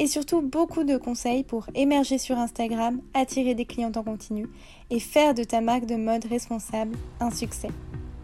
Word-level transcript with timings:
et 0.00 0.06
surtout 0.06 0.40
beaucoup 0.40 0.82
de 0.82 0.96
conseils 0.96 1.44
pour 1.44 1.66
émerger 1.74 2.16
sur 2.16 2.38
Instagram, 2.38 3.02
attirer 3.12 3.54
des 3.54 3.66
clients 3.66 3.92
en 3.94 4.02
continu 4.02 4.46
et 4.88 4.98
faire 4.98 5.34
de 5.34 5.44
ta 5.44 5.60
marque 5.60 5.84
de 5.84 5.96
mode 5.96 6.24
responsable 6.24 6.96
un 7.20 7.30
succès. 7.30 7.68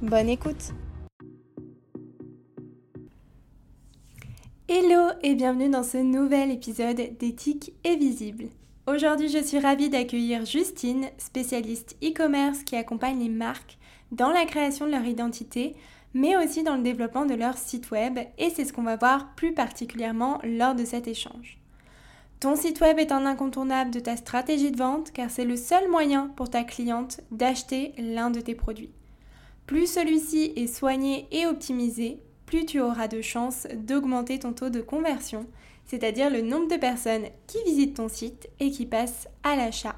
Bonne 0.01 0.30
écoute 0.30 0.73
Hello 4.68 5.10
et 5.23 5.34
bienvenue 5.34 5.68
dans 5.68 5.82
ce 5.82 5.98
nouvel 5.98 6.51
épisode 6.51 6.96
d'Éthique 7.20 7.74
et 7.84 7.96
Visible. 7.96 8.46
Aujourd'hui 8.87 9.29
je 9.29 9.43
suis 9.43 9.59
ravie 9.59 9.90
d'accueillir 9.90 10.46
Justine, 10.46 11.10
spécialiste 11.18 11.96
e-commerce 12.02 12.62
qui 12.62 12.77
accompagne 12.77 13.20
les 13.20 13.29
marques 13.29 13.77
dans 14.12 14.30
la 14.30 14.46
création 14.46 14.87
de 14.87 14.93
leur 14.93 15.04
identité 15.04 15.77
mais 16.15 16.38
aussi 16.38 16.62
dans 16.62 16.77
le 16.77 16.82
développement 16.82 17.27
de 17.27 17.34
leur 17.34 17.59
site 17.59 17.90
web 17.90 18.18
et 18.38 18.48
c'est 18.48 18.65
ce 18.65 18.73
qu'on 18.73 18.82
va 18.82 18.96
voir 18.96 19.34
plus 19.34 19.52
particulièrement 19.52 20.40
lors 20.43 20.74
de 20.74 20.87
cet 20.87 21.06
échange. 21.06 21.59
Ton 22.38 22.54
site 22.54 22.80
web 22.82 22.98
est 22.98 23.12
un 23.12 23.24
incontournable 23.24 23.90
de 23.90 23.98
ta 23.98 24.14
stratégie 24.16 24.70
de 24.70 24.76
vente 24.76 25.10
car 25.10 25.30
c'est 25.30 25.46
le 25.46 25.56
seul 25.56 25.88
moyen 25.88 26.28
pour 26.36 26.50
ta 26.50 26.64
cliente 26.64 27.20
d'acheter 27.30 27.95
l'un 27.96 28.30
de 28.30 28.40
tes 28.40 28.54
produits. 28.54 28.92
Plus 29.66 29.90
celui-ci 29.90 30.52
est 30.54 30.66
soigné 30.66 31.26
et 31.32 31.46
optimisé, 31.46 32.20
plus 32.45 32.66
tu 32.66 32.80
auras 32.80 33.09
de 33.09 33.23
chances 33.23 33.66
d'augmenter 33.74 34.38
ton 34.38 34.52
taux 34.52 34.68
de 34.68 34.82
conversion, 34.82 35.46
c'est-à-dire 35.87 36.28
le 36.28 36.43
nombre 36.43 36.68
de 36.68 36.76
personnes 36.76 37.26
qui 37.46 37.59
visitent 37.65 37.96
ton 37.96 38.09
site 38.09 38.48
et 38.60 38.71
qui 38.71 38.84
passent 38.84 39.28
à 39.43 39.56
l'achat. 39.56 39.96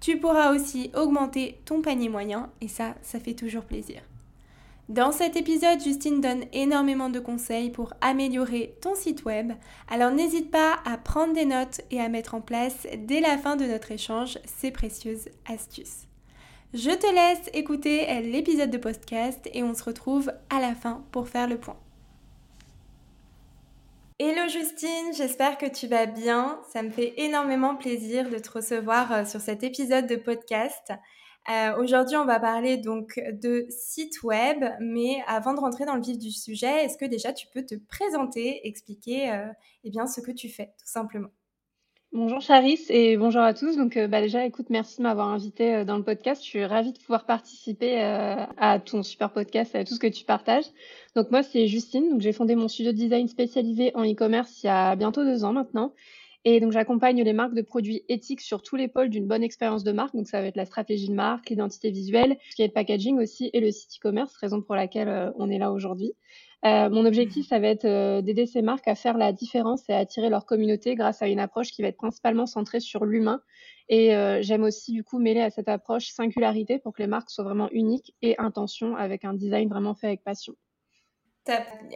Tu 0.00 0.18
pourras 0.18 0.54
aussi 0.54 0.90
augmenter 0.94 1.60
ton 1.64 1.80
panier 1.80 2.10
moyen 2.10 2.50
et 2.60 2.68
ça, 2.68 2.94
ça 3.02 3.20
fait 3.20 3.34
toujours 3.34 3.64
plaisir. 3.64 4.02
Dans 4.90 5.12
cet 5.12 5.36
épisode, 5.36 5.80
Justine 5.80 6.20
donne 6.20 6.46
énormément 6.52 7.10
de 7.10 7.20
conseils 7.20 7.70
pour 7.70 7.92
améliorer 8.00 8.74
ton 8.82 8.96
site 8.96 9.24
web, 9.24 9.52
alors 9.88 10.10
n'hésite 10.10 10.50
pas 10.50 10.80
à 10.84 10.98
prendre 10.98 11.32
des 11.32 11.44
notes 11.44 11.80
et 11.92 12.00
à 12.00 12.08
mettre 12.08 12.34
en 12.34 12.40
place 12.40 12.88
dès 12.98 13.20
la 13.20 13.38
fin 13.38 13.54
de 13.54 13.66
notre 13.66 13.92
échange 13.92 14.40
ces 14.46 14.72
précieuses 14.72 15.28
astuces. 15.48 16.08
Je 16.74 16.90
te 16.90 17.06
laisse 17.06 17.48
écouter 17.54 18.20
l'épisode 18.22 18.72
de 18.72 18.78
podcast 18.78 19.48
et 19.54 19.62
on 19.62 19.74
se 19.74 19.84
retrouve 19.84 20.32
à 20.50 20.60
la 20.60 20.74
fin 20.74 21.04
pour 21.12 21.28
faire 21.28 21.46
le 21.46 21.58
point. 21.58 21.78
Hello 24.18 24.48
Justine, 24.48 25.14
j'espère 25.16 25.56
que 25.56 25.66
tu 25.66 25.86
vas 25.86 26.06
bien. 26.06 26.60
Ça 26.72 26.82
me 26.82 26.90
fait 26.90 27.14
énormément 27.16 27.76
plaisir 27.76 28.28
de 28.28 28.38
te 28.38 28.50
recevoir 28.50 29.12
euh, 29.12 29.24
sur 29.24 29.40
cet 29.40 29.62
épisode 29.62 30.08
de 30.08 30.16
podcast. 30.16 30.92
Euh, 31.48 31.76
aujourd'hui, 31.78 32.16
on 32.16 32.26
va 32.26 32.38
parler 32.38 32.76
donc 32.76 33.18
de 33.32 33.66
site 33.70 34.22
web, 34.22 34.62
mais 34.78 35.22
avant 35.26 35.54
de 35.54 35.60
rentrer 35.60 35.86
dans 35.86 35.94
le 35.94 36.02
vif 36.02 36.18
du 36.18 36.30
sujet, 36.30 36.84
est-ce 36.84 36.98
que 36.98 37.06
déjà 37.06 37.32
tu 37.32 37.46
peux 37.52 37.64
te 37.64 37.74
présenter, 37.88 38.66
expliquer 38.66 39.32
euh, 39.32 39.46
eh 39.84 39.90
bien, 39.90 40.06
ce 40.06 40.20
que 40.20 40.30
tu 40.30 40.48
fais, 40.48 40.66
tout 40.78 40.86
simplement? 40.86 41.30
Bonjour 42.12 42.40
Charis 42.40 42.80
et 42.88 43.16
bonjour 43.16 43.40
à 43.40 43.54
tous. 43.54 43.76
Donc 43.76 43.96
euh, 43.96 44.06
bah, 44.06 44.20
déjà, 44.20 44.44
écoute, 44.44 44.66
merci 44.68 44.98
de 44.98 45.04
m'avoir 45.04 45.28
invité 45.28 45.84
dans 45.84 45.96
le 45.96 46.04
podcast. 46.04 46.42
Je 46.42 46.48
suis 46.48 46.64
ravie 46.64 46.92
de 46.92 46.98
pouvoir 46.98 47.24
participer 47.24 48.00
à 48.00 48.78
ton 48.78 49.02
super 49.02 49.32
podcast, 49.32 49.74
à 49.74 49.84
tout 49.84 49.94
ce 49.94 50.00
que 50.00 50.08
tu 50.08 50.24
partages. 50.24 50.66
Donc 51.16 51.30
moi, 51.30 51.42
c'est 51.42 51.66
Justine. 51.68 52.10
Donc 52.10 52.20
j'ai 52.20 52.32
fondé 52.32 52.54
mon 52.54 52.68
studio 52.68 52.92
de 52.92 52.96
design 52.96 53.28
spécialisé 53.28 53.92
en 53.94 54.04
e-commerce 54.04 54.62
il 54.62 54.66
y 54.66 54.70
a 54.70 54.94
bientôt 54.94 55.24
deux 55.24 55.44
ans 55.44 55.52
maintenant. 55.52 55.94
Et 56.44 56.60
donc, 56.60 56.72
j'accompagne 56.72 57.22
les 57.22 57.32
marques 57.34 57.54
de 57.54 57.60
produits 57.60 58.02
éthiques 58.08 58.40
sur 58.40 58.62
tous 58.62 58.76
les 58.76 58.88
pôles 58.88 59.10
d'une 59.10 59.26
bonne 59.26 59.42
expérience 59.42 59.84
de 59.84 59.92
marque. 59.92 60.14
Donc, 60.14 60.26
ça 60.26 60.40
va 60.40 60.46
être 60.46 60.56
la 60.56 60.64
stratégie 60.64 61.08
de 61.08 61.14
marque, 61.14 61.50
l'identité 61.50 61.90
visuelle, 61.90 62.38
ce 62.50 62.56
qui 62.56 62.62
est 62.62 62.68
le 62.68 62.72
packaging 62.72 63.18
aussi 63.18 63.50
et 63.52 63.60
le 63.60 63.70
site 63.70 63.96
e-commerce, 63.98 64.34
raison 64.36 64.62
pour 64.62 64.74
laquelle 64.74 65.08
euh, 65.08 65.30
on 65.36 65.50
est 65.50 65.58
là 65.58 65.70
aujourd'hui. 65.70 66.14
Euh, 66.64 66.88
mon 66.88 67.04
objectif, 67.04 67.46
ça 67.46 67.58
va 67.58 67.68
être 67.68 67.84
euh, 67.84 68.22
d'aider 68.22 68.46
ces 68.46 68.62
marques 68.62 68.88
à 68.88 68.94
faire 68.94 69.18
la 69.18 69.32
différence 69.32 69.88
et 69.90 69.92
à 69.92 69.98
attirer 69.98 70.30
leur 70.30 70.46
communauté 70.46 70.94
grâce 70.94 71.20
à 71.20 71.28
une 71.28 71.40
approche 71.40 71.72
qui 71.72 71.82
va 71.82 71.88
être 71.88 71.98
principalement 71.98 72.46
centrée 72.46 72.80
sur 72.80 73.04
l'humain. 73.04 73.42
Et 73.92 74.12
j'aime 74.42 74.62
aussi, 74.62 74.92
du 74.92 75.02
coup, 75.02 75.18
mêler 75.18 75.40
à 75.40 75.50
cette 75.50 75.68
approche 75.68 76.10
singularité 76.10 76.78
pour 76.78 76.92
que 76.92 77.02
les 77.02 77.08
marques 77.08 77.28
soient 77.28 77.42
vraiment 77.42 77.68
uniques 77.72 78.14
et 78.22 78.38
intention 78.38 78.94
avec 78.94 79.24
un 79.24 79.34
design 79.34 79.68
vraiment 79.68 79.96
fait 79.96 80.06
avec 80.06 80.22
passion. 80.22 80.54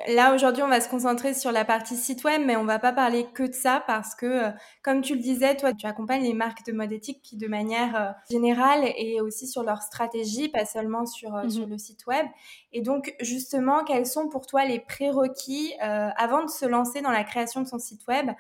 Là, 0.09 0.35
aujourd'hui, 0.35 0.63
on 0.63 0.69
va 0.69 0.81
se 0.81 0.89
concentrer 0.89 1.35
sur 1.35 1.53
la 1.53 1.65
partie 1.65 1.97
site 1.97 2.25
web, 2.25 2.43
mais 2.45 2.57
on 2.57 2.65
va 2.65 2.79
pas 2.79 2.93
parler 2.93 3.27
que 3.33 3.45
de 3.45 3.53
ça 3.53 3.83
parce 3.87 4.15
que, 4.15 4.27
euh, 4.27 4.51
comme 4.83 5.01
tu 5.01 5.15
le 5.15 5.21
disais, 5.21 5.57
toi, 5.57 5.73
tu 5.73 5.87
accompagnes 5.87 6.23
les 6.23 6.35
marques 6.35 6.67
de 6.67 6.73
mode 6.73 6.93
éthique 6.93 7.21
qui, 7.23 7.37
de 7.37 7.47
manière 7.47 7.97
euh, 7.97 8.11
générale 8.31 8.85
et 8.97 9.21
aussi 9.21 9.47
sur 9.47 9.63
leur 9.63 9.83
stratégie, 9.83 10.49
pas 10.49 10.65
seulement 10.65 11.07
sur, 11.07 11.35
euh, 11.35 11.49
sur 11.49 11.67
mmh 11.67 11.71
le 11.71 11.79
site 11.79 12.07
web. 12.07 12.27
Et 12.73 12.83
donc, 12.83 13.15
justement, 13.21 13.85
quels 13.85 14.07
sont 14.07 14.29
pour 14.29 14.47
toi 14.47 14.65
les 14.65 14.81
prérequis 14.81 15.73
avant 15.81 16.45
de 16.45 16.51
se 16.51 16.67
lancer 16.67 17.01
dans 17.01 17.11
la 17.11 17.25
création 17.25 17.63
de 17.63 17.67
son 17.67 17.79
site 17.79 18.07
web 18.07 18.31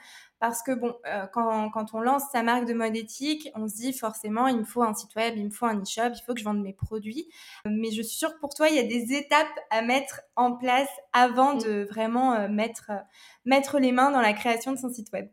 parce 0.46 0.62
que 0.62 0.72
bon, 0.72 0.94
euh, 1.06 1.26
quand, 1.32 1.70
quand, 1.70 1.94
on 1.94 2.00
lance 2.00 2.24
sa 2.30 2.42
marque 2.42 2.66
de 2.66 2.74
mode 2.74 2.94
éthique, 2.94 3.48
on 3.54 3.66
se 3.66 3.76
dit 3.76 3.94
forcément, 3.94 4.46
il 4.46 4.58
me 4.58 4.64
faut 4.64 4.82
un 4.82 4.92
site 4.92 5.14
web, 5.16 5.32
il 5.38 5.46
me 5.46 5.50
faut 5.50 5.64
un 5.64 5.80
e-shop, 5.80 6.10
il 6.14 6.20
faut 6.26 6.34
que 6.34 6.40
je 6.40 6.44
vende 6.44 6.60
mes 6.60 6.74
produits. 6.74 7.30
Mais 7.64 7.90
je 7.90 8.02
suis 8.02 8.18
sûre 8.18 8.34
que 8.34 8.40
pour 8.40 8.52
toi, 8.52 8.68
il 8.68 8.76
y 8.76 8.78
a 8.78 8.82
des 8.82 9.14
étapes 9.14 9.58
à 9.70 9.80
mettre 9.80 10.20
en 10.36 10.52
place 10.52 10.90
avant 11.14 11.54
de 11.54 11.86
vraiment 11.90 12.34
euh, 12.34 12.48
mettre, 12.48 12.90
euh, 12.90 12.98
mettre 13.46 13.78
les 13.78 13.90
mains 13.90 14.10
dans 14.10 14.20
la 14.20 14.34
création 14.34 14.72
de 14.72 14.76
son 14.76 14.92
site 14.92 15.10
web. 15.14 15.30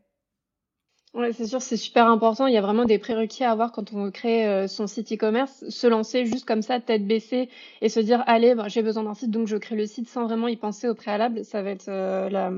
Ouais, 1.13 1.33
c'est 1.33 1.47
sûr, 1.47 1.61
c'est 1.61 1.75
super 1.75 2.07
important. 2.07 2.47
Il 2.47 2.53
y 2.53 2.57
a 2.57 2.61
vraiment 2.61 2.85
des 2.85 2.97
prérequis 2.97 3.43
à 3.43 3.51
avoir 3.51 3.73
quand 3.73 3.91
on 3.91 4.05
veut 4.05 4.11
créer 4.11 4.65
son 4.69 4.87
site 4.87 5.11
e-commerce. 5.11 5.67
Se 5.67 5.85
lancer 5.87 6.25
juste 6.25 6.45
comme 6.45 6.61
ça, 6.61 6.79
tête 6.79 7.05
baissée, 7.05 7.49
et 7.81 7.89
se 7.89 7.99
dire, 7.99 8.23
allez, 8.27 8.55
ben, 8.55 8.69
j'ai 8.69 8.81
besoin 8.81 9.03
d'un 9.03 9.13
site, 9.13 9.29
donc 9.29 9.47
je 9.47 9.57
crée 9.57 9.75
le 9.75 9.87
site 9.87 10.07
sans 10.07 10.23
vraiment 10.23 10.47
y 10.47 10.55
penser 10.55 10.87
au 10.87 10.95
préalable. 10.95 11.43
Ça 11.43 11.63
va 11.63 11.71
être 11.71 11.87
la, 11.87 12.49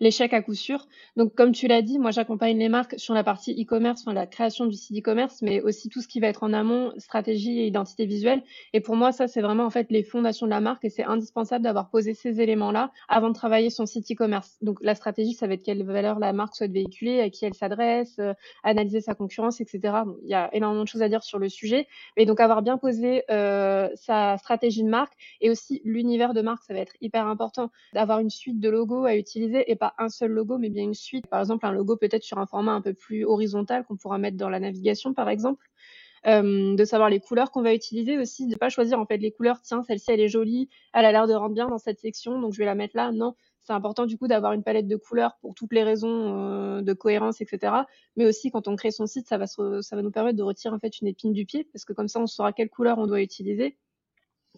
l'échec 0.00 0.32
à 0.32 0.42
coup 0.42 0.54
sûr. 0.54 0.86
Donc, 1.16 1.34
comme 1.34 1.52
tu 1.52 1.66
l'as 1.66 1.82
dit, 1.82 1.98
moi, 1.98 2.10
j'accompagne 2.10 2.58
les 2.58 2.68
marques 2.68 2.94
sur 2.98 3.14
la 3.14 3.24
partie 3.24 3.52
e-commerce, 3.60 4.02
sur 4.02 4.12
la 4.12 4.26
création 4.26 4.66
du 4.66 4.76
site 4.76 4.98
e-commerce, 4.98 5.42
mais 5.42 5.60
aussi 5.60 5.88
tout 5.88 6.00
ce 6.00 6.08
qui 6.08 6.20
va 6.20 6.28
être 6.28 6.42
en 6.42 6.52
amont, 6.52 6.92
stratégie 6.98 7.60
et 7.60 7.66
identité 7.66 8.06
visuelle. 8.06 8.42
Et 8.72 8.80
pour 8.80 8.96
moi, 8.96 9.12
ça, 9.12 9.28
c'est 9.28 9.40
vraiment 9.40 9.64
en 9.64 9.70
fait 9.70 9.90
les 9.90 10.02
fondations 10.02 10.46
de 10.46 10.50
la 10.50 10.60
marque 10.60 10.84
et 10.84 10.90
c'est 10.90 11.04
indispensable 11.04 11.64
d'avoir 11.64 11.90
posé 11.90 12.14
ces 12.14 12.40
éléments-là 12.40 12.90
avant 13.08 13.28
de 13.28 13.34
travailler 13.34 13.70
son 13.70 13.86
site 13.86 14.10
e-commerce. 14.10 14.56
Donc, 14.62 14.78
la 14.82 14.94
stratégie, 14.94 15.34
ça 15.34 15.46
va 15.46 15.54
être 15.54 15.62
quelle 15.62 15.82
valeur 15.84 16.18
la 16.18 16.32
marque 16.32 16.56
souhaite 16.56 16.72
véhiculer, 16.72 17.20
à 17.20 17.30
qui 17.30 17.44
elle 17.44 17.54
s'adresse, 17.54 18.16
euh, 18.18 18.34
analyser 18.62 19.00
sa 19.00 19.14
concurrence, 19.14 19.60
etc. 19.60 19.98
il 20.22 20.28
y 20.28 20.34
a 20.34 20.54
énormément 20.54 20.84
de 20.84 20.88
choses 20.88 21.02
à 21.02 21.08
dire 21.08 21.22
sur 21.22 21.38
le 21.38 21.48
sujet. 21.48 21.86
Mais 22.16 22.26
donc, 22.26 22.40
avoir 22.40 22.62
bien 22.62 22.78
posé 22.78 23.24
euh, 23.30 23.88
sa 23.94 24.36
stratégie 24.38 24.82
de 24.82 24.88
marque 24.88 25.12
et 25.40 25.50
aussi 25.50 25.80
l'univers 25.84 26.34
de 26.34 26.42
marque, 26.42 26.64
ça 26.64 26.74
va 26.74 26.80
être 26.80 26.94
hyper 27.00 27.26
important 27.26 27.70
d'avoir 27.92 28.18
une 28.18 28.30
suite 28.30 28.60
de 28.60 28.68
logos 28.68 29.04
à 29.04 29.16
utiliser 29.16 29.70
et 29.70 29.76
un 29.98 30.08
seul 30.08 30.30
logo, 30.30 30.56
mais 30.58 30.70
bien 30.70 30.84
une 30.84 30.94
suite. 30.94 31.26
Par 31.26 31.40
exemple, 31.40 31.66
un 31.66 31.72
logo 31.72 31.96
peut-être 31.96 32.22
sur 32.22 32.38
un 32.38 32.46
format 32.46 32.72
un 32.72 32.80
peu 32.80 32.94
plus 32.94 33.24
horizontal 33.24 33.84
qu'on 33.84 33.96
pourra 33.96 34.18
mettre 34.18 34.36
dans 34.36 34.48
la 34.48 34.60
navigation, 34.60 35.12
par 35.12 35.28
exemple. 35.28 35.66
Euh, 36.26 36.74
de 36.74 36.84
savoir 36.86 37.10
les 37.10 37.20
couleurs 37.20 37.50
qu'on 37.50 37.60
va 37.60 37.74
utiliser 37.74 38.16
aussi, 38.16 38.46
de 38.46 38.56
pas 38.56 38.70
choisir 38.70 38.98
en 38.98 39.04
fait 39.04 39.18
les 39.18 39.30
couleurs. 39.30 39.60
Tiens, 39.60 39.82
celle-ci 39.82 40.10
elle 40.10 40.20
est 40.20 40.28
jolie, 40.28 40.70
elle 40.94 41.04
a 41.04 41.12
l'air 41.12 41.26
de 41.26 41.34
rendre 41.34 41.54
bien 41.54 41.68
dans 41.68 41.76
cette 41.76 42.00
section, 42.00 42.40
donc 42.40 42.54
je 42.54 42.58
vais 42.58 42.64
la 42.64 42.74
mettre 42.74 42.96
là. 42.96 43.12
Non, 43.12 43.34
c'est 43.60 43.74
important 43.74 44.06
du 44.06 44.16
coup 44.16 44.26
d'avoir 44.26 44.52
une 44.52 44.62
palette 44.62 44.88
de 44.88 44.96
couleurs 44.96 45.36
pour 45.42 45.54
toutes 45.54 45.74
les 45.74 45.82
raisons 45.82 46.78
euh, 46.78 46.80
de 46.80 46.92
cohérence, 46.94 47.42
etc. 47.42 47.74
Mais 48.16 48.24
aussi 48.24 48.50
quand 48.50 48.68
on 48.68 48.76
crée 48.76 48.90
son 48.90 49.06
site, 49.06 49.28
ça 49.28 49.36
va, 49.36 49.46
ça 49.46 49.96
va 49.96 50.00
nous 50.02 50.10
permettre 50.10 50.38
de 50.38 50.42
retirer 50.42 50.74
en 50.74 50.78
fait 50.78 50.98
une 51.00 51.08
épine 51.08 51.34
du 51.34 51.44
pied 51.44 51.64
parce 51.72 51.84
que 51.84 51.92
comme 51.92 52.08
ça 52.08 52.20
on 52.20 52.26
saura 52.26 52.54
quelle 52.54 52.70
couleur 52.70 52.96
on 52.98 53.06
doit 53.06 53.20
utiliser 53.20 53.76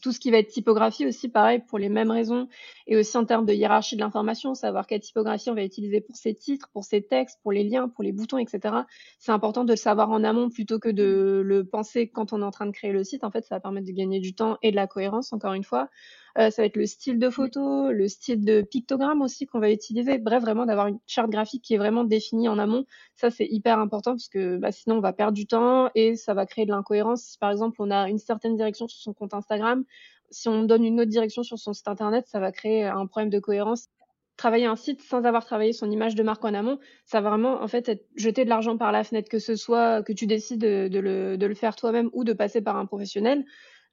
tout 0.03 0.13
ce 0.13 0.21
qui 0.21 0.31
va 0.31 0.39
être 0.39 0.49
typographie 0.49 1.07
aussi, 1.07 1.29
pareil, 1.29 1.61
pour 1.67 1.79
les 1.79 1.89
mêmes 1.89 2.11
raisons, 2.11 2.49
et 2.87 2.97
aussi 2.97 3.17
en 3.17 3.25
termes 3.25 3.47
de 3.47 3.53
hiérarchie 3.53 3.97
de 3.97 4.01
l'information, 4.01 4.55
savoir 4.55 4.87
quelle 4.87 5.01
typographie 5.01 5.51
on 5.51 5.55
va 5.55 5.65
utiliser 5.65 6.01
pour 6.01 6.17
ses 6.17 6.35
titres, 6.35 6.69
pour 6.73 6.85
ses 6.85 7.03
textes, 7.03 7.39
pour 7.43 7.53
les 7.53 7.65
liens, 7.65 7.89
pour 7.89 8.05
les 8.05 8.13
boutons, 8.13 8.39
etc. 8.39 8.75
C'est 9.19 9.33
important 9.33 9.65
de 9.65 9.73
le 9.73 9.77
savoir 9.77 10.11
en 10.11 10.23
amont 10.25 10.51
plutôt 10.51 10.79
que 10.79 10.89
de 10.89 11.43
le 11.45 11.65
penser 11.65 12.09
quand 12.09 12.33
on 12.33 12.43
est 12.43 12.45
en 12.45 12.51
train 12.51 12.67
de 12.67 12.73
créer 12.73 12.93
le 12.93 13.05
site. 13.05 13.25
En 13.25 13.31
fait, 13.31 13.45
ça 13.45 13.57
va 13.57 13.61
permettre 13.61 13.87
de 13.87 13.93
gagner 13.93 14.21
du 14.21 14.35
temps 14.35 14.59
et 14.63 14.71
de 14.71 14.77
la 14.77 14.87
cohérence, 14.87 15.33
encore 15.33 15.55
une 15.55 15.65
fois. 15.65 15.89
Euh, 16.39 16.51
ça 16.51 16.63
va 16.63 16.67
être 16.67 16.77
le 16.77 16.87
style 16.87 17.19
de 17.19 17.31
photo, 17.31 17.91
le 17.91 18.09
style 18.09 18.45
de 18.45 18.61
pictogramme 18.61 19.23
aussi 19.23 19.47
qu'on 19.47 19.59
va 19.59 19.71
utiliser. 19.71 20.19
Bref, 20.19 20.43
vraiment 20.43 20.67
d'avoir 20.67 20.87
une 20.89 20.99
charte 21.07 21.31
graphique 21.31 21.63
qui 21.63 21.75
est 21.75 21.79
vraiment 21.79 22.05
définie 22.05 22.49
en 22.49 22.59
amont. 22.59 22.85
Ça, 23.15 23.31
c'est 23.31 23.47
hyper 23.47 23.79
important 23.79 24.13
parce 24.13 24.29
que 24.29 24.59
bah, 24.59 24.71
sinon, 24.71 24.97
on 24.99 25.01
va 25.01 25.13
perdre 25.13 25.33
du 25.33 25.47
temps 25.47 25.91
et 25.95 26.17
ça 26.17 26.35
va 26.35 26.45
créer 26.45 26.67
de 26.67 26.71
l'incohérence. 26.71 27.23
Si 27.23 27.39
par 27.39 27.51
exemple, 27.51 27.77
on 27.81 27.91
a 27.91 28.09
une 28.11 28.19
certaine 28.19 28.57
direction 28.57 28.87
sur 28.87 29.01
son 29.01 29.15
compte 29.15 29.33
Instagram, 29.35 29.85
si 30.31 30.49
on 30.49 30.65
donne 30.65 30.85
une 30.85 31.01
autre 31.01 31.11
direction 31.11 31.43
sur 31.43 31.59
son 31.59 31.73
site 31.73 31.89
internet, 31.89 32.27
ça 32.27 32.41
va 32.41 32.53
créer 32.53 32.85
un 32.85 33.07
problème 33.07 33.31
de 33.31 33.39
cohérence 33.39 33.89
travailler 34.37 34.67
un 34.67 34.77
site 34.77 35.03
sans 35.03 35.25
avoir 35.25 35.45
travaillé 35.45 35.73
son 35.73 35.91
image 35.91 36.15
de 36.15 36.23
marque 36.23 36.45
en 36.45 36.55
amont, 36.55 36.79
ça 37.05 37.21
va 37.21 37.31
vraiment 37.31 37.63
en 37.63 37.69
fait 37.69 37.89
être 37.89 38.07
jeter 38.17 38.45
de 38.45 38.51
l'argent 38.51 38.77
par 38.77 38.93
la 38.93 39.03
fenêtre, 39.03 39.29
que 39.29 39.39
ce 39.39 39.57
soit 39.57 40.03
que 40.03 40.13
tu 40.13 40.27
décides 40.27 40.61
de, 40.61 40.99
le, 41.01 41.37
de 41.39 41.47
le, 41.47 41.55
faire 41.55 41.75
toi-même 41.75 42.11
ou 42.13 42.25
de 42.25 42.33
passer 42.33 42.61
par 42.61 42.77
un 42.77 42.87
professionnel. 42.87 43.45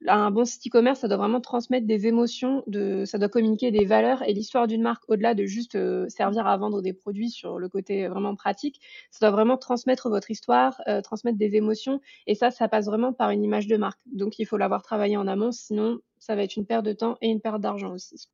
Un 0.06 0.30
bon 0.30 0.44
site 0.44 0.66
e-commerce, 0.66 1.00
ça 1.00 1.08
doit 1.08 1.16
vraiment 1.16 1.40
transmettre 1.40 1.86
des 1.86 2.06
émotions, 2.06 2.62
ça 3.04 3.18
doit 3.18 3.28
communiquer 3.28 3.70
des 3.70 3.84
valeurs 3.84 4.22
et 4.22 4.32
l'histoire 4.32 4.66
d'une 4.66 4.82
marque, 4.82 5.04
au-delà 5.08 5.34
de 5.34 5.44
juste 5.46 5.74
euh, 5.76 6.08
servir 6.08 6.46
à 6.46 6.56
vendre 6.56 6.82
des 6.82 6.92
produits 6.92 7.30
sur 7.30 7.58
le 7.58 7.68
côté 7.68 8.08
vraiment 8.08 8.34
pratique, 8.34 8.80
ça 9.10 9.26
doit 9.26 9.34
vraiment 9.34 9.56
transmettre 9.56 10.08
votre 10.08 10.30
histoire, 10.30 10.80
euh, 10.88 11.00
transmettre 11.00 11.38
des 11.38 11.56
émotions. 11.56 12.00
Et 12.26 12.34
ça, 12.34 12.50
ça 12.50 12.68
passe 12.68 12.86
vraiment 12.86 13.12
par 13.12 13.30
une 13.30 13.42
image 13.44 13.66
de 13.66 13.76
marque. 13.76 14.00
Donc, 14.06 14.38
il 14.38 14.46
faut 14.46 14.56
l'avoir 14.56 14.82
travaillé 14.82 15.16
en 15.16 15.26
amont, 15.26 15.52
sinon, 15.52 15.98
ça 16.18 16.36
va 16.36 16.42
être 16.42 16.56
une 16.56 16.66
perte 16.66 16.84
de 16.84 16.92
temps 16.92 17.16
et 17.20 17.28
une 17.28 17.40
perte 17.40 17.60
d'argent 17.60 17.92
aussi. 17.92 18.28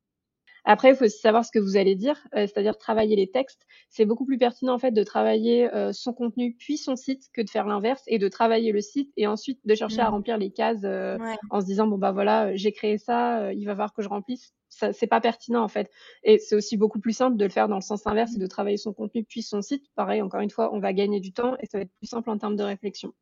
Après, 0.63 0.91
il 0.91 0.95
faut 0.95 1.05
aussi 1.05 1.17
savoir 1.17 1.43
ce 1.43 1.51
que 1.51 1.59
vous 1.59 1.75
allez 1.75 1.95
dire, 1.95 2.17
euh, 2.35 2.45
c'est-à-dire 2.45 2.77
travailler 2.77 3.15
les 3.15 3.29
textes. 3.29 3.65
C'est 3.89 4.05
beaucoup 4.05 4.25
plus 4.25 4.37
pertinent 4.37 4.73
en 4.73 4.77
fait 4.77 4.91
de 4.91 5.03
travailler 5.03 5.73
euh, 5.73 5.91
son 5.91 6.13
contenu 6.13 6.55
puis 6.57 6.77
son 6.77 6.95
site 6.95 7.29
que 7.33 7.41
de 7.41 7.49
faire 7.49 7.65
l'inverse 7.65 8.03
et 8.07 8.19
de 8.19 8.27
travailler 8.27 8.71
le 8.71 8.81
site 8.81 9.11
et 9.17 9.25
ensuite 9.25 9.59
de 9.65 9.73
chercher 9.73 10.01
à 10.01 10.09
mmh. 10.09 10.13
remplir 10.13 10.37
les 10.37 10.51
cases 10.51 10.83
euh, 10.83 11.17
en 11.49 11.61
se 11.61 11.65
disant 11.65 11.87
bon 11.87 11.97
bah 11.97 12.11
voilà 12.11 12.55
j'ai 12.55 12.71
créé 12.71 12.97
ça, 12.97 13.51
il 13.53 13.65
va 13.65 13.73
falloir 13.73 13.93
que 13.93 14.03
je 14.03 14.09
remplisse. 14.09 14.53
Ça 14.69 14.93
c'est 14.93 15.07
pas 15.07 15.19
pertinent 15.19 15.63
en 15.63 15.67
fait. 15.67 15.89
Et 16.23 16.37
c'est 16.37 16.55
aussi 16.55 16.77
beaucoup 16.77 16.99
plus 16.99 17.13
simple 17.13 17.37
de 17.37 17.43
le 17.43 17.51
faire 17.51 17.67
dans 17.67 17.75
le 17.75 17.81
sens 17.81 18.05
inverse 18.05 18.35
et 18.35 18.39
de 18.39 18.47
travailler 18.47 18.77
son 18.77 18.93
contenu 18.93 19.23
puis 19.23 19.41
son 19.41 19.61
site. 19.61 19.85
Pareil, 19.95 20.21
encore 20.21 20.41
une 20.41 20.51
fois, 20.51 20.73
on 20.73 20.79
va 20.79 20.93
gagner 20.93 21.19
du 21.19 21.33
temps 21.33 21.55
et 21.59 21.65
ça 21.65 21.79
va 21.79 21.83
être 21.83 21.93
plus 21.97 22.07
simple 22.07 22.29
en 22.29 22.37
termes 22.37 22.55
de 22.55 22.63
réflexion. 22.63 23.13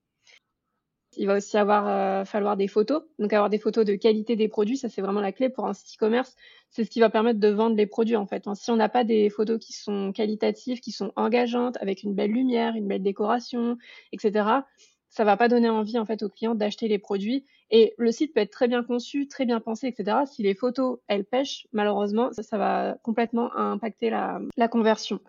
Il 1.18 1.28
va 1.28 1.38
aussi 1.38 1.58
avoir 1.58 1.88
euh, 1.88 2.26
falloir 2.26 2.56
des 2.56 2.68
photos. 2.68 3.04
Donc 3.18 3.34
avoir 3.34 3.50
des 3.50 3.58
photos 3.58 3.86
de 3.86 3.96
qualité 3.96 4.36
des 4.36 4.48
produits, 4.48 4.78
ça 4.78 4.90
c'est 4.90 5.02
vraiment 5.02 5.22
la 5.22 5.32
clé 5.32 5.50
pour 5.50 5.66
un 5.66 5.74
site 5.74 5.96
e-commerce. 5.96 6.36
C'est 6.70 6.84
ce 6.84 6.90
qui 6.90 7.00
va 7.00 7.10
permettre 7.10 7.40
de 7.40 7.48
vendre 7.48 7.76
les 7.76 7.88
produits 7.88 8.16
en 8.16 8.28
fait. 8.28 8.44
Si 8.56 8.72
on 8.72 8.76
n'a 8.76 8.90
pas 8.90 9.04
des 9.04 9.30
photos 9.30 9.60
qui 9.60 9.74
sont 9.74 10.12
qualitatives, 10.14 10.80
qui 10.80 10.92
sont 10.92 11.12
engageantes, 11.16 11.78
avec 11.82 12.04
une 12.04 12.14
belle 12.14 12.32
lumière, 12.32 12.76
une 12.76 12.88
belle 12.88 13.04
décoration, 13.04 13.78
etc., 14.12 14.62
ça 15.12 15.24
va 15.24 15.38
pas 15.38 15.48
donner 15.48 15.70
envie 15.70 15.98
en 15.98 16.06
fait 16.06 16.22
aux 16.22 16.30
clients 16.30 16.54
d'acheter 16.54 16.88
les 16.88 17.00
produits. 17.00 17.44
Et 17.72 17.96
le 17.98 18.12
site 18.12 18.34
peut 18.34 18.42
être 18.42 18.52
très 18.52 18.68
bien 18.68 18.84
conçu, 18.84 19.28
très 19.28 19.46
bien 19.46 19.60
pensé, 19.60 19.88
etc. 19.88 20.20
Si 20.28 20.44
les 20.44 20.54
photos 20.54 21.00
elles 21.08 21.26
pêchent, 21.26 21.66
malheureusement, 21.74 22.30
ça, 22.32 22.58
va 22.60 22.98
complètement 23.02 23.56
impacter 23.56 24.12
la 24.12 24.68
conversion. 24.68 25.20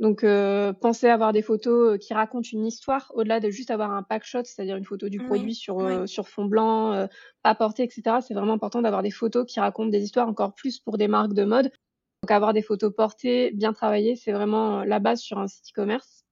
Donc, 0.00 0.24
euh, 0.24 0.72
pensez 0.72 1.08
à 1.08 1.14
avoir 1.14 1.32
des 1.32 1.42
photos 1.42 1.94
euh, 1.94 1.98
qui 1.98 2.14
racontent 2.14 2.48
une 2.52 2.66
histoire 2.66 3.12
au-delà 3.14 3.40
de 3.40 3.50
juste 3.50 3.70
avoir 3.70 3.92
un 3.92 4.02
pack 4.02 4.24
shot, 4.24 4.44
c'est-à-dire 4.44 4.76
une 4.76 4.84
photo 4.84 5.08
du 5.08 5.18
produit 5.18 5.54
sur, 5.54 5.80
euh, 5.80 6.06
sur 6.06 6.28
fond 6.28 6.46
blanc, 6.46 7.06
pas 7.42 7.54
porté, 7.54 7.82
etc. 7.82 8.18
C'est 8.26 8.34
vraiment 8.34 8.54
important 8.54 8.82
d'avoir 8.82 9.02
des 9.02 9.10
photos 9.10 9.46
qui 9.46 9.60
racontent 9.60 9.90
des 9.90 10.02
histoires 10.02 10.28
encore 10.28 10.54
plus 10.54 10.78
pour 10.78 10.98
des 10.98 11.08
marques 11.08 11.34
de 11.34 11.44
mode. 11.44 11.70
Donc, 12.22 12.30
avoir 12.30 12.52
des 12.52 12.62
photos 12.62 12.92
portées, 12.94 13.50
bien 13.52 13.72
travaillées, 13.72 14.16
c'est 14.16 14.32
vraiment 14.32 14.84
la 14.84 14.98
base 14.98 15.20
sur 15.20 15.38
un 15.38 15.48
site 15.48 15.66
e-commerce. 15.70 16.24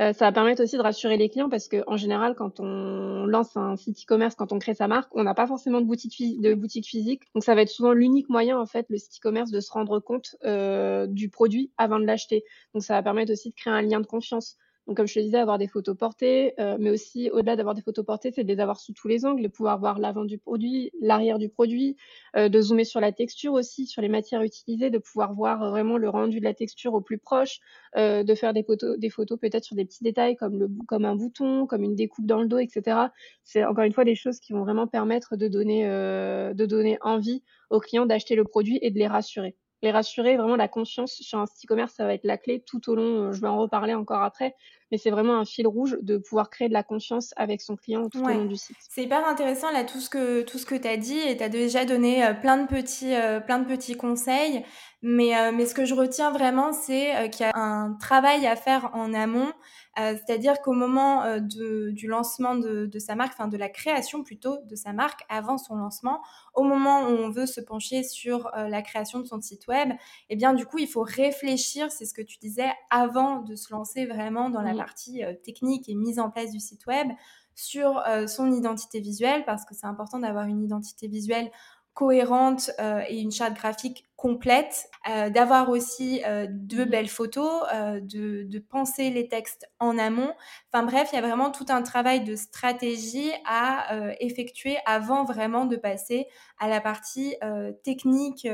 Euh, 0.00 0.14
ça 0.14 0.24
va 0.24 0.32
permettre 0.32 0.62
aussi 0.62 0.78
de 0.78 0.82
rassurer 0.82 1.18
les 1.18 1.28
clients 1.28 1.50
parce 1.50 1.68
que 1.68 1.84
en 1.86 1.98
général, 1.98 2.34
quand 2.34 2.58
on 2.58 3.26
lance 3.26 3.54
un 3.56 3.76
site 3.76 4.02
e-commerce, 4.02 4.34
quand 4.34 4.50
on 4.50 4.58
crée 4.58 4.74
sa 4.74 4.88
marque, 4.88 5.14
on 5.14 5.24
n'a 5.24 5.34
pas 5.34 5.46
forcément 5.46 5.82
de 5.82 5.86
boutique, 5.86 6.40
de 6.40 6.56
physique. 6.82 7.22
Donc 7.34 7.44
ça 7.44 7.54
va 7.54 7.62
être 7.62 7.68
souvent 7.68 7.92
l'unique 7.92 8.30
moyen 8.30 8.58
en 8.58 8.64
fait, 8.64 8.86
le 8.88 8.96
site 8.96 9.18
e-commerce, 9.18 9.50
de 9.50 9.60
se 9.60 9.70
rendre 9.70 10.00
compte 10.00 10.36
euh, 10.44 11.06
du 11.06 11.28
produit 11.28 11.70
avant 11.76 11.98
de 11.98 12.06
l'acheter. 12.06 12.44
Donc 12.72 12.82
ça 12.82 12.94
va 12.94 13.02
permettre 13.02 13.32
aussi 13.32 13.50
de 13.50 13.54
créer 13.54 13.74
un 13.74 13.82
lien 13.82 14.00
de 14.00 14.06
confiance. 14.06 14.56
Comme 14.96 15.06
je 15.06 15.14
te 15.14 15.20
disais, 15.20 15.38
avoir 15.38 15.58
des 15.58 15.68
photos 15.68 15.96
portées, 15.96 16.54
euh, 16.58 16.76
mais 16.80 16.90
aussi 16.90 17.30
au-delà 17.30 17.54
d'avoir 17.54 17.76
des 17.76 17.82
photos 17.82 18.04
portées, 18.04 18.32
c'est 18.32 18.42
de 18.42 18.48
les 18.48 18.58
avoir 18.58 18.80
sous 18.80 18.92
tous 18.92 19.06
les 19.06 19.24
angles, 19.24 19.42
de 19.42 19.48
pouvoir 19.48 19.78
voir 19.78 20.00
l'avant 20.00 20.24
du 20.24 20.36
produit, 20.36 20.90
l'arrière 21.00 21.38
du 21.38 21.48
produit, 21.48 21.96
euh, 22.36 22.48
de 22.48 22.60
zoomer 22.60 22.84
sur 22.84 23.00
la 23.00 23.12
texture 23.12 23.52
aussi, 23.52 23.86
sur 23.86 24.02
les 24.02 24.08
matières 24.08 24.42
utilisées, 24.42 24.90
de 24.90 24.98
pouvoir 24.98 25.32
voir 25.32 25.70
vraiment 25.70 25.96
le 25.96 26.08
rendu 26.08 26.40
de 26.40 26.44
la 26.44 26.54
texture 26.54 26.94
au 26.94 27.00
plus 27.00 27.18
proche, 27.18 27.60
euh, 27.96 28.24
de 28.24 28.34
faire 28.34 28.52
des 28.52 28.64
photos, 28.64 28.98
peut-être 29.40 29.64
sur 29.64 29.76
des 29.76 29.84
petits 29.84 30.02
détails 30.02 30.34
comme 30.34 31.04
un 31.04 31.14
bouton, 31.14 31.66
comme 31.66 31.84
une 31.84 31.94
découpe 31.94 32.26
dans 32.26 32.40
le 32.40 32.48
dos, 32.48 32.58
etc. 32.58 32.98
C'est 33.44 33.64
encore 33.64 33.84
une 33.84 33.92
fois 33.92 34.04
des 34.04 34.16
choses 34.16 34.40
qui 34.40 34.52
vont 34.52 34.64
vraiment 34.64 34.88
permettre 34.88 35.36
de 35.36 35.46
donner 35.46 36.98
envie 37.00 37.42
aux 37.70 37.78
clients 37.78 38.06
d'acheter 38.06 38.34
le 38.34 38.44
produit 38.44 38.80
et 38.82 38.90
de 38.90 38.98
les 38.98 39.06
rassurer 39.06 39.54
les 39.82 39.90
rassurer, 39.90 40.36
vraiment 40.36 40.56
la 40.56 40.68
confiance 40.68 41.14
sur 41.14 41.38
un 41.38 41.46
site 41.46 41.64
e-commerce, 41.64 41.94
ça 41.94 42.04
va 42.04 42.14
être 42.14 42.24
la 42.24 42.38
clé 42.38 42.62
tout 42.64 42.90
au 42.90 42.94
long. 42.94 43.32
Je 43.32 43.40
vais 43.40 43.48
en 43.48 43.58
reparler 43.58 43.94
encore 43.94 44.22
après, 44.22 44.54
mais 44.90 44.98
c'est 44.98 45.10
vraiment 45.10 45.38
un 45.38 45.44
fil 45.44 45.66
rouge 45.66 45.96
de 46.02 46.18
pouvoir 46.18 46.50
créer 46.50 46.68
de 46.68 46.72
la 46.74 46.82
confiance 46.82 47.32
avec 47.36 47.60
son 47.60 47.76
client 47.76 48.08
tout 48.08 48.22
au 48.22 48.28
long 48.28 48.44
du 48.44 48.56
site. 48.56 48.76
C'est 48.88 49.04
hyper 49.04 49.26
intéressant 49.26 49.70
là 49.70 49.84
tout 49.84 50.00
ce 50.00 50.10
que 50.10 50.42
tout 50.42 50.58
ce 50.58 50.66
que 50.66 50.74
tu 50.74 50.88
as 50.88 50.96
dit 50.96 51.18
et 51.18 51.36
tu 51.36 51.42
as 51.42 51.48
déjà 51.48 51.84
donné 51.84 52.24
euh, 52.24 52.34
plein 52.34 52.58
de 52.58 52.66
petits 52.66 53.14
euh, 53.14 53.40
plein 53.40 53.58
de 53.58 53.66
petits 53.66 53.96
conseils, 53.96 54.64
mais 55.02 55.36
euh, 55.36 55.52
mais 55.54 55.66
ce 55.66 55.74
que 55.74 55.84
je 55.84 55.94
retiens 55.94 56.30
vraiment 56.30 56.72
c'est 56.72 57.30
qu'il 57.30 57.46
y 57.46 57.48
a 57.48 57.56
un 57.56 57.94
travail 57.94 58.46
à 58.46 58.56
faire 58.56 58.90
en 58.94 59.14
amont 59.14 59.52
euh, 60.00 60.16
c'est-à-dire 60.16 60.60
qu'au 60.62 60.72
moment 60.72 61.24
euh, 61.24 61.40
du 61.40 62.06
lancement 62.06 62.54
de, 62.54 62.88
sa 62.98 63.14
marque, 63.14 63.32
enfin 63.34 63.48
de 63.48 63.56
la 63.56 63.68
création 63.68 64.22
plutôt 64.22 64.58
de 64.64 64.74
sa 64.74 64.92
marque 64.92 65.22
avant 65.28 65.58
son 65.58 65.76
lancement, 65.76 66.22
au 66.54 66.62
moment 66.62 67.02
où 67.02 67.10
on 67.10 67.30
veut 67.30 67.46
se 67.46 67.60
pencher 67.60 68.02
sur 68.02 68.46
euh, 68.56 68.68
la 68.68 68.82
création 68.82 69.20
de 69.20 69.24
son 69.24 69.40
site 69.40 69.66
web, 69.68 69.90
eh 70.28 70.36
bien 70.36 70.54
du 70.54 70.64
coup 70.64 70.78
il 70.78 70.88
faut 70.88 71.02
réfléchir, 71.02 71.90
c'est 71.90 72.06
ce 72.06 72.14
que 72.14 72.22
tu 72.22 72.38
disais, 72.38 72.70
avant 72.90 73.40
de 73.40 73.54
se 73.54 73.72
lancer 73.72 74.06
vraiment 74.06 74.48
dans 74.48 74.62
la 74.62 74.74
partie 74.74 75.22
technique 75.44 75.88
et 75.88 75.94
mise 75.94 76.18
en 76.18 76.30
place 76.30 76.50
du 76.50 76.60
site 76.60 76.86
web, 76.86 77.08
sur 77.54 78.02
son 78.26 78.52
identité 78.52 79.00
visuelle, 79.00 79.44
parce 79.44 79.66
que 79.66 79.74
c'est 79.74 79.86
important 79.86 80.20
d'avoir 80.20 80.46
une 80.46 80.62
identité 80.62 81.08
visuelle 81.08 81.50
cohérente 81.94 82.70
euh, 82.78 83.02
et 83.08 83.20
une 83.20 83.32
charte 83.32 83.54
graphique 83.54 84.06
complète, 84.16 84.88
euh, 85.08 85.30
d'avoir 85.30 85.70
aussi 85.70 86.22
euh, 86.26 86.46
de 86.48 86.84
mhm. 86.84 86.90
belles 86.90 87.08
photos, 87.08 87.62
de, 88.02 88.44
de, 88.44 88.58
penser 88.58 89.10
les 89.10 89.28
textes 89.28 89.66
en 89.78 89.98
amont. 89.98 90.32
Enfin 90.72 90.84
bref, 90.84 91.10
il 91.12 91.16
y 91.16 91.18
a 91.18 91.22
vraiment 91.22 91.50
tout 91.50 91.66
un 91.68 91.82
travail 91.82 92.22
de 92.22 92.36
stratégie 92.36 93.32
à 93.46 93.94
effectuer 94.20 94.78
avant 94.86 95.24
vraiment 95.24 95.64
de 95.64 95.76
passer 95.76 96.26
à 96.58 96.68
la 96.68 96.80
partie 96.80 97.36
technique, 97.82 98.46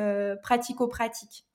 pratico-pratique. 0.43 1.46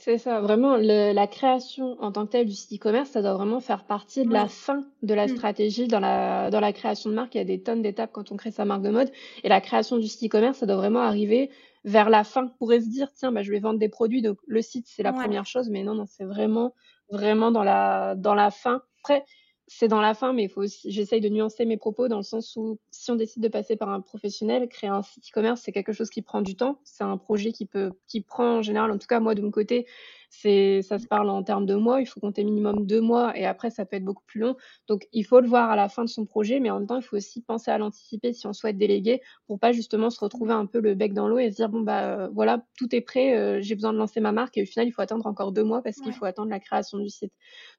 C'est 0.00 0.18
ça, 0.18 0.40
vraiment, 0.40 0.76
la 0.76 1.26
création 1.26 2.00
en 2.00 2.12
tant 2.12 2.24
que 2.24 2.30
telle 2.30 2.46
du 2.46 2.54
site 2.54 2.80
e-commerce, 2.80 3.10
ça 3.10 3.20
doit 3.20 3.34
vraiment 3.34 3.58
faire 3.58 3.84
partie 3.84 4.24
de 4.24 4.32
la 4.32 4.46
fin 4.46 4.84
de 5.02 5.12
la 5.12 5.26
mmh. 5.26 5.36
stratégie 5.36 5.88
dans 5.88 5.98
la, 5.98 6.50
dans 6.50 6.60
la 6.60 6.72
création 6.72 7.10
de 7.10 7.16
marque. 7.16 7.34
Il 7.34 7.38
y 7.38 7.40
a 7.40 7.44
des 7.44 7.60
tonnes 7.60 7.82
d'étapes 7.82 8.12
quand 8.12 8.30
on 8.30 8.36
crée 8.36 8.52
sa 8.52 8.64
marque 8.64 8.82
de 8.82 8.90
mode. 8.90 9.10
Et 9.42 9.48
la 9.48 9.60
création 9.60 9.98
du 9.98 10.06
site 10.06 10.30
e-commerce, 10.30 10.58
ça 10.58 10.66
doit 10.66 10.76
vraiment 10.76 11.00
arriver 11.00 11.50
vers 11.84 12.10
la 12.10 12.22
fin. 12.22 12.44
On 12.44 12.58
pourrait 12.58 12.80
se 12.80 12.88
dire, 12.88 13.08
tiens, 13.12 13.32
bah, 13.32 13.42
je 13.42 13.50
vais 13.50 13.58
vendre 13.58 13.80
des 13.80 13.88
produits, 13.88 14.22
donc 14.22 14.38
le 14.46 14.62
site, 14.62 14.86
c'est 14.86 15.02
la 15.02 15.12
première 15.12 15.46
chose. 15.46 15.68
Mais 15.68 15.82
non, 15.82 15.94
non, 15.94 16.06
c'est 16.06 16.24
vraiment, 16.24 16.74
vraiment 17.10 17.50
dans 17.50 17.64
la, 17.64 18.14
dans 18.14 18.34
la 18.34 18.52
fin. 18.52 18.82
Après, 19.00 19.24
c'est 19.70 19.86
dans 19.86 20.00
la 20.00 20.14
fin, 20.14 20.32
mais 20.32 20.48
faut 20.48 20.62
aussi, 20.62 20.90
j'essaye 20.90 21.20
de 21.20 21.28
nuancer 21.28 21.66
mes 21.66 21.76
propos 21.76 22.08
dans 22.08 22.16
le 22.16 22.22
sens 22.22 22.56
où 22.56 22.78
si 22.90 23.10
on 23.10 23.16
décide 23.16 23.42
de 23.42 23.48
passer 23.48 23.76
par 23.76 23.90
un 23.90 24.00
professionnel, 24.00 24.66
créer 24.68 24.88
un 24.88 25.02
site 25.02 25.28
e-commerce, 25.28 25.60
c'est 25.62 25.72
quelque 25.72 25.92
chose 25.92 26.08
qui 26.08 26.22
prend 26.22 26.40
du 26.40 26.56
temps. 26.56 26.80
C'est 26.84 27.04
un 27.04 27.18
projet 27.18 27.52
qui 27.52 27.66
peut, 27.66 27.92
qui 28.06 28.22
prend 28.22 28.58
en 28.58 28.62
général, 28.62 28.90
en 28.90 28.98
tout 28.98 29.06
cas 29.06 29.20
moi 29.20 29.34
de 29.34 29.42
mon 29.42 29.50
côté, 29.50 29.86
c'est, 30.30 30.82
ça 30.82 30.98
se 30.98 31.06
parle 31.06 31.30
en 31.30 31.42
termes 31.42 31.66
de 31.66 31.74
mois. 31.74 32.00
Il 32.00 32.06
faut 32.06 32.20
compter 32.20 32.44
minimum 32.44 32.86
deux 32.86 33.00
mois 33.00 33.36
et 33.36 33.46
après 33.46 33.70
ça 33.70 33.84
peut 33.84 33.96
être 33.96 34.04
beaucoup 34.04 34.24
plus 34.26 34.40
long. 34.40 34.56
Donc 34.86 35.06
il 35.12 35.24
faut 35.24 35.40
le 35.40 35.48
voir 35.48 35.70
à 35.70 35.76
la 35.76 35.88
fin 35.88 36.04
de 36.04 36.08
son 36.08 36.24
projet, 36.26 36.60
mais 36.60 36.70
en 36.70 36.78
même 36.78 36.86
temps 36.86 36.96
il 36.96 37.02
faut 37.02 37.16
aussi 37.16 37.42
penser 37.42 37.70
à 37.70 37.78
l'anticiper 37.78 38.32
si 38.32 38.46
on 38.46 38.52
souhaite 38.52 38.78
déléguer 38.78 39.20
pour 39.46 39.58
pas 39.58 39.72
justement 39.72 40.10
se 40.10 40.20
retrouver 40.20 40.52
un 40.52 40.66
peu 40.66 40.80
le 40.80 40.94
bec 40.94 41.12
dans 41.14 41.28
l'eau 41.28 41.38
et 41.38 41.50
se 41.50 41.56
dire 41.56 41.68
bon 41.68 41.80
bah 41.80 42.04
euh, 42.04 42.28
voilà 42.32 42.64
tout 42.76 42.94
est 42.94 43.00
prêt, 43.00 43.36
euh, 43.36 43.60
j'ai 43.60 43.74
besoin 43.74 43.92
de 43.92 43.98
lancer 43.98 44.20
ma 44.20 44.32
marque 44.32 44.56
et 44.58 44.62
au 44.62 44.66
final 44.66 44.86
il 44.88 44.92
faut 44.92 45.02
attendre 45.02 45.26
encore 45.26 45.52
deux 45.52 45.64
mois 45.64 45.82
parce 45.82 46.00
qu'il 46.00 46.12
faut 46.12 46.24
attendre 46.24 46.50
la 46.50 46.60
création 46.60 46.98
du 46.98 47.08
site. 47.08 47.32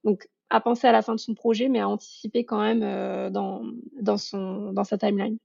Donc 0.03 0.27
à 0.49 0.61
penser 0.61 0.87
à 0.87 0.91
la 0.91 1.01
fin 1.01 1.13
de 1.13 1.19
son 1.19 1.35
projet, 1.35 1.69
mais 1.69 1.79
à 1.79 1.87
anticiper 1.87 2.45
quand 2.45 2.59
même 2.59 2.81
euh, 2.83 3.29
dans, 3.29 3.63
dans, 4.01 4.17
son, 4.17 4.73
dans 4.73 4.83
sa 4.83 4.97
timeline. 4.97 5.37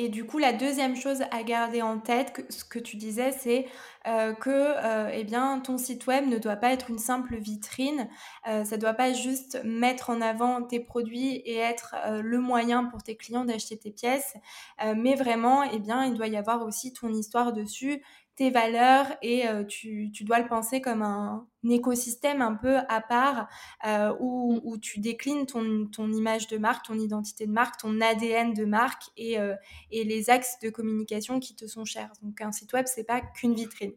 Et 0.00 0.08
du 0.08 0.24
coup, 0.24 0.38
la 0.38 0.52
deuxième 0.52 0.94
chose 0.94 1.22
à 1.32 1.42
garder 1.42 1.82
en 1.82 1.98
tête, 1.98 2.46
ce 2.50 2.62
que 2.62 2.78
tu 2.78 2.96
disais, 2.96 3.32
c'est 3.32 3.66
euh, 4.06 4.32
que 4.32 4.48
euh, 4.48 5.10
eh 5.12 5.24
bien, 5.24 5.58
ton 5.58 5.76
site 5.76 6.06
web 6.06 6.24
ne 6.28 6.38
doit 6.38 6.54
pas 6.54 6.70
être 6.70 6.88
une 6.88 7.00
simple 7.00 7.34
vitrine. 7.34 8.08
ça 8.44 8.76
ne 8.76 8.80
doit 8.80 8.94
pas 8.94 9.12
juste 9.12 9.60
mettre 9.64 10.10
en 10.10 10.20
avant 10.20 10.62
tes 10.62 10.78
produits 10.78 11.42
et 11.44 11.56
être 11.56 11.96
le 12.22 12.38
moyen 12.38 12.84
pour 12.84 13.02
tes 13.02 13.16
clients 13.16 13.44
d'acheter 13.44 13.76
tes 13.76 13.90
pièces, 13.90 14.34
mais 14.96 15.16
vraiment, 15.16 15.64
eh 15.64 15.80
bien, 15.80 16.04
il 16.04 16.14
doit 16.14 16.28
y 16.28 16.36
avoir 16.36 16.62
aussi 16.62 16.92
ton 16.92 17.08
histoire 17.08 17.52
dessus, 17.52 18.00
tes 18.38 18.50
valeurs 18.50 19.06
et 19.20 19.48
euh, 19.48 19.64
tu, 19.64 20.12
tu, 20.12 20.22
dois 20.22 20.38
le 20.38 20.46
penser 20.46 20.80
comme 20.80 21.02
un, 21.02 21.44
écosystème 21.68 22.40
un 22.40 22.54
peu 22.54 22.76
à 22.88 23.00
part 23.00 23.48
euh, 23.84 24.14
où, 24.20 24.54
mm. 24.54 24.60
où, 24.62 24.78
tu 24.78 25.00
déclines 25.00 25.44
ton, 25.44 25.86
ton, 25.86 26.08
image 26.12 26.46
de 26.46 26.56
marque, 26.56 26.86
ton 26.86 26.94
identité 26.94 27.46
de 27.46 27.52
marque, 27.52 27.80
ton 27.80 28.00
ADN 28.00 28.54
de 28.54 28.64
marque 28.64 29.02
et, 29.16 29.40
euh, 29.40 29.56
et 29.90 30.04
les 30.04 30.30
axes 30.30 30.60
de 30.62 30.70
communication 30.70 31.40
qui 31.40 31.56
te 31.56 31.66
sont 31.66 31.84
chers. 31.84 32.12
Donc 32.22 32.40
un 32.40 32.52
site 32.52 32.72
web, 32.72 32.86
c'est 32.86 33.04
pas 33.04 33.20
qu'une 33.20 33.54
vitrine. 33.54 33.92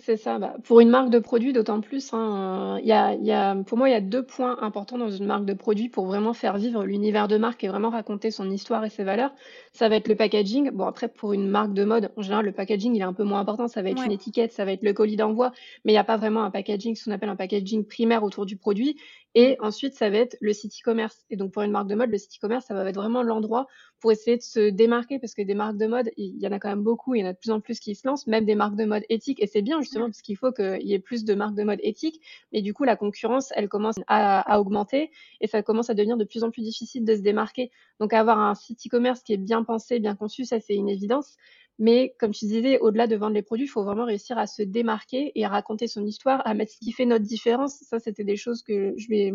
C'est 0.00 0.16
ça. 0.16 0.38
Bah, 0.38 0.56
pour 0.64 0.80
une 0.80 0.90
marque 0.90 1.10
de 1.10 1.18
produit, 1.18 1.52
d'autant 1.52 1.80
plus, 1.80 2.12
hein, 2.12 2.78
y 2.82 2.92
a, 2.92 3.14
y 3.14 3.32
a, 3.32 3.56
pour 3.56 3.76
moi, 3.78 3.88
il 3.88 3.92
y 3.92 3.94
a 3.96 4.00
deux 4.00 4.24
points 4.24 4.56
importants 4.60 4.98
dans 4.98 5.10
une 5.10 5.26
marque 5.26 5.44
de 5.44 5.54
produit 5.54 5.88
pour 5.88 6.06
vraiment 6.06 6.34
faire 6.34 6.56
vivre 6.56 6.84
l'univers 6.84 7.26
de 7.26 7.36
marque 7.36 7.64
et 7.64 7.68
vraiment 7.68 7.90
raconter 7.90 8.30
son 8.30 8.50
histoire 8.50 8.84
et 8.84 8.90
ses 8.90 9.02
valeurs. 9.02 9.32
Ça 9.72 9.88
va 9.88 9.96
être 9.96 10.08
le 10.08 10.14
packaging. 10.14 10.70
Bon, 10.70 10.86
après, 10.86 11.08
pour 11.08 11.32
une 11.32 11.48
marque 11.48 11.72
de 11.72 11.84
mode, 11.84 12.12
en 12.16 12.22
général, 12.22 12.44
le 12.44 12.52
packaging, 12.52 12.94
il 12.94 13.00
est 13.00 13.04
un 13.04 13.12
peu 13.12 13.24
moins 13.24 13.40
important. 13.40 13.66
Ça 13.66 13.82
va 13.82 13.90
être 13.90 14.04
une 14.04 14.12
étiquette, 14.12 14.52
ça 14.52 14.64
va 14.64 14.72
être 14.72 14.82
le 14.82 14.92
colis 14.92 15.16
d'envoi, 15.16 15.52
mais 15.84 15.92
il 15.92 15.94
n'y 15.94 15.98
a 15.98 16.04
pas 16.04 16.16
vraiment 16.16 16.44
un 16.44 16.50
packaging, 16.50 16.94
ce 16.94 17.04
qu'on 17.04 17.12
appelle 17.12 17.30
un 17.30 17.36
packaging 17.36 17.84
primaire 17.84 18.22
autour 18.22 18.46
du 18.46 18.56
produit. 18.56 18.96
Et 19.34 19.56
ensuite, 19.60 19.94
ça 19.94 20.08
va 20.10 20.18
être 20.18 20.36
le 20.40 20.52
site 20.52 20.72
e-commerce. 20.80 21.24
Et 21.30 21.36
donc, 21.36 21.52
pour 21.52 21.62
une 21.62 21.70
marque 21.70 21.88
de 21.88 21.94
mode, 21.94 22.10
le 22.10 22.18
site 22.18 22.36
e-commerce, 22.36 22.66
ça 22.66 22.74
va 22.74 22.88
être 22.88 22.96
vraiment 22.96 23.22
l'endroit 23.22 23.66
pour 24.00 24.10
essayer 24.10 24.36
de 24.36 24.42
se 24.42 24.70
démarquer 24.70 25.18
parce 25.18 25.34
que 25.34 25.42
des 25.42 25.54
marques 25.54 25.76
de 25.76 25.86
mode, 25.86 26.10
il 26.16 26.40
y 26.40 26.46
en 26.46 26.52
a 26.52 26.58
quand 26.58 26.68
même 26.70 26.82
beaucoup, 26.82 27.14
il 27.14 27.20
y 27.20 27.24
en 27.24 27.28
a 27.28 27.32
de 27.32 27.38
plus 27.38 27.50
en 27.50 27.60
plus 27.60 27.78
qui 27.78 27.94
se 27.94 28.06
lancent, 28.06 28.26
même 28.26 28.44
des 28.46 28.54
marques 28.54 28.76
de 28.76 28.84
mode 28.84 29.04
éthiques. 29.08 29.42
Et 29.42 29.46
c'est 29.46 29.62
bien 29.62 29.80
justement 29.80 30.06
parce 30.06 30.22
qu'il 30.22 30.36
faut 30.36 30.52
qu'il 30.52 30.82
y 30.82 30.94
ait 30.94 30.98
plus 30.98 31.24
de 31.24 31.34
marques 31.34 31.54
de 31.54 31.64
mode 31.64 31.80
éthiques. 31.82 32.20
Mais 32.52 32.62
du 32.62 32.72
coup, 32.72 32.84
la 32.84 32.96
concurrence, 32.96 33.52
elle 33.54 33.68
commence 33.68 33.96
à, 34.06 34.40
à, 34.40 34.60
augmenter 34.60 35.10
et 35.40 35.46
ça 35.46 35.62
commence 35.62 35.90
à 35.90 35.94
devenir 35.94 36.16
de 36.16 36.24
plus 36.24 36.42
en 36.42 36.50
plus 36.50 36.62
difficile 36.62 37.04
de 37.04 37.14
se 37.14 37.20
démarquer. 37.20 37.70
Donc, 38.00 38.12
avoir 38.12 38.38
un 38.38 38.54
site 38.54 38.86
e-commerce 38.86 39.22
qui 39.22 39.34
est 39.34 39.38
bien 39.38 39.62
pensé, 39.62 39.98
bien 39.98 40.16
conçu, 40.16 40.44
ça 40.46 40.58
c'est 40.60 40.74
une 40.74 40.88
évidence. 40.88 41.36
Mais 41.78 42.14
comme 42.18 42.32
tu 42.32 42.46
disais, 42.46 42.78
au-delà 42.80 43.06
de 43.06 43.14
vendre 43.14 43.34
les 43.34 43.42
produits, 43.42 43.66
il 43.66 43.68
faut 43.68 43.84
vraiment 43.84 44.04
réussir 44.04 44.36
à 44.36 44.46
se 44.48 44.62
démarquer 44.62 45.30
et 45.36 45.44
à 45.44 45.48
raconter 45.48 45.86
son 45.86 46.04
histoire, 46.04 46.42
à 46.44 46.54
mettre 46.54 46.72
ce 46.72 46.78
qui 46.78 46.90
fait 46.90 47.06
notre 47.06 47.24
différence. 47.24 47.74
Ça, 47.82 48.00
c'était 48.00 48.24
des 48.24 48.36
choses 48.36 48.62
que 48.62 48.94
je 48.96 49.08
vais, 49.08 49.32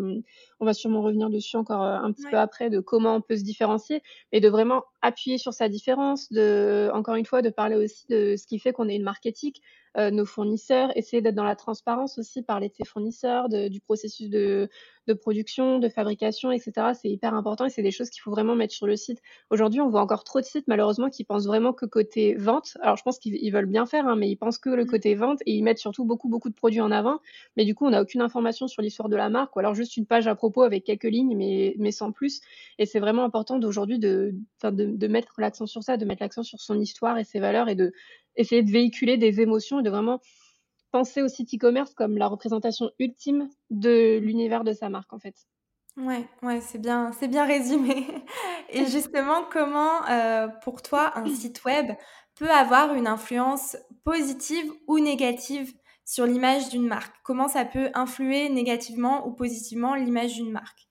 on 0.59 0.65
va 0.65 0.73
sûrement 0.73 1.01
revenir 1.01 1.29
dessus 1.29 1.55
encore 1.55 1.83
euh, 1.83 1.95
un 1.95 2.11
petit 2.11 2.25
peu 2.29 2.37
après, 2.37 2.69
de 2.69 2.81
comment 2.81 3.15
on 3.15 3.21
peut 3.21 3.37
se 3.37 3.43
différencier, 3.43 4.01
mais 4.33 4.41
de 4.41 4.49
vraiment 4.49 4.83
appuyer 5.01 5.37
sur 5.37 5.53
sa 5.53 5.69
différence, 5.69 6.31
de, 6.31 6.89
encore 6.93 7.15
une 7.15 7.25
fois, 7.25 7.41
de 7.41 7.49
parler 7.49 7.75
aussi 7.75 8.05
de 8.09 8.35
ce 8.35 8.45
qui 8.45 8.59
fait 8.59 8.73
qu'on 8.73 8.89
est 8.89 8.95
une 8.95 9.03
marque 9.03 9.25
éthique, 9.25 9.61
euh, 9.97 10.11
nos 10.11 10.25
fournisseurs, 10.25 10.95
essayer 10.95 11.21
d'être 11.21 11.35
dans 11.35 11.43
la 11.43 11.55
transparence 11.55 12.17
aussi, 12.17 12.41
parler 12.41 12.69
de 12.69 12.73
ses 12.73 12.85
fournisseurs, 12.85 13.47
de, 13.49 13.67
du 13.67 13.79
processus 13.79 14.29
de, 14.29 14.69
de 15.07 15.13
production, 15.13 15.79
de 15.79 15.89
fabrication, 15.89 16.51
etc. 16.51 16.93
C'est 16.99 17.09
hyper 17.09 17.33
important 17.33 17.65
et 17.65 17.69
c'est 17.69 17.83
des 17.83 17.91
choses 17.91 18.09
qu'il 18.09 18.21
faut 18.21 18.31
vraiment 18.31 18.55
mettre 18.55 18.73
sur 18.73 18.87
le 18.87 18.95
site. 18.95 19.21
Aujourd'hui, 19.49 19.81
on 19.81 19.89
voit 19.89 20.01
encore 20.01 20.23
trop 20.23 20.39
de 20.39 20.45
sites 20.45 20.67
malheureusement 20.67 21.09
qui 21.09 21.23
pensent 21.23 21.45
vraiment 21.45 21.73
que 21.73 21.85
côté 21.85 22.35
vente. 22.35 22.77
Alors 22.81 22.97
je 22.97 23.03
pense 23.03 23.19
qu'ils 23.19 23.53
veulent 23.53 23.67
bien 23.67 23.85
faire, 23.85 24.07
hein, 24.07 24.15
mais 24.15 24.29
ils 24.29 24.35
pensent 24.35 24.57
que 24.57 24.69
le 24.69 24.85
mmh. 24.85 24.87
côté 24.87 25.15
vente 25.15 25.39
et 25.45 25.53
ils 25.53 25.63
mettent 25.63 25.77
surtout 25.79 26.05
beaucoup 26.05 26.29
beaucoup 26.29 26.49
de 26.49 26.55
produits 26.55 26.81
en 26.81 26.91
avant. 26.91 27.19
Mais 27.57 27.65
du 27.65 27.75
coup, 27.75 27.85
on 27.85 27.91
n'a 27.91 28.01
aucune 28.01 28.21
information 28.21 28.67
sur 28.67 28.81
l'histoire 28.81 29.09
de 29.09 29.15
la 29.15 29.29
marque 29.29 29.55
ou 29.55 29.59
alors 29.59 29.75
juste 29.75 29.97
une 29.97 30.05
page 30.05 30.27
à 30.27 30.35
propos 30.35 30.63
avec 30.63 30.83
quelques 30.85 31.03
lignes, 31.03 31.35
mais 31.37 31.75
mais 31.77 31.91
sans 31.91 32.11
plus. 32.11 32.41
Et 32.79 32.85
c'est 32.85 32.99
vraiment 32.99 33.23
important 33.23 33.59
d'aujourd'hui 33.59 33.99
de, 33.99 34.33
de, 34.63 34.85
de 34.85 35.07
mettre 35.07 35.33
l'accent 35.37 35.65
sur 35.67 35.83
ça, 35.83 35.97
de 35.97 36.05
mettre 36.05 36.23
l'accent 36.23 36.43
sur 36.43 36.59
son 36.59 36.79
histoire 36.79 37.17
et 37.17 37.23
ses 37.23 37.39
valeurs 37.39 37.69
et 37.69 37.75
de 37.75 37.93
essayer 38.35 38.63
de 38.63 38.71
véhiculer 38.71 39.17
des 39.17 39.41
émotions 39.41 39.79
et 39.79 39.83
de 39.83 39.89
vraiment 39.89 40.19
penser 40.91 41.21
au 41.21 41.27
site 41.27 41.53
e-commerce 41.55 41.93
comme 41.95 42.17
la 42.17 42.27
représentation 42.27 42.91
ultime 42.99 43.49
de 43.69 44.19
l'univers 44.19 44.63
de 44.63 44.73
sa 44.73 44.89
marque 44.89 45.13
en 45.13 45.19
fait. 45.19 45.35
Ouais, 45.95 46.27
ouais, 46.41 46.59
c'est 46.61 46.79
bien, 46.79 47.11
c'est 47.11 47.27
bien 47.27 47.45
résumé. 47.45 48.07
Et 48.69 48.85
justement, 48.87 49.43
comment 49.51 50.03
euh, 50.09 50.47
pour 50.47 50.81
toi 50.81 51.15
un 51.17 51.27
site 51.27 51.63
web 51.65 51.91
peut 52.35 52.49
avoir 52.49 52.95
une 52.95 53.05
influence 53.07 53.77
positive 54.03 54.71
ou 54.87 54.99
négative 54.99 55.71
sur 56.03 56.25
l'image 56.25 56.69
d'une 56.69 56.87
marque? 56.87 57.15
Comment 57.23 57.47
ça 57.47 57.63
peut 57.65 57.91
influer 57.93 58.49
négativement 58.49 59.27
ou 59.27 59.33
positivement 59.33 59.93
l'image 59.93 60.33
d'une 60.33 60.51
marque? 60.51 60.89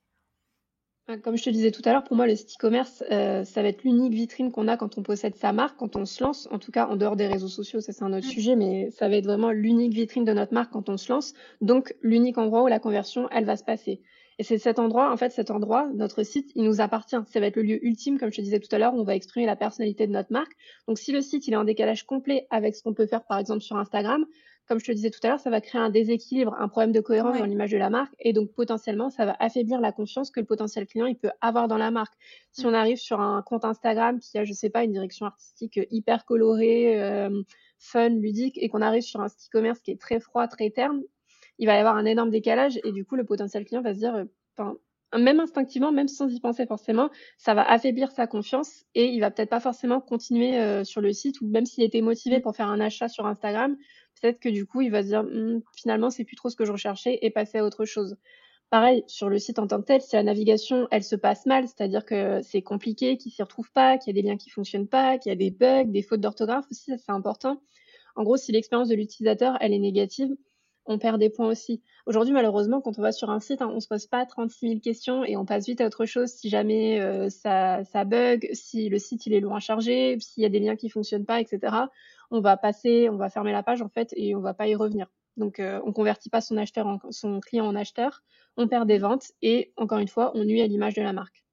Comme 1.21 1.37
je 1.37 1.43
te 1.43 1.49
disais 1.49 1.71
tout 1.71 1.81
à 1.85 1.91
l'heure, 1.91 2.03
pour 2.03 2.15
moi, 2.15 2.27
le 2.27 2.35
site 2.35 2.53
e-commerce, 2.55 3.03
euh, 3.11 3.43
ça 3.43 3.61
va 3.61 3.67
être 3.67 3.83
l'unique 3.83 4.13
vitrine 4.13 4.51
qu'on 4.51 4.67
a 4.67 4.77
quand 4.77 4.97
on 4.97 5.03
possède 5.03 5.35
sa 5.35 5.51
marque, 5.51 5.77
quand 5.77 5.95
on 5.95 6.05
se 6.05 6.23
lance. 6.23 6.47
En 6.51 6.59
tout 6.59 6.71
cas, 6.71 6.87
en 6.87 6.95
dehors 6.95 7.15
des 7.15 7.27
réseaux 7.27 7.49
sociaux, 7.49 7.81
ça 7.81 7.91
c'est 7.91 8.03
un 8.03 8.13
autre 8.13 8.27
mmh. 8.27 8.29
sujet, 8.29 8.55
mais 8.55 8.89
ça 8.91 9.09
va 9.09 9.17
être 9.17 9.25
vraiment 9.25 9.51
l'unique 9.51 9.93
vitrine 9.93 10.23
de 10.23 10.31
notre 10.31 10.53
marque 10.53 10.71
quand 10.71 10.87
on 10.89 10.97
se 10.97 11.11
lance. 11.11 11.33
Donc, 11.61 11.93
l'unique 12.01 12.37
endroit 12.37 12.63
où 12.63 12.67
la 12.67 12.79
conversion, 12.79 13.27
elle 13.31 13.45
va 13.45 13.57
se 13.57 13.63
passer. 13.63 14.01
Et 14.39 14.43
c'est 14.43 14.57
cet 14.57 14.79
endroit, 14.79 15.11
en 15.11 15.17
fait, 15.17 15.29
cet 15.29 15.51
endroit, 15.51 15.89
notre 15.93 16.23
site, 16.23 16.51
il 16.55 16.63
nous 16.63 16.81
appartient. 16.81 17.17
Ça 17.27 17.39
va 17.39 17.47
être 17.47 17.57
le 17.57 17.63
lieu 17.63 17.85
ultime, 17.85 18.17
comme 18.17 18.31
je 18.31 18.37
te 18.37 18.41
disais 18.41 18.59
tout 18.59 18.73
à 18.73 18.79
l'heure, 18.79 18.95
où 18.95 18.99
on 18.99 19.03
va 19.03 19.15
exprimer 19.15 19.45
la 19.45 19.55
personnalité 19.55 20.07
de 20.07 20.11
notre 20.11 20.31
marque. 20.31 20.53
Donc, 20.87 20.97
si 20.97 21.11
le 21.11 21.21
site, 21.21 21.47
il 21.47 21.53
est 21.53 21.57
en 21.57 21.65
décalage 21.65 22.05
complet 22.05 22.47
avec 22.49 22.75
ce 22.75 22.81
qu'on 22.81 22.93
peut 22.93 23.05
faire, 23.05 23.25
par 23.25 23.37
exemple, 23.37 23.61
sur 23.61 23.77
Instagram, 23.77 24.25
comme 24.73 24.79
je 24.79 24.87
te 24.87 24.91
disais 24.91 25.11
tout 25.11 25.19
à 25.21 25.27
l'heure, 25.27 25.39
ça 25.39 25.51
va 25.51 25.61
créer 25.61 25.79
un 25.79 25.91
déséquilibre, 25.91 26.55
un 26.59 26.67
problème 26.67 26.91
de 26.91 26.99
cohérence 26.99 27.37
dans 27.37 27.45
l'image 27.45 27.69
de 27.69 27.77
la 27.77 27.91
marque. 27.91 28.11
Et 28.19 28.33
donc, 28.33 28.51
potentiellement, 28.53 29.11
ça 29.11 29.23
va 29.23 29.35
affaiblir 29.39 29.79
la 29.79 29.91
confiance 29.91 30.31
que 30.31 30.39
le 30.39 30.47
potentiel 30.47 30.87
client 30.87 31.05
il 31.05 31.15
peut 31.15 31.29
avoir 31.41 31.67
dans 31.67 31.77
la 31.77 31.91
marque. 31.91 32.15
Si 32.51 32.65
on 32.65 32.73
arrive 32.73 32.97
sur 32.97 33.21
un 33.21 33.43
compte 33.43 33.65
Instagram 33.65 34.19
qui 34.19 34.35
a, 34.39 34.45
je 34.45 34.51
sais 34.51 34.71
pas, 34.71 34.83
une 34.83 34.91
direction 34.91 35.27
artistique 35.27 35.79
hyper 35.91 36.25
colorée, 36.25 36.99
euh, 36.99 37.43
fun, 37.77 38.09
ludique, 38.09 38.57
et 38.59 38.67
qu'on 38.67 38.81
arrive 38.81 39.03
sur 39.03 39.21
un 39.21 39.27
site 39.27 39.47
e-commerce 39.47 39.79
qui 39.79 39.91
est 39.91 40.01
très 40.01 40.19
froid, 40.19 40.47
très 40.47 40.71
terne, 40.71 41.03
il 41.59 41.67
va 41.67 41.75
y 41.75 41.77
avoir 41.77 41.95
un 41.95 42.05
énorme 42.05 42.31
décalage. 42.31 42.79
Et 42.83 42.91
du 42.91 43.05
coup, 43.05 43.15
le 43.15 43.25
potentiel 43.25 43.65
client 43.65 43.83
va 43.83 43.93
se 43.93 43.99
dire, 43.99 44.15
euh, 44.15 44.73
même 45.17 45.39
instinctivement, 45.39 45.91
même 45.91 46.07
sans 46.07 46.29
y 46.29 46.39
penser 46.39 46.65
forcément, 46.65 47.09
ça 47.37 47.53
va 47.53 47.63
affaiblir 47.69 48.11
sa 48.11 48.27
confiance 48.27 48.85
et 48.95 49.05
il 49.05 49.19
va 49.19 49.31
peut-être 49.31 49.49
pas 49.49 49.59
forcément 49.59 50.01
continuer 50.01 50.59
euh, 50.59 50.83
sur 50.83 51.01
le 51.01 51.13
site 51.13 51.41
ou 51.41 51.47
même 51.47 51.65
s'il 51.65 51.83
était 51.83 52.01
motivé 52.01 52.39
pour 52.39 52.55
faire 52.55 52.67
un 52.67 52.79
achat 52.79 53.07
sur 53.07 53.25
Instagram, 53.25 53.77
peut-être 54.21 54.39
que 54.39 54.49
du 54.49 54.65
coup, 54.65 54.81
il 54.81 54.91
va 54.91 55.03
se 55.03 55.07
dire 55.07 55.23
«Mmh, 55.23 55.61
finalement, 55.75 56.09
c'est 56.09 56.23
plus 56.23 56.35
trop 56.35 56.49
ce 56.49 56.55
que 56.55 56.65
je 56.65 56.71
recherchais 56.71 57.19
et 57.21 57.29
passer 57.29 57.57
à 57.59 57.65
autre 57.65 57.85
chose. 57.85 58.17
Pareil, 58.69 59.03
sur 59.05 59.29
le 59.29 59.37
site 59.37 59.59
en 59.59 59.67
tant 59.67 59.79
que 59.81 59.85
tel, 59.85 60.01
si 60.01 60.15
la 60.15 60.23
navigation, 60.23 60.87
elle 60.89 61.03
se 61.03 61.15
passe 61.15 61.45
mal, 61.45 61.67
c'est-à-dire 61.67 62.05
que 62.05 62.41
c'est 62.41 62.63
compliqué, 62.63 63.17
qu'il 63.17 63.31
s'y 63.31 63.43
retrouve 63.43 63.71
pas, 63.71 63.99
qu'il 63.99 64.15
y 64.15 64.17
a 64.17 64.19
des 64.19 64.27
liens 64.27 64.35
qui 64.35 64.49
fonctionnent 64.49 64.87
pas, 64.87 65.19
qu'il 65.19 65.29
y 65.29 65.33
a 65.33 65.35
des 65.35 65.51
bugs, 65.51 65.85
des 65.85 66.01
fautes 66.01 66.21
d'orthographe 66.21 66.65
aussi, 66.71 66.85
ça 66.85 66.97
c'est 66.97 67.11
important. 67.11 67.61
En 68.15 68.23
gros, 68.23 68.35
si 68.35 68.51
l'expérience 68.51 68.89
de 68.89 68.95
l'utilisateur, 68.95 69.57
elle 69.61 69.73
est 69.73 69.79
négative, 69.79 70.29
on 70.85 70.97
perd 70.97 71.19
des 71.19 71.29
points 71.29 71.49
aussi. 71.49 71.83
Aujourd'hui, 72.07 72.33
malheureusement, 72.33 72.81
quand 72.81 72.97
on 72.97 73.03
va 73.03 73.11
sur 73.11 73.29
un 73.29 73.39
site, 73.39 73.61
hein, 73.61 73.71
on 73.71 73.79
se 73.79 73.87
pose 73.87 74.07
pas 74.07 74.25
36 74.25 74.67
000 74.67 74.79
questions 74.79 75.23
et 75.23 75.37
on 75.37 75.45
passe 75.45 75.67
vite 75.67 75.79
à 75.79 75.85
autre 75.85 76.05
chose 76.05 76.29
si 76.31 76.49
jamais 76.49 76.99
euh, 76.99 77.29
ça, 77.29 77.83
ça 77.85 78.05
bug, 78.05 78.49
si 78.53 78.89
le 78.89 78.97
site 78.97 79.27
il 79.27 79.33
est 79.33 79.39
loin 79.39 79.59
chargé, 79.59 80.17
s'il 80.19 80.41
y 80.41 80.45
a 80.47 80.49
des 80.49 80.59
liens 80.59 80.75
qui 80.75 80.89
fonctionnent 80.89 81.25
pas, 81.25 81.39
etc 81.39 81.75
on 82.33 82.41
va 82.41 82.57
passer, 82.57 83.09
on 83.09 83.15
va 83.15 83.29
fermer 83.29 83.51
la 83.51 83.63
page 83.63 83.81
en 83.81 83.89
fait 83.89 84.11
et 84.17 84.35
on 84.35 84.41
va 84.41 84.53
pas 84.55 84.67
y 84.67 84.75
revenir. 84.75 85.07
Donc 85.37 85.57
on 85.59 85.63
euh, 85.63 85.79
on 85.85 85.93
convertit 85.93 86.29
pas 86.29 86.41
son 86.41 86.57
acheteur, 86.57 86.87
en, 86.87 86.99
son 87.11 87.39
client 87.39 87.65
en 87.65 87.75
acheteur, 87.75 88.23
on 88.57 88.67
perd 88.67 88.87
des 88.87 88.97
ventes 88.97 89.31
et 89.41 89.71
encore 89.77 89.99
une 89.99 90.07
fois, 90.07 90.31
on 90.33 90.43
nuit 90.43 90.61
à 90.61 90.67
l'image 90.67 90.95
de 90.95 91.03
la 91.03 91.13
marque. 91.13 91.43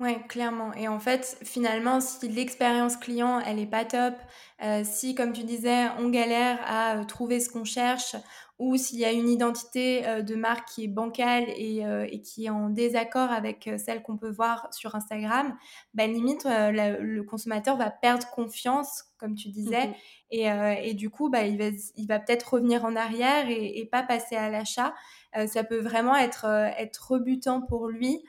Ouais, 0.00 0.20
clairement. 0.28 0.74
Et 0.74 0.88
en 0.88 0.98
fait, 0.98 1.38
finalement, 1.44 2.00
si 2.00 2.28
l'expérience 2.28 2.96
client, 2.96 3.38
elle 3.38 3.60
est 3.60 3.66
pas 3.66 3.84
top, 3.84 4.14
euh, 4.62 4.82
si, 4.84 5.14
comme 5.14 5.32
tu 5.32 5.44
disais, 5.44 5.86
on 6.00 6.08
galère 6.08 6.58
à 6.66 6.96
euh, 6.96 7.04
trouver 7.04 7.38
ce 7.38 7.48
qu'on 7.48 7.64
cherche, 7.64 8.16
ou 8.58 8.76
s'il 8.76 9.00
y 9.00 9.04
a 9.04 9.10
une 9.10 9.28
identité 9.28 10.06
euh, 10.06 10.22
de 10.22 10.36
marque 10.36 10.68
qui 10.68 10.84
est 10.84 10.88
bancale 10.88 11.46
et, 11.56 11.84
euh, 11.84 12.06
et 12.08 12.20
qui 12.20 12.46
est 12.46 12.50
en 12.50 12.70
désaccord 12.70 13.32
avec 13.32 13.66
euh, 13.66 13.78
celle 13.78 14.02
qu'on 14.02 14.16
peut 14.16 14.30
voir 14.30 14.68
sur 14.72 14.94
Instagram, 14.94 15.56
bah, 15.92 16.06
limite, 16.06 16.46
le 16.46 17.22
consommateur 17.22 17.76
va 17.76 17.90
perdre 17.90 18.28
confiance, 18.30 19.04
comme 19.18 19.34
tu 19.34 19.48
disais, 19.48 19.88
mmh 19.88 19.94
et, 20.30 20.48
et, 20.82 20.94
du 20.94 21.10
coup, 21.10 21.30
bah, 21.30 21.44
il 21.44 21.56
va, 21.56 21.66
il 21.96 22.08
va 22.08 22.18
peut-être 22.18 22.54
revenir 22.54 22.84
en 22.84 22.96
arrière 22.96 23.48
et, 23.48 23.78
et 23.78 23.86
pas 23.86 24.02
passer 24.02 24.34
à 24.34 24.50
l'achat. 24.50 24.92
ça 25.46 25.62
peut 25.62 25.78
vraiment 25.78 26.16
être, 26.16 26.46
être 26.76 27.12
rebutant 27.12 27.60
pour 27.60 27.86
lui. 27.86 28.20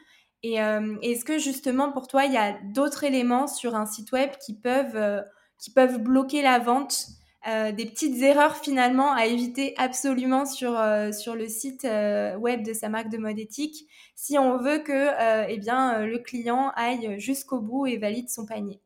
Et 0.43 0.57
est-ce 0.57 1.25
que 1.25 1.39
justement, 1.39 1.91
pour 1.91 2.07
toi, 2.07 2.25
il 2.25 2.33
y 2.33 2.37
a 2.37 2.59
d'autres 2.75 3.05
éléments 3.05 3.47
sur 3.47 3.73
un 3.73 3.87
site 3.87 4.11
web 4.11 4.29
qui 4.45 4.53
peuvent, 4.53 5.25
qui 5.57 5.71
peuvent 5.71 5.97
bloquer 5.97 6.43
la 6.43 6.59
vente 6.59 7.07
euh, 7.47 7.71
des 7.71 7.85
petites 7.85 8.21
erreurs 8.23 8.57
finalement 8.57 9.13
à 9.13 9.25
éviter 9.25 9.75
absolument 9.77 10.45
sur, 10.45 10.77
euh, 10.79 11.11
le 11.35 11.47
site 11.47 11.85
euh, 11.85 12.35
web 12.37 12.63
de 12.63 12.73
sa 12.73 12.89
marque 12.89 13.09
de 13.09 13.17
mode 13.19 13.37
éthique 13.37 13.87
si 14.15 14.39
on 14.39 14.57
veut 14.57 14.79
que 14.79 15.11
eh 15.49 15.57
le 15.57 16.17
client 16.17 16.71
aille 16.75 17.19
jusqu'au 17.19 17.59
bout 17.59 17.85
et 17.85 17.97
valide 17.97 18.29
son 18.29 18.45
panier. 18.45 18.81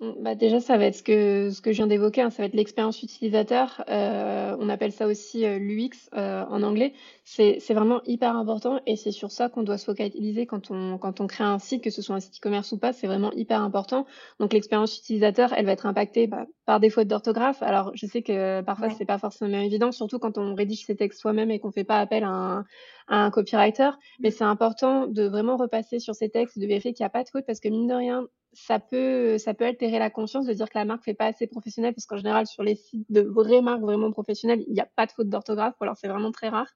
Mmh, 0.00 0.12
bah 0.22 0.34
déjà, 0.34 0.60
ça 0.60 0.78
va 0.78 0.86
être 0.86 0.94
ce 0.94 1.02
que, 1.02 1.50
ce 1.50 1.60
que 1.60 1.72
je 1.72 1.76
viens 1.76 1.86
d'évoquer, 1.86 2.22
hein, 2.22 2.30
ça 2.30 2.42
va 2.42 2.46
être 2.46 2.54
l'expérience 2.54 3.02
utilisateur. 3.02 3.84
Euh, 3.90 4.56
on 4.58 4.70
appelle 4.70 4.92
ça 4.92 5.06
aussi 5.06 5.44
euh, 5.44 5.58
l'UX 5.58 6.08
euh, 6.14 6.42
en 6.48 6.62
anglais. 6.62 6.94
C'est, 7.24 7.58
vraiment 7.74 8.00
hyper 8.04 8.34
important 8.34 8.80
et 8.86 8.96
c'est 8.96 9.12
sur 9.12 9.30
ça 9.30 9.48
qu'on 9.48 9.62
doit 9.62 9.78
se 9.78 9.84
focaliser 9.84 10.46
quand 10.46 10.70
on, 10.70 10.98
quand 10.98 11.20
on 11.20 11.26
crée 11.26 11.44
un 11.44 11.58
site, 11.58 11.84
que 11.84 11.90
ce 11.90 12.02
soit 12.02 12.16
un 12.16 12.20
site 12.20 12.38
e-commerce 12.38 12.72
ou 12.72 12.78
pas, 12.78 12.92
c'est 12.92 13.06
vraiment 13.06 13.30
hyper 13.32 13.60
important. 13.62 14.06
Donc 14.40 14.52
l'expérience 14.54 14.98
utilisateur, 14.98 15.52
elle 15.52 15.66
va 15.66 15.72
être 15.72 15.86
impactée 15.86 16.26
bah, 16.26 16.46
par 16.66 16.80
des 16.80 16.90
fautes 16.90 17.06
d'orthographe. 17.06 17.62
Alors 17.62 17.92
je 17.94 18.06
sais 18.06 18.22
que 18.22 18.62
parfois 18.62 18.90
c'est 18.90 19.04
pas 19.04 19.18
forcément 19.18 19.60
évident, 19.60 19.92
surtout 19.92 20.18
quand 20.18 20.38
on 20.38 20.54
rédige 20.54 20.84
ses 20.84 20.96
textes 20.96 21.20
soi-même 21.20 21.50
et 21.50 21.60
qu'on 21.60 21.70
fait 21.70 21.84
pas 21.84 22.00
appel 22.00 22.24
à 22.24 22.28
un, 22.28 22.64
à 23.06 23.24
un 23.24 23.30
copywriter. 23.30 23.90
Mais 24.18 24.30
c'est 24.30 24.44
important 24.44 25.06
de 25.06 25.28
vraiment 25.28 25.56
repasser 25.56 26.00
sur 26.00 26.14
ces 26.16 26.30
textes, 26.30 26.58
de 26.58 26.66
vérifier 26.66 26.92
qu'il 26.92 27.04
n'y 27.04 27.08
a 27.08 27.10
pas 27.10 27.22
de 27.22 27.28
faute 27.28 27.44
parce 27.46 27.60
que 27.60 27.68
mine 27.68 27.86
de 27.86 27.94
rien, 27.94 28.26
ça 28.52 28.78
peut, 28.80 29.38
ça 29.38 29.54
peut 29.54 29.64
altérer 29.64 29.98
la 29.98 30.10
conscience 30.10 30.46
de 30.46 30.52
dire 30.52 30.68
que 30.68 30.78
la 30.78 30.84
marque 30.84 31.04
fait 31.04 31.14
pas 31.14 31.26
assez 31.26 31.46
professionnelle 31.46 31.94
parce 31.94 32.06
qu'en 32.06 32.16
général, 32.16 32.46
sur 32.46 32.62
les 32.62 32.74
sites 32.76 33.06
de 33.10 33.20
vraies 33.22 33.62
marques 33.62 33.82
vraiment 33.82 34.10
professionnelles, 34.10 34.64
il 34.66 34.72
n'y 34.72 34.80
a 34.80 34.86
pas 34.96 35.06
de 35.06 35.12
faute 35.12 35.28
d'orthographe 35.28 35.74
ou 35.80 35.84
alors 35.84 35.96
c'est 35.96 36.08
vraiment 36.08 36.32
très 36.32 36.48
rare. 36.48 36.68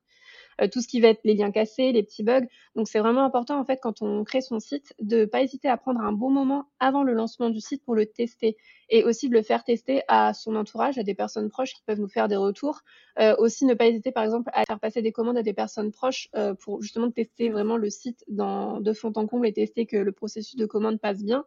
Euh, 0.60 0.68
tout 0.68 0.80
ce 0.80 0.88
qui 0.88 1.00
va 1.00 1.08
être 1.08 1.20
les 1.24 1.34
liens 1.34 1.50
cassés, 1.50 1.92
les 1.92 2.02
petits 2.02 2.22
bugs. 2.22 2.46
Donc 2.76 2.88
c'est 2.88 2.98
vraiment 2.98 3.24
important 3.24 3.58
en 3.58 3.64
fait 3.64 3.78
quand 3.82 4.02
on 4.02 4.24
crée 4.24 4.40
son 4.40 4.60
site 4.60 4.94
de 5.00 5.24
pas 5.24 5.42
hésiter 5.42 5.68
à 5.68 5.76
prendre 5.76 6.00
un 6.00 6.12
bon 6.12 6.30
moment 6.30 6.66
avant 6.80 7.02
le 7.02 7.12
lancement 7.12 7.50
du 7.50 7.60
site 7.60 7.84
pour 7.84 7.94
le 7.94 8.06
tester 8.06 8.56
et 8.90 9.04
aussi 9.04 9.28
de 9.28 9.34
le 9.34 9.42
faire 9.42 9.64
tester 9.64 10.02
à 10.08 10.34
son 10.34 10.56
entourage, 10.56 10.98
à 10.98 11.02
des 11.02 11.14
personnes 11.14 11.48
proches 11.48 11.74
qui 11.74 11.82
peuvent 11.86 12.00
nous 12.00 12.08
faire 12.08 12.28
des 12.28 12.36
retours. 12.36 12.80
Euh, 13.18 13.34
aussi 13.38 13.64
ne 13.64 13.74
pas 13.74 13.86
hésiter 13.86 14.12
par 14.12 14.24
exemple 14.24 14.50
à 14.52 14.64
faire 14.64 14.80
passer 14.80 15.02
des 15.02 15.12
commandes 15.12 15.38
à 15.38 15.42
des 15.42 15.54
personnes 15.54 15.92
proches 15.92 16.28
euh, 16.34 16.54
pour 16.54 16.82
justement 16.82 17.10
tester 17.10 17.48
vraiment 17.48 17.76
le 17.76 17.90
site 17.90 18.24
dans, 18.28 18.80
de 18.80 18.92
fond 18.92 19.12
en 19.16 19.26
comble 19.26 19.46
et 19.46 19.52
tester 19.52 19.86
que 19.86 19.96
le 19.96 20.12
processus 20.12 20.56
de 20.56 20.66
commande 20.66 21.00
passe 21.00 21.22
bien. 21.22 21.44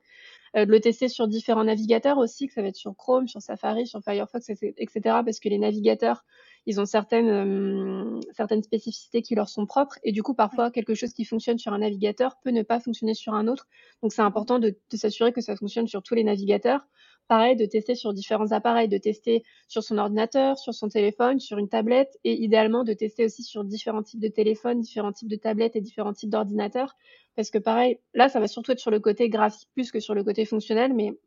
Euh, 0.56 0.66
de 0.66 0.72
le 0.72 0.80
tester 0.80 1.08
sur 1.10 1.27
différents 1.27 1.63
navigateurs 1.63 2.18
aussi, 2.18 2.48
que 2.48 2.54
ça 2.54 2.62
va 2.62 2.70
être 2.70 2.75
sur 2.75 2.96
Chrome, 2.96 3.27
sur 3.27 3.42
Safari, 3.42 3.86
sur 3.88 4.01
Firefox, 4.01 4.50
etc. 4.50 5.00
Parce 5.04 5.39
que 5.39 5.50
les 5.50 5.58
navigateurs, 5.58 6.24
ils 6.66 6.80
ont 6.80 6.86
certaines, 6.86 8.22
certaines 8.32 8.63
spécificités 8.63 9.22
qui 9.22 9.36
leur 9.36 9.50
sont 9.50 9.66
propres 9.66 9.98
et 10.04 10.12
du 10.12 10.24
coup, 10.24 10.34
parfois, 10.34 10.72
quelque 10.72 10.96
chose 10.96 11.13
qui 11.13 11.25
fonctionne 11.25 11.58
sur 11.58 11.74
un 11.74 11.80
navigateur 11.80 12.38
peut 12.44 12.51
ne 12.51 12.63
pas 12.63 12.80
fonctionner 12.80 13.13
sur 13.13 13.34
un 13.34 13.48
autre. 13.48 13.68
Donc, 14.01 14.13
c'est 14.13 14.22
important 14.22 14.60
de, 14.60 14.77
de 14.89 14.98
s'assurer 14.98 15.32
que 15.32 15.42
ça 15.42 15.56
fonctionne 15.56 15.88
sur 15.88 16.04
tous 16.04 16.16
les 16.16 16.24
navigateurs. 16.24 16.88
Pareil, 17.27 17.57
de 17.57 17.65
tester 17.65 17.96
sur 17.96 18.13
différents 18.13 18.53
appareils, 18.53 18.88
de 18.88 18.98
tester 18.98 19.43
sur 19.67 19.84
son 19.84 19.98
ordinateur, 19.98 20.57
sur 20.57 20.74
son 20.74 20.88
téléphone, 20.88 21.39
sur 21.39 21.57
une 21.57 21.67
tablette 21.67 22.17
et 22.24 22.41
idéalement 22.41 22.86
de 22.86 22.93
tester 22.93 23.25
aussi 23.25 23.43
sur 23.43 23.65
différents 23.65 24.03
types 24.03 24.22
de 24.22 24.29
téléphones, 24.29 24.79
différents 24.79 25.12
types 25.12 25.27
de 25.27 25.36
tablettes 25.36 25.75
et 25.75 25.81
différents 25.81 26.13
types 26.13 26.29
d'ordinateurs. 26.29 26.96
Parce 27.36 27.51
que 27.51 27.57
pareil, 27.57 28.00
là, 28.13 28.29
ça 28.29 28.39
va 28.39 28.48
surtout 28.48 28.72
être 28.72 28.79
sur 28.79 28.91
le 28.91 29.01
côté 29.01 29.27
graphique 29.29 29.67
plus 29.74 29.91
que 29.91 30.00
sur 30.00 30.15
le 30.15 30.24
côté 30.24 30.46
fonctionnel, 30.46 30.93
mais 30.93 31.17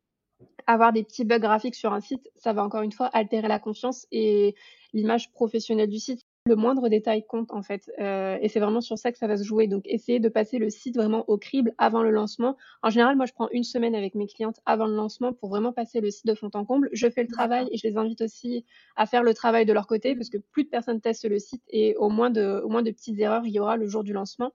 avoir 0.66 0.92
des 0.92 1.02
petits 1.04 1.24
bugs 1.24 1.38
graphiques 1.38 1.74
sur 1.74 1.92
un 1.92 2.00
site, 2.00 2.30
ça 2.34 2.52
va 2.54 2.64
encore 2.64 2.82
une 2.82 2.92
fois 2.92 3.06
altérer 3.06 3.48
la 3.48 3.58
confiance 3.58 4.06
et 4.10 4.54
l'image 4.94 5.30
professionnelle 5.32 5.90
du 5.90 5.98
site. 5.98 6.22
Le 6.50 6.56
moindre 6.56 6.88
détail 6.88 7.24
compte 7.24 7.52
en 7.52 7.62
fait, 7.62 7.92
euh, 8.00 8.36
et 8.40 8.48
c'est 8.48 8.58
vraiment 8.58 8.80
sur 8.80 8.98
ça 8.98 9.12
que 9.12 9.18
ça 9.18 9.28
va 9.28 9.36
se 9.36 9.44
jouer. 9.44 9.68
Donc, 9.68 9.82
essayez 9.86 10.18
de 10.18 10.28
passer 10.28 10.58
le 10.58 10.68
site 10.68 10.96
vraiment 10.96 11.24
au 11.28 11.38
crible 11.38 11.72
avant 11.78 12.02
le 12.02 12.10
lancement. 12.10 12.56
En 12.82 12.90
général, 12.90 13.14
moi, 13.14 13.24
je 13.26 13.32
prends 13.32 13.48
une 13.52 13.62
semaine 13.62 13.94
avec 13.94 14.16
mes 14.16 14.26
clientes 14.26 14.58
avant 14.66 14.86
le 14.86 14.96
lancement 14.96 15.32
pour 15.32 15.48
vraiment 15.48 15.72
passer 15.72 16.00
le 16.00 16.10
site 16.10 16.26
de 16.26 16.34
fond 16.34 16.50
en 16.54 16.64
comble. 16.64 16.88
Je 16.92 17.08
fais 17.08 17.22
le 17.22 17.28
travail 17.28 17.68
et 17.70 17.76
je 17.76 17.86
les 17.86 17.96
invite 17.96 18.20
aussi 18.22 18.64
à 18.96 19.06
faire 19.06 19.22
le 19.22 19.32
travail 19.32 19.64
de 19.64 19.72
leur 19.72 19.86
côté 19.86 20.16
parce 20.16 20.28
que 20.28 20.38
plus 20.38 20.64
de 20.64 20.68
personnes 20.70 21.00
testent 21.00 21.28
le 21.28 21.38
site 21.38 21.62
et 21.68 21.94
au 21.98 22.08
moins 22.08 22.30
de, 22.30 22.60
au 22.64 22.68
moins 22.68 22.82
de 22.82 22.90
petites 22.90 23.20
erreurs 23.20 23.46
il 23.46 23.52
y 23.52 23.60
aura 23.60 23.76
le 23.76 23.86
jour 23.86 24.02
du 24.02 24.12
lancement. 24.12 24.50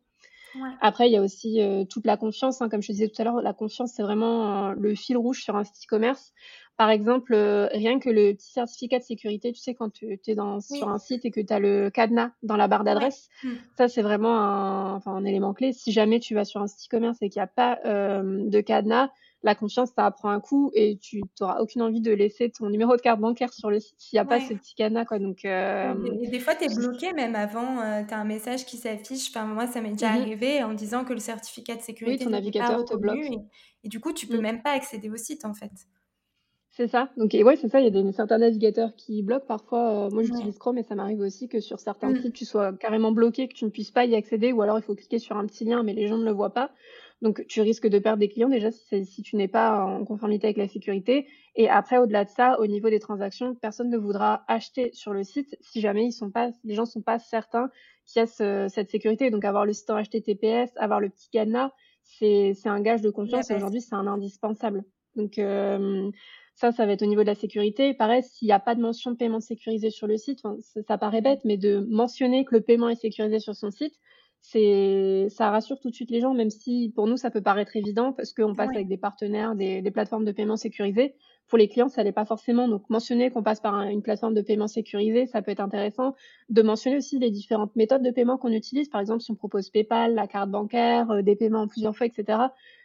Après, 0.82 1.10
il 1.10 1.14
y 1.14 1.18
a 1.18 1.22
aussi 1.22 1.62
euh, 1.62 1.86
toute 1.86 2.06
la 2.06 2.18
confiance. 2.18 2.62
Hein. 2.62 2.70
Comme 2.70 2.82
je 2.82 2.88
te 2.88 2.92
disais 2.94 3.08
tout 3.08 3.22
à 3.22 3.26
l'heure, 3.26 3.42
la 3.42 3.54
confiance, 3.54 3.94
c'est 3.96 4.04
vraiment 4.04 4.70
euh, 4.70 4.74
le 4.78 4.96
fil 4.96 5.18
rouge 5.18 5.44
sur 5.44 5.56
un 5.56 5.64
site 5.64 5.86
e-commerce. 5.86 6.34
Par 6.78 6.90
exemple, 6.90 7.34
euh, 7.34 7.68
rien 7.72 8.00
que 8.00 8.10
le 8.10 8.34
petit 8.34 8.52
certificat 8.52 9.00
de 9.00 9.04
sécurité, 9.04 9.54
tu 9.54 9.62
sais, 9.62 9.74
quand 9.74 9.90
tu 9.92 10.20
es 10.28 10.36
dans, 10.36 10.60
sur 10.60 10.90
un 10.90 11.00
site 11.00 11.24
et 11.26 11.32
que 11.32 11.40
tu 11.40 11.54
as 11.54 11.60
le 11.60 11.90
cadenas 11.90 12.32
dans 12.44 12.58
la 12.58 12.68
barre 12.68 12.84
d'adresse, 12.84 13.30
mmh. 13.44 13.50
ça, 13.78 13.88
c'est 13.88 14.02
vraiment 14.02 14.38
un, 14.38 14.96
enfin, 14.96 15.12
un 15.12 15.24
élément 15.24 15.54
clé. 15.54 15.72
Si 15.72 15.94
jamais 15.94 16.20
tu 16.20 16.36
vas 16.36 16.44
sur 16.44 16.62
un 16.62 16.68
site 16.68 16.88
e-commerce 16.88 17.18
et 17.22 17.30
qu'il 17.30 17.40
n'y 17.40 17.44
a 17.44 17.48
pas 17.48 17.80
de 17.84 18.62
cadenas, 18.62 19.10
la 19.46 19.54
confiance, 19.54 19.92
ça 19.96 20.10
prend 20.10 20.30
un 20.30 20.40
coup 20.40 20.72
et 20.74 20.98
tu 20.98 21.22
n'auras 21.40 21.60
aucune 21.60 21.84
envie 21.84 22.02
de 22.02 22.12
laisser 22.12 22.50
ton 22.50 22.68
numéro 22.70 22.96
de 22.96 23.02
carte 23.02 23.20
bancaire 23.20 23.54
sur 23.54 23.70
le 23.70 23.80
site 23.80 23.96
s'il 24.00 24.18
n'y 24.18 24.22
a 24.22 24.26
pas 24.26 24.40
ce 24.40 24.54
petit. 24.54 24.74
Quoi. 24.76 25.20
Donc, 25.20 25.46
euh, 25.46 25.94
des 26.30 26.40
fois, 26.40 26.56
tu 26.56 26.66
es 26.66 26.76
bloqué 26.76 27.14
même 27.14 27.36
avant, 27.36 27.80
euh, 27.80 28.02
tu 28.08 28.14
as 28.14 28.20
un 28.20 28.26
message 28.26 28.66
qui 28.66 28.78
s'affiche. 28.78 29.30
Enfin, 29.30 29.46
moi, 29.46 29.68
ça 29.68 29.82
m'est 29.82 29.92
déjà 29.92 30.12
mmh 30.12 30.22
arrivé 30.22 30.64
en 30.64 30.74
disant 30.74 31.06
que 31.06 31.14
le 31.14 31.20
certificat 31.20 31.76
de 31.76 31.82
sécurité 31.82 32.18
oui, 32.18 32.26
ton 32.26 32.32
navigateur 32.32 32.84
te 32.86 32.96
bloque. 32.96 33.30
Et, 33.84 33.88
du 33.88 34.00
coup, 34.00 34.14
tu 34.14 34.26
peux 34.26 34.40
mmh. 34.40 34.42
même 34.42 34.64
pas 34.64 34.72
accéder 34.72 35.12
au 35.12 35.18
site 35.18 35.46
en 35.46 35.54
fait. 35.54 35.72
C'est 36.72 36.88
ça. 36.88 37.10
Donc, 37.16 37.36
et 37.36 37.44
ouais, 37.44 37.56
c'est 37.56 37.70
ça. 37.70 37.80
Il 37.80 37.84
y 37.84 37.88
a 37.88 37.92
des, 37.92 38.12
certains 38.12 38.40
navigateurs 38.40 38.96
qui 38.96 39.22
bloquent. 39.22 39.46
Parfois, 39.46 40.08
euh, 40.08 40.10
moi, 40.10 40.24
j'utilise 40.24 40.58
Chrome 40.58 40.80
et 40.80 40.84
ça 40.84 40.96
m'arrive 40.96 41.20
aussi 41.20 41.48
que 41.48 41.60
sur 41.60 41.80
certains 41.80 42.10
mmh. 42.10 42.22
sites, 42.22 42.34
tu 42.34 42.46
sois 42.46 42.74
carrément 42.74 43.12
bloqué, 43.12 43.48
que 43.48 43.54
tu 43.54 43.64
ne 43.64 43.70
puisses 43.70 43.92
pas 43.92 44.06
y 44.06 44.16
accéder 44.16 44.52
ou 44.52 44.64
alors 44.64 44.80
il 44.80 44.82
faut 44.82 44.96
cliquer 44.96 45.20
sur 45.20 45.38
un 45.38 45.46
petit 45.46 45.66
lien, 45.66 45.84
mais 45.84 45.94
les 45.94 46.08
gens 46.08 46.18
ne 46.18 46.26
le 46.26 46.32
voient 46.32 46.54
pas. 46.54 46.72
Donc, 47.22 47.46
tu 47.48 47.62
risques 47.62 47.88
de 47.88 47.98
perdre 47.98 48.20
des 48.20 48.28
clients 48.28 48.50
déjà 48.50 48.72
si, 48.72 49.06
si 49.06 49.22
tu 49.24 49.36
n'es 49.36 49.48
pas 49.48 49.84
en 49.86 50.06
conformité 50.06 50.48
avec 50.48 50.58
la 50.58 50.68
sécurité. 50.68 51.28
Et 51.56 51.70
après, 51.70 51.98
au-delà 51.98 52.26
de 52.26 52.30
ça, 52.30 52.60
au 52.60 52.68
niveau 52.68 52.90
des 52.90 53.00
transactions, 53.00 53.56
personne 53.56 53.90
ne 53.90 53.98
voudra 53.98 54.44
acheter 54.48 54.92
sur 54.94 55.14
le 55.14 55.24
site 55.24 55.58
si 55.62 55.80
jamais 55.80 56.06
ils 56.06 56.12
sont 56.12 56.30
pas, 56.30 56.52
les 56.64 56.76
gens 56.76 56.84
ne 56.84 56.88
sont 56.88 57.02
pas 57.02 57.18
certains 57.18 57.70
qu'il 58.06 58.20
y 58.20 58.24
a 58.24 58.70
cette 58.70 58.92
sécurité. 58.92 59.32
Donc, 59.32 59.46
avoir 59.46 59.66
le 59.66 59.74
site 59.74 59.90
en 59.90 60.02
HTTPS, 60.02 60.72
avoir 60.76 61.00
le 61.00 61.10
petit 61.10 61.30
cadenas, 61.30 61.72
c'est 62.04 62.56
un 62.66 62.82
gage 62.82 63.02
de 63.02 63.10
confiance. 63.10 63.50
Et 63.50 63.56
aujourd'hui, 63.56 63.82
c'est 63.82 63.96
un 63.96 64.08
indispensable. 64.08 64.84
Donc, 65.16 65.38
euh, 65.40 66.12
ça, 66.56 66.72
ça 66.72 66.86
va 66.86 66.94
être 66.94 67.02
au 67.02 67.08
niveau 67.08 67.22
de 67.22 67.28
la 67.28 67.36
sécurité. 67.36 67.94
Pareil, 67.94 68.24
s'il 68.24 68.48
n'y 68.48 68.52
a 68.52 68.60
pas 68.60 68.76
de 68.76 68.82
mention 68.82 69.12
de 69.12 69.18
paiement 69.18 69.40
sécurisé 69.40 69.90
sur 69.90 70.08
le 70.08 70.18
site, 70.18 70.40
ça, 70.42 70.82
ça, 70.88 70.98
paraît 70.98 71.22
bête, 71.22 71.42
mais 71.44 71.58
de 71.58 71.80
mentionner 71.90 72.46
que 72.46 72.56
le 72.56 72.62
paiement 72.62 72.90
est 72.90 72.96
sécurisé 72.96 73.40
sur 73.40 73.56
son 73.56 73.72
site, 73.72 73.96
c'est 74.52 75.28
ça 75.30 75.50
rassure 75.50 75.80
tout 75.80 75.90
de 75.90 75.96
suite 75.96 76.12
les 76.12 76.22
gens, 76.22 76.34
même 76.34 76.52
si 76.52 76.92
pour 76.96 77.08
nous 77.08 77.18
ça 77.18 77.32
peut 77.32 77.42
paraître 77.42 77.76
évident 77.76 78.14
parce 78.14 78.32
qu'on 78.32 78.54
passe 78.54 78.70
avec 78.70 78.88
des 78.88 78.98
partenaires, 78.98 79.56
des, 79.56 79.82
des, 79.82 79.92
plateformes 79.92 80.24
de 80.24 80.32
paiement 80.32 80.56
sécurisées. 80.56 81.16
Pour 81.48 81.58
les 81.58 81.68
clients, 81.68 81.90
ça 81.90 82.04
l'est 82.04 82.12
pas 82.12 82.26
forcément. 82.26 82.68
Donc 82.68 82.88
mentionner 82.90 83.32
qu'on 83.32 83.42
passe 83.42 83.60
par 83.60 83.82
une 83.82 84.04
plateforme 84.04 84.36
de 84.36 84.42
paiement 84.42 84.68
sécurisée, 84.68 85.26
ça 85.26 85.42
peut 85.42 85.52
être 85.52 85.62
intéressant. 85.62 86.16
De 86.50 86.62
mentionner 86.62 86.98
aussi 86.98 87.18
les 87.18 87.32
différentes 87.32 87.76
méthodes 87.76 88.04
de 88.04 88.12
paiement 88.12 88.38
qu'on 88.38 88.52
utilise. 88.52 88.88
Par 88.88 89.02
exemple, 89.02 89.22
si 89.22 89.32
on 89.32 89.36
propose 89.36 89.70
PayPal, 89.72 90.14
la 90.14 90.28
carte 90.28 90.52
bancaire, 90.52 91.10
euh, 91.10 91.22
des 91.24 91.36
paiements 91.36 91.62
en 91.62 91.68
plusieurs 91.68 91.96
fois, 91.96 92.06
etc. 92.06 92.40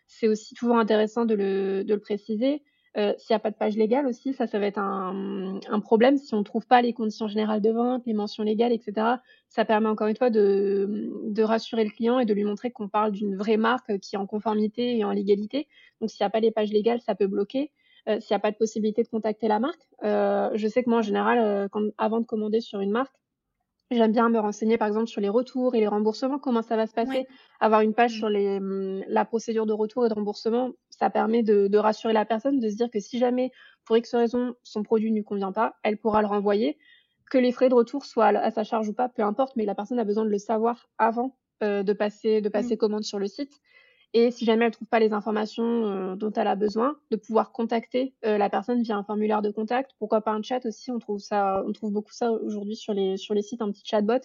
C'est 0.07 0.29
aussi 0.29 0.55
toujours 0.55 0.79
intéressant 0.79 1.27
de 1.27 1.35
le, 1.35 1.85
de 1.85 1.95
le 1.95 2.01
préciser. 2.01 2.63
Euh, 2.97 3.15
s'il 3.19 3.33
n'y 3.33 3.37
a 3.37 3.39
pas 3.39 3.51
de 3.53 3.57
page 3.57 3.77
légale 3.77 4.07
aussi, 4.07 4.33
ça, 4.33 4.49
ça 4.49 4.59
va 4.59 4.67
être 4.67 4.79
un, 4.79 5.61
un 5.69 5.81
problème. 5.81 6.19
Si 6.19 6.35
on 6.35 6.39
ne 6.39 6.45
trouve 6.45 6.67
pas 6.67 6.83
les 6.83 6.93
conditions 6.93 7.29
générales 7.29 7.61
de 7.61 7.71
vente, 7.71 8.03
les 8.05 8.15
mentions 8.15 8.43
légales, 8.43 8.73
etc., 8.73 9.17
ça 9.49 9.65
permet 9.65 9.89
encore 9.89 10.09
une 10.09 10.17
fois 10.17 10.31
de, 10.31 11.13
de 11.25 11.43
rassurer 11.43 11.85
le 11.85 11.91
client 11.91 12.19
et 12.19 12.27
de 12.27 12.35
lui 12.35 12.45
montrer 12.45 12.73
qu'on 12.73 12.89
parle 12.89 13.13
d'une 13.13 13.37
vraie 13.37 13.57
marque 13.57 13.99
qui 13.99 14.17
est 14.17 14.19
en 14.19 14.27
conformité 14.27 14.99
et 14.99 15.05
en 15.05 15.13
légalité. 15.13 15.69
Donc, 16.01 16.11
s'il 16.11 16.25
n'y 16.25 16.27
a 16.27 16.31
pas 16.31 16.41
les 16.41 16.51
pages 16.51 16.73
légales, 16.73 17.01
ça 17.01 17.15
peut 17.15 17.29
bloquer. 17.29 17.71
Euh, 18.09 18.19
s'il 18.19 18.35
n'y 18.35 18.37
a 18.37 18.41
pas 18.41 18.51
de 18.51 18.57
possibilité 18.57 19.03
de 19.03 19.09
contacter 19.09 19.47
la 19.47 19.61
marque, 19.61 19.83
euh, 20.05 20.51
je 20.55 20.67
sais 20.67 20.83
que 20.83 20.91
moi, 20.91 21.01
en 21.01 21.03
général, 21.03 21.39
euh, 21.39 21.69
quand, 21.69 21.83
avant 21.99 22.21
de 22.21 22.27
commander 22.27 22.61
sur 22.61 22.81
une 22.81 22.91
marque, 22.91 23.15
J'aime 23.93 24.13
bien 24.13 24.29
me 24.29 24.39
renseigner, 24.39 24.79
par 24.79 24.87
exemple, 24.87 25.09
sur 25.09 25.21
les 25.21 25.29
retours 25.29 25.75
et 25.75 25.81
les 25.81 25.89
remboursements, 25.89 26.39
comment 26.39 26.63
ça 26.63 26.77
va 26.77 26.87
se 26.87 26.95
passer. 26.95 27.27
Avoir 27.59 27.81
une 27.81 27.93
page 27.93 28.15
mmh. 28.15 28.19
sur 28.19 28.29
les, 28.29 28.59
hum, 28.59 29.03
la 29.09 29.25
procédure 29.25 29.67
de 29.67 29.73
retour 29.73 30.07
et 30.07 30.09
de 30.09 30.15
remboursement, 30.15 30.71
ça 30.91 31.11
permet 31.11 31.43
de, 31.43 31.67
de, 31.67 31.79
rassurer 31.79 32.13
la 32.13 32.25
personne, 32.25 32.61
de 32.61 32.69
se 32.69 32.77
dire 32.77 32.89
que 32.89 33.01
si 33.01 33.19
jamais, 33.19 33.51
pour 33.85 33.97
X 33.97 34.15
raison, 34.15 34.55
son 34.63 34.85
produit 34.85 35.11
ne 35.11 35.17
lui 35.17 35.25
convient 35.25 35.51
pas, 35.51 35.75
elle 35.83 35.97
pourra 35.97 36.23
le 36.23 36.29
renvoyer. 36.29 36.79
Que 37.31 37.39
les 37.39 37.51
frais 37.51 37.69
de 37.69 37.75
retour 37.75 38.05
soient 38.05 38.27
à 38.27 38.51
sa 38.53 38.63
charge 38.63 38.89
ou 38.89 38.93
pas, 38.93 39.09
peu 39.09 39.23
importe, 39.23 39.57
mais 39.57 39.65
la 39.65 39.75
personne 39.75 39.99
a 39.99 40.05
besoin 40.05 40.25
de 40.25 40.31
le 40.31 40.39
savoir 40.39 40.89
avant 40.99 41.37
euh, 41.65 41.83
de 41.83 41.93
passer, 41.93 42.41
de 42.41 42.49
passer 42.49 42.75
mmh. 42.75 42.79
commande 42.79 43.03
sur 43.03 43.19
le 43.19 43.27
site. 43.27 43.61
Et 44.13 44.33
si 44.33 44.45
jamais 44.45 44.65
elle 44.65 44.73
trouve 44.73 44.89
pas 44.89 44.99
les 44.99 45.13
informations 45.13 45.87
euh, 45.87 46.17
dont 46.17 46.33
elle 46.33 46.49
a 46.49 46.57
besoin, 46.57 46.97
de 47.13 47.17
pouvoir 47.17 47.53
contacter 47.53 48.13
euh, 48.25 48.39
la 48.39 48.51
personne 48.51 48.83
via 48.83 48.97
un 48.97 49.05
formulaire 49.05 49.41
de 49.41 49.51
contact. 49.53 49.93
Pourquoi 50.01 50.21
pas 50.21 50.33
un 50.33 50.43
chat 50.43 50.67
aussi 50.67 50.91
On 50.91 50.99
trouve 50.99 51.21
ça, 51.21 51.63
on 51.65 51.73
trouve 51.73 51.93
beaucoup 51.93 52.13
ça 52.13 52.33
aujourd'hui 52.33 52.75
sur 52.75 52.93
les 52.93 53.17
sur 53.17 53.35
les 53.35 53.43
sites, 53.43 53.63
un 53.63 53.71
petit 53.71 53.85
chatbot. 53.85 54.19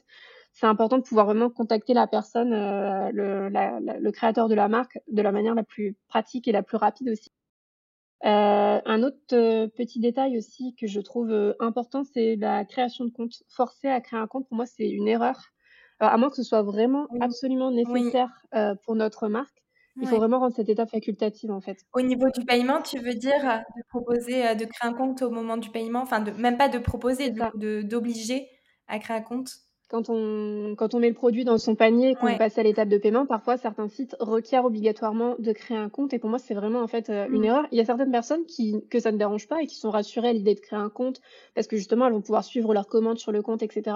C'est 0.53 0.65
important 0.65 0.97
de 0.97 1.03
pouvoir 1.03 1.27
vraiment 1.27 1.49
contacter 1.51 1.93
la 1.93 2.07
personne, 2.07 2.53
euh, 2.53 3.11
le, 3.11 3.49
la, 3.49 3.79
le 3.79 4.11
créateur 4.11 4.49
de 4.49 4.55
la 4.55 4.69
marque, 4.69 4.97
de 5.07 5.21
la 5.21 5.31
manière 5.31 5.53
la 5.53 5.63
plus 5.63 5.95
pratique 6.07 6.47
et 6.47 6.51
la 6.51 6.63
plus 6.63 6.77
rapide 6.77 7.09
aussi. 7.09 7.29
un 8.23 9.03
autre 9.03 9.67
petit 9.67 9.99
détail 9.99 10.37
aussi 10.37 10.73
que 10.75 10.87
je 10.87 10.99
trouve 11.01 11.55
important, 11.59 12.03
c'est 12.03 12.37
la 12.37 12.65
création 12.65 13.05
de 13.05 13.11
compte. 13.11 13.43
Forcer 13.49 13.89
à 13.89 14.01
créer 14.01 14.19
un 14.19 14.27
compte, 14.27 14.47
pour 14.47 14.55
moi, 14.55 14.65
c'est 14.65 14.89
une 14.89 15.07
erreur. 15.07 15.37
à 15.99 16.17
moins 16.17 16.29
que 16.29 16.37
ce 16.37 16.43
soit 16.43 16.63
vraiment 16.63 17.07
absolument 17.19 17.71
nécessaire 17.71 18.31
pour 18.83 18.95
notre 18.95 19.27
marque. 19.27 19.64
Il 20.01 20.07
faut 20.07 20.17
vraiment 20.17 20.39
rendre 20.39 20.55
cette 20.55 20.69
étape 20.69 20.89
facultative, 20.89 21.51
en 21.51 21.61
fait. 21.61 21.77
Au 21.93 22.01
niveau 22.01 22.29
du 22.29 22.45
paiement, 22.45 22.81
tu 22.81 22.99
veux 22.99 23.13
dire, 23.13 23.49
euh, 23.49 23.57
de 23.77 23.83
proposer, 23.89 24.45
euh, 24.45 24.55
de 24.55 24.65
créer 24.65 24.89
un 24.89 24.93
compte 24.93 25.21
au 25.21 25.29
moment 25.29 25.57
du 25.57 25.69
paiement? 25.69 26.01
Enfin, 26.01 26.19
de 26.19 26.31
même 26.31 26.57
pas 26.57 26.67
de 26.69 26.79
proposer, 26.79 27.29
de 27.31 27.81
d'obliger 27.81 28.47
à 28.87 28.99
créer 28.99 29.17
un 29.17 29.21
compte? 29.21 29.51
Quand 29.87 30.09
on 30.09 30.75
quand 30.75 30.95
on 30.95 30.99
met 30.99 31.09
le 31.09 31.13
produit 31.13 31.45
dans 31.45 31.59
son 31.59 31.75
panier 31.75 32.09
et 32.09 32.15
qu'on 32.15 32.35
passe 32.37 32.57
à 32.57 32.63
l'étape 32.63 32.89
de 32.89 32.97
paiement, 32.97 33.25
parfois 33.25 33.55
certains 33.55 33.87
sites 33.87 34.15
requièrent 34.19 34.65
obligatoirement 34.65 35.35
de 35.37 35.51
créer 35.53 35.77
un 35.77 35.89
compte 35.89 36.11
et 36.13 36.19
pour 36.19 36.29
moi, 36.29 36.39
c'est 36.39 36.55
vraiment, 36.55 36.81
en 36.81 36.87
fait, 36.87 37.09
euh, 37.09 37.27
une 37.29 37.41
mmh. 37.41 37.45
erreur. 37.45 37.67
Il 37.71 37.77
y 37.77 37.81
a 37.81 37.85
certaines 37.85 38.11
personnes 38.11 38.45
qui 38.45 38.83
que 38.89 38.99
ça 38.99 39.11
ne 39.11 39.17
dérange 39.17 39.47
pas 39.47 39.61
et 39.61 39.67
qui 39.67 39.75
sont 39.75 39.91
rassurées 39.91 40.29
à 40.29 40.33
l'idée 40.33 40.55
de 40.55 40.59
créer 40.59 40.79
un 40.79 40.89
compte 40.89 41.21
parce 41.53 41.67
que 41.67 41.77
justement, 41.77 42.07
elles 42.07 42.13
vont 42.13 42.21
pouvoir 42.21 42.43
suivre 42.43 42.73
leurs 42.73 42.87
commandes 42.87 43.19
sur 43.19 43.31
le 43.31 43.41
compte 43.43 43.61
etc. 43.61 43.95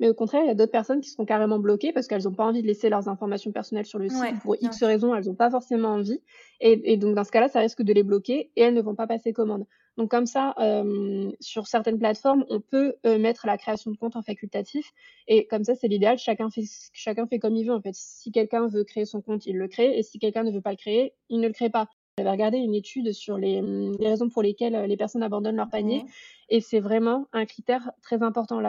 Mais 0.00 0.08
au 0.08 0.14
contraire, 0.14 0.42
il 0.42 0.48
y 0.48 0.50
a 0.50 0.54
d'autres 0.54 0.72
personnes 0.72 1.00
qui 1.00 1.10
seront 1.10 1.24
carrément 1.24 1.58
bloquées 1.58 1.92
parce 1.92 2.06
qu'elles 2.06 2.24
n'ont 2.24 2.34
pas 2.34 2.44
envie 2.44 2.62
de 2.62 2.66
laisser 2.66 2.88
leurs 2.88 3.08
informations 3.08 3.52
personnelles 3.52 3.86
sur 3.86 3.98
le 3.98 4.08
site. 4.08 4.40
Pour 4.42 4.56
X 4.60 4.82
raisons, 4.82 5.14
elles 5.14 5.26
n'ont 5.26 5.34
pas 5.34 5.50
forcément 5.50 5.88
envie. 5.88 6.20
Et, 6.60 6.92
et, 6.92 6.96
donc, 6.96 7.14
dans 7.14 7.24
ce 7.24 7.30
cas-là, 7.30 7.48
ça 7.48 7.60
risque 7.60 7.82
de 7.82 7.92
les 7.92 8.02
bloquer 8.02 8.50
et 8.56 8.62
elles 8.62 8.74
ne 8.74 8.82
vont 8.82 8.94
pas 8.94 9.06
passer 9.06 9.32
commande. 9.32 9.66
Donc, 9.96 10.10
comme 10.10 10.26
ça, 10.26 10.54
euh, 10.58 11.30
sur 11.40 11.68
certaines 11.68 11.98
plateformes, 11.98 12.44
on 12.48 12.60
peut 12.60 12.94
euh, 13.06 13.18
mettre 13.18 13.46
la 13.46 13.56
création 13.56 13.92
de 13.92 13.96
compte 13.96 14.16
en 14.16 14.22
facultatif. 14.22 14.92
Et 15.28 15.46
comme 15.46 15.62
ça, 15.62 15.74
c'est 15.74 15.86
l'idéal. 15.86 16.18
Chacun 16.18 16.50
fait, 16.50 16.64
chacun 16.92 17.26
fait 17.26 17.38
comme 17.38 17.54
il 17.54 17.66
veut. 17.66 17.74
En 17.74 17.80
fait, 17.80 17.94
si 17.94 18.32
quelqu'un 18.32 18.66
veut 18.66 18.84
créer 18.84 19.04
son 19.04 19.20
compte, 19.20 19.46
il 19.46 19.56
le 19.56 19.68
crée. 19.68 19.96
Et 19.96 20.02
si 20.02 20.18
quelqu'un 20.18 20.42
ne 20.42 20.50
veut 20.50 20.60
pas 20.60 20.72
le 20.72 20.76
créer, 20.76 21.14
il 21.28 21.40
ne 21.40 21.46
le 21.46 21.52
crée 21.52 21.70
pas. 21.70 21.88
J'avais 22.18 22.30
regardé 22.30 22.58
une 22.58 22.74
étude 22.74 23.12
sur 23.12 23.36
les, 23.38 23.60
les, 23.60 24.08
raisons 24.08 24.28
pour 24.28 24.42
lesquelles 24.42 24.84
les 24.86 24.96
personnes 24.96 25.24
abandonnent 25.24 25.56
leur 25.56 25.68
panier. 25.68 26.04
Et 26.48 26.60
c'est 26.60 26.78
vraiment 26.78 27.26
un 27.32 27.44
critère 27.44 27.90
très 28.02 28.22
important, 28.22 28.60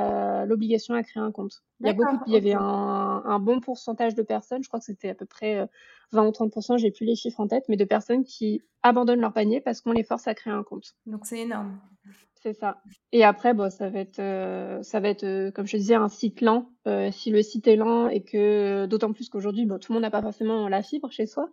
l'obligation 0.45 0.95
à 0.95 1.03
créer 1.03 1.21
un 1.21 1.31
compte. 1.31 1.61
Il 1.79 1.85
y, 1.85 1.89
a 1.89 1.93
beaucoup, 1.93 2.17
il 2.25 2.33
y 2.33 2.37
avait 2.37 2.53
un, 2.53 2.61
un, 3.25 3.39
bon 3.39 3.59
pourcentage 3.59 4.15
de 4.15 4.23
personnes, 4.23 4.63
je 4.63 4.67
crois 4.67 4.79
que 4.79 4.85
c'était 4.85 5.09
à 5.09 5.13
peu 5.13 5.25
près 5.25 5.67
20 6.11 6.23
euh, 6.23 6.27
ou 6.27 6.31
30%, 6.31 6.77
j'ai 6.79 6.89
plus 6.89 7.05
les 7.05 7.15
chiffres 7.15 7.39
en 7.39 7.47
tête, 7.47 7.65
mais 7.67 7.77
de 7.77 7.85
personnes 7.85 8.23
qui 8.23 8.61
abandonnent 8.81 9.19
leur 9.19 9.33
panier 9.33 9.61
parce 9.61 9.81
qu'on 9.81 9.91
les 9.91 10.03
force 10.03 10.27
à 10.27 10.33
créer 10.33 10.53
un 10.53 10.63
compte. 10.63 10.95
Donc 11.05 11.25
c'est 11.25 11.41
énorme. 11.41 11.79
C'est 12.41 12.53
ça. 12.53 12.81
Et 13.11 13.23
après, 13.23 13.53
bon, 13.53 13.69
ça 13.69 13.89
va 13.89 13.99
être, 13.99 14.19
euh, 14.19 14.81
ça 14.83 14.99
va 14.99 15.09
être, 15.09 15.23
euh, 15.23 15.51
comme 15.51 15.65
je 15.67 15.73
te 15.73 15.77
disais, 15.77 15.95
un 15.95 16.09
site 16.09 16.41
lent. 16.41 16.69
si 17.11 17.29
le 17.29 17.41
site 17.41 17.67
est 17.67 17.75
lent 17.75 18.07
et 18.07 18.23
que, 18.23 18.85
d'autant 18.85 19.11
plus 19.13 19.29
qu'aujourd'hui, 19.29 19.65
bon, 19.65 19.79
tout 19.79 19.91
le 19.91 19.95
monde 19.95 20.03
n'a 20.03 20.11
pas 20.11 20.21
forcément 20.21 20.69
la 20.69 20.81
fibre 20.81 21.11
chez 21.11 21.25
soi. 21.25 21.49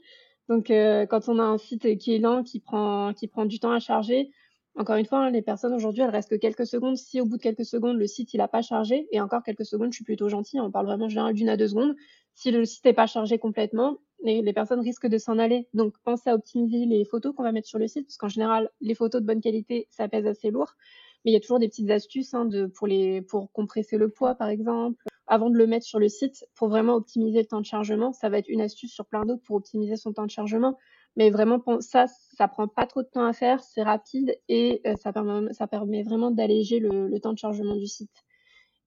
Donc, 0.49 0.67
quand 0.69 1.29
on 1.29 1.39
a 1.39 1.43
un 1.45 1.59
site 1.59 1.99
qui 1.99 2.15
est 2.15 2.19
lent, 2.19 2.43
qui 2.43 2.61
prend, 2.61 3.15
qui 3.15 3.29
prend 3.29 3.47
du 3.47 3.59
temps 3.59 3.73
à 3.73 3.79
charger, 3.79 4.31
Encore 4.75 4.97
une 4.97 5.05
fois, 5.05 5.19
hein, 5.27 5.31
les 5.31 5.43
personnes 5.43 5.75
aujourd'hui, 5.75 6.03
elles 6.03 6.11
restent 6.11 6.31
que 6.31 6.35
quelques 6.37 6.67
secondes. 6.67 6.97
Si 6.97 7.21
au 7.21 7.27
bout 7.27 7.37
de 7.37 7.43
quelques 7.43 7.65
secondes, 7.65 7.99
le 7.99 8.07
site 8.07 8.33
il 8.33 8.41
a 8.41 8.49
pas 8.49 8.63
chargé, 8.63 9.07
et 9.13 9.21
encore 9.21 9.43
quelques 9.43 9.67
secondes, 9.67 9.93
je 9.93 9.97
suis 9.97 10.05
plutôt 10.05 10.29
gentille, 10.29 10.61
on 10.61 10.71
parle 10.71 10.87
vraiment 10.87 11.09
général 11.09 11.35
d'une 11.35 11.49
à 11.51 11.57
deux 11.57 11.69
secondes. 11.69 11.95
Si 12.35 12.51
le 12.51 12.65
site 12.65 12.85
n'est 12.87 12.95
pas 12.95 13.07
chargé 13.07 13.39
complètement, 13.39 13.99
les, 14.25 14.41
les 14.41 14.53
personnes 14.55 14.81
risquent 14.81 15.09
de 15.09 15.19
s'en 15.19 15.39
aller. 15.39 15.69
Donc, 15.75 15.95
pensez 16.05 16.31
à 16.31 16.35
optimiser 16.35 16.87
les 16.87 17.05
photos 17.05 17.35
qu'on 17.35 17.43
va 17.43 17.53
mettre 17.53 17.69
sur 17.69 17.79
le 17.79 17.87
site, 17.87 18.07
parce 18.07 18.17
qu'en 18.17 18.29
général, 18.29 18.71
les 18.81 18.95
photos 18.95 19.21
de 19.21 19.27
bonne 19.27 19.43
qualité, 19.43 19.87
ça 19.91 20.09
pèse 20.09 20.27
assez 20.27 20.51
lourd. 20.51 20.73
Mais 21.25 21.33
il 21.33 21.35
y 21.35 21.37
a 21.37 21.41
toujours 21.41 21.59
des 21.59 21.69
petites 21.69 21.91
astuces 21.91 22.33
hein, 22.33 22.47
de, 22.47 22.67
pour, 22.67 22.87
les, 22.87 23.21
pour 23.21 23.53
compresser 23.53 23.99
le 23.99 24.09
poids, 24.09 24.35
par 24.35 24.49
exemple, 24.49 25.05
avant 25.33 25.49
de 25.49 25.57
le 25.57 25.67
mettre 25.67 25.87
sur 25.87 25.99
le 25.99 26.11
site, 26.11 26.45
pour 26.55 26.69
vraiment 26.69 26.95
optimiser 26.95 27.39
le 27.39 27.47
temps 27.47 27.63
de 27.63 27.65
chargement. 27.65 28.13
Ça 28.13 28.29
va 28.29 28.37
être 28.37 28.51
une 28.51 28.61
astuce 28.61 28.93
sur 28.93 29.07
plein 29.07 29.25
d'autres 29.25 29.41
pour 29.43 29.57
optimiser 29.57 29.97
son 29.97 30.13
temps 30.13 30.27
de 30.27 30.31
chargement. 30.31 30.77
Mais 31.17 31.31
vraiment, 31.31 31.63
ça, 31.81 32.05
ça 32.07 32.49
prend 32.49 32.69
pas 32.69 32.87
trop 32.87 33.01
de 33.01 33.09
temps 33.09 33.25
à 33.25 33.33
faire, 33.33 33.63
c'est 33.63 33.83
rapide 33.83 34.39
et 34.51 34.83
euh, 34.87 34.95
ça, 34.97 35.11
permet, 35.11 36.03
vraiment 36.03 36.31
d'alléger 36.31 36.81
le, 36.81 37.09
le, 37.09 37.19
temps 37.19 37.33
de 37.33 37.39
chargement 37.39 37.77
du 37.77 37.87
site. 37.87 38.13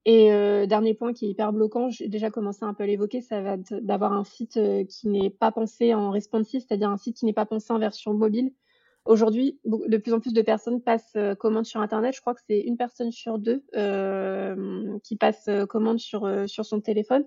Et 0.05 0.31
euh, 0.31 0.67
dernier 0.67 0.93
point 0.93 1.13
qui 1.13 1.25
est 1.25 1.29
hyper 1.29 1.51
bloquant, 1.51 1.89
j'ai 1.89 2.10
déjà 2.10 2.29
commencé 2.29 2.63
un 2.63 2.75
peu 2.75 2.84
à 2.84 2.86
l'évoquer, 2.88 3.21
ça 3.21 3.41
va 3.41 3.53
être 3.55 3.73
d'avoir 3.81 4.13
un 4.13 4.23
site 4.23 4.58
euh, 4.58 4.84
qui 4.84 5.08
n'est 5.08 5.31
pas 5.31 5.51
pensé 5.51 5.95
en 5.95 6.12
responsive, 6.12 6.62
c'est-à-dire 6.62 6.91
un 6.91 6.97
site 6.97 7.17
qui 7.17 7.25
n'est 7.25 7.34
pas 7.34 7.47
pensé 7.47 7.73
en 7.73 7.79
version 7.79 8.13
mobile. 8.13 8.53
Aujourd'hui, 9.05 9.59
de 9.65 9.97
plus 9.97 10.13
en 10.13 10.19
plus 10.19 10.33
de 10.33 10.41
personnes 10.41 10.81
passent 10.81 11.13
euh, 11.15 11.35
commande 11.35 11.65
sur 11.65 11.79
Internet. 11.79 12.15
Je 12.15 12.21
crois 12.21 12.33
que 12.33 12.41
c'est 12.49 12.59
une 12.59 12.75
personne 12.75 13.11
sur 13.11 13.37
deux 13.37 13.63
euh, 13.75 14.97
qui 15.03 15.15
passe 15.15 15.47
euh, 15.47 15.67
commande 15.67 15.99
sur, 15.99 16.27
sur 16.47 16.65
son 16.65 16.81
téléphone. 16.81 17.23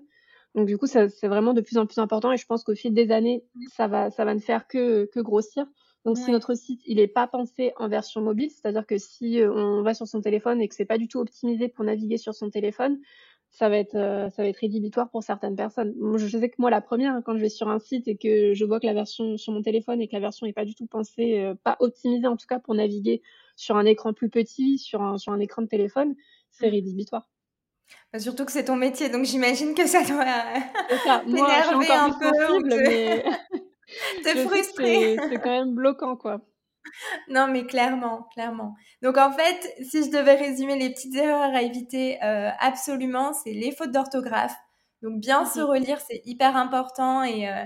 Donc 0.55 0.67
du 0.67 0.77
coup, 0.77 0.87
c'est 0.87 1.07
vraiment 1.27 1.53
de 1.53 1.61
plus 1.61 1.77
en 1.77 1.85
plus 1.85 1.99
important 1.99 2.33
et 2.33 2.37
je 2.37 2.45
pense 2.45 2.63
qu'au 2.63 2.75
fil 2.75 2.93
des 2.93 3.11
années, 3.11 3.45
ça 3.71 3.87
va, 3.87 4.11
ça 4.11 4.25
va 4.25 4.33
ne 4.33 4.39
faire 4.39 4.67
que, 4.67 5.05
que 5.05 5.21
grossir. 5.21 5.65
Donc 6.05 6.17
ouais. 6.17 6.23
si 6.23 6.31
notre 6.31 6.53
site 6.53 6.81
il 6.85 6.97
n'est 6.97 7.07
pas 7.07 7.27
pensé 7.27 7.71
en 7.77 7.87
version 7.87 8.21
mobile, 8.21 8.49
c'est-à-dire 8.49 8.85
que 8.85 8.97
si 8.97 9.41
on 9.45 9.81
va 9.83 9.93
sur 9.93 10.07
son 10.07 10.21
téléphone 10.21 10.59
et 10.59 10.67
que 10.67 10.75
c'est 10.75 10.85
pas 10.85 10.97
du 10.97 11.07
tout 11.07 11.19
optimisé 11.19 11.69
pour 11.69 11.85
naviguer 11.85 12.17
sur 12.17 12.33
son 12.33 12.49
téléphone, 12.49 12.99
ça 13.51 13.67
va 13.67 13.77
être 13.77 13.95
euh, 13.95 14.29
ça 14.29 14.43
va 14.43 14.49
être 14.49 14.57
rédhibitoire 14.57 15.09
pour 15.09 15.23
certaines 15.23 15.55
personnes. 15.55 15.93
Je 16.17 16.37
sais 16.37 16.49
que 16.49 16.55
moi 16.59 16.69
la 16.69 16.81
première 16.81 17.13
hein, 17.13 17.21
quand 17.23 17.35
je 17.35 17.41
vais 17.41 17.49
sur 17.49 17.67
un 17.67 17.79
site 17.79 18.07
et 18.07 18.15
que 18.17 18.53
je 18.53 18.65
vois 18.65 18.79
que 18.79 18.85
la 18.85 18.93
version 18.93 19.37
sur 19.37 19.53
mon 19.53 19.61
téléphone 19.61 20.01
et 20.01 20.07
que 20.07 20.13
la 20.13 20.19
version 20.19 20.45
n'est 20.45 20.53
pas 20.53 20.65
du 20.65 20.75
tout 20.75 20.85
pensée, 20.85 21.39
euh, 21.39 21.55
pas 21.63 21.77
optimisée 21.79 22.27
en 22.27 22.37
tout 22.37 22.47
cas 22.47 22.59
pour 22.59 22.75
naviguer 22.75 23.21
sur 23.55 23.75
un 23.75 23.85
écran 23.85 24.13
plus 24.13 24.29
petit, 24.29 24.77
sur 24.77 25.01
un 25.01 25.17
sur 25.17 25.33
un 25.33 25.39
écran 25.39 25.61
de 25.61 25.67
téléphone, 25.67 26.15
c'est 26.51 26.67
mmh. 26.67 26.71
rédhibitoire. 26.71 27.27
Bah, 28.13 28.19
surtout 28.19 28.45
que 28.45 28.51
c'est 28.51 28.65
ton 28.65 28.75
métier, 28.75 29.09
donc 29.09 29.25
j'imagine 29.25 29.73
que 29.73 29.87
ça 29.87 30.03
doit 30.03 30.23
t'énerver 31.25 31.91
un 31.91 32.11
peu, 32.11 32.25
sensible, 32.25 32.75
mais... 32.77 33.23
te 34.23 34.37
frustrer. 34.47 35.17
C'est 35.29 35.39
quand 35.39 35.49
même 35.49 35.73
bloquant, 35.73 36.15
quoi. 36.15 36.41
Non, 37.27 37.47
mais 37.47 37.65
clairement, 37.65 38.23
clairement. 38.33 38.75
Donc 39.01 39.17
en 39.17 39.31
fait, 39.31 39.73
si 39.81 40.03
je 40.03 40.09
devais 40.11 40.35
résumer 40.35 40.77
les 40.77 40.89
petites 40.89 41.15
erreurs 41.15 41.53
à 41.53 41.61
éviter 41.61 42.21
euh, 42.23 42.49
absolument, 42.59 43.33
c'est 43.33 43.53
les 43.53 43.71
fautes 43.71 43.91
d'orthographe. 43.91 44.55
Donc 45.01 45.19
bien 45.19 45.45
se 45.45 45.59
relire, 45.61 45.99
c'est 46.01 46.21
hyper 46.25 46.57
important 46.57 47.23
et 47.23 47.47
euh, 47.49 47.65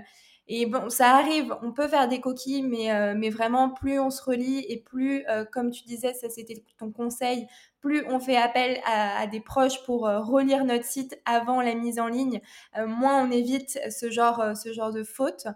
et 0.49 0.65
bon, 0.65 0.89
ça 0.89 1.15
arrive, 1.15 1.55
on 1.61 1.71
peut 1.71 1.87
faire 1.87 2.09
des 2.09 2.19
coquilles, 2.19 2.63
mais, 2.63 2.91
euh, 2.91 3.13
mais 3.17 3.29
vraiment, 3.29 3.69
plus 3.69 3.97
on 3.97 4.09
se 4.09 4.21
relie 4.21 4.65
et 4.67 4.77
plus, 4.77 5.23
comme 5.53 5.71
tu 5.71 5.83
disais, 5.85 6.13
ça 6.13 6.29
c'était 6.29 6.61
ton 6.77 6.91
conseil, 6.91 7.47
plus 7.79 8.03
on 8.09 8.19
fait 8.19 8.35
appel 8.35 8.81
à, 8.85 9.19
à 9.21 9.25
des 9.27 9.39
proches 9.39 9.81
pour 9.85 10.01
relire 10.01 10.65
notre 10.65 10.83
site 10.83 11.17
avant 11.23 11.61
la 11.61 11.75
mise 11.75 11.97
en 11.97 12.07
ligne, 12.09 12.41
moins 12.85 13.23
on 13.25 13.31
évite 13.31 13.79
ce 13.89 14.11
genre, 14.11 14.43
ce 14.61 14.73
genre 14.73 14.91
de 14.91 15.05
fautes. 15.05 15.47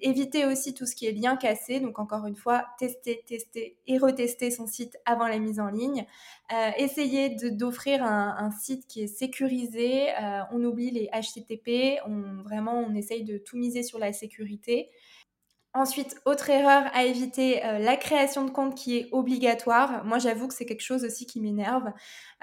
Éviter 0.00 0.44
aussi 0.46 0.74
tout 0.74 0.86
ce 0.86 0.94
qui 0.94 1.06
est 1.06 1.12
lien 1.12 1.36
cassé, 1.36 1.80
donc 1.80 1.98
encore 1.98 2.26
une 2.26 2.36
fois, 2.36 2.66
tester, 2.78 3.22
tester 3.26 3.76
et 3.86 3.98
retester 3.98 4.50
son 4.50 4.66
site 4.66 4.96
avant 5.06 5.26
la 5.26 5.38
mise 5.38 5.60
en 5.60 5.68
ligne. 5.68 6.06
essayer 6.76 7.30
d'offrir 7.30 8.04
un, 8.04 8.50
site 8.50 8.86
qui 8.86 9.02
est 9.02 9.06
sécurisé. 9.06 10.08
on 10.52 10.62
oublie 10.62 10.90
les 10.90 11.08
HTTP, 11.12 12.00
on, 12.06 12.42
vraiment 12.42 12.78
on 12.80 12.94
essaye 12.94 13.24
de 13.24 13.38
tout 13.38 13.56
miser 13.56 13.82
sur 13.82 13.98
la 13.98 14.12
sécurité. 14.12 14.90
Ensuite, 15.76 16.14
autre 16.24 16.50
erreur 16.50 16.84
à 16.94 17.02
éviter, 17.02 17.64
euh, 17.64 17.80
la 17.80 17.96
création 17.96 18.44
de 18.44 18.50
compte 18.50 18.76
qui 18.76 18.96
est 18.96 19.08
obligatoire. 19.10 20.04
Moi, 20.04 20.18
j'avoue 20.20 20.46
que 20.46 20.54
c'est 20.54 20.66
quelque 20.66 20.84
chose 20.84 21.04
aussi 21.04 21.26
qui 21.26 21.40
m'énerve. 21.40 21.92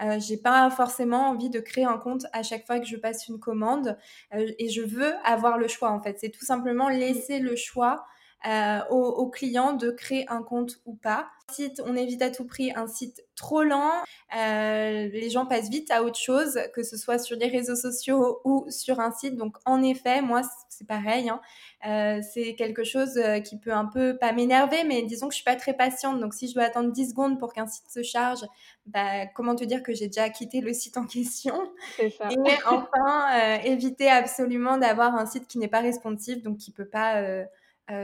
Euh, 0.01 0.19
j'ai 0.19 0.35
pas 0.35 0.69
forcément 0.69 1.29
envie 1.29 1.49
de 1.49 1.61
créer 1.61 1.85
un 1.85 1.97
compte 1.97 2.25
à 2.33 2.43
chaque 2.43 2.65
fois 2.67 2.77
que 2.79 2.85
je 2.85 2.97
passe 2.97 3.29
une 3.29 3.39
commande 3.39 3.97
euh, 4.33 4.51
et 4.59 4.67
je 4.67 4.81
veux 4.81 5.13
avoir 5.23 5.57
le 5.57 5.69
choix 5.69 5.91
en 5.91 6.01
fait. 6.01 6.17
C'est 6.19 6.29
tout 6.29 6.43
simplement 6.43 6.89
laisser 6.89 7.39
le 7.39 7.55
choix 7.55 8.05
euh, 8.47 8.79
aux, 8.89 9.05
aux, 9.05 9.29
clients 9.29 9.73
de 9.73 9.91
créer 9.91 10.25
un 10.29 10.41
compte 10.41 10.79
ou 10.85 10.95
pas. 10.95 11.29
Site, 11.51 11.81
on 11.85 11.95
évite 11.95 12.21
à 12.21 12.31
tout 12.31 12.45
prix 12.45 12.71
un 12.75 12.87
site 12.87 13.23
trop 13.35 13.63
lent. 13.63 13.91
Euh, 14.37 15.09
les 15.09 15.29
gens 15.29 15.45
passent 15.45 15.69
vite 15.69 15.91
à 15.91 16.03
autre 16.03 16.19
chose, 16.19 16.59
que 16.73 16.83
ce 16.83 16.95
soit 16.95 17.17
sur 17.17 17.37
les 17.37 17.47
réseaux 17.47 17.75
sociaux 17.75 18.39
ou 18.45 18.65
sur 18.69 18.99
un 18.99 19.11
site. 19.11 19.35
Donc 19.35 19.57
en 19.65 19.81
effet, 19.83 20.21
moi 20.21 20.41
c'est 20.69 20.87
pareil. 20.87 21.29
Hein. 21.29 21.41
Euh, 21.87 22.21
c'est 22.33 22.55
quelque 22.55 22.83
chose 22.83 23.17
euh, 23.17 23.39
qui 23.39 23.57
peut 23.57 23.73
un 23.73 23.85
peu 23.85 24.17
pas 24.17 24.31
m'énerver, 24.31 24.83
mais 24.85 25.01
disons 25.01 25.27
que 25.27 25.33
je 25.33 25.37
suis 25.37 25.45
pas 25.45 25.55
très 25.55 25.73
patiente. 25.73 26.19
Donc 26.19 26.33
si 26.33 26.47
je 26.47 26.53
dois 26.53 26.63
attendre 26.63 26.91
10 26.91 27.09
secondes 27.09 27.39
pour 27.39 27.53
qu'un 27.53 27.67
site 27.67 27.89
se 27.89 28.03
charge, 28.03 28.41
bah, 28.85 29.25
comment 29.35 29.55
te 29.55 29.63
dire 29.63 29.83
que 29.83 29.93
j'ai 29.93 30.07
déjà 30.07 30.29
quitté 30.29 30.61
le 30.61 30.73
site 30.73 30.97
en 30.97 31.05
question? 31.07 31.55
Ça. 31.97 32.29
Et 32.31 32.53
enfin, 32.65 33.59
éviter 33.63 34.09
absolument 34.09 34.77
d'avoir 34.77 35.15
un 35.15 35.25
site 35.25 35.47
qui 35.47 35.57
n'est 35.57 35.67
pas 35.67 35.81
responsive, 35.81 36.41
donc 36.41 36.57
qui 36.57 36.71
peut 36.71 36.85
pas 36.85 37.21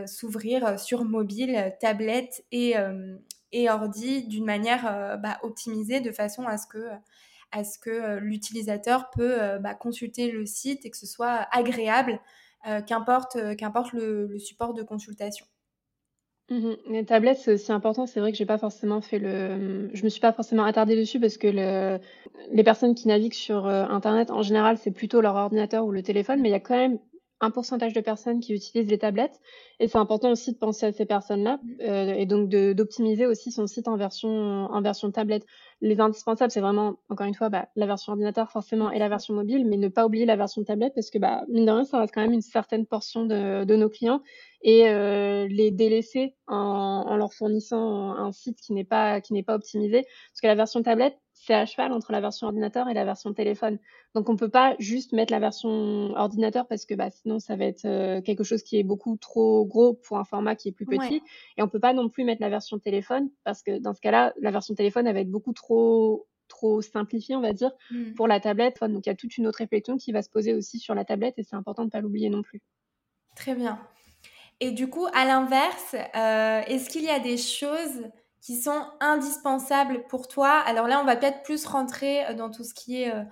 s'ouvrir 0.05 0.79
sur 0.79 1.05
mobile, 1.05 1.73
tablette 1.79 2.43
et, 2.51 2.77
euh, 2.77 3.15
et 3.51 3.69
ordi 3.69 4.27
d'une 4.27 4.45
manière 4.45 4.85
euh, 4.87 5.17
bah, 5.17 5.37
optimisée 5.43 6.01
de 6.01 6.11
façon 6.11 6.43
à 6.43 6.57
ce 6.57 6.67
que, 6.67 6.87
à 7.51 7.63
ce 7.63 7.79
que 7.79 8.17
l'utilisateur 8.17 9.09
peut 9.11 9.57
bah, 9.59 9.75
consulter 9.75 10.31
le 10.31 10.45
site 10.45 10.85
et 10.85 10.89
que 10.89 10.97
ce 10.97 11.05
soit 11.05 11.47
agréable, 11.51 12.19
qu'importe 12.85 13.37
qu'importe 13.55 13.93
le, 13.93 14.37
support 14.39 14.73
de 14.73 14.83
consultation. 14.83 15.45
Mmh 16.49 16.73
Les 16.89 17.05
tablettes, 17.05 17.37
c'est 17.37 17.53
aussi 17.53 17.71
important. 17.71 18.05
C'est 18.05 18.19
vrai 18.19 18.31
que 18.31 18.37
j'ai 18.37 18.45
pas 18.45 18.57
forcément 18.57 18.99
fait 18.99 19.19
le, 19.19 19.89
je 19.93 20.03
me 20.03 20.09
suis 20.09 20.19
pas 20.19 20.33
forcément 20.33 20.63
attardée 20.63 20.97
dessus 20.97 21.19
parce 21.19 21.37
que 21.37 21.47
le, 21.47 21.99
les 22.51 22.63
personnes 22.63 22.95
qui 22.95 23.07
naviguent 23.07 23.33
sur 23.33 23.67
Internet, 23.67 24.31
en 24.31 24.41
général, 24.41 24.77
c'est 24.77 24.91
plutôt 24.91 25.21
leur 25.21 25.35
ordinateur 25.35 25.85
ou 25.85 25.91
le 25.91 26.03
téléphone, 26.03 26.41
mais 26.41 26.49
il 26.49 26.53
y 26.53 26.55
a 26.55 26.59
quand 26.59 26.75
même 26.75 26.99
un 27.39 27.51
pourcentage 27.51 27.93
de 27.93 28.01
personnes 28.01 28.39
qui 28.39 28.53
utilisent 28.53 28.89
les 28.89 28.97
tablettes. 28.97 29.39
Et 29.79 29.87
c'est 29.87 29.97
important 29.97 30.31
aussi 30.31 30.53
de 30.53 30.57
penser 30.57 30.87
à 30.87 30.91
ces 30.91 31.05
personnes-là 31.05 31.59
euh, 31.81 32.13
et 32.13 32.25
donc 32.25 32.49
d'optimiser 32.49 33.27
aussi 33.27 33.51
son 33.51 33.67
site 33.67 33.87
en 33.87 33.95
version 33.95 34.29
en 34.29 34.81
version 34.81 35.11
tablette. 35.11 35.45
Les 35.81 35.99
indispensables, 35.99 36.51
c'est 36.51 36.61
vraiment 36.61 36.95
encore 37.09 37.27
une 37.27 37.35
fois 37.35 37.49
bah, 37.49 37.69
la 37.75 37.85
version 37.85 38.13
ordinateur 38.13 38.49
forcément 38.49 38.91
et 38.91 38.97
la 38.97 39.09
version 39.09 39.35
mobile, 39.35 39.67
mais 39.67 39.77
ne 39.77 39.87
pas 39.87 40.05
oublier 40.05 40.25
la 40.25 40.35
version 40.35 40.63
tablette 40.63 40.93
parce 40.95 41.11
que 41.11 41.19
bah, 41.19 41.43
mine 41.47 41.65
de 41.65 41.71
rien, 41.71 41.85
ça 41.85 41.99
reste 41.99 42.13
quand 42.13 42.21
même 42.21 42.33
une 42.33 42.41
certaine 42.41 42.85
portion 42.87 43.25
de, 43.25 43.65
de 43.65 43.75
nos 43.75 43.89
clients. 43.89 44.21
Et 44.63 44.89
euh, 44.89 45.47
les 45.47 45.69
délaisser 45.69 46.35
en, 46.47 46.55
en, 47.07 47.15
leur 47.15 47.31
fournissant 47.31 48.11
un 48.15 48.31
site 48.31 48.59
qui 48.59 48.73
n'est 48.73 48.83
pas 48.83 49.21
qui 49.21 49.33
n'est 49.33 49.43
pas 49.43 49.53
optimisé. 49.53 50.01
Parce 50.31 50.41
que 50.41 50.47
la 50.47 50.55
version 50.55 50.81
tablette 50.81 51.17
c'est 51.47 51.53
à 51.53 51.65
cheval 51.65 51.93
entre 51.93 52.11
la 52.11 52.19
version 52.19 52.47
ordinateur 52.47 52.89
et 52.89 52.93
la 52.93 53.05
version 53.05 53.33
téléphone. 53.33 53.79
Donc 54.13 54.29
on 54.29 54.35
peut 54.35 54.49
pas 54.49 54.75
juste 54.79 55.13
mettre 55.13 55.31
la 55.31 55.39
version 55.39 55.69
ordinateur 56.15 56.67
parce 56.67 56.85
que 56.85 56.93
bah, 56.93 57.09
sinon 57.09 57.39
ça 57.39 57.55
va 57.55 57.65
être 57.65 57.85
euh, 57.85 58.21
quelque 58.21 58.43
chose 58.43 58.63
qui 58.63 58.77
est 58.77 58.83
beaucoup 58.83 59.15
trop 59.15 59.65
gros 59.65 59.93
pour 59.93 60.17
un 60.17 60.25
format 60.25 60.57
qui 60.57 60.67
est 60.67 60.73
plus 60.73 60.85
petit. 60.85 60.97
Ouais. 60.99 61.21
Et 61.55 61.63
on 61.63 61.69
peut 61.69 61.79
pas 61.79 61.93
non 61.93 62.09
plus 62.09 62.25
mettre 62.25 62.41
la 62.41 62.49
version 62.49 62.79
téléphone 62.79 63.29
parce 63.45 63.63
que 63.63 63.79
dans 63.79 63.93
ce 63.93 64.01
cas-là, 64.01 64.33
la 64.41 64.51
version 64.51 64.75
téléphone 64.75 65.07
elle 65.07 65.13
va 65.13 65.21
être 65.21 65.31
beaucoup 65.31 65.53
trop 65.53 66.27
trop 66.49 66.81
simplifiée, 66.81 67.35
on 67.35 67.41
va 67.41 67.53
dire, 67.53 67.71
mmh. 67.91 68.13
pour 68.13 68.27
la 68.27 68.39
tablette. 68.41 68.81
Donc 68.81 69.05
il 69.05 69.09
y 69.09 69.11
a 69.11 69.15
toute 69.15 69.37
une 69.37 69.47
autre 69.47 69.59
réflexion 69.59 69.95
qui 69.95 70.11
va 70.11 70.21
se 70.21 70.29
poser 70.29 70.53
aussi 70.53 70.79
sur 70.79 70.95
la 70.95 71.05
tablette 71.05 71.35
et 71.37 71.43
c'est 71.43 71.55
important 71.55 71.85
de 71.85 71.89
pas 71.89 72.01
l'oublier 72.01 72.29
non 72.29 72.41
plus. 72.41 72.61
Très 73.35 73.55
bien. 73.55 73.79
Et 74.59 74.71
du 74.71 74.89
coup, 74.89 75.07
à 75.13 75.25
l'inverse, 75.25 75.95
euh, 75.95 76.61
est-ce 76.67 76.89
qu'il 76.89 77.03
y 77.03 77.09
a 77.09 77.19
des 77.19 77.37
choses 77.37 78.03
qui 78.41 78.55
sont 78.55 78.85
indispensables 78.99 80.05
pour 80.09 80.27
toi 80.27 80.49
Alors 80.65 80.87
là, 80.87 80.99
on 81.01 81.05
va 81.05 81.15
peut-être 81.15 81.43
plus 81.43 81.65
rentrer 81.65 82.25
euh, 82.25 82.33
dans 82.33 82.49
tout 82.49 82.63
ce 82.63 82.73
qui 82.73 83.01
est 83.01 83.13
euh, 83.13 83.23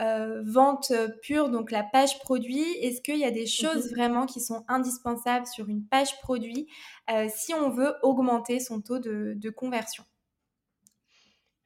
euh, 0.00 0.42
vente 0.46 0.92
pure, 1.22 1.50
donc 1.50 1.70
la 1.70 1.82
page 1.82 2.18
produit. 2.20 2.64
Est-ce 2.80 3.02
qu'il 3.02 3.18
y 3.18 3.24
a 3.24 3.30
des 3.30 3.46
choses 3.46 3.86
mmh. 3.86 3.94
vraiment 3.94 4.26
qui 4.26 4.40
sont 4.40 4.64
indispensables 4.68 5.46
sur 5.46 5.68
une 5.68 5.84
page 5.84 6.18
produit 6.22 6.66
euh, 7.10 7.28
si 7.34 7.52
on 7.52 7.68
veut 7.68 7.94
augmenter 8.02 8.58
son 8.58 8.80
taux 8.80 8.98
de, 8.98 9.34
de 9.36 9.50
conversion? 9.50 10.04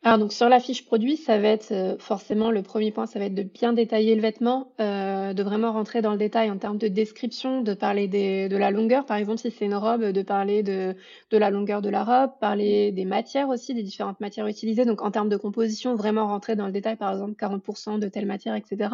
Alors 0.06 0.30
sur 0.30 0.48
la 0.48 0.60
fiche 0.60 0.84
produit, 0.84 1.16
ça 1.16 1.36
va 1.36 1.48
être 1.48 1.72
euh, 1.72 1.98
forcément 1.98 2.52
le 2.52 2.62
premier 2.62 2.92
point, 2.92 3.06
ça 3.06 3.18
va 3.18 3.24
être 3.24 3.34
de 3.34 3.42
bien 3.42 3.72
détailler 3.72 4.14
le 4.14 4.22
vêtement, 4.22 4.72
euh, 4.78 5.32
de 5.32 5.42
vraiment 5.42 5.72
rentrer 5.72 6.00
dans 6.00 6.12
le 6.12 6.16
détail 6.16 6.48
en 6.48 6.58
termes 6.58 6.78
de 6.78 6.86
description, 6.86 7.60
de 7.60 7.74
parler 7.74 8.06
de 8.06 8.56
la 8.56 8.70
longueur, 8.70 9.04
par 9.04 9.16
exemple 9.16 9.40
si 9.40 9.50
c'est 9.50 9.64
une 9.64 9.74
robe, 9.74 10.04
de 10.04 10.22
parler 10.22 10.62
de, 10.62 10.94
la 11.32 11.50
longueur 11.50 11.82
de 11.82 11.88
la 11.88 12.04
robe, 12.04 12.30
parler 12.40 12.92
des 12.92 13.04
matières 13.04 13.48
aussi, 13.48 13.74
des 13.74 13.82
différentes 13.82 14.20
matières 14.20 14.46
utilisées. 14.46 14.84
Donc 14.84 15.02
en 15.02 15.10
termes 15.10 15.28
de 15.28 15.36
composition, 15.36 15.96
vraiment 15.96 16.28
rentrer 16.28 16.54
dans 16.54 16.66
le 16.66 16.72
détail, 16.72 16.94
par 16.94 17.10
exemple 17.10 17.34
40% 17.34 17.98
de 17.98 18.06
telle 18.06 18.26
matière, 18.26 18.54
etc. 18.54 18.90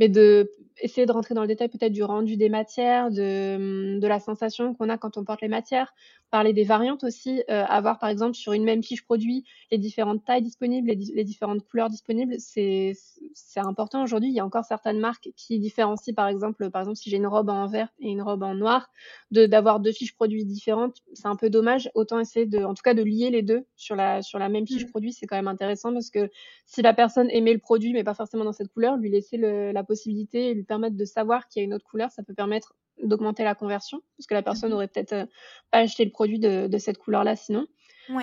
Mais 0.00 0.10
de 0.10 0.50
essayer 0.82 1.06
de 1.06 1.12
rentrer 1.12 1.34
dans 1.34 1.42
le 1.42 1.48
détail 1.48 1.68
peut-être 1.70 1.92
du 1.92 2.02
rendu 2.02 2.36
des 2.36 2.50
matières, 2.50 3.10
de 3.10 4.06
la 4.06 4.20
sensation 4.20 4.74
qu'on 4.74 4.90
a 4.90 4.98
quand 4.98 5.16
on 5.16 5.24
porte 5.24 5.40
les 5.40 5.48
matières. 5.48 5.94
Parler 6.32 6.54
des 6.54 6.64
variantes 6.64 7.04
aussi, 7.04 7.42
euh, 7.50 7.62
avoir 7.66 7.98
par 7.98 8.08
exemple 8.08 8.34
sur 8.34 8.54
une 8.54 8.64
même 8.64 8.82
fiche 8.82 9.04
produit 9.04 9.44
les 9.70 9.76
différentes 9.76 10.24
tailles 10.24 10.40
disponibles, 10.40 10.88
les, 10.88 11.24
différentes 11.24 11.62
couleurs 11.68 11.90
disponibles, 11.90 12.36
c'est 12.38 12.94
important 13.56 14.02
aujourd'hui. 14.02 14.30
Il 14.30 14.34
y 14.34 14.40
a 14.40 14.44
encore 14.44 14.64
certaines 14.64 14.98
marques 14.98 15.28
qui 15.36 15.60
différencient 15.60 16.14
par 16.14 16.28
exemple, 16.28 16.70
par 16.70 16.80
exemple 16.80 16.96
si 16.96 17.10
j'ai 17.10 17.18
une 17.18 17.26
robe 17.26 17.50
en 17.50 17.66
vert 17.66 17.88
et 18.00 18.08
une 18.08 18.22
robe 18.22 18.42
en 18.42 18.54
noir, 18.54 18.90
d'avoir 19.30 19.78
deux 19.78 19.92
fiches 19.92 20.14
produits 20.14 20.46
différentes, 20.46 21.02
c'est 21.12 21.28
un 21.28 21.36
peu 21.36 21.50
dommage. 21.50 21.90
Autant 21.94 22.18
essayer 22.18 22.46
de, 22.46 22.64
en 22.64 22.72
tout 22.72 22.82
cas, 22.82 22.94
de 22.94 23.02
lier 23.02 23.28
les 23.28 23.42
deux 23.42 23.66
sur 23.76 23.94
la 23.94 24.22
sur 24.22 24.38
la 24.38 24.48
même 24.48 24.66
fiche 24.66 24.86
mmh. 24.86 24.90
produit, 24.90 25.12
c'est 25.12 25.26
quand 25.26 25.36
même 25.36 25.48
intéressant 25.48 25.92
parce 25.92 26.08
que 26.08 26.30
si 26.64 26.80
la 26.80 26.94
personne 26.94 27.28
aimait 27.30 27.52
le 27.52 27.58
produit 27.58 27.92
mais 27.92 28.04
pas 28.04 28.14
forcément 28.14 28.44
dans 28.44 28.54
cette 28.54 28.72
couleur, 28.72 28.96
lui 28.96 29.10
laisser 29.10 29.36
la 29.36 29.84
possibilité 29.84 30.48
et 30.48 30.54
lui 30.54 30.64
permettre 30.64 30.96
de 30.96 31.04
savoir 31.04 31.48
qu'il 31.48 31.60
y 31.60 31.62
a 31.62 31.66
une 31.66 31.74
autre 31.74 31.84
couleur, 31.84 32.10
ça 32.10 32.22
peut 32.22 32.34
permettre 32.34 32.74
d'augmenter 33.02 33.44
la 33.44 33.54
conversion, 33.54 34.00
parce 34.16 34.26
que 34.26 34.34
la 34.34 34.42
personne 34.42 34.70
mmh 34.70 34.74
aurait 34.74 34.88
peut-être 34.88 35.12
euh, 35.12 35.26
pas 35.70 35.78
acheté 35.78 36.04
le 36.04 36.10
produit 36.10 36.38
de, 36.38 36.78
cette 36.78 36.98
couleur-là 36.98 37.36
sinon. 37.36 37.66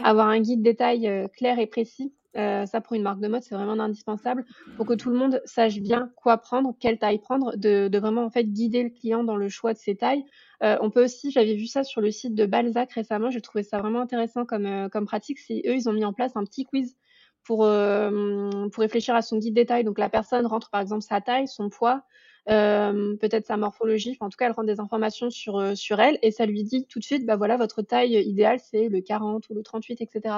Avoir 0.03 0.27
un 0.27 0.39
guide 0.39 0.61
détail 0.61 1.07
euh, 1.07 1.27
clair 1.27 1.57
et 1.57 1.65
précis, 1.65 2.13
euh, 2.37 2.65
ça 2.65 2.81
pour 2.81 2.95
une 2.95 3.01
marque 3.01 3.21
de 3.21 3.27
mode, 3.27 3.41
c'est 3.41 3.55
vraiment 3.55 3.79
indispensable 3.81 4.45
pour 4.77 4.85
que 4.85 4.93
tout 4.93 5.09
le 5.09 5.17
monde 5.17 5.41
sache 5.45 5.79
bien 5.79 6.11
quoi 6.15 6.37
prendre, 6.37 6.75
quelle 6.79 6.99
taille 6.99 7.19
prendre, 7.19 7.55
de, 7.55 7.97
vraiment 7.97 8.23
en 8.23 8.29
fait 8.29 8.43
guider 8.43 8.83
le 8.83 8.89
client 8.89 9.23
dans 9.23 9.35
le 9.35 9.49
choix 9.49 9.73
de 9.73 9.79
ses 9.79 9.95
tailles. 9.95 10.25
on 10.61 10.91
peut 10.91 11.03
aussi, 11.03 11.31
j'avais 11.31 11.55
vu 11.55 11.65
ça 11.65 11.83
sur 11.83 12.01
le 12.01 12.11
site 12.11 12.35
de 12.35 12.45
Balzac 12.45 12.91
récemment, 12.91 13.31
j'ai 13.31 13.41
trouvé 13.41 13.63
ça 13.63 13.79
vraiment 13.79 14.01
intéressant 14.01 14.45
comme, 14.45 14.89
comme 14.91 15.05
pratique. 15.05 15.39
Si 15.39 15.63
eux, 15.65 15.73
ils 15.73 15.89
ont 15.89 15.93
mis 15.93 16.05
en 16.05 16.13
place 16.13 16.35
un 16.35 16.43
petit 16.43 16.65
quiz 16.65 16.97
pour, 17.43 17.59
pour 17.59 18.81
réfléchir 18.81 19.15
à 19.15 19.21
son 19.23 19.37
guide 19.37 19.55
détail. 19.55 19.83
Donc 19.83 19.97
la 19.97 20.09
personne 20.09 20.45
rentre 20.45 20.69
par 20.69 20.81
exemple 20.81 21.01
sa 21.01 21.21
taille, 21.21 21.47
son 21.47 21.69
poids, 21.69 22.03
euh, 22.49 23.15
peut-être 23.17 23.45
sa 23.45 23.57
morphologie. 23.57 24.17
en 24.19 24.29
tout 24.29 24.37
cas, 24.37 24.47
elle 24.47 24.53
rend 24.53 24.63
des 24.63 24.79
informations 24.79 25.29
sur, 25.29 25.57
euh, 25.57 25.75
sur 25.75 25.99
elle 25.99 26.17
et 26.21 26.31
ça 26.31 26.45
lui 26.45 26.63
dit 26.63 26.85
tout 26.87 26.99
de 26.99 27.03
suite, 27.03 27.25
bah 27.25 27.35
voilà, 27.35 27.57
votre 27.57 27.81
taille 27.81 28.15
idéale, 28.27 28.59
c'est 28.59 28.89
le 28.89 29.01
40 29.01 29.49
ou 29.49 29.53
le 29.53 29.63
38, 29.63 30.01
etc. 30.01 30.35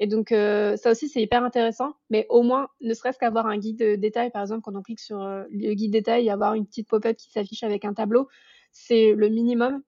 Et 0.00 0.06
donc, 0.06 0.32
euh, 0.32 0.76
ça 0.76 0.90
aussi, 0.90 1.08
c'est 1.08 1.22
hyper 1.22 1.44
intéressant. 1.44 1.94
Mais 2.10 2.26
au 2.30 2.42
moins, 2.42 2.68
ne 2.80 2.94
serait-ce 2.94 3.18
qu'avoir 3.18 3.46
un 3.46 3.58
guide 3.58 4.00
détail, 4.00 4.30
par 4.30 4.42
exemple, 4.42 4.62
quand 4.62 4.74
on 4.76 4.82
clique 4.82 5.00
sur 5.00 5.18
le 5.18 5.74
guide 5.74 5.92
détail 5.92 6.26
et 6.26 6.30
avoir 6.30 6.54
une 6.54 6.66
petite 6.66 6.88
pop-up 6.88 7.16
qui 7.16 7.30
s'affiche 7.30 7.62
avec 7.62 7.84
un 7.84 7.94
tableau, 7.94 8.28
c'est 8.72 9.12
le 9.12 9.28
minimum. 9.28 9.82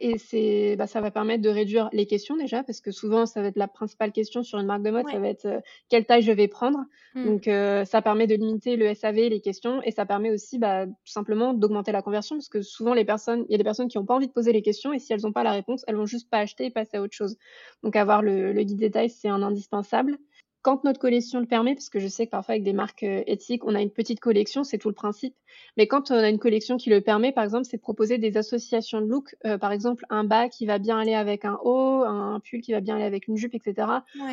Et 0.00 0.18
c'est, 0.18 0.74
bah, 0.76 0.86
ça 0.86 1.00
va 1.00 1.10
permettre 1.10 1.42
de 1.42 1.48
réduire 1.48 1.88
les 1.92 2.06
questions 2.06 2.36
déjà, 2.36 2.62
parce 2.64 2.80
que 2.80 2.90
souvent, 2.90 3.26
ça 3.26 3.42
va 3.42 3.48
être 3.48 3.56
la 3.56 3.68
principale 3.68 4.12
question 4.12 4.42
sur 4.42 4.58
une 4.58 4.66
marque 4.66 4.82
de 4.82 4.90
mode, 4.90 5.08
ça 5.08 5.18
va 5.18 5.28
être 5.28 5.62
quelle 5.88 6.04
taille 6.04 6.22
je 6.22 6.32
vais 6.32 6.48
prendre. 6.48 6.80
Mmh. 7.14 7.24
Donc, 7.24 7.44
ça 7.86 8.02
permet 8.02 8.26
de 8.26 8.34
limiter 8.34 8.76
le 8.76 8.92
SAV, 8.92 9.16
les 9.28 9.40
questions, 9.40 9.82
et 9.82 9.90
ça 9.90 10.04
permet 10.04 10.30
aussi 10.30 10.58
bah, 10.58 10.86
tout 10.86 10.92
simplement 11.04 11.54
d'augmenter 11.54 11.92
la 11.92 12.02
conversion, 12.02 12.36
parce 12.36 12.48
que 12.48 12.62
souvent, 12.62 12.94
les 12.94 13.04
personnes, 13.04 13.44
il 13.48 13.52
y 13.52 13.54
a 13.54 13.58
des 13.58 13.64
personnes 13.64 13.88
qui 13.88 13.98
n'ont 13.98 14.06
pas 14.06 14.14
envie 14.14 14.28
de 14.28 14.32
poser 14.32 14.52
les 14.52 14.62
questions, 14.62 14.92
et 14.92 14.98
si 14.98 15.12
elles 15.12 15.22
n'ont 15.22 15.32
pas 15.32 15.44
la 15.44 15.52
réponse, 15.52 15.84
elles 15.86 15.96
vont 15.96 16.06
juste 16.06 16.28
pas 16.28 16.38
acheter 16.38 16.66
et 16.66 16.70
passer 16.70 16.96
à 16.96 17.02
autre 17.02 17.14
chose. 17.14 17.36
Donc, 17.82 17.94
avoir 17.94 18.22
le, 18.22 18.52
le 18.52 18.62
guide 18.62 18.78
détail, 18.78 19.10
c'est 19.10 19.28
un 19.28 19.42
indispensable 19.42 20.18
quand 20.64 20.82
notre 20.82 20.98
collection 20.98 21.40
le 21.40 21.46
permet, 21.46 21.74
parce 21.74 21.90
que 21.90 21.98
je 21.98 22.08
sais 22.08 22.24
que 22.24 22.30
parfois 22.30 22.54
avec 22.54 22.64
des 22.64 22.72
marques 22.72 23.02
euh, 23.02 23.22
éthiques, 23.26 23.66
on 23.66 23.74
a 23.74 23.82
une 23.82 23.90
petite 23.90 24.18
collection, 24.18 24.64
c'est 24.64 24.78
tout 24.78 24.88
le 24.88 24.94
principe. 24.94 25.34
Mais 25.76 25.86
quand 25.86 26.10
on 26.10 26.14
a 26.14 26.30
une 26.30 26.38
collection 26.38 26.78
qui 26.78 26.88
le 26.88 27.02
permet, 27.02 27.32
par 27.32 27.44
exemple, 27.44 27.66
c'est 27.66 27.76
de 27.76 27.82
proposer 27.82 28.16
des 28.16 28.38
associations 28.38 29.02
de 29.02 29.06
looks. 29.06 29.36
Euh, 29.44 29.58
par 29.58 29.72
exemple, 29.72 30.06
un 30.08 30.24
bas 30.24 30.48
qui 30.48 30.64
va 30.64 30.78
bien 30.78 30.98
aller 30.98 31.12
avec 31.12 31.44
un 31.44 31.58
haut, 31.62 32.02
un 32.04 32.40
pull 32.40 32.62
qui 32.62 32.72
va 32.72 32.80
bien 32.80 32.96
aller 32.96 33.04
avec 33.04 33.28
une 33.28 33.36
jupe, 33.36 33.54
etc. 33.54 33.88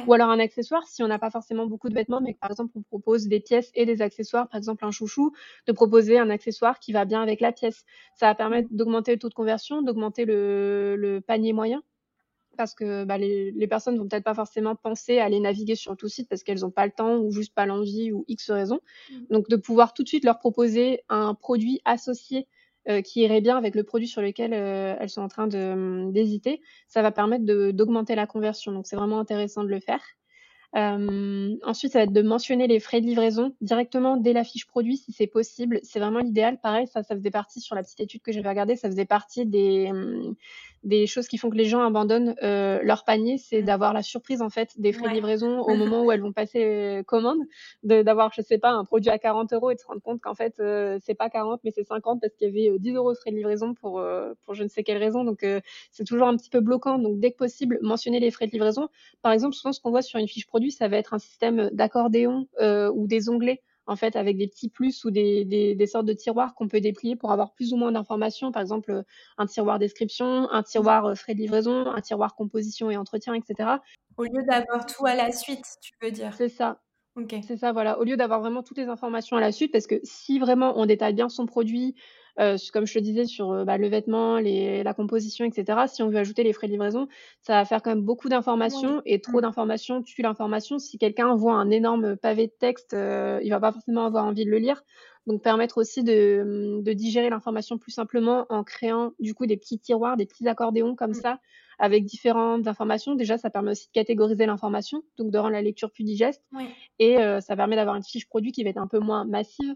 Ou 0.08 0.14
alors 0.14 0.30
un 0.30 0.40
accessoire, 0.40 0.88
si 0.88 1.04
on 1.04 1.08
n'a 1.10 1.20
pas 1.20 1.32
forcément 1.32 1.66
beaucoup 1.66 1.90
de 1.90 1.96
vêtements, 1.96 2.22
mais 2.22 2.34
par 2.40 2.50
exemple, 2.50 2.72
on 2.76 2.82
propose 2.82 3.28
des 3.28 3.42
pièces 3.42 3.70
et 3.76 3.86
des 3.86 4.02
accessoires, 4.02 4.48
par 4.48 4.58
exemple 4.58 4.86
un 4.86 4.92
chouchou, 4.92 5.34
de 5.68 5.74
proposer 5.74 6.18
un 6.18 6.30
accessoire 6.30 6.80
qui 6.80 6.94
va 6.94 7.04
bien 7.04 7.22
avec 7.22 7.42
la 7.42 7.52
pièce. 7.52 7.84
Ça 8.16 8.28
va 8.28 8.36
permettre 8.36 8.70
d'augmenter 8.72 9.12
le 9.12 9.20
taux 9.20 9.30
de 9.30 9.34
conversion, 9.34 9.82
d'augmenter 9.82 10.24
le 10.24 11.20
panier 11.28 11.52
moyen 11.52 11.84
parce 12.58 12.74
que 12.74 13.04
bah, 13.04 13.18
les, 13.18 13.52
les, 13.52 13.68
personnes 13.68 13.98
vont 13.98 14.08
peut-être 14.08 14.24
pas 14.24 14.34
forcément 14.34 14.76
penser 14.76 15.20
à 15.20 15.26
aller 15.26 15.40
naviguer 15.40 15.76
sur 15.76 15.96
tout 15.98 16.08
site 16.08 16.30
parce 16.30 16.44
qu'elles 16.44 16.62
n'ont 16.62 16.72
pas 16.72 16.86
le 16.86 16.92
temps 16.92 17.18
ou 17.18 17.32
juste 17.32 17.54
pas 17.54 17.66
l'envie 17.66 18.12
ou 18.12 18.26
X 18.28 18.52
raison. 18.52 18.80
Mmh. 19.10 19.16
Donc 19.32 19.50
de 19.50 19.56
pouvoir 19.56 19.94
tout 19.94 20.04
de 20.04 20.08
suite 20.08 20.26
leur 20.26 20.40
proposer 20.40 21.04
un 21.10 21.34
produit 21.34 21.82
associé 21.86 22.48
euh, 22.90 23.04
qui 23.04 23.22
irait 23.22 23.42
bien 23.42 23.58
avec 23.58 23.76
le 23.76 23.84
produit 23.84 24.08
sur 24.08 24.24
lequel 24.24 24.54
euh, 24.56 24.96
elles 25.00 25.10
sont 25.10 25.22
en 25.22 25.28
train 25.28 25.48
hum, 25.54 26.12
d'hésiter, 26.12 26.62
ça 26.88 27.04
va 27.04 27.12
permettre 27.12 27.46
d'augmenter 27.72 28.16
la 28.16 28.26
conversion. 28.26 28.72
Donc 28.72 28.88
c'est 28.88 28.96
vraiment 28.96 29.20
intéressant 29.20 29.64
de 29.64 29.70
le 29.70 29.80
faire. 29.80 30.02
Euh, 30.76 31.56
ensuite, 31.64 31.92
ça 31.92 32.00
va 32.00 32.06
être 32.06 32.14
de 32.14 32.22
mentionner 32.24 32.66
les 32.66 32.80
frais 32.80 33.00
de 33.00 33.06
livraison 33.06 33.56
directement 33.62 34.18
dès 34.18 34.34
la 34.34 34.44
fiche 34.44 34.66
produit 34.66 34.98
si 34.98 35.12
c'est 35.12 35.28
possible. 35.28 35.80
C'est 35.84 36.00
vraiment 36.00 36.22
l'idéal. 36.22 36.60
Pareil, 36.60 36.88
ça, 36.88 37.04
ça 37.04 37.16
faisait 37.16 37.30
partie 37.30 37.62
sur 37.62 37.76
la 37.76 37.84
petite 37.84 38.00
étude 38.00 38.24
que 38.24 38.32
j'avais 38.32 38.50
regardée, 38.50 38.76
ça 38.76 38.90
faisait 38.90 39.06
partie 39.06 39.46
des, 39.46 39.90
hum, 39.92 40.36
des 40.84 41.06
choses 41.06 41.28
qui 41.28 41.38
font 41.38 41.50
que 41.50 41.56
les 41.56 41.66
gens 41.66 41.82
abandonnent 41.82 42.36
euh, 42.42 42.80
leur 42.84 43.04
panier, 43.04 43.38
c'est 43.38 43.62
mmh. 43.62 43.66
d'avoir 43.66 43.94
la 43.94 44.02
surprise 44.02 44.42
en 44.42 44.50
fait 44.50 44.80
des 44.80 44.94
frais 44.94 45.10
de 45.10 45.14
livraison 45.14 45.60
au 45.62 45.76
moment 45.76 46.04
où 46.04 46.12
elles 46.12 46.22
vont 46.22 46.34
passer 46.34 46.64
euh, 46.64 47.04
commande, 47.04 47.40
d'avoir 47.84 48.32
je 48.34 48.42
sais 48.42 48.58
pas 48.58 48.72
un 48.72 48.84
produit 48.84 49.12
à 49.12 49.20
40 49.20 49.54
euros 49.54 49.72
et 49.72 49.76
de 49.76 49.80
se 49.80 49.86
rendre 49.86 50.02
compte 50.02 50.22
qu'en 50.22 50.34
fait 50.34 50.56
euh, 50.60 50.98
c'est 51.04 51.14
pas 51.14 51.30
40 51.30 51.62
mais 51.64 51.72
c'est 51.72 51.84
50 51.84 52.20
parce 52.20 52.34
qu'il 52.36 52.48
y 52.48 52.70
avait 52.70 52.80
10 52.80 52.94
euros 52.94 53.14
de 53.14 53.18
frais 53.18 53.32
de 53.32 53.36
livraison 53.36 53.74
pour 53.74 54.04
pour 54.44 54.54
je 54.56 54.64
ne 54.64 54.68
sais 54.68 54.84
quelle 54.84 54.98
raison 54.98 55.24
donc 55.24 55.46
c'est 55.92 56.04
toujours 56.06 56.28
un 56.28 56.36
petit 56.36 56.50
peu 56.50 56.62
bloquant 56.62 56.98
donc 56.98 57.20
dès 57.20 57.32
que 57.32 57.38
possible 57.38 57.78
mentionner 57.82 58.20
les 58.20 58.32
frais 58.32 58.48
de 58.48 58.52
livraison. 58.52 58.90
Par 59.22 59.32
exemple 59.32 59.56
souvent 59.56 59.74
ce 59.74 59.80
qu'on 59.80 59.92
voit 59.92 60.02
sur 60.02 60.20
une 60.20 60.28
fiche 60.28 60.48
produit 60.48 60.72
ça 60.72 60.88
va 60.88 60.98
être 60.98 61.14
un 61.14 61.20
système 61.20 61.70
d'accordéon 61.72 62.48
ou 62.60 63.08
des 63.08 63.30
onglets 63.30 63.62
en 63.88 63.96
fait, 63.96 64.16
avec 64.16 64.38
des 64.38 64.48
petits 64.48 64.70
plus 64.70 65.04
ou 65.04 65.12
des, 65.12 65.46
des, 65.46 65.88
sortes 65.88 66.06
de 66.06 66.14
tiroirs 66.14 66.54
qu'on 66.56 66.68
peut 66.68 66.82
déplier 66.82 67.16
pour 67.16 67.32
avoir 67.32 67.54
plus 67.54 67.74
ou 67.74 67.78
moins 67.78 67.92
d'informations. 67.92 68.52
Par 68.52 68.62
exemple, 68.62 69.04
un 69.38 69.46
tiroir 69.46 69.80
description, 69.80 70.50
un 70.52 70.64
tiroir 70.64 71.06
euh, 71.06 71.16
frais 71.16 71.34
de 71.34 71.40
livraison, 71.40 71.88
un 71.88 72.02
tiroir 72.02 72.36
composition 72.36 72.92
et 72.92 72.98
entretien, 72.98 73.34
etc. 73.34 73.70
Au 74.18 74.24
lieu 74.24 74.44
d'avoir 74.48 74.86
tout 74.86 75.06
à 75.06 75.16
la 75.16 75.32
suite, 75.32 75.66
tu 75.82 75.94
veux 76.02 76.12
dire. 76.12 76.34
C'est 76.36 76.50
ça. 76.50 76.80
C'est 77.44 77.58
ça, 77.58 77.74
voilà. 77.74 78.00
Au 78.00 78.06
lieu 78.06 78.16
d'avoir 78.16 78.40
vraiment 78.40 78.64
toutes 78.64 78.78
les 78.78 78.88
informations 78.88 79.36
à 79.36 79.42
la 79.42 79.52
suite, 79.52 79.74
parce 79.74 79.86
que 79.86 80.00
si 80.04 80.40
vraiment 80.40 80.80
on 80.80 80.86
détaille 80.86 81.14
bien 81.14 81.28
son 81.28 81.46
produit, 81.46 81.96
euh, 82.40 82.58
comme 82.72 82.86
je 82.86 82.94
te 82.94 83.00
disais 83.00 83.26
sur 83.26 83.52
euh, 83.52 83.66
bah, 83.66 83.78
le 83.78 83.88
vêtement, 83.88 84.38
les, 84.38 84.84
la 84.84 84.94
composition, 84.94 85.46
etc. 85.46 85.80
Si 85.88 86.02
on 86.02 86.10
veut 86.10 86.18
ajouter 86.18 86.44
les 86.44 86.54
frais 86.54 86.68
de 86.68 86.72
livraison, 86.72 87.08
ça 87.42 87.54
va 87.54 87.66
faire 87.66 87.82
quand 87.82 87.92
même 87.92 88.04
beaucoup 88.04 88.30
d'informations 88.30 89.02
et 89.06 89.20
trop 89.20 89.40
mmh. 89.40 89.42
d'informations 89.42 90.02
tue 90.02 90.22
l'information. 90.22 90.80
Si 90.80 90.98
quelqu'un 90.98 91.36
voit 91.36 91.56
un 91.56 91.70
énorme 91.70 92.16
pavé 92.16 92.48
de 92.48 92.54
texte, 92.58 92.94
euh, 92.94 93.40
il 93.44 93.50
va 93.50 93.60
pas 93.60 93.72
forcément 93.72 94.06
avoir 94.06 94.26
envie 94.26 94.46
de 94.46 94.52
le 94.52 94.58
lire. 94.58 94.84
Donc 95.28 95.44
permettre 95.44 95.78
aussi 95.78 96.04
de, 96.04 96.80
de 96.82 96.94
digérer 96.94 97.30
l'information 97.30 97.78
plus 97.78 97.92
simplement 97.92 98.48
en 98.50 98.64
créant 98.64 99.12
du 99.20 99.36
coup 99.36 99.46
des 99.46 99.58
petits 99.58 99.78
tiroirs, 99.78 100.18
des 100.18 100.26
petits 100.26 100.48
accordéons 100.48 100.96
comme 100.96 101.12
mmh. 101.12 101.16
ça 101.16 101.40
avec 101.78 102.06
différentes 102.06 102.68
informations. 102.68 103.16
Déjà, 103.16 103.38
ça 103.38 103.50
permet 103.50 103.72
aussi 103.72 103.88
de 103.88 103.92
catégoriser 103.92 104.46
l'information, 104.46 105.02
donc 105.18 105.32
de 105.32 105.38
rendre 105.38 105.54
la 105.54 105.64
lecture 105.64 105.92
plus 105.92 106.04
digeste. 106.04 106.44
Et 107.00 107.18
ça 107.40 107.56
permet 107.56 107.76
d'avoir 107.76 107.96
une 107.96 108.04
fiche 108.04 108.28
produit 108.28 108.52
qui 108.52 108.64
va 108.64 108.70
être 108.70 108.78
un 108.78 108.86
peu 108.86 109.00
moins 109.00 109.26
massive 109.26 109.76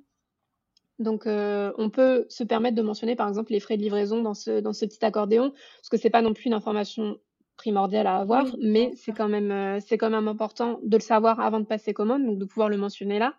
donc, 0.99 1.27
euh, 1.27 1.73
on 1.77 1.89
peut 1.89 2.25
se 2.29 2.43
permettre 2.43 2.75
de 2.75 2.81
mentionner, 2.81 3.15
par 3.15 3.27
exemple, 3.27 3.51
les 3.51 3.59
frais 3.59 3.77
de 3.77 3.81
livraison 3.83 4.21
dans 4.21 4.33
ce, 4.33 4.59
dans 4.61 4.73
ce 4.73 4.85
petit 4.85 5.03
accordéon, 5.05 5.51
parce 5.51 5.89
que 5.89 5.97
c'est 5.97 6.09
pas 6.09 6.21
non 6.21 6.33
plus 6.33 6.45
une 6.45 6.53
information 6.53 7.19
primordiale 7.57 8.07
à 8.07 8.17
avoir, 8.17 8.45
mais 8.61 8.91
c'est 8.95 9.13
quand 9.13 9.29
même, 9.29 9.51
euh, 9.51 9.79
c'est 9.85 9.97
quand 9.97 10.09
même 10.09 10.27
important 10.27 10.79
de 10.83 10.97
le 10.97 11.01
savoir 11.01 11.39
avant 11.39 11.59
de 11.59 11.65
passer 11.65 11.93
commande, 11.93 12.25
donc 12.25 12.37
de 12.39 12.45
pouvoir 12.45 12.69
le 12.69 12.77
mentionner 12.77 13.19
là. 13.19 13.35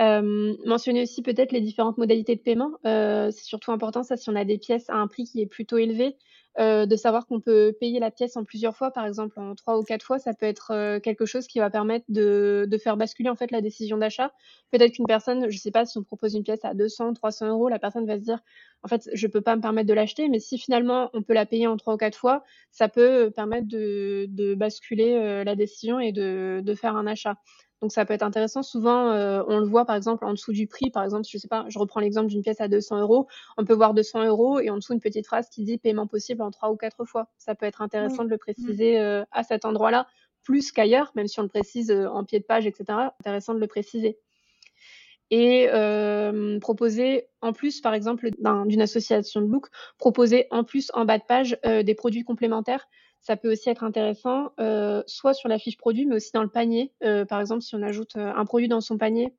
Euh, 0.00 0.54
mentionner 0.64 1.02
aussi 1.02 1.22
peut-être 1.22 1.52
les 1.52 1.60
différentes 1.60 1.98
modalités 1.98 2.34
de 2.34 2.40
paiement. 2.40 2.72
c'est 2.82 3.44
surtout 3.44 3.72
important 3.72 4.02
ça 4.02 4.16
si 4.16 4.28
on 4.28 4.36
a 4.36 4.44
des 4.44 4.58
pièces 4.58 4.90
à 4.90 4.96
un 4.96 5.06
prix 5.06 5.24
qui 5.24 5.40
est 5.40 5.46
plutôt 5.46 5.78
élevé. 5.78 6.16
Euh, 6.60 6.86
de 6.86 6.94
savoir 6.94 7.26
qu'on 7.26 7.40
peut 7.40 7.74
payer 7.80 7.98
la 7.98 8.12
pièce 8.12 8.36
en 8.36 8.44
plusieurs 8.44 8.76
fois, 8.76 8.92
par 8.92 9.04
exemple 9.06 9.40
en 9.40 9.56
trois 9.56 9.76
ou 9.76 9.82
quatre 9.82 10.04
fois, 10.04 10.20
ça 10.20 10.34
peut 10.34 10.46
être 10.46 10.70
euh, 10.70 11.00
quelque 11.00 11.26
chose 11.26 11.48
qui 11.48 11.58
va 11.58 11.68
permettre 11.68 12.04
de, 12.08 12.64
de, 12.70 12.78
faire 12.78 12.96
basculer 12.96 13.28
en 13.28 13.34
fait 13.34 13.50
la 13.50 13.60
décision 13.60 13.98
d'achat. 13.98 14.32
Peut-être 14.70 14.92
qu'une 14.92 15.06
personne, 15.06 15.50
je 15.50 15.58
sais 15.58 15.72
pas, 15.72 15.84
si 15.84 15.98
on 15.98 16.04
propose 16.04 16.34
une 16.34 16.44
pièce 16.44 16.64
à 16.64 16.72
200, 16.74 17.14
300 17.14 17.48
euros, 17.48 17.68
la 17.68 17.80
personne 17.80 18.06
va 18.06 18.18
se 18.18 18.22
dire, 18.22 18.38
en 18.84 18.88
fait, 18.88 19.10
je 19.12 19.26
peux 19.26 19.40
pas 19.40 19.56
me 19.56 19.62
permettre 19.62 19.88
de 19.88 19.94
l'acheter, 19.94 20.28
mais 20.28 20.38
si 20.38 20.56
finalement 20.56 21.10
on 21.12 21.22
peut 21.22 21.34
la 21.34 21.44
payer 21.44 21.66
en 21.66 21.76
trois 21.76 21.94
ou 21.94 21.96
quatre 21.96 22.16
fois, 22.16 22.44
ça 22.70 22.88
peut 22.88 23.32
permettre 23.34 23.66
de, 23.66 24.26
de 24.28 24.54
basculer 24.54 25.14
euh, 25.14 25.42
la 25.42 25.56
décision 25.56 25.98
et 25.98 26.12
de, 26.12 26.60
de 26.62 26.74
faire 26.76 26.94
un 26.94 27.08
achat. 27.08 27.36
Donc 27.84 27.92
ça 27.92 28.06
peut 28.06 28.14
être 28.14 28.22
intéressant. 28.22 28.62
Souvent, 28.62 29.10
euh, 29.10 29.42
on 29.46 29.58
le 29.58 29.66
voit 29.66 29.84
par 29.84 29.94
exemple 29.94 30.24
en 30.24 30.30
dessous 30.30 30.54
du 30.54 30.66
prix. 30.66 30.88
Par 30.90 31.04
exemple, 31.04 31.26
je 31.30 31.36
sais 31.36 31.48
pas, 31.48 31.66
je 31.68 31.78
reprends 31.78 32.00
l'exemple 32.00 32.28
d'une 32.28 32.40
pièce 32.40 32.62
à 32.62 32.66
200 32.66 32.98
euros. 33.00 33.28
On 33.58 33.66
peut 33.66 33.74
voir 33.74 33.92
200 33.92 34.24
euros 34.24 34.58
et 34.58 34.70
en 34.70 34.76
dessous 34.76 34.94
une 34.94 35.00
petite 35.00 35.26
phrase 35.26 35.50
qui 35.50 35.64
dit 35.64 35.76
paiement 35.76 36.06
possible 36.06 36.40
en 36.40 36.50
trois 36.50 36.70
ou 36.70 36.76
quatre 36.76 37.04
fois. 37.04 37.28
Ça 37.36 37.54
peut 37.54 37.66
être 37.66 37.82
intéressant 37.82 38.24
de 38.24 38.30
le 38.30 38.38
préciser 38.38 38.98
euh, 38.98 39.22
à 39.32 39.42
cet 39.42 39.66
endroit-là, 39.66 40.06
plus 40.44 40.72
qu'ailleurs, 40.72 41.12
même 41.14 41.26
si 41.26 41.38
on 41.40 41.42
le 41.42 41.50
précise 41.50 41.90
euh, 41.90 42.08
en 42.08 42.24
pied 42.24 42.40
de 42.40 42.44
page, 42.46 42.66
etc. 42.66 42.84
Intéressant 43.20 43.52
de 43.52 43.60
le 43.60 43.66
préciser. 43.66 44.16
Et 45.30 45.68
proposer 46.62 47.26
en 47.42 47.52
plus, 47.52 47.82
par 47.82 47.92
exemple, 47.92 48.30
d'une 48.30 48.80
association 48.80 49.42
de 49.42 49.46
look, 49.46 49.66
proposer 49.98 50.46
en 50.50 50.64
plus 50.64 50.90
en 50.94 51.04
bas 51.04 51.18
de 51.18 51.24
page 51.24 51.58
des 51.64 51.94
produits 51.94 52.24
complémentaires 52.24 52.86
ça 53.24 53.36
peut 53.36 53.50
aussi 53.50 53.70
être 53.70 53.82
intéressant, 53.84 54.52
euh, 54.60 55.02
soit 55.06 55.32
sur 55.32 55.48
la 55.48 55.58
fiche 55.58 55.78
produit, 55.78 56.04
mais 56.04 56.16
aussi 56.16 56.30
dans 56.32 56.42
le 56.42 56.48
panier. 56.50 56.92
Euh, 57.02 57.24
par 57.24 57.40
exemple, 57.40 57.62
si 57.62 57.74
on 57.74 57.82
ajoute 57.82 58.16
euh, 58.16 58.30
un 58.36 58.44
produit 58.44 58.68
dans 58.68 58.82
son 58.82 58.98
panier, 58.98 59.34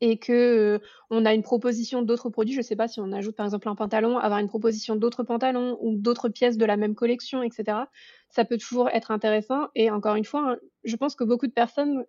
et 0.00 0.18
que 0.18 0.80
on 1.10 1.24
a 1.24 1.32
une 1.32 1.44
proposition 1.44 2.02
d'autres 2.02 2.28
produits. 2.28 2.52
Je 2.52 2.58
ne 2.58 2.64
sais 2.64 2.74
pas 2.74 2.88
si 2.88 2.98
on 2.98 3.12
ajoute 3.12 3.36
par 3.36 3.46
exemple 3.46 3.68
un 3.68 3.76
pantalon, 3.76 4.18
avoir 4.18 4.40
une 4.40 4.48
proposition 4.48 4.96
d'autres 4.96 5.22
pantalons 5.22 5.78
ou 5.80 5.94
d'autres 5.94 6.28
pièces 6.28 6.58
de 6.58 6.64
la 6.64 6.76
même 6.76 6.96
collection, 6.96 7.44
etc. 7.44 7.78
Ça 8.28 8.44
peut 8.44 8.58
toujours 8.58 8.88
être 8.88 9.12
intéressant. 9.12 9.68
Et 9.76 9.88
encore 9.92 10.16
une 10.16 10.24
fois, 10.24 10.50
hein, 10.50 10.56
je 10.82 10.96
pense 10.96 11.14
que 11.14 11.22
beaucoup 11.22 11.46
de 11.46 11.52
personnes 11.52 12.04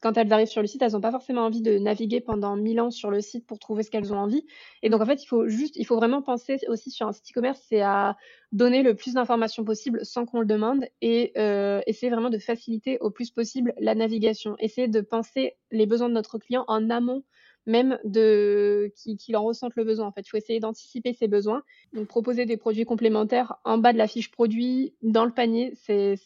quand 0.00 0.16
elles 0.16 0.32
arrivent 0.32 0.48
sur 0.48 0.60
le 0.60 0.68
site, 0.68 0.82
elles 0.82 0.92
n'ont 0.92 1.00
pas 1.00 1.10
forcément 1.10 1.42
envie 1.42 1.62
de 1.62 1.78
naviguer 1.78 2.20
pendant 2.20 2.56
mille 2.56 2.80
ans 2.80 2.90
sur 2.90 3.10
le 3.10 3.20
site 3.20 3.46
pour 3.46 3.58
trouver 3.58 3.82
ce 3.82 3.90
qu'elles 3.90 4.12
ont 4.12 4.18
envie. 4.18 4.46
Et 4.82 4.90
donc, 4.90 5.00
en 5.00 5.06
fait, 5.06 5.22
il 5.22 5.26
faut 5.26 5.48
juste, 5.48 5.76
il 5.76 5.84
faut 5.84 5.96
vraiment 5.96 6.22
penser 6.22 6.58
aussi 6.68 6.90
sur 6.90 7.06
un 7.08 7.12
site 7.12 7.30
e-commerce, 7.30 7.60
c'est 7.68 7.80
à 7.80 8.16
donner 8.52 8.82
le 8.82 8.94
plus 8.94 9.14
d'informations 9.14 9.64
possible 9.64 10.04
sans 10.04 10.24
qu'on 10.24 10.40
le 10.40 10.46
demande 10.46 10.84
et 11.00 11.32
euh, 11.36 11.80
essayer 11.86 12.10
vraiment 12.10 12.30
de 12.30 12.38
faciliter 12.38 12.98
au 13.00 13.10
plus 13.10 13.30
possible 13.30 13.74
la 13.78 13.94
navigation. 13.94 14.56
Essayer 14.58 14.88
de 14.88 15.00
penser 15.00 15.56
les 15.70 15.86
besoins 15.86 16.08
de 16.08 16.14
notre 16.14 16.38
client 16.38 16.64
en 16.68 16.90
amont 16.90 17.24
même 17.68 17.98
de 18.02 18.90
qu'il 18.96 19.36
en 19.36 19.44
ressente 19.44 19.76
le 19.76 19.84
besoin. 19.84 20.06
En 20.06 20.12
fait, 20.12 20.22
il 20.22 20.28
faut 20.28 20.38
essayer 20.38 20.58
d'anticiper 20.58 21.12
ses 21.12 21.28
besoins. 21.28 21.62
Donc, 21.92 22.08
proposer 22.08 22.46
des 22.46 22.56
produits 22.56 22.86
complémentaires 22.86 23.56
en 23.64 23.76
bas 23.76 23.92
de 23.92 23.98
la 23.98 24.08
fiche 24.08 24.30
produit, 24.30 24.94
dans 25.02 25.26
le 25.26 25.30
panier, 25.30 25.74
c'est 25.76 26.16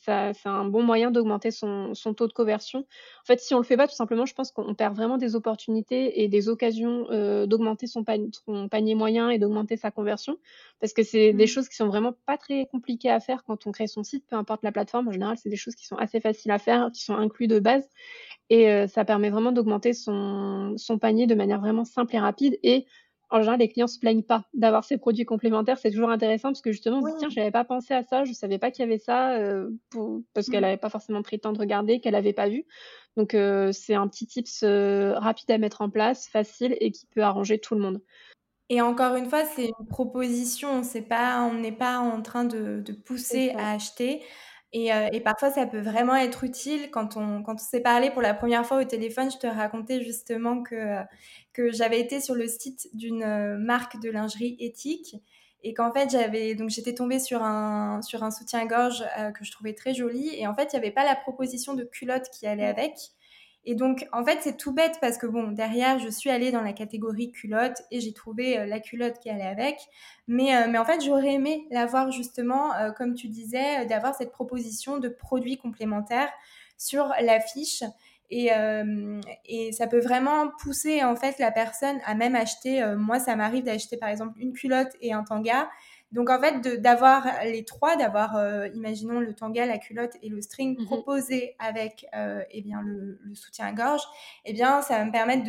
un 0.45 0.65
bon 0.65 0.83
moyen 0.83 1.11
d'augmenter 1.11 1.51
son, 1.51 1.95
son, 1.95 2.15
taux 2.15 2.29
de 2.29 2.33
conversion. 2.33 2.81
En 2.81 3.27
fait, 3.27 3.41
si 3.41 3.55
on 3.55 3.59
le 3.59 3.65
fait 3.65 3.77
pas, 3.77 3.89
tout 3.89 3.95
simplement, 3.95 4.25
je 4.25 4.35
pense 4.35 4.53
qu'on 4.53 4.75
perd 4.75 4.95
vraiment 4.95 5.19
des 5.19 5.35
opportunités 5.35 6.23
et 6.23 6.29
des 6.29 6.49
occasions 6.49 7.07
euh, 7.11 7.47
d'augmenter 7.47 7.89
son, 7.89 8.05
son, 8.47 8.69
panier 8.69 8.95
moyen 8.95 9.29
et 9.29 9.39
d'augmenter 9.39 9.77
sa 9.77 9.91
conversion, 9.91 10.39
parce 10.81 10.93
que 10.93 11.03
c'est 11.03 11.33
des 11.33 11.45
mmh. 11.45 11.49
choses 11.49 11.69
qui 11.69 11.77
sont 11.77 11.89
vraiment 11.89 12.15
pas 12.25 12.39
très 12.39 12.67
compliquées 12.67 13.11
à 13.11 13.19
faire 13.19 13.43
quand 13.45 13.67
on 13.67 13.73
crée 13.73 13.89
son 13.89 14.05
site, 14.05 14.25
peu 14.29 14.37
importe 14.37 14.63
la 14.63 14.71
plateforme. 14.71 15.09
En 15.09 15.13
général, 15.13 15.37
c'est 15.39 15.49
des 15.49 15.57
choses 15.57 15.75
qui 15.75 15.87
sont 15.87 15.97
assez 15.97 16.21
faciles 16.21 16.53
à 16.53 16.59
faire, 16.59 16.91
qui 16.93 17.03
sont 17.03 17.15
inclus 17.15 17.49
de 17.49 17.59
base. 17.59 17.89
Et 18.51 18.69
euh, 18.69 18.87
ça 18.87 19.05
permet 19.05 19.31
vraiment 19.31 19.53
d'augmenter 19.53 19.93
son, 19.93 20.75
son, 20.77 20.99
panier 20.99 21.27
de 21.27 21.35
manière 21.35 21.61
vraiment 21.61 21.85
simple 21.85 22.15
et 22.15 22.19
rapide. 22.19 22.59
Et 22.63 22.87
en 23.31 23.39
général, 23.39 23.61
les 23.61 23.69
clients 23.69 23.87
ne 23.87 23.91
se 23.91 23.99
plaignent 23.99 24.23
pas 24.23 24.45
d'avoir 24.53 24.85
ces 24.85 24.99
produits 24.99 25.25
complémentaires. 25.25 25.79
C'est 25.79 25.91
toujours 25.91 26.11
intéressant 26.11 26.49
parce 26.49 26.61
que 26.61 26.73
justement, 26.73 26.99
on 26.99 27.07
se 27.07 27.13
dit, 27.13 27.19
tiens, 27.19 27.29
je 27.31 27.39
n'avais 27.39 27.51
pas 27.51 27.65
pensé 27.65 27.95
à 27.95 28.03
ça, 28.03 28.25
je 28.25 28.31
ne 28.31 28.35
savais 28.35 28.59
pas 28.59 28.71
qu'il 28.71 28.85
y 28.85 28.89
avait 28.89 28.99
ça, 28.99 29.33
euh, 29.37 29.71
pour... 29.91 30.21
parce 30.35 30.49
qu'elle 30.49 30.63
n'avait 30.63 30.77
mmh. 30.77 30.81
pas 30.81 30.91
forcément 30.91 31.23
pris 31.23 31.37
le 31.37 31.41
temps 31.41 31.53
de 31.53 31.59
regarder, 31.59 32.01
qu'elle 32.01 32.13
n'avait 32.13 32.35
pas 32.35 32.49
vu. 32.49 32.67
Donc, 33.17 33.35
euh, 33.35 33.73
c'est 33.73 33.95
un 33.95 34.07
petit 34.09 34.27
tips 34.27 34.65
rapide 34.65 35.51
à 35.51 35.59
mettre 35.59 35.81
en 35.81 35.89
place, 35.89 36.29
facile 36.29 36.77
et 36.81 36.91
qui 36.91 37.07
peut 37.07 37.23
arranger 37.23 37.59
tout 37.59 37.75
le 37.75 37.81
monde. 37.81 38.03
Et 38.69 38.81
encore 38.81 39.17
une 39.17 39.29
fois, 39.29 39.45
c'est 39.45 39.67
une 39.67 39.87
proposition, 39.87 40.83
pas, 41.07 41.43
on 41.43 41.55
n'est 41.55 41.73
pas 41.73 41.99
en 41.99 42.23
train 42.23 42.45
de, 42.45 42.81
de 42.81 42.93
pousser 42.93 43.51
à 43.51 43.73
acheter. 43.73 44.23
Euh, 44.75 45.09
et, 45.13 45.21
parfois, 45.21 45.51
ça 45.51 45.67
peut 45.67 45.81
vraiment 45.81 46.15
être 46.17 46.45
utile. 46.45 46.91
Quand 46.91 47.17
on, 47.17 47.43
quand 47.43 47.55
on 47.55 47.59
s'est 47.59 47.83
parlé 47.83 48.11
pour 48.11 48.23
la 48.23 48.33
première 48.33 48.65
fois 48.65 48.79
au 48.81 48.85
téléphone, 48.85 49.31
je 49.31 49.37
te 49.37 49.47
racontais 49.47 50.03
justement 50.03 50.63
que, 50.63 50.97
que 51.53 51.71
j'avais 51.71 52.01
été 52.01 52.21
sur 52.21 52.35
le 52.35 52.47
site 52.49 52.89
d'une 52.95 53.23
euh, 53.23 53.59
marque 53.59 54.01
de 54.01 54.11
lingerie 54.11 54.57
éthique 54.61 55.17
et 55.63 55.75
qu'en 55.75 55.93
fait, 55.93 56.11
j'avais 56.11 56.55
donc 56.55 56.71
j'étais 56.71 56.95
tombée 56.95 57.19
sur 57.19 57.43
un, 57.43 58.01
sur 58.03 58.23
un 58.25 58.31
soutien-gorge 58.31 59.05
euh, 59.19 59.31
que 59.31 59.45
je 59.45 59.53
trouvais 59.53 59.75
très 59.75 59.95
joli. 59.95 60.35
Et 60.35 60.47
en 60.47 60.55
fait, 60.55 60.73
il 60.73 60.77
n'y 60.77 60.79
avait 60.79 60.91
pas 60.91 61.05
la 61.05 61.17
proposition 61.17 61.75
de 61.75 61.85
culotte 61.85 62.29
qui 62.31 62.47
allait 62.47 62.67
avec. 62.67 62.95
Et 63.65 63.77
donc, 63.77 64.09
en 64.13 64.25
fait, 64.25 64.39
c'est 64.43 64.57
tout 64.57 64.73
bête 64.73 64.99
parce 65.01 65.19
que, 65.19 65.27
bon, 65.27 65.53
derrière, 65.53 66.01
je 66.01 66.09
suis 66.09 66.31
allée 66.31 66.51
dans 66.51 66.63
la 66.63 66.73
catégorie 66.73 67.31
culotte 67.31 67.81
et 67.93 68.01
j'ai 68.01 68.13
trouvé 68.13 68.59
euh, 68.59 68.67
la 68.67 68.81
culotte 68.81 69.19
qui 69.21 69.31
allait 69.31 69.47
avec. 69.47 69.77
Mais, 70.27 70.57
euh, 70.57 70.67
mais 70.69 70.79
en 70.79 70.85
fait, 70.85 71.01
j'aurais 71.01 71.35
aimé 71.35 71.67
l'avoir 71.71 72.11
justement, 72.11 72.75
euh, 72.75 72.91
comme 72.91 73.15
tu 73.15 73.29
disais, 73.29 73.87
d'avoir 73.87 74.17
cette 74.17 74.33
proposition 74.33 74.99
de 74.99 75.09
produits 75.09 75.59
complémentaires 75.59 76.31
sur 76.77 77.13
l'affiche. 77.21 77.85
Et, 78.35 78.49
et, 79.45 79.73
ça 79.73 79.87
peut 79.87 80.01
vraiment 80.01 80.49
pousser 80.63 81.05
en 81.05 81.15
fait 81.17 81.39
la 81.39 81.51
personne 81.53 81.99
à 82.07 82.15
même 82.15 82.35
acheter. 82.35 82.83
moi, 82.97 83.21
ça 83.21 83.37
m'arrive 83.37 83.65
d'acheter 83.65 83.99
par 83.99 84.09
exemple 84.09 84.41
une 84.41 84.55
culotte 84.55 84.89
et 85.03 85.13
un 85.13 85.23
tanga 85.23 85.69
donc 86.13 86.29
en 86.29 86.39
fait, 86.39 86.61
d'avoir 86.81 87.27
les 87.45 87.65
trois, 87.65 87.97
d'avoir, 87.97 88.37
euh, 88.37 88.69
imaginons 88.75 89.19
le 89.19 89.35
tanga, 89.35 89.65
la 89.65 89.79
culotte 89.79 90.13
et 90.23 90.29
le 90.29 90.43
string 90.43 90.79
mmh 90.79 90.85
proposé 90.85 91.55
avec 91.59 92.07
euh, 92.15 92.43
eh 92.51 92.61
bien, 92.61 92.83
le, 92.83 93.19
soutien-gorge, 93.35 94.03
eh 94.45 94.53
bien 94.53 94.83
ça 94.83 94.99
va 94.99 95.05
me 95.07 95.13
permettre 95.13 95.45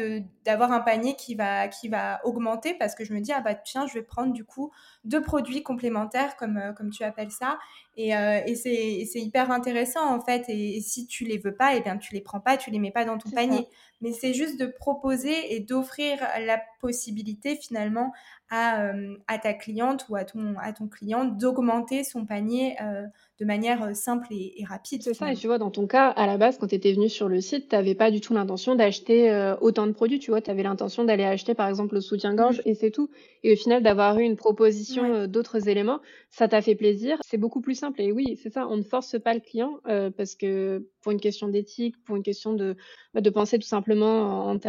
d'avoir 0.46 0.72
un 0.72 0.80
panier 0.80 1.16
qui 1.16 1.36
va, 1.36 1.68
qui 1.68 1.90
va 1.90 2.22
augmenter 2.24 2.76
parce 2.76 2.96
que 2.96 3.04
je 3.04 3.14
me 3.14 3.20
dis, 3.20 3.34
ah 3.34 3.42
bah 3.42 3.56
tiens, 3.56 3.88
je 3.88 3.94
vais 3.96 4.04
prendre 4.04 4.32
du 4.32 4.46
coup 4.46 4.72
deux 5.04 5.22
produits 5.22 5.64
complémentaires, 5.64 6.38
comme, 6.38 6.58
euh, 6.58 6.72
comme 6.72 6.92
tu 6.92 7.04
appelles 7.04 7.32
ça. 7.32 7.60
Et, 7.98 8.16
euh, 8.16 8.42
et 8.46 8.56
c'est 8.56 9.20
hyper 9.20 9.52
intéressant 9.52 10.14
en 10.14 10.22
fait. 10.22 10.46
Et, 10.48 10.80
si 10.82 11.08
tu 11.08 11.26
les 11.26 11.38
veux 11.38 11.56
pas, 11.56 11.76
eh 11.76 11.82
bien 11.82 11.98
tu 11.98 12.14
les 12.14 12.22
prends 12.22 12.40
pas, 12.40 12.58
tu 12.58 12.72
les 12.72 12.80
mets 12.80 12.92
pas 12.92 13.06
dans 13.06 13.18
ton 13.18 13.30
panier. 13.32 13.68
Mais 14.02 14.12
c'est 14.12 14.34
juste 14.34 14.60
de 14.60 14.66
proposer 14.66 15.54
et 15.54 15.60
d'offrir 15.60 16.18
la 16.46 16.62
possibilité 16.82 17.56
finalement 17.56 18.12
à, 18.54 18.84
euh, 18.84 19.16
à, 19.28 19.40
ta 19.40 19.54
cliente 19.54 20.06
ou 20.10 20.16
à 20.16 20.26
ton, 20.26 20.54
à 20.62 20.74
ton 20.74 20.88
client 20.88 21.26
d'augmenter 21.26 22.04
son 22.04 22.24
panier 22.24 22.76
euh, 22.84 23.02
de 23.40 23.46
manière 23.46 23.82
euh, 23.82 23.94
simple 23.96 24.28
et, 24.30 24.64
rapide. 24.70 25.02
C'est 25.02 25.16
ça, 25.16 25.32
et 25.32 25.36
tu 25.36 25.48
vois, 25.48 25.58
dans 25.58 25.72
ton 25.72 25.88
cas, 25.88 26.10
à 26.10 26.28
la 26.28 26.38
base, 26.38 26.60
quand 26.60 26.68
tu 26.68 26.76
étais 26.76 26.94
venu 26.94 27.10
sur 27.10 27.28
le 27.28 27.42
site, 27.42 27.70
tu 27.70 27.76
n'avais 27.76 27.96
pas 27.96 28.12
du 28.12 28.22
tout 28.22 28.36
l'intention 28.36 28.76
d'acheter 28.76 29.54
autant 29.60 29.88
de 29.88 29.92
produits, 29.92 30.20
tu 30.20 30.30
vois, 30.30 30.42
tu 30.42 30.52
avais 30.52 30.62
l'intention 30.62 31.04
d'aller 31.04 31.24
acheter 31.24 31.56
par 31.56 31.68
exemple 31.68 31.96
le 31.96 32.02
soutien-gorge 32.02 32.62
et 32.66 32.76
c'est 32.76 32.92
tout. 32.92 33.10
Et 33.42 33.54
au 33.54 33.56
final, 33.56 33.82
d'avoir 33.82 34.20
eu 34.20 34.24
une 34.24 34.36
proposition 34.36 35.26
d'autres 35.26 35.68
éléments, 35.68 36.00
ça 36.30 36.48
t'a 36.48 36.62
fait 36.62 36.76
plaisir. 36.76 37.18
C'est 37.26 37.38
beaucoup 37.38 37.62
plus 37.62 37.76
simple. 37.76 38.02
Et 38.02 38.12
oui, 38.12 38.40
c'est 38.42 38.52
ça, 38.52 38.68
on 38.68 38.78
ne 38.78 38.84
force 38.84 39.20
pas 39.20 39.34
le 39.34 39.40
client 39.40 39.80
parce 40.16 40.36
que 40.36 40.88
pour 41.02 41.12
une 41.12 41.20
question 41.20 41.48
d'éthique, 41.48 41.96
pour 42.06 42.16
une 42.16 42.24
question 42.24 42.54
de, 42.54 42.78
bah, 43.14 43.22
de 43.22 43.30
penser 43.30 43.58
tout 43.58 43.68
simplement 43.68 44.48
en, 44.48 44.56
en 44.56 44.60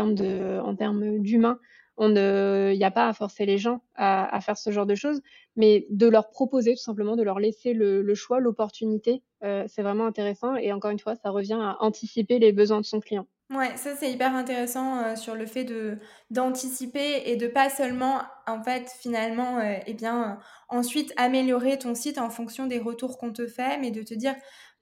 termes 0.75 1.19
d'humain, 1.21 1.59
on 1.97 2.09
ne, 2.09 2.71
il 2.73 2.79
n'y 2.79 2.85
a 2.85 2.91
pas 2.91 3.09
à 3.09 3.13
forcer 3.13 3.47
les 3.47 3.59
gens 3.59 3.81
à, 3.95 4.41
faire 4.41 4.57
ce 4.59 4.71
genre 4.71 4.87
de 4.87 4.95
choses, 4.95 5.21
mais 5.57 5.87
de 5.91 6.09
leur 6.09 6.31
proposer 6.31 6.75
tout 6.75 6.83
simplement, 6.83 7.17
de 7.17 7.23
leur 7.23 7.39
laisser 7.39 7.73
le, 7.73 8.15
choix, 8.15 8.41
l'opportunité, 8.41 9.23
euh, 9.43 9.65
c'est 9.69 9.83
vraiment 9.83 10.07
intéressant. 10.07 10.57
Et 10.57 10.73
encore 10.73 10.91
une 10.91 10.99
fois, 10.99 11.15
ça 11.17 11.31
revient 11.31 11.59
à 11.61 11.77
anticiper 11.81 12.39
les 12.39 12.53
besoins 12.53 12.81
de 12.81 12.87
son 12.87 13.01
client. 13.01 13.27
Ouais, 13.51 13.77
ça 13.77 13.95
c'est 13.95 14.11
hyper 14.11 14.35
intéressant 14.35 15.05
euh, 15.05 15.17
sur 15.17 15.35
le 15.35 15.45
fait 15.45 15.65
de 15.65 15.99
d'anticiper 16.31 17.25
et 17.27 17.37
de 17.37 17.47
pas 17.47 17.69
seulement 17.69 18.23
en 18.47 18.63
fait 18.63 18.91
finalement 18.99 19.59
euh, 19.59 19.75
eh 19.87 19.93
bien 19.93 20.39
ensuite 20.71 21.13
améliorer 21.19 21.79
ton 21.79 21.95
site 21.95 22.17
en 22.17 22.31
fonction 22.31 22.67
des 22.67 22.79
retours 22.79 23.19
qu'on 23.19 23.35
te 23.35 23.47
fait, 23.47 23.79
mais 23.79 23.91
de 23.91 24.03
te 24.03 24.15
dire 24.15 24.35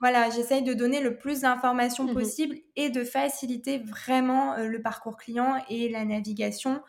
voilà, 0.02 0.28
j'essaye 0.28 0.62
de 0.62 0.74
donner 0.74 1.00
le 1.00 1.16
plus 1.16 1.40
d'informations 1.40 2.04
mmh 2.04 2.12
possible 2.12 2.56
et 2.76 2.90
de 2.90 3.04
faciliter 3.04 3.78
vraiment 3.78 4.56
le 4.58 4.82
parcours 4.82 5.16
client 5.16 5.62
et 5.70 5.88
la 5.88 6.04
navigation 6.04 6.82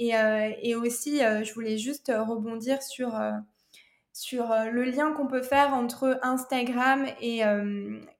euh, 0.00 0.50
et, 0.62 0.74
aussi, 0.74 1.24
euh, 1.24 1.44
je 1.44 1.52
voulais 1.54 1.76
juste 1.76 2.12
rebondir 2.14 2.82
sur, 2.82 3.16
euh, 3.16 3.32
sur 4.12 4.54
le 4.72 4.84
lien 4.84 5.12
qu'on 5.12 5.26
peut 5.26 5.42
faire 5.42 5.74
entre 5.74 6.18
Instagram 6.22 7.06
et, 7.20 7.42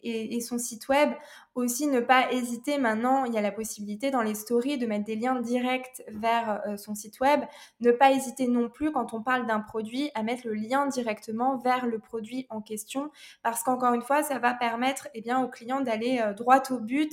et, 0.03 0.41
son 0.41 0.59
site 0.59 0.89
web. 0.89 1.11
Aussi, 1.59 1.89
ne 1.89 1.99
pas 1.99 2.31
hésiter. 2.31 2.79
Maintenant, 2.79 3.25
il 3.25 3.35
y 3.35 3.37
a 3.37 3.41
la 3.41 3.51
possibilité 3.51 4.13
dans 4.13 4.23
les 4.23 4.37
stories 4.37 4.79
de 4.79 4.87
mettre 4.87 5.05
des 5.05 5.17
liens 5.17 5.41
directs 5.41 6.05
vers 6.07 6.63
son 6.77 6.95
site 6.95 7.19
web. 7.19 7.41
Ne 7.81 7.91
pas 7.91 8.13
hésiter 8.13 8.47
non 8.47 8.69
plus 8.69 8.93
quand 8.93 9.13
on 9.13 9.25
parle 9.25 9.45
d'un 9.45 9.59
produit 9.59 10.13
à 10.15 10.23
mettre 10.23 10.47
le 10.47 10.55
lien 10.55 10.87
directement 10.87 11.57
vers 11.57 11.87
le 11.87 11.99
produit 11.99 12.47
en 12.49 12.61
question. 12.61 13.11
Parce 13.43 13.65
qu'encore 13.65 13.93
une 13.95 14.03
fois, 14.03 14.23
ça 14.23 14.39
va 14.39 14.55
permettre 14.55 15.09
eh 15.15 15.21
bien, 15.21 15.43
au 15.43 15.49
client 15.49 15.81
d'aller 15.81 16.23
droit 16.37 16.63
au 16.71 16.79
but, 16.79 17.13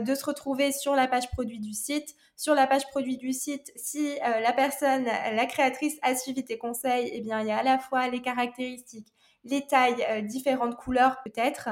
de 0.00 0.14
se 0.14 0.24
retrouver 0.24 0.72
sur 0.72 0.94
la 0.94 1.06
page 1.06 1.30
produit 1.30 1.60
du 1.60 1.74
site. 1.74 2.14
Sur 2.34 2.54
la 2.54 2.66
page 2.66 2.88
produit 2.88 3.18
du 3.18 3.34
site, 3.34 3.72
si 3.76 4.16
la 4.24 4.54
personne, 4.54 5.04
la 5.04 5.44
créatrice 5.44 5.98
a 6.00 6.16
suivi 6.16 6.46
tes 6.46 6.56
conseils, 6.56 7.10
eh 7.12 7.20
bien, 7.20 7.42
il 7.42 7.48
y 7.48 7.50
a 7.50 7.58
à 7.58 7.62
la 7.62 7.78
fois 7.78 8.08
les 8.08 8.22
caractéristiques, 8.22 9.12
les 9.44 9.66
tailles, 9.66 10.04
euh, 10.10 10.20
différentes 10.20 10.76
couleurs 10.76 11.18
peut-être, 11.24 11.70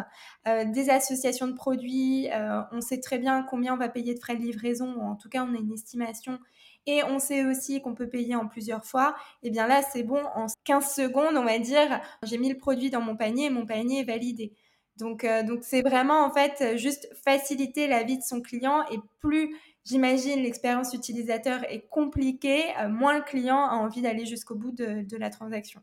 euh, 0.49 0.65
des 0.65 0.91
associations 0.91 1.47
de 1.47 1.53
produits, 1.53 2.29
euh, 2.33 2.63
on 2.73 2.81
sait 2.81 3.01
très 3.01 3.19
bien 3.19 3.43
combien 3.43 3.75
on 3.75 3.77
va 3.77 3.89
payer 3.89 4.15
de 4.15 4.21
frais 4.21 4.37
de 4.37 4.43
livraison, 4.43 4.95
ou 4.97 5.03
en 5.03 5.17
tout 5.17 5.29
cas 5.29 5.45
on 5.45 5.55
a 5.55 5.59
une 5.59 5.73
estimation, 5.73 6.39
et 6.87 7.05
on 7.05 7.19
sait 7.19 7.45
aussi 7.45 7.81
qu'on 7.81 7.95
peut 7.95 8.09
payer 8.09 8.35
en 8.35 8.49
plusieurs 8.49 8.85
fois, 8.85 9.15
et 9.43 9.49
eh 9.49 9.51
bien 9.51 9.67
là 9.67 9.83
c'est 9.83 10.03
bon, 10.03 10.23
en 10.35 10.47
15 10.65 10.93
secondes 10.95 11.37
on 11.37 11.45
va 11.45 11.59
dire, 11.59 12.01
j'ai 12.25 12.39
mis 12.39 12.49
le 12.49 12.59
produit 12.59 12.91
dans 12.91 13.01
mon 13.01 13.17
panier, 13.17 13.51
mon 13.51 13.67
panier 13.67 14.01
est 14.01 14.05
validé. 14.05 14.53
Donc 14.97 15.25
donc 15.47 15.61
c'est 15.63 15.83
vraiment 15.83 16.25
en 16.27 16.31
fait 16.31 16.77
juste 16.77 17.09
faciliter 17.25 17.87
la 17.87 18.03
vie 18.03 18.19
de 18.19 18.23
son 18.23 18.43
client 18.43 18.85
et 18.91 18.99
plus 19.21 19.57
j'imagine 19.85 20.43
l'expérience 20.43 20.93
utilisateur 20.93 21.61
est 21.71 21.89
compliquée, 21.89 22.65
moins 22.91 23.17
le 23.17 23.23
client 23.23 23.65
a 23.65 23.77
envie 23.77 24.03
d'aller 24.03 24.27
jusqu'au 24.27 24.57
bout 24.57 24.73
de 24.73 25.17
la 25.17 25.31
transaction. 25.31 25.81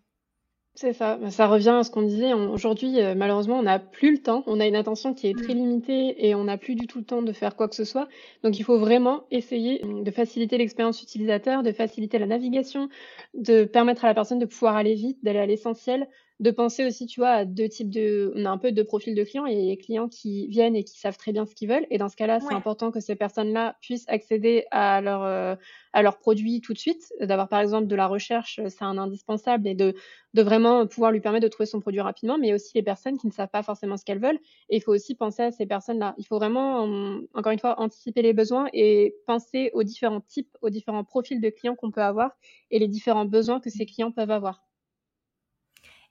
C'est 0.79 0.93
ça, 0.93 1.17
bah, 1.17 1.31
ça 1.31 1.47
revient 1.47 1.69
à 1.79 1.83
ce 1.83 1.89
qu'on 1.89 2.03
disait. 2.03 2.33
Aujourd'hui, 2.33 3.01
euh, 3.01 3.15
malheureusement, 3.15 3.57
on 3.57 3.63
n'a 3.63 3.79
plus 3.79 4.11
le 4.11 4.19
temps. 4.19 4.43
On 4.45 4.59
a 4.59 4.67
une 4.67 4.75
attention 4.75 5.15
qui 5.15 5.25
est 5.25 5.33
très 5.33 5.55
mmh. 5.55 5.57
limitée 5.57 6.27
et 6.27 6.35
on 6.35 6.43
n'a 6.43 6.59
plus 6.59 6.75
du 6.75 6.85
tout 6.85 6.99
le 6.99 7.03
temps 7.03 7.23
de 7.23 7.31
faire 7.31 7.55
quoi 7.55 7.67
que 7.67 7.73
ce 7.73 7.83
soit. 7.83 8.07
Donc, 8.43 8.59
il 8.59 8.63
faut 8.63 8.77
vraiment 8.77 9.23
essayer 9.31 9.81
de 9.83 10.11
faciliter 10.11 10.59
l'expérience 10.59 11.01
utilisateur, 11.01 11.63
de 11.63 11.71
faciliter 11.71 12.19
la 12.19 12.27
navigation, 12.27 12.89
de 13.33 13.63
permettre 13.63 14.05
à 14.05 14.07
la 14.07 14.13
personne 14.13 14.37
de 14.37 14.45
pouvoir 14.45 14.75
aller 14.75 14.93
vite, 14.93 15.17
d'aller 15.23 15.39
à 15.39 15.47
l'essentiel, 15.47 16.07
de 16.39 16.51
penser 16.51 16.85
aussi, 16.85 17.07
tu 17.07 17.19
vois, 17.19 17.29
à 17.31 17.45
deux 17.45 17.67
types 17.67 17.89
de 17.89 18.31
on 18.35 18.45
a 18.45 18.49
un 18.51 18.59
peu 18.59 18.71
deux 18.71 18.83
profils 18.83 19.15
de 19.15 19.23
clients. 19.23 19.47
Il 19.47 19.57
y 19.57 19.61
a 19.61 19.65
les 19.65 19.77
clients 19.77 20.07
qui 20.07 20.47
viennent 20.47 20.75
et 20.75 20.83
qui 20.83 20.99
savent 20.99 21.17
très 21.17 21.31
bien 21.31 21.47
ce 21.47 21.55
qu'ils 21.55 21.67
veulent 21.67 21.87
et 21.89 21.97
dans 21.97 22.09
ce 22.09 22.15
cas-là, 22.15 22.39
c'est 22.39 22.53
important 22.53 22.91
que 22.91 22.99
ces 22.99 23.15
personnes-là 23.15 23.75
puissent 23.81 24.05
accéder 24.07 24.65
à 24.69 25.01
leur, 25.01 25.23
euh, 25.23 25.55
à 25.93 26.03
leurs 26.03 26.19
produits 26.19 26.61
tout 26.61 26.73
de 26.73 26.77
suite. 26.77 27.11
D'avoir 27.19 27.49
par 27.49 27.59
exemple 27.59 27.87
de 27.87 27.95
la 27.95 28.05
recherche, 28.05 28.59
c'est 28.67 28.83
un 28.83 28.99
indispensable 28.99 29.67
et 29.67 29.73
de 29.73 29.95
de 30.35 30.41
vraiment 30.43 30.85
pouvoir 30.85 31.11
lui 31.11 31.21
permettre 31.21 31.43
de 31.45 31.49
trouver 31.49 31.65
son 31.65 31.79
produit 31.79 32.01
rapidement, 32.01 32.37
mais 32.37 32.53
aussi 32.53 32.71
les 32.75 32.83
personnes 32.83 33.17
qui 33.17 33.25
ne 33.25 33.31
savent 33.31 33.49
pas 33.49 33.63
forcément 33.63 33.97
ce 33.97 34.05
qu'elles 34.05 34.21
veulent 34.21 34.39
et 34.69 34.77
il 34.77 34.81
faut 34.81 34.93
aussi 34.93 35.15
penser 35.15 35.41
à 35.41 35.51
ces 35.51 35.65
personnes-là. 35.65 36.13
Il 36.19 36.25
faut 36.27 36.37
vraiment, 36.37 36.83
encore 37.33 37.51
une 37.51 37.59
fois, 37.59 37.79
anticiper 37.79 38.21
les 38.21 38.33
besoins 38.33 38.67
et 38.73 39.15
penser 39.25 39.71
aux 39.73 39.83
différents 39.83 40.21
types, 40.21 40.55
aux 40.61 40.69
différents 40.69 41.03
profils 41.03 41.41
de 41.41 41.49
clients 41.49 41.75
qu'on 41.75 41.89
peut 41.91 42.03
avoir 42.03 42.37
et 42.69 42.77
les 42.79 42.87
différents 42.87 43.25
besoins 43.25 43.59
que 43.59 43.69
ces 43.71 43.85
clients 43.87 44.11
peuvent 44.11 44.31
avoir. 44.31 44.66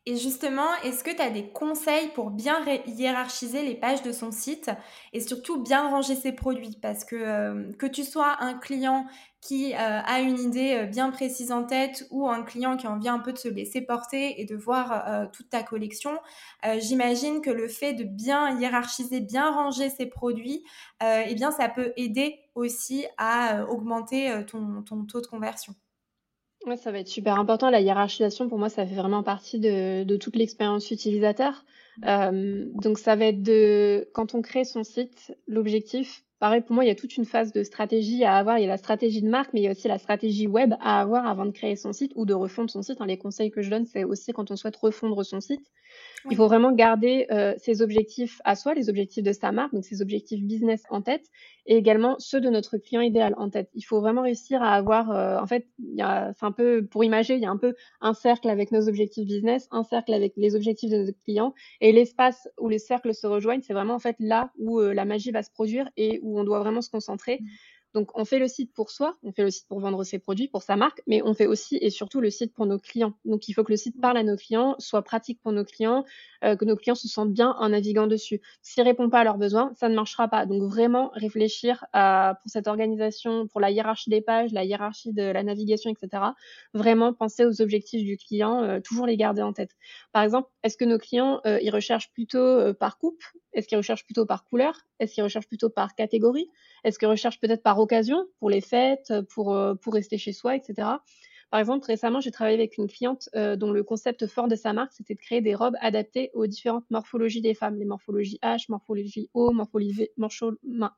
Et 0.09 0.15
justement, 0.17 0.73
est-ce 0.85 1.03
que 1.03 1.11
tu 1.11 1.21
as 1.21 1.31
des 1.31 1.49
conseils 1.49 2.09
pour 2.15 2.31
bien 2.31 2.65
hiérarchiser 2.87 3.63
les 3.63 3.75
pages 3.75 4.03
de 4.03 4.13
son 4.13 4.31
site 4.31 4.71
et 5.13 5.21
surtout 5.21 5.61
bien 5.61 5.89
ranger 5.89 6.15
ses 6.15 6.31
produits? 6.31 6.79
Parce 6.81 7.05
que 7.05 7.17
euh, 7.17 7.73
que 7.73 7.87
tu 7.87 8.05
sois 8.05 8.37
un 8.39 8.55
client 8.55 9.09
qui 9.41 9.75
euh, 9.75 9.77
a 9.77 10.21
une 10.21 10.39
idée 10.39 10.75
euh, 10.75 10.87
bien 10.87 11.11
précise 11.11 11.51
en 11.51 11.65
tête 11.65 12.07
ou 12.13 12.29
un 12.29 12.45
client 12.45 12.77
qui 12.77 12.87
en 12.87 12.99
vient 12.99 13.15
un 13.15 13.19
peu 13.19 13.33
de 13.33 13.39
se 13.39 13.49
laisser 13.49 13.81
porter 13.81 14.41
et 14.41 14.45
de 14.45 14.55
voir 14.55 15.29
toute 15.33 15.51
ta 15.51 15.65
collection, 15.65 16.13
j'imagine 16.79 17.41
que 17.41 17.51
le 17.51 17.67
fait 17.67 17.93
de 17.93 18.05
bien 18.05 18.61
hiérarchiser, 18.61 19.21
bien 19.21 19.51
ranger 19.51 19.91
ses 19.91 20.07
produits, 20.07 20.65
eh 21.03 21.35
bien 21.35 21.51
ça 21.51 21.69
peut 21.69 21.93
aider 21.97 22.39
aussi 22.55 23.07
à 23.19 23.65
augmenter 23.69 24.45
ton, 24.47 24.83
ton 24.83 25.05
taux 25.05 25.21
de 25.21 25.27
conversion. 25.27 25.75
Ouais, 26.67 26.77
ça 26.77 26.91
va 26.91 26.99
être 26.99 27.09
super 27.09 27.39
important. 27.39 27.71
La 27.71 27.81
hiérarchisation, 27.81 28.49
pour 28.49 28.59
moi, 28.59 28.69
ça 28.69 28.85
fait 28.85 28.97
vraiment 28.97 29.23
partie 29.23 29.61
de, 29.61 30.03
de 30.03 30.17
toute 30.17 30.35
l'expérience 30.35 30.91
utilisateur. 30.91 31.65
Euh, 32.05 32.67
donc, 32.75 32.99
ça 32.99 33.15
va 33.15 33.27
être 33.27 33.43
de, 33.43 34.09
quand 34.13 34.35
on 34.35 34.43
crée 34.43 34.65
son 34.65 34.83
site, 34.83 35.33
l'objectif, 35.47 36.25
pareil, 36.41 36.63
pour 36.63 36.75
moi, 36.75 36.85
il 36.85 36.89
y 36.89 36.91
a 36.91 36.97
toute 36.97 37.17
une 37.17 37.25
phase 37.25 37.53
de 37.53 37.63
stratégie 37.63 38.25
à 38.25 38.35
avoir. 38.37 38.59
Il 38.59 38.63
y 38.63 38.65
a 38.65 38.69
la 38.69 38.79
stratégie 38.79 39.23
de 39.23 39.29
marque, 39.29 39.53
mais 39.53 39.61
il 39.61 39.65
y 39.65 39.69
a 39.69 39.71
aussi 39.71 39.87
la 39.87 39.99
stratégie 39.99 40.49
web 40.49 40.75
à 40.81 41.01
avoir 41.01 41.27
avant 41.29 41.47
de 41.47 41.53
créer 41.53 41.77
son 41.77 41.93
site 41.93 42.11
ou 42.17 42.27
de 42.27 42.35
refondre 42.35 42.69
son 42.69 42.83
site. 42.83 42.99
les 43.07 43.17
conseils 43.17 43.53
que 43.53 43.63
je 43.63 43.71
donne, 43.71 43.87
c'est 43.87 44.03
aussi 44.03 44.33
quand 44.33 44.51
on 44.51 44.57
souhaite 44.57 44.77
refondre 44.77 45.25
son 45.25 45.41
site. 45.41 45.71
Il 46.31 46.37
faut 46.37 46.47
vraiment 46.47 46.73
garder 46.73 47.27
euh, 47.31 47.55
ses 47.59 47.83
objectifs 47.83 48.41
à 48.45 48.57
soi, 48.57 48.75
les 48.75 48.89
objectifs 48.89 49.23
de 49.23 49.33
sa 49.33 49.53
marque, 49.53 49.73
donc 49.73 49.85
ses 49.85 50.03
objectifs 50.03 50.43
business 50.43 50.83
en 50.91 51.01
tête, 51.01 51.25
et 51.67 51.77
également 51.77 52.17
ceux 52.19 52.41
de 52.41 52.49
notre 52.51 52.79
client 52.79 53.01
idéal 53.01 53.35
en 53.37 53.49
tête. 53.49 53.71
Il 53.75 53.83
faut 53.83 54.01
vraiment 54.01 54.23
réussir 54.23 54.63
à 54.63 54.73
avoir, 54.73 55.11
euh, 55.11 55.39
en 55.39 55.47
fait, 55.47 55.67
c'est 55.97 56.45
un 56.45 56.53
peu, 56.53 56.85
pour 56.85 57.05
imager, 57.05 57.35
il 57.35 57.41
y 57.41 57.47
a 57.47 57.51
un 57.51 57.57
peu 57.57 57.75
un 58.01 58.15
cercle 58.15 58.49
avec 58.49 58.73
nos 58.73 58.89
objectifs 58.89 59.27
business, 59.27 59.69
un 59.71 59.85
cercle 59.85 60.15
avec 60.15 60.33
les 60.37 60.57
objectifs 60.57 60.91
de 60.91 60.99
notre 60.99 61.19
client, 61.23 61.55
et 61.81 61.93
l'espace 61.93 62.49
où 62.59 62.69
les 62.69 62.79
cercles 62.79 63.15
se 63.15 63.27
rejoignent, 63.27 63.63
c'est 63.63 63.75
vraiment 63.75 63.95
en 63.95 64.01
fait 64.01 64.17
là 64.19 64.51
où 64.59 64.81
euh, 64.81 64.93
la 64.95 65.05
magie 65.05 65.31
va 65.31 65.43
se 65.43 65.51
produire 65.51 65.89
et 65.97 66.19
où 66.23 66.39
on 66.41 66.45
doit 66.45 66.61
vraiment 66.61 66.83
se 66.83 66.91
concentrer. 66.91 67.39
Mmh. 67.41 67.47
Donc, 67.97 68.11
on 68.15 68.27
fait 68.27 68.39
le 68.39 68.47
site 68.47 68.75
pour 68.75 68.91
soi, 68.91 69.17
on 69.23 69.33
fait 69.33 69.43
le 69.43 69.51
site 69.51 69.67
pour 69.69 69.81
vendre 69.81 70.05
ses 70.05 70.19
produits, 70.19 70.49
pour 70.49 70.63
sa 70.63 70.77
marque, 70.77 71.01
mais 71.07 71.23
on 71.23 71.33
fait 71.33 71.47
aussi 71.47 71.79
et 71.81 71.89
surtout 71.89 72.21
le 72.21 72.29
site 72.29 72.53
pour 72.53 72.67
nos 72.67 72.79
clients. 72.79 73.15
Donc, 73.25 73.49
il 73.49 73.55
faut 73.55 73.65
que 73.65 73.73
le 73.73 73.79
site 73.79 73.99
parle 73.99 74.19
à 74.19 74.23
nos 74.23 74.37
clients, 74.37 74.77
soit 74.79 75.01
pratique 75.01 75.41
pour 75.41 75.51
nos 75.51 75.65
clients, 75.65 76.05
euh, 76.45 76.57
que 76.57 76.67
nos 76.67 76.77
clients 76.77 76.95
se 76.95 77.09
sentent 77.09 77.33
bien 77.33 77.57
en 77.59 77.71
naviguant 77.71 78.07
dessus. 78.07 78.43
S'il 78.61 78.83
répond 78.83 79.09
pas 79.09 79.21
à 79.21 79.25
leurs 79.25 79.39
besoins, 79.39 79.73
ça 79.77 79.89
ne 79.89 79.95
marchera 79.95 80.29
pas. 80.29 80.45
Donc, 80.45 80.63
vraiment 80.65 81.11
réfléchir 81.15 81.87
pour 81.95 82.51
cette 82.51 82.67
organisation, 82.67 83.47
pour 83.47 83.63
la 83.63 83.71
hiérarchie 83.71 84.11
des 84.11 84.21
pages, 84.21 84.53
la 84.53 84.65
hiérarchie 84.65 85.15
de 85.15 85.23
la 85.23 85.43
navigation, 85.43 85.91
etc. 85.91 86.23
Vraiment 86.75 87.15
penser 87.15 87.47
aux 87.47 87.63
objectifs 87.63 88.05
du 88.05 88.19
client, 88.19 88.63
euh, 88.63 88.81
toujours 88.81 89.07
les 89.07 89.17
garder 89.17 89.41
en 89.41 89.55
tête. 89.55 89.71
Par 90.13 90.23
exemple, 90.23 90.51
est-ce 90.65 90.77
que 90.77 90.85
nos 90.85 90.99
clients, 90.99 91.41
euh, 91.47 91.59
ils 91.63 91.71
recherchent 91.71 92.13
plutôt 92.13 92.75
par 92.75 92.99
coupe? 92.99 93.23
Est-ce 93.55 93.67
qu'ils 93.67 93.79
recherchent 93.79 94.05
plutôt 94.05 94.27
par 94.27 94.45
couleur? 94.45 94.83
Est-ce 95.01 95.15
qu'ils 95.15 95.25
recherchent 95.25 95.49
plutôt 95.49 95.71
par 95.71 95.95
catégorie? 95.95 96.51
Est-ce 96.85 96.99
que 96.99 97.07
recherche 97.07 97.41
peut-être 97.41 97.63
par 97.63 97.79
pour 98.39 98.51
les 98.51 98.61
fêtes, 98.61 99.13
pour, 99.31 99.55
euh, 99.55 99.75
pour 99.75 99.95
rester 99.95 100.19
chez 100.19 100.33
soi, 100.33 100.57
etc. 100.57 100.89
Par 101.51 101.61
exemple, 101.61 101.87
récemment, 101.87 102.21
j'ai 102.21 102.33
travaillé 102.33 102.57
avec 102.57 102.77
une 102.77 102.89
cliente 102.89 103.29
euh, 103.37 103.55
dont 103.55 103.71
le 103.71 103.85
concept 103.85 104.27
fort 104.27 104.49
de 104.49 104.57
sa 104.57 104.73
marque, 104.73 104.93
c'était 104.93 105.15
de 105.15 105.21
créer 105.21 105.41
des 105.41 105.55
robes 105.55 105.77
adaptées 105.81 106.31
aux 106.35 106.47
différentes 106.47 106.85
morphologies 106.91 107.41
des 107.41 107.55
femmes, 107.55 107.79
les 107.79 107.85
morphologies 107.85 108.41
H, 108.43 108.67
morphologie 108.69 109.31
O, 109.33 109.53
morphologie, 109.53 110.09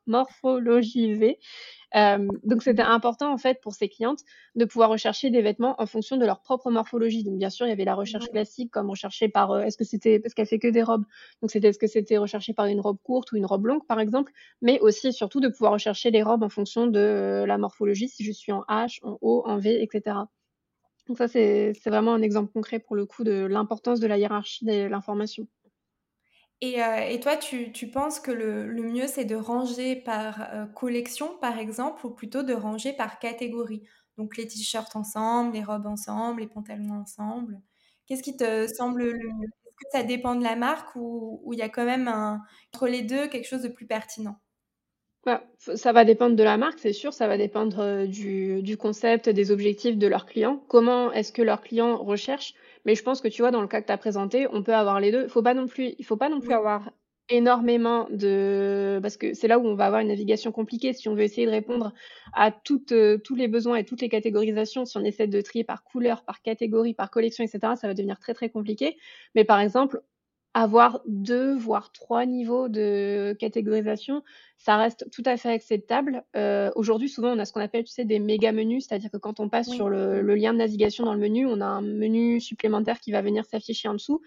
morphologie 0.06 1.14
V. 1.14 1.38
Euh, 1.96 2.28
donc 2.44 2.62
c'était 2.62 2.82
important 2.82 3.32
en 3.32 3.38
fait 3.38 3.60
pour 3.62 3.72
ces 3.72 3.88
clientes 3.88 4.20
de 4.54 4.64
pouvoir 4.66 4.90
rechercher 4.90 5.30
des 5.30 5.40
vêtements 5.40 5.80
en 5.80 5.86
fonction 5.86 6.16
de 6.16 6.26
leur 6.26 6.42
propre 6.42 6.70
morphologie. 6.70 7.24
Donc 7.24 7.38
bien 7.38 7.50
sûr, 7.50 7.66
il 7.66 7.70
y 7.70 7.72
avait 7.72 7.84
la 7.84 7.94
recherche 7.94 8.28
classique 8.28 8.70
comme 8.70 8.90
recherché 8.90 9.28
par 9.28 9.52
euh, 9.52 9.62
est-ce 9.62 9.76
que 9.78 9.84
c'était 9.84 10.18
parce 10.20 10.34
qu'elle 10.34 10.46
fait 10.46 10.58
que 10.58 10.68
des 10.68 10.82
robes. 10.82 11.04
Donc 11.40 11.50
c'était 11.50 11.68
est-ce 11.68 11.78
que 11.78 11.86
c'était 11.86 12.18
recherché 12.18 12.52
par 12.52 12.66
une 12.66 12.80
robe 12.80 12.98
courte 13.02 13.32
ou 13.32 13.36
une 13.36 13.46
robe 13.46 13.66
longue 13.66 13.86
par 13.86 14.00
exemple, 14.00 14.32
mais 14.60 14.78
aussi 14.80 15.12
surtout 15.12 15.40
de 15.40 15.48
pouvoir 15.48 15.72
rechercher 15.72 16.10
les 16.10 16.22
robes 16.22 16.42
en 16.42 16.48
fonction 16.48 16.86
de 16.86 16.98
euh, 16.98 17.46
la 17.46 17.58
morphologie 17.58 18.08
si 18.08 18.24
je 18.24 18.32
suis 18.32 18.52
en 18.52 18.62
H, 18.68 18.98
en 19.02 19.18
O, 19.22 19.42
en 19.46 19.58
V, 19.58 19.82
etc. 19.82 20.16
Donc 21.06 21.16
ça 21.16 21.26
c'est 21.26 21.72
vraiment 21.86 22.12
un 22.12 22.22
exemple 22.22 22.52
concret 22.52 22.78
pour 22.78 22.94
le 22.94 23.06
coup 23.06 23.24
de 23.24 23.46
l'importance 23.46 23.98
de 23.98 24.06
la 24.06 24.18
hiérarchie 24.18 24.66
de 24.66 24.86
l'information. 24.86 25.46
Et, 26.60 26.82
euh, 26.82 27.08
et 27.08 27.20
toi, 27.20 27.36
tu, 27.36 27.72
tu, 27.72 27.88
penses 27.88 28.18
que 28.18 28.32
le, 28.32 28.66
le 28.66 28.82
mieux, 28.82 29.06
c'est 29.06 29.24
de 29.24 29.36
ranger 29.36 29.94
par 29.96 30.52
euh, 30.52 30.66
collection, 30.66 31.36
par 31.40 31.58
exemple, 31.58 32.04
ou 32.06 32.10
plutôt 32.10 32.42
de 32.42 32.52
ranger 32.52 32.92
par 32.92 33.18
catégorie? 33.20 33.84
Donc 34.16 34.36
les 34.36 34.48
t-shirts 34.48 34.96
ensemble, 34.96 35.54
les 35.54 35.62
robes 35.62 35.86
ensemble, 35.86 36.40
les 36.40 36.48
pantalons 36.48 36.92
ensemble. 36.94 37.60
Qu'est-ce 38.06 38.22
qui 38.24 38.36
te 38.36 38.66
semble 38.66 39.04
le 39.04 39.12
mieux? 39.12 39.46
Est-ce 39.66 39.76
que 39.76 39.90
ça 39.92 40.02
dépend 40.02 40.34
de 40.34 40.42
la 40.42 40.56
marque 40.56 40.96
ou 40.96 41.50
il 41.52 41.58
y 41.60 41.62
a 41.62 41.68
quand 41.68 41.84
même 41.84 42.08
un, 42.08 42.42
entre 42.74 42.88
les 42.88 43.02
deux 43.02 43.28
quelque 43.28 43.46
chose 43.46 43.62
de 43.62 43.68
plus 43.68 43.86
pertinent? 43.86 44.40
Bah, 45.24 45.44
ça 45.58 45.92
va 45.92 46.04
dépendre 46.04 46.36
de 46.36 46.42
la 46.42 46.56
marque, 46.56 46.78
c'est 46.78 46.92
sûr, 46.92 47.12
ça 47.12 47.26
va 47.28 47.36
dépendre 47.36 47.80
euh, 47.80 48.06
du, 48.06 48.62
du 48.62 48.76
concept, 48.76 49.28
des 49.28 49.50
objectifs 49.50 49.98
de 49.98 50.06
leurs 50.06 50.26
clients. 50.26 50.64
Comment 50.68 51.12
est-ce 51.12 51.32
que 51.32 51.42
leurs 51.42 51.60
clients 51.60 51.98
recherchent 51.98 52.54
mais 52.84 52.94
je 52.94 53.02
pense 53.02 53.20
que 53.20 53.28
tu 53.28 53.42
vois, 53.42 53.50
dans 53.50 53.60
le 53.60 53.68
cas 53.68 53.80
que 53.80 53.86
tu 53.86 53.92
as 53.92 53.98
présenté, 53.98 54.46
on 54.52 54.62
peut 54.62 54.74
avoir 54.74 55.00
les 55.00 55.12
deux. 55.12 55.28
Faut 55.28 55.42
pas 55.42 55.54
non 55.54 55.66
plus, 55.66 55.94
il 55.98 56.04
faut 56.04 56.16
pas 56.16 56.28
non 56.28 56.40
plus 56.40 56.52
avoir 56.52 56.90
énormément 57.28 58.06
de 58.10 58.98
parce 59.02 59.16
que 59.16 59.34
c'est 59.34 59.48
là 59.48 59.58
où 59.58 59.66
on 59.66 59.74
va 59.74 59.86
avoir 59.86 60.00
une 60.00 60.08
navigation 60.08 60.52
compliquée. 60.52 60.92
Si 60.92 61.08
on 61.08 61.14
veut 61.14 61.22
essayer 61.22 61.46
de 61.46 61.50
répondre 61.50 61.92
à 62.32 62.50
toutes, 62.50 62.92
euh, 62.92 63.18
tous 63.18 63.34
les 63.34 63.48
besoins 63.48 63.76
et 63.76 63.84
toutes 63.84 64.00
les 64.00 64.08
catégorisations 64.08 64.84
si 64.84 64.96
on 64.96 65.04
essaie 65.04 65.26
de 65.26 65.40
trier 65.40 65.64
par 65.64 65.84
couleur 65.84 66.24
par 66.24 66.40
catégorie 66.42 66.94
par 66.94 67.10
collection 67.10 67.44
etc 67.44 67.74
ça 67.76 67.86
va 67.86 67.94
devenir 67.94 68.18
très 68.18 68.34
très 68.34 68.48
compliqué. 68.50 68.96
Mais 69.34 69.44
par 69.44 69.60
exemple 69.60 70.02
avoir 70.54 71.02
deux, 71.06 71.54
voire 71.54 71.92
trois 71.92 72.26
niveaux 72.26 72.68
de 72.68 73.36
catégorisation, 73.38 74.22
ça 74.56 74.76
reste 74.76 75.08
tout 75.12 75.22
à 75.24 75.36
fait 75.36 75.50
acceptable. 75.50 76.24
Euh, 76.36 76.70
aujourd'hui, 76.74 77.08
souvent, 77.08 77.32
on 77.32 77.38
a 77.38 77.44
ce 77.44 77.52
qu'on 77.52 77.60
appelle, 77.60 77.84
tu 77.84 77.92
sais, 77.92 78.04
des 78.04 78.18
méga 78.18 78.52
menus, 78.52 78.86
c'est-à-dire 78.88 79.10
que 79.10 79.18
quand 79.18 79.40
on 79.40 79.48
passe 79.48 79.70
sur 79.70 79.88
le, 79.88 80.20
le, 80.20 80.34
lien 80.34 80.52
de 80.52 80.58
navigation 80.58 81.04
dans 81.04 81.14
le 81.14 81.20
menu, 81.20 81.46
on 81.46 81.60
a 81.60 81.66
un 81.66 81.82
menu 81.82 82.40
supplémentaire 82.40 82.98
qui 83.00 83.12
va 83.12 83.22
venir 83.22 83.44
s'afficher 83.44 83.88
en 83.88 83.94
dessous. 83.94 84.20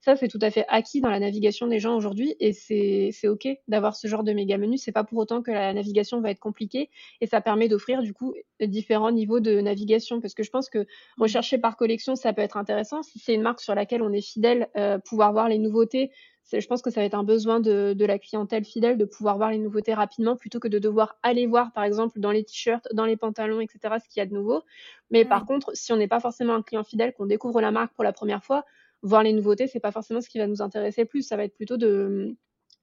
Ça, 0.00 0.14
c'est 0.14 0.28
tout 0.28 0.38
à 0.42 0.50
fait 0.50 0.64
acquis 0.68 1.00
dans 1.00 1.10
la 1.10 1.18
navigation 1.18 1.66
des 1.66 1.80
gens 1.80 1.96
aujourd'hui 1.96 2.36
et 2.38 2.52
c'est 2.52 3.28
OK 3.28 3.48
d'avoir 3.66 3.96
ce 3.96 4.06
genre 4.06 4.22
de 4.22 4.32
méga 4.32 4.56
menu. 4.56 4.78
C'est 4.78 4.92
pas 4.92 5.02
pour 5.02 5.18
autant 5.18 5.42
que 5.42 5.50
la 5.50 5.72
navigation 5.72 6.20
va 6.20 6.30
être 6.30 6.38
compliquée 6.38 6.88
et 7.20 7.26
ça 7.26 7.40
permet 7.40 7.68
d'offrir 7.68 8.02
du 8.02 8.14
coup 8.14 8.34
différents 8.60 9.10
niveaux 9.10 9.40
de 9.40 9.60
navigation 9.60 10.20
parce 10.20 10.34
que 10.34 10.44
je 10.44 10.50
pense 10.50 10.70
que 10.70 10.78
mmh. 10.78 10.86
rechercher 11.18 11.58
par 11.58 11.76
collection, 11.76 12.14
ça 12.14 12.32
peut 12.32 12.42
être 12.42 12.56
intéressant. 12.56 13.02
Si 13.02 13.18
c'est 13.18 13.34
une 13.34 13.42
marque 13.42 13.60
sur 13.60 13.74
laquelle 13.74 14.02
on 14.02 14.12
est 14.12 14.20
fidèle, 14.20 14.68
euh, 14.76 14.98
pouvoir 14.98 15.32
voir 15.32 15.48
les 15.48 15.58
nouveautés, 15.58 16.12
je 16.50 16.66
pense 16.66 16.80
que 16.80 16.90
ça 16.90 17.00
va 17.00 17.06
être 17.06 17.14
un 17.14 17.24
besoin 17.24 17.60
de, 17.60 17.92
de, 17.92 18.04
la 18.06 18.18
clientèle 18.18 18.64
fidèle 18.64 18.96
de 18.96 19.04
pouvoir 19.04 19.36
voir 19.36 19.50
les 19.50 19.58
nouveautés 19.58 19.92
rapidement 19.92 20.36
plutôt 20.36 20.60
que 20.60 20.68
de 20.68 20.78
devoir 20.78 21.18
aller 21.22 21.46
voir, 21.46 21.72
par 21.72 21.84
exemple, 21.84 22.20
dans 22.20 22.30
les 22.30 22.44
t-shirts, 22.44 22.88
dans 22.94 23.04
les 23.04 23.16
pantalons, 23.18 23.60
etc., 23.60 23.96
ce 24.02 24.08
qu'il 24.08 24.20
y 24.20 24.22
a 24.22 24.26
de 24.26 24.32
nouveau. 24.32 24.62
Mais 25.10 25.26
par 25.26 25.44
contre, 25.44 25.72
si 25.74 25.92
on 25.92 25.96
n'est 25.96 26.08
pas 26.08 26.20
forcément 26.20 26.54
un 26.54 26.62
client 26.62 26.84
fidèle, 26.84 27.12
qu'on 27.12 27.26
découvre 27.26 27.60
la 27.60 27.70
marque 27.70 27.92
pour 27.92 28.04
la 28.04 28.12
première 28.12 28.42
fois, 28.42 28.64
voir 29.02 29.22
les 29.22 29.32
nouveautés, 29.32 29.66
c'est 29.66 29.80
pas 29.80 29.92
forcément 29.92 30.20
ce 30.20 30.28
qui 30.28 30.38
va 30.38 30.46
nous 30.46 30.62
intéresser 30.62 31.04
plus. 31.04 31.22
Ça 31.22 31.36
va 31.36 31.44
être 31.44 31.54
plutôt 31.54 31.76
de, 31.76 32.36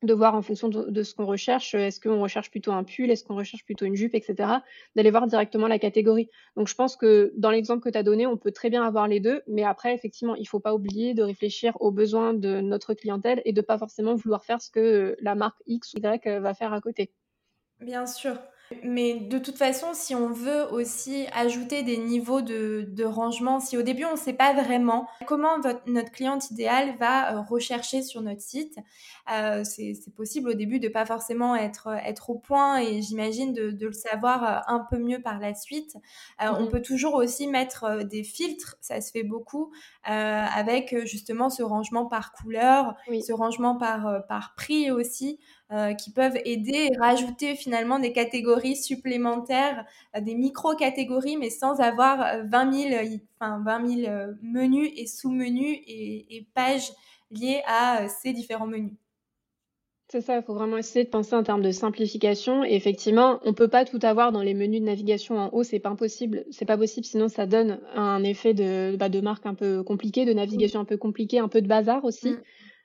de 0.04 0.14
voir 0.14 0.36
en 0.36 0.42
fonction 0.42 0.70
de, 0.70 1.04
ce 1.04 1.14
qu'on 1.14 1.26
recherche. 1.26 1.74
Est-ce 1.76 2.00
qu'on 2.00 2.22
recherche 2.22 2.52
plutôt 2.52 2.72
un 2.72 2.84
pull 2.84 3.12
Est-ce 3.12 3.24
qu'on 3.24 3.36
recherche 3.36 3.66
plutôt 3.66 3.86
une 3.86 3.96
jupe, 3.96 4.16
etc. 4.16 4.50
D'aller 4.96 5.12
voir 5.12 5.28
directement 5.28 5.68
la 5.68 5.80
catégorie. 5.80 6.30
Donc, 6.56 6.68
je 6.68 6.76
pense 6.76 6.96
que 6.96 7.34
dans 7.38 7.52
l'exemple 7.52 7.84
que 7.84 7.90
tu 7.90 7.98
as 7.98 8.04
donné, 8.04 8.28
on 8.28 8.38
peut 8.38 8.52
très 8.52 8.70
bien 8.70 8.84
avoir 8.84 9.08
les 9.08 9.20
deux. 9.20 9.42
Mais 9.48 9.64
après, 9.64 9.94
effectivement, 9.94 10.36
il 10.36 10.48
faut 10.48 10.60
pas 10.60 10.74
oublier 10.74 11.14
de 11.14 11.24
réfléchir 11.24 11.76
aux 11.82 11.92
besoins 11.92 12.34
de 12.34 12.62
notre 12.62 12.94
clientèle 12.94 13.42
et 13.46 13.54
de 13.54 13.62
pas 13.62 13.78
forcément 13.78 14.16
vouloir 14.16 14.46
faire 14.46 14.62
ce 14.62 14.70
que 14.70 15.16
la 15.20 15.36
marque 15.36 15.62
X 15.66 15.94
ou 15.94 15.98
Y 15.98 16.40
va 16.40 16.54
faire 16.54 16.74
à 16.74 16.82
côté. 16.82 17.12
Bien 17.80 18.06
sûr. 18.06 18.38
Mais 18.84 19.20
de 19.20 19.38
toute 19.38 19.58
façon, 19.58 19.88
si 19.94 20.16
on 20.16 20.30
veut 20.30 20.72
aussi 20.72 21.28
ajouter 21.34 21.84
des 21.84 21.98
niveaux 21.98 22.42
de, 22.42 22.86
de 22.88 23.04
rangement, 23.04 23.60
si 23.60 23.78
au 23.78 23.84
début 23.84 24.06
on 24.06 24.14
ne 24.14 24.18
sait 24.18 24.34
pas 24.34 24.54
vraiment 24.54 25.08
comment 25.28 25.60
votre, 25.60 25.82
notre 25.88 26.12
cliente 26.12 26.50
idéale 26.50 26.96
va 27.00 27.36
euh, 27.36 27.42
rechercher 27.42 28.02
sur 28.02 28.22
notre 28.22 28.42
site, 28.42 28.78
euh, 29.32 29.64
c'est 29.64 29.94
possible 30.16 30.50
au 30.50 30.54
début 30.54 30.80
de 30.80 30.88
pas 30.88 31.06
forcément 31.06 31.56
être, 31.56 31.90
être 32.06 32.30
au 32.30 32.36
point 32.36 32.80
et 32.80 33.02
j'imagine 33.02 33.54
de, 33.54 33.72
de, 33.72 33.88
le 33.88 33.94
savoir 33.94 34.44
euh, 34.44 34.60
un 34.68 34.80
peu 34.80 34.98
mieux 34.98 35.22
par 35.22 35.40
la 35.40 35.54
suite. 35.54 35.96
Euh, 36.42 36.48
On 36.58 36.64
mhm. 36.64 36.70
peut 36.70 36.82
toujours 36.82 37.16
aussi 37.16 37.48
mettre 37.48 37.84
euh, 37.86 38.04
des 38.04 38.24
filtres, 38.24 38.78
ça 38.82 39.02
se 39.02 39.12
fait 39.12 39.24
beaucoup, 39.24 39.72
euh, 40.10 40.46
avec 40.56 40.96
justement 41.06 41.50
ce 41.50 41.64
rangement 41.64 42.06
par 42.06 42.34
couleur, 42.34 42.96
oui. 43.10 43.22
ce 43.22 43.34
rangement 43.34 43.76
par, 43.76 44.26
par 44.28 44.56
prix 44.56 44.92
aussi. 44.92 45.40
Euh, 45.72 45.96
qui 45.96 46.12
peuvent 46.12 46.38
aider 46.46 46.92
et 46.92 46.96
rajouter 46.96 47.56
finalement 47.56 47.98
des 47.98 48.14
catégories 48.14 48.76
supplémentaires, 48.76 49.84
euh, 50.16 50.22
des 50.22 50.36
micro-catégories, 50.36 51.38
mais 51.38 51.50
sans 51.50 51.80
avoir 51.80 52.46
20 52.46 52.72
000, 52.72 53.04
enfin, 53.40 53.64
20 53.66 54.04
000 54.04 54.14
menus 54.44 54.92
et 54.96 55.08
sous-menus 55.08 55.80
et, 55.88 56.38
et, 56.38 56.48
pages 56.54 56.92
liées 57.32 57.64
à 57.66 58.04
euh, 58.04 58.08
ces 58.22 58.32
différents 58.32 58.68
menus. 58.68 58.94
C'est 60.10 60.22
ça, 60.22 60.38
il 60.38 60.44
faut 60.44 60.54
vraiment 60.54 60.78
essayer 60.78 61.04
de 61.04 61.10
penser 61.10 61.36
en 61.36 61.42
termes 61.42 61.64
de 61.64 61.72
simplification. 61.72 62.64
Et 62.64 62.76
effectivement, 62.76 63.40
on 63.44 63.56
peut 63.56 63.68
pas 63.68 63.86
tout 63.86 64.00
avoir 64.04 64.32
dans 64.32 64.44
les 64.44 64.54
menus 64.54 64.82
de 64.82 64.86
navigation 64.86 65.40
en 65.40 65.50
haut, 65.52 65.64
c'est 65.64 65.80
pas 65.80 65.90
impossible, 65.90 66.46
c'est 66.52 66.66
pas 66.66 66.78
possible, 66.78 67.08
sinon 67.08 67.28
ça 67.28 67.48
donne 67.48 67.80
un 67.96 68.24
effet 68.24 68.54
de, 68.54 68.96
bah, 68.98 69.10
de 69.10 69.20
marque 69.20 69.48
un 69.48 69.56
peu 69.56 69.82
compliqué, 69.82 70.26
de 70.26 70.34
navigation 70.34 70.80
un 70.80 70.86
peu 70.86 70.98
compliqué, 70.98 71.40
un 71.40 71.48
peu 71.48 71.64
de 71.64 71.68
bazar 71.68 72.06
aussi. 72.06 72.34
Mm. 72.34 72.42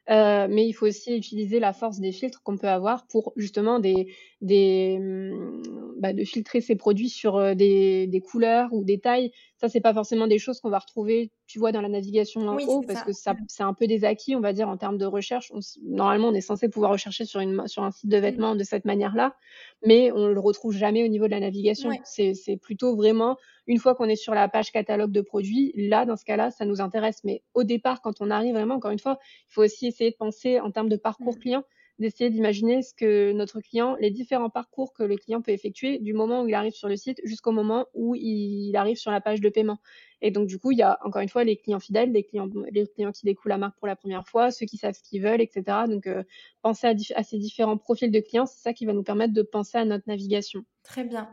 Euh, 0.08 0.48
mais 0.48 0.66
il 0.66 0.72
faut 0.72 0.86
aussi 0.86 1.16
utiliser 1.16 1.60
la 1.60 1.72
force 1.72 1.98
des 1.98 2.12
filtres 2.12 2.42
qu'on 2.42 2.56
peut 2.56 2.68
avoir 2.68 3.06
pour 3.06 3.32
justement 3.36 3.78
des, 3.78 4.12
des, 4.40 4.98
mmh, 4.98 5.62
bah, 5.98 6.12
de 6.12 6.24
filtrer 6.24 6.60
ces 6.60 6.76
produits 6.76 7.10
sur 7.10 7.36
euh, 7.36 7.54
des, 7.54 8.06
des, 8.06 8.20
couleurs 8.20 8.72
ou 8.72 8.84
des 8.84 8.98
tailles. 8.98 9.32
Ça, 9.58 9.68
c'est 9.68 9.80
pas 9.80 9.92
forcément 9.92 10.26
des 10.26 10.38
choses 10.38 10.60
qu'on 10.60 10.70
va 10.70 10.78
retrouver, 10.78 11.30
tu 11.46 11.58
vois, 11.58 11.72
dans 11.72 11.82
la 11.82 11.90
navigation 11.90 12.40
en 12.48 12.56
haut, 12.56 12.80
parce 12.80 13.00
ça. 13.00 13.04
que 13.04 13.12
ça, 13.12 13.36
c'est 13.48 13.62
un 13.62 13.74
peu 13.74 13.86
des 13.86 14.04
acquis, 14.04 14.34
on 14.34 14.40
va 14.40 14.54
dire, 14.54 14.68
en 14.68 14.78
termes 14.78 14.96
de 14.96 15.04
recherche. 15.04 15.52
On, 15.54 15.60
normalement, 15.82 16.28
on 16.28 16.34
est 16.34 16.40
censé 16.40 16.70
pouvoir 16.70 16.92
rechercher 16.92 17.26
sur, 17.26 17.40
une, 17.40 17.66
sur 17.66 17.82
un 17.82 17.90
site 17.90 18.08
de 18.08 18.16
mmh. 18.16 18.20
vêtements 18.20 18.56
de 18.56 18.64
cette 18.64 18.86
manière-là, 18.86 19.36
mais 19.84 20.10
on 20.12 20.26
le 20.28 20.40
retrouve 20.40 20.74
jamais 20.74 21.04
au 21.04 21.08
niveau 21.08 21.26
de 21.26 21.32
la 21.32 21.40
navigation. 21.40 21.90
Ouais. 21.90 22.00
C'est 22.04 22.56
plutôt 22.56 22.96
vraiment 22.96 23.36
une 23.66 23.78
fois 23.78 23.94
qu'on 23.94 24.06
est 24.06 24.16
sur 24.16 24.34
la 24.34 24.48
page 24.48 24.72
catalogue 24.72 25.12
de 25.12 25.20
produits, 25.20 25.72
là, 25.76 26.06
dans 26.06 26.16
ce 26.16 26.24
cas-là, 26.24 26.50
ça 26.50 26.64
nous 26.64 26.80
intéresse. 26.80 27.20
Mais 27.24 27.42
au 27.52 27.62
départ, 27.62 28.00
quand 28.00 28.20
on 28.20 28.30
arrive 28.30 28.54
vraiment, 28.54 28.76
encore 28.76 28.90
une 28.90 28.98
fois, 28.98 29.18
il 29.48 29.52
faut 29.52 29.62
aussi 29.62 29.86
essayer 29.86 30.10
de 30.10 30.16
penser 30.16 30.60
en 30.60 30.70
termes 30.70 30.88
de 30.88 30.96
parcours 30.96 31.34
mmh. 31.34 31.40
client 31.40 31.64
d'essayer 32.00 32.30
d'imaginer 32.30 32.82
ce 32.82 32.94
que 32.94 33.32
notre 33.32 33.60
client, 33.60 33.96
les 34.00 34.10
différents 34.10 34.50
parcours 34.50 34.92
que 34.92 35.02
le 35.02 35.16
client 35.16 35.42
peut 35.42 35.52
effectuer 35.52 35.98
du 35.98 36.12
moment 36.12 36.42
où 36.42 36.48
il 36.48 36.54
arrive 36.54 36.72
sur 36.72 36.88
le 36.88 36.96
site 36.96 37.20
jusqu'au 37.24 37.52
moment 37.52 37.86
où 37.94 38.14
il 38.14 38.74
arrive 38.76 38.96
sur 38.96 39.10
la 39.10 39.20
page 39.20 39.40
de 39.40 39.48
paiement. 39.48 39.78
Et 40.22 40.30
donc, 40.30 40.48
du 40.48 40.58
coup, 40.58 40.72
il 40.72 40.78
y 40.78 40.82
a 40.82 40.98
encore 41.04 41.22
une 41.22 41.28
fois 41.28 41.44
les 41.44 41.56
clients 41.56 41.80
fidèles, 41.80 42.12
les 42.12 42.24
clients, 42.24 42.48
les 42.70 42.86
clients 42.86 43.12
qui 43.12 43.24
découvrent 43.24 43.50
la 43.50 43.58
marque 43.58 43.78
pour 43.78 43.86
la 43.86 43.96
première 43.96 44.26
fois, 44.26 44.50
ceux 44.50 44.66
qui 44.66 44.76
savent 44.76 44.94
ce 44.94 45.02
qu'ils 45.02 45.22
veulent, 45.22 45.40
etc. 45.40 45.62
Donc, 45.88 46.06
euh, 46.06 46.22
penser 46.62 46.86
à, 46.86 46.94
à, 47.16 47.22
ces 47.22 47.38
différents 47.38 47.78
profils 47.78 48.10
de 48.10 48.20
clients, 48.20 48.46
c'est 48.46 48.60
ça 48.60 48.72
qui 48.72 48.86
va 48.86 48.92
nous 48.92 49.02
permettre 49.02 49.32
de 49.32 49.42
penser 49.42 49.78
à 49.78 49.84
notre 49.84 50.04
navigation. 50.06 50.64
Très 50.82 51.04
bien. 51.04 51.30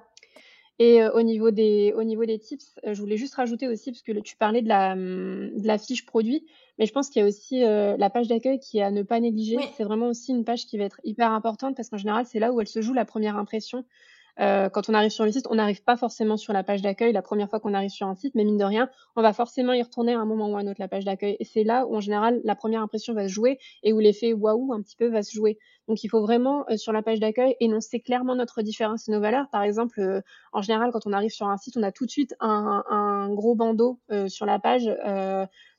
Et 0.80 1.02
euh, 1.02 1.12
au, 1.14 1.24
niveau 1.24 1.50
des, 1.50 1.94
au 1.96 2.04
niveau 2.04 2.26
des 2.26 2.38
tips, 2.38 2.76
euh, 2.86 2.94
je 2.94 3.02
voulais 3.02 3.18
juste 3.18 3.34
rajouter 3.36 3.68
aussi, 3.68 3.92
parce 3.92 4.04
que 4.04 4.12
tu 4.20 4.36
parlais 4.36 4.62
de 4.62 4.68
la, 4.68 4.96
de 4.96 5.66
la 5.66 5.78
fiche 5.80 6.06
produit, 6.06 6.46
mais 6.78 6.86
je 6.86 6.94
pense 6.94 7.10
qu'il 7.10 7.22
y 7.22 7.26
a 7.26 7.28
aussi 7.28 7.64
euh, 7.64 7.98
la 7.98 8.10
page 8.12 8.28
d'accueil 8.28 8.60
qui 8.60 8.78
est 8.78 8.84
à 8.84 8.92
ne 8.92 9.02
pas 9.02 9.20
négliger. 9.20 9.58
Oui. 9.58 9.66
C'est 9.76 9.84
vraiment 9.84 10.08
aussi 10.08 10.32
une 10.32 10.46
page 10.46 10.68
qui 10.68 10.78
va 10.78 10.84
être 10.84 11.02
hyper 11.04 11.32
importante 11.32 11.76
parce 11.76 11.90
qu'en 11.90 11.98
général, 11.98 12.26
c'est 12.28 12.40
là 12.40 12.52
où 12.52 12.62
elle 12.62 12.68
se 12.68 12.82
joue 12.82 12.94
la 12.94 13.06
première 13.06 13.38
impression. 13.38 13.86
Euh, 14.40 14.70
quand 14.70 14.90
on 14.90 14.94
arrive 14.94 15.12
sur 15.12 15.26
le 15.26 15.32
site, 15.32 15.48
on 15.50 15.56
n'arrive 15.56 15.84
pas 15.84 15.98
forcément 15.98 16.38
sur 16.38 16.54
la 16.54 16.64
page 16.64 16.82
d'accueil 16.82 17.12
la 17.12 17.22
première 17.22 17.50
fois 17.50 17.60
qu'on 17.60 17.74
arrive 17.74 17.90
sur 17.90 18.08
un 18.08 18.16
site, 18.16 18.36
mais 18.36 18.44
mine 18.44 18.58
de 18.58 18.64
rien, 18.64 18.90
on 19.16 19.22
va 19.22 19.34
forcément 19.34 19.74
y 19.74 19.82
retourner 19.82 20.14
à 20.14 20.20
un 20.20 20.26
moment 20.26 20.50
ou 20.50 20.58
à 20.58 20.60
un 20.60 20.68
autre 20.68 20.80
la 20.80 20.88
page 20.88 21.06
d'accueil. 21.06 21.38
Et 21.40 21.46
c'est 21.46 21.64
là 21.64 21.86
où 21.88 21.96
en 21.96 22.00
général 22.02 22.42
la 22.44 22.56
première 22.56 22.82
impression 22.82 23.14
va 23.14 23.28
se 23.28 23.34
jouer 23.34 23.60
et 23.84 23.94
où 23.94 24.00
l'effet 24.00 24.34
waouh 24.34 24.74
un 24.74 24.82
petit 24.82 24.96
peu 24.96 25.08
va 25.08 25.24
se 25.24 25.34
jouer. 25.34 25.58
Donc 25.88 26.04
il 26.04 26.10
faut 26.10 26.22
vraiment 26.22 26.66
euh, 26.70 26.78
sur 26.78 26.92
la 26.92 27.02
page 27.02 27.20
d'accueil 27.20 27.56
énoncer 27.60 28.00
clairement 28.00 28.36
notre 28.36 28.62
différence 28.62 29.08
et 29.08 29.12
nos 29.12 29.20
valeurs. 29.22 29.50
Par 29.52 29.64
exemple, 29.64 30.00
euh, 30.00 30.22
en 30.54 30.62
général, 30.62 30.92
quand 30.92 31.08
on 31.08 31.14
arrive 31.14 31.32
sur 31.32 31.48
un 31.48 31.58
site, 31.58 31.78
on 31.78 31.84
a 31.84 31.92
tout 31.92 32.06
de 32.06 32.12
suite 32.12 32.36
un, 32.40 32.84
un 32.90 33.34
gros 33.34 33.56
bandeau 33.56 34.00
euh, 34.12 34.28
sur 34.28 34.46
la 34.46 34.60
page 34.60 34.90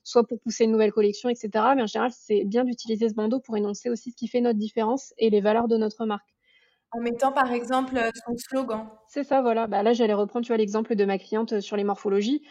soit 0.03 0.25
pour 0.25 0.39
pousser 0.39 0.63
une 0.63 0.71
nouvelle 0.71 0.91
collection, 0.91 1.29
etc. 1.29 1.49
Mais 1.75 1.83
en 1.83 1.87
général, 1.87 2.11
c'est 2.11 2.43
bien 2.43 2.63
d'utiliser 2.63 3.09
ce 3.09 3.13
bandeau 3.13 3.39
pour 3.39 3.55
énoncer 3.57 3.89
aussi 3.89 4.11
ce 4.11 4.15
qui 4.15 4.27
fait 4.27 4.41
notre 4.41 4.57
différence 4.57 5.13
et 5.17 5.29
les 5.29 5.41
valeurs 5.41 5.67
de 5.67 5.77
notre 5.77 6.05
marque. 6.05 6.28
En 6.91 7.01
mettant 7.01 7.31
par 7.31 7.51
exemple 7.51 7.97
euh, 7.97 8.09
son 8.25 8.35
slogan. 8.35 8.87
C'est 9.07 9.23
ça, 9.23 9.41
voilà. 9.41 9.67
Bah, 9.67 9.83
là, 9.83 9.93
j'allais 9.93 10.13
reprendre, 10.13 10.51
l'exemple 10.55 10.95
de 10.95 11.05
ma 11.05 11.19
cliente 11.19 11.53
euh, 11.53 11.61
sur 11.61 11.77
les 11.77 11.83
morphologies. 11.83 12.41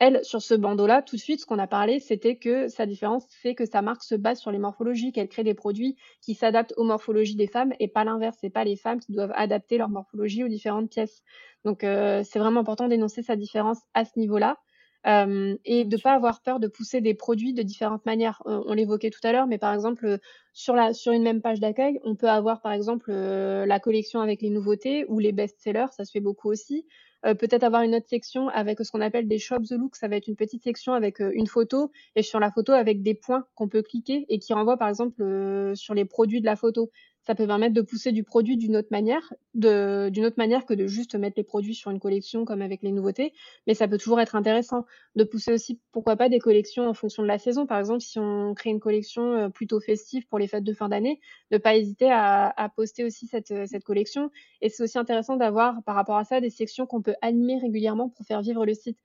Elle, 0.00 0.24
sur 0.24 0.42
ce 0.42 0.54
bandeau-là, 0.54 1.02
tout 1.02 1.14
de 1.14 1.20
suite, 1.20 1.40
ce 1.40 1.46
qu'on 1.46 1.58
a 1.60 1.68
parlé, 1.68 2.00
c'était 2.00 2.36
que 2.36 2.66
sa 2.68 2.86
différence 2.86 3.26
fait 3.28 3.54
que 3.54 3.64
sa 3.64 3.82
marque 3.82 4.02
se 4.02 4.16
base 4.16 4.40
sur 4.40 4.50
les 4.50 4.58
morphologies, 4.58 5.12
qu'elle 5.12 5.28
crée 5.28 5.44
des 5.44 5.54
produits 5.54 5.96
qui 6.22 6.34
s'adaptent 6.34 6.74
aux 6.76 6.84
morphologies 6.84 7.36
des 7.36 7.46
femmes 7.46 7.72
et 7.78 7.86
pas 7.86 8.02
l'inverse. 8.02 8.36
C'est 8.40 8.50
pas 8.50 8.64
les 8.64 8.76
femmes 8.76 8.98
qui 8.98 9.12
doivent 9.12 9.32
adapter 9.34 9.78
leur 9.78 9.90
morphologie 9.90 10.42
aux 10.42 10.48
différentes 10.48 10.90
pièces. 10.90 11.22
Donc, 11.64 11.84
euh, 11.84 12.22
c'est 12.24 12.40
vraiment 12.40 12.60
important 12.60 12.88
d'énoncer 12.88 13.22
sa 13.22 13.36
différence 13.36 13.78
à 13.94 14.04
ce 14.04 14.18
niveau-là. 14.18 14.58
Euh, 15.06 15.56
et 15.66 15.84
de 15.84 15.96
pas 15.98 16.14
avoir 16.14 16.40
peur 16.40 16.60
de 16.60 16.66
pousser 16.66 17.02
des 17.02 17.12
produits 17.12 17.52
de 17.52 17.62
différentes 17.62 18.06
manières. 18.06 18.42
On, 18.46 18.72
l'évoquait 18.72 19.10
tout 19.10 19.20
à 19.22 19.32
l'heure, 19.32 19.46
mais 19.46 19.58
par 19.58 19.74
exemple 19.74 20.18
sur 20.54 20.74
la 20.74 20.94
sur 20.94 21.12
une 21.12 21.22
même 21.22 21.42
page 21.42 21.60
d'accueil, 21.60 22.00
on 22.04 22.14
peut 22.14 22.28
avoir 22.28 22.62
par 22.62 22.72
exemple 22.72 23.10
euh, 23.10 23.66
la 23.66 23.80
collection 23.80 24.20
avec 24.20 24.40
les 24.40 24.48
nouveautés 24.48 25.04
ou 25.08 25.18
les 25.18 25.32
best-sellers, 25.32 25.92
ça 25.92 26.04
se 26.04 26.10
fait 26.10 26.20
beaucoup 26.20 26.50
aussi. 26.50 26.86
Euh, 27.26 27.34
peut-être 27.34 27.64
avoir 27.64 27.82
une 27.82 27.94
autre 27.94 28.08
section 28.08 28.48
avec 28.48 28.78
ce 28.80 28.90
qu'on 28.90 29.00
appelle 29.02 29.28
des 29.28 29.38
shop 29.38 29.60
the 29.68 29.72
look, 29.72 29.96
ça 29.96 30.08
va 30.08 30.16
être 30.16 30.26
une 30.26 30.36
petite 30.36 30.62
section 30.62 30.94
avec 30.94 31.20
une 31.20 31.46
photo 31.46 31.90
et 32.16 32.22
sur 32.22 32.40
la 32.40 32.50
photo 32.50 32.72
avec 32.72 33.02
des 33.02 33.14
points 33.14 33.46
qu'on 33.54 33.68
peut 33.68 33.82
cliquer 33.82 34.24
et 34.30 34.38
qui 34.38 34.54
renvoient 34.54 34.78
par 34.78 34.88
exemple 34.88 35.72
sur 35.74 35.94
les 35.94 36.04
produits 36.06 36.40
de 36.40 36.46
la 36.46 36.56
photo 36.56 36.90
ça 37.26 37.34
peut 37.34 37.46
permettre 37.46 37.74
de 37.74 37.80
pousser 37.80 38.12
du 38.12 38.22
produit 38.22 38.56
d'une 38.56 38.76
autre 38.76 38.88
manière, 38.90 39.32
d'une 39.54 40.26
autre 40.26 40.36
manière 40.36 40.66
que 40.66 40.74
de 40.74 40.86
juste 40.86 41.14
mettre 41.14 41.34
les 41.38 41.44
produits 41.44 41.74
sur 41.74 41.90
une 41.90 41.98
collection 41.98 42.44
comme 42.44 42.60
avec 42.60 42.82
les 42.82 42.92
nouveautés. 42.92 43.32
Mais 43.66 43.74
ça 43.74 43.88
peut 43.88 43.98
toujours 43.98 44.20
être 44.20 44.36
intéressant 44.36 44.84
de 45.16 45.24
pousser 45.24 45.52
aussi, 45.52 45.80
pourquoi 45.92 46.16
pas, 46.16 46.28
des 46.28 46.38
collections 46.38 46.86
en 46.86 46.94
fonction 46.94 47.22
de 47.22 47.28
la 47.28 47.38
saison. 47.38 47.66
Par 47.66 47.78
exemple, 47.78 48.00
si 48.00 48.18
on 48.18 48.54
crée 48.54 48.70
une 48.70 48.80
collection 48.80 49.32
euh, 49.34 49.48
plutôt 49.48 49.80
festive 49.80 50.26
pour 50.28 50.38
les 50.38 50.46
fêtes 50.46 50.64
de 50.64 50.74
fin 50.74 50.88
d'année, 50.88 51.20
ne 51.50 51.58
pas 51.58 51.76
hésiter 51.76 52.10
à, 52.10 52.70
poster 52.76 53.04
aussi 53.04 53.28
euh, 53.34 53.66
cette 53.66 53.84
collection. 53.84 54.30
Et 54.60 54.68
c'est 54.68 54.82
aussi 54.82 54.98
intéressant 54.98 55.36
d'avoir, 55.36 55.82
par 55.84 55.94
rapport 55.94 56.16
à 56.16 56.24
ça, 56.24 56.40
des 56.40 56.50
sections 56.50 56.86
qu'on 56.86 57.00
peut 57.00 57.14
animer 57.22 57.58
régulièrement 57.58 58.10
pour 58.10 58.26
faire 58.26 58.42
vivre 58.42 58.66
le 58.66 58.74
site. 58.74 58.98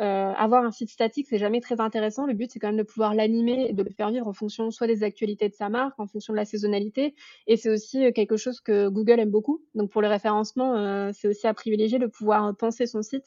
Euh, 0.00 0.32
avoir 0.32 0.64
un 0.64 0.72
site 0.72 0.90
statique, 0.90 1.28
c'est 1.28 1.38
jamais 1.38 1.60
très 1.60 1.80
intéressant. 1.80 2.26
Le 2.26 2.34
but, 2.34 2.50
c'est 2.50 2.58
quand 2.58 2.68
même 2.68 2.76
de 2.76 2.82
pouvoir 2.82 3.14
l'animer 3.14 3.66
et 3.68 3.72
de 3.72 3.82
le 3.82 3.90
faire 3.90 4.10
vivre 4.10 4.26
en 4.26 4.32
fonction 4.32 4.70
soit 4.72 4.88
des 4.88 5.04
actualités 5.04 5.48
de 5.48 5.54
sa 5.54 5.68
marque, 5.68 5.98
en 6.00 6.06
fonction 6.06 6.32
de 6.32 6.36
la 6.36 6.44
saisonnalité. 6.44 7.14
Et 7.46 7.56
c'est 7.56 7.70
aussi 7.70 8.04
euh, 8.04 8.10
quelque 8.10 8.36
chose 8.36 8.60
que 8.60 8.88
Google 8.88 9.20
aime 9.20 9.30
beaucoup. 9.30 9.62
Donc 9.74 9.90
pour 9.90 10.02
le 10.02 10.08
référencement, 10.08 10.76
euh, 10.76 11.10
c'est 11.14 11.28
aussi 11.28 11.46
à 11.46 11.54
privilégier 11.54 11.98
de 12.00 12.06
pouvoir 12.06 12.56
penser 12.56 12.86
son 12.86 13.02
site 13.02 13.24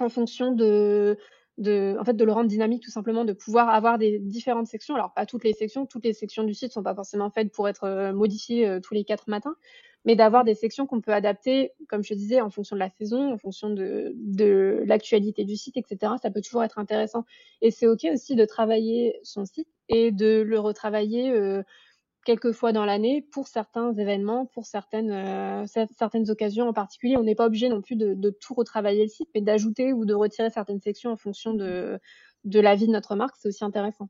en 0.00 0.08
fonction 0.08 0.50
de, 0.50 1.16
de, 1.56 1.96
en 2.00 2.04
fait, 2.04 2.14
de 2.14 2.24
le 2.24 2.32
rendre 2.32 2.48
dynamique 2.48 2.82
tout 2.82 2.90
simplement, 2.90 3.24
de 3.24 3.32
pouvoir 3.32 3.68
avoir 3.68 3.96
des 3.96 4.18
différentes 4.18 4.66
sections. 4.66 4.96
Alors 4.96 5.14
pas 5.14 5.24
toutes 5.24 5.44
les 5.44 5.52
sections, 5.52 5.86
toutes 5.86 6.04
les 6.04 6.12
sections 6.12 6.42
du 6.42 6.52
site 6.52 6.72
sont 6.72 6.82
pas 6.82 6.96
forcément 6.96 7.30
faites 7.30 7.52
pour 7.52 7.68
être 7.68 8.10
modifiées 8.12 8.78
tous 8.82 8.92
les 8.92 9.04
quatre 9.04 9.28
matins, 9.28 9.54
mais 10.06 10.14
d'avoir 10.14 10.44
des 10.44 10.54
sections 10.54 10.86
qu'on 10.86 11.00
peut 11.00 11.12
adapter, 11.12 11.72
comme 11.88 12.04
je 12.04 12.14
disais, 12.14 12.40
en 12.40 12.48
fonction 12.48 12.76
de 12.76 12.80
la 12.80 12.88
saison, 12.90 13.32
en 13.32 13.38
fonction 13.38 13.68
de, 13.70 14.84
l'actualité 14.86 15.44
du 15.44 15.56
site, 15.56 15.76
etc. 15.76 16.14
Ça 16.22 16.30
peut 16.30 16.40
toujours 16.40 16.62
être 16.62 16.78
intéressant. 16.78 17.24
Et 17.60 17.72
c'est 17.72 17.88
OK 17.88 18.06
aussi 18.12 18.36
de 18.36 18.44
travailler 18.44 19.18
son 19.24 19.44
site 19.44 19.68
et 19.88 20.12
de 20.12 20.42
le 20.46 20.60
retravailler 20.60 21.32
euh, 21.32 21.64
quelques 22.24 22.52
fois 22.52 22.72
dans 22.72 22.84
l'année 22.84 23.20
pour 23.32 23.48
certains 23.48 23.92
événements, 23.94 24.46
pour 24.46 24.64
certaines, 24.64 25.10
euh, 25.10 25.66
certaines 25.98 26.30
occasions 26.30 26.68
en 26.68 26.72
particulier. 26.72 27.16
On 27.16 27.24
n'est 27.24 27.34
pas 27.34 27.46
obligé 27.46 27.68
non 27.68 27.82
plus 27.82 27.96
de, 27.96 28.30
tout 28.30 28.54
retravailler 28.54 29.02
le 29.02 29.08
site, 29.08 29.28
mais 29.34 29.40
d'ajouter 29.40 29.92
ou 29.92 30.04
de 30.04 30.14
retirer 30.14 30.50
certaines 30.50 30.80
sections 30.80 31.10
en 31.10 31.16
fonction 31.16 31.52
de 31.52 31.98
la 32.44 32.74
vie 32.76 32.86
de 32.86 32.92
notre 32.92 33.16
marque. 33.16 33.34
C'est 33.40 33.48
aussi 33.48 33.64
intéressant. 33.64 34.08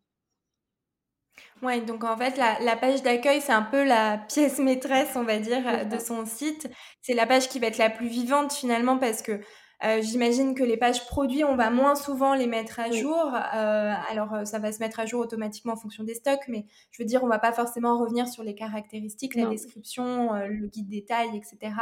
Ouais, 1.62 1.80
donc 1.80 2.04
en 2.04 2.16
fait, 2.16 2.36
la, 2.36 2.58
la 2.60 2.76
page 2.76 3.02
d'accueil, 3.02 3.40
c'est 3.40 3.52
un 3.52 3.62
peu 3.62 3.82
la 3.84 4.18
pièce 4.28 4.58
maîtresse, 4.58 5.16
on 5.16 5.22
va 5.24 5.38
dire, 5.38 5.86
de 5.86 5.98
son 5.98 6.26
site. 6.26 6.68
C'est 7.00 7.14
la 7.14 7.26
page 7.26 7.48
qui 7.48 7.58
va 7.58 7.66
être 7.68 7.78
la 7.78 7.90
plus 7.90 8.08
vivante 8.08 8.52
finalement 8.52 8.98
parce 8.98 9.22
que 9.22 9.40
Euh, 9.84 10.00
j'imagine 10.00 10.54
que 10.54 10.62
les 10.62 10.78
pages 10.78 11.04
produits, 11.06 11.44
on 11.44 11.54
va 11.54 11.68
moins 11.70 11.94
souvent 11.96 12.34
les 12.34 12.46
mettre 12.46 12.80
à 12.80 12.90
jour. 12.90 13.34
Euh, 13.34 13.92
alors, 14.10 14.32
euh, 14.32 14.44
ça 14.44 14.58
va 14.58 14.72
se 14.72 14.78
mettre 14.78 15.00
à 15.00 15.06
jour 15.06 15.20
automatiquement 15.20 15.74
en 15.74 15.76
fonction 15.76 16.02
des 16.02 16.14
stocks, 16.14 16.48
mais 16.48 16.64
je 16.90 17.02
veux 17.02 17.06
dire, 17.06 17.22
on 17.22 17.28
va 17.28 17.38
pas 17.38 17.52
forcément 17.52 17.98
revenir 17.98 18.26
sur 18.26 18.42
les 18.42 18.54
caractéristiques, 18.54 19.34
la 19.34 19.46
description, 19.46 20.32
le 20.32 20.66
guide 20.68 20.88
détail, 20.88 21.36
etc. 21.36 21.74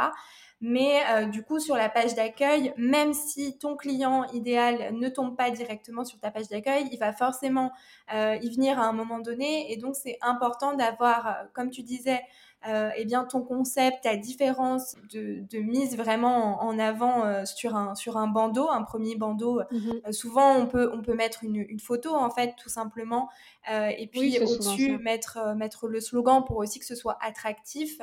Mais 0.61 1.01
du 1.31 1.43
coup, 1.43 1.59
sur 1.59 1.75
la 1.75 1.89
page 1.89 2.15
d'accueil, 2.15 2.73
même 2.77 3.13
si 3.13 3.57
ton 3.57 3.75
client 3.75 4.25
idéal 4.31 4.93
ne 4.93 5.09
tombe 5.09 5.37
pas 5.37 5.51
directement 5.51 6.03
sur 6.03 6.19
ta 6.19 6.31
page 6.31 6.47
d'accueil, 6.47 6.87
il 6.91 6.97
va 6.97 7.13
forcément 7.13 7.71
y 8.11 8.49
venir 8.49 8.79
à 8.79 8.85
un 8.85 8.93
moment 8.93 9.19
donné. 9.19 9.71
Et 9.71 9.77
donc, 9.77 9.95
c'est 9.95 10.17
important 10.21 10.75
d'avoir, 10.75 11.45
comme 11.53 11.69
tu 11.69 11.83
disais, 11.83 12.21
euh, 12.67 12.89
eh 12.95 13.05
bien 13.05 13.25
ton 13.25 13.41
concept, 13.41 14.03
ta 14.03 14.15
différence 14.15 14.95
de, 15.13 15.59
mise 15.59 15.95
vraiment 15.95 16.63
en, 16.63 16.79
avant 16.79 17.23
euh, 17.23 17.45
sur, 17.45 17.75
un, 17.75 17.93
sur 17.93 18.17
un 18.17 18.27
bandeau, 18.27 18.69
un 18.69 18.81
premier 18.81 19.15
bandeau. 19.15 19.61
Mhm. 19.71 20.01
Euh, 20.07 20.11
souvent, 20.11 20.55
on 20.55 20.65
peut, 20.65 20.89
on 20.93 21.01
peut 21.01 21.13
mettre 21.13 21.43
une, 21.43 21.79
photo, 21.79 22.15
en 22.15 22.29
fait, 22.29 22.55
tout 22.57 22.69
simplement. 22.69 23.29
et 23.69 24.07
puis 24.11 24.39
au-dessus, 24.39 24.97
mettre, 24.97 25.55
mettre 25.55 25.87
le 25.87 25.99
slogan 25.99 26.43
pour 26.45 26.57
aussi 26.57 26.79
que 26.79 26.85
ce 26.85 26.95
soit 26.95 27.17
attractif. 27.21 27.99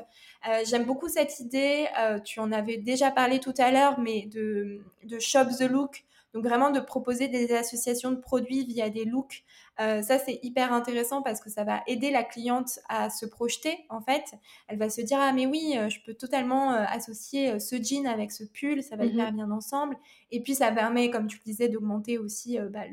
J'aime 0.64 0.84
beaucoup 0.84 1.08
cette 1.08 1.40
idée. 1.40 1.86
tu 2.24 2.38
en 2.40 2.52
avais 2.52 2.76
déjà 2.76 3.10
parlé 3.10 3.40
tout 3.40 3.54
à 3.58 3.70
l'heure, 3.70 3.98
mais 3.98 4.26
de, 4.26 4.80
de 5.04 5.18
Shop 5.18 5.46
the 5.58 5.62
Look. 5.62 6.04
Donc 6.34 6.44
vraiment 6.44 6.70
de 6.70 6.80
proposer 6.80 7.28
des 7.28 7.52
associations 7.52 8.10
de 8.10 8.16
produits 8.16 8.64
via 8.64 8.88
des 8.88 9.04
looks, 9.04 9.44
euh, 9.80 10.02
ça 10.02 10.18
c'est 10.18 10.38
hyper 10.42 10.72
intéressant 10.72 11.22
parce 11.22 11.40
que 11.40 11.48
ça 11.48 11.64
va 11.64 11.82
aider 11.86 12.10
la 12.10 12.24
cliente 12.24 12.78
à 12.88 13.10
se 13.10 13.24
projeter 13.26 13.86
en 13.88 14.00
fait. 14.00 14.34
Elle 14.68 14.78
va 14.78 14.90
se 14.90 15.00
dire 15.00 15.18
ah 15.20 15.32
mais 15.32 15.46
oui, 15.46 15.74
euh, 15.76 15.88
je 15.88 16.00
peux 16.04 16.14
totalement 16.14 16.72
euh, 16.72 16.84
associer 16.88 17.58
ce 17.58 17.76
jean 17.82 18.06
avec 18.06 18.32
ce 18.32 18.44
pull, 18.44 18.82
ça 18.82 18.96
va 18.96 19.04
hyper 19.04 19.32
mmh 19.32 19.36
bien 19.36 19.50
ensemble. 19.50 19.96
Et 20.30 20.42
puis 20.42 20.54
ça 20.54 20.70
permet, 20.72 21.10
comme 21.10 21.26
tu 21.26 21.38
le 21.38 21.44
disais, 21.44 21.68
d'augmenter 21.68 22.18
aussi 22.18 22.58
bah, 22.70 22.84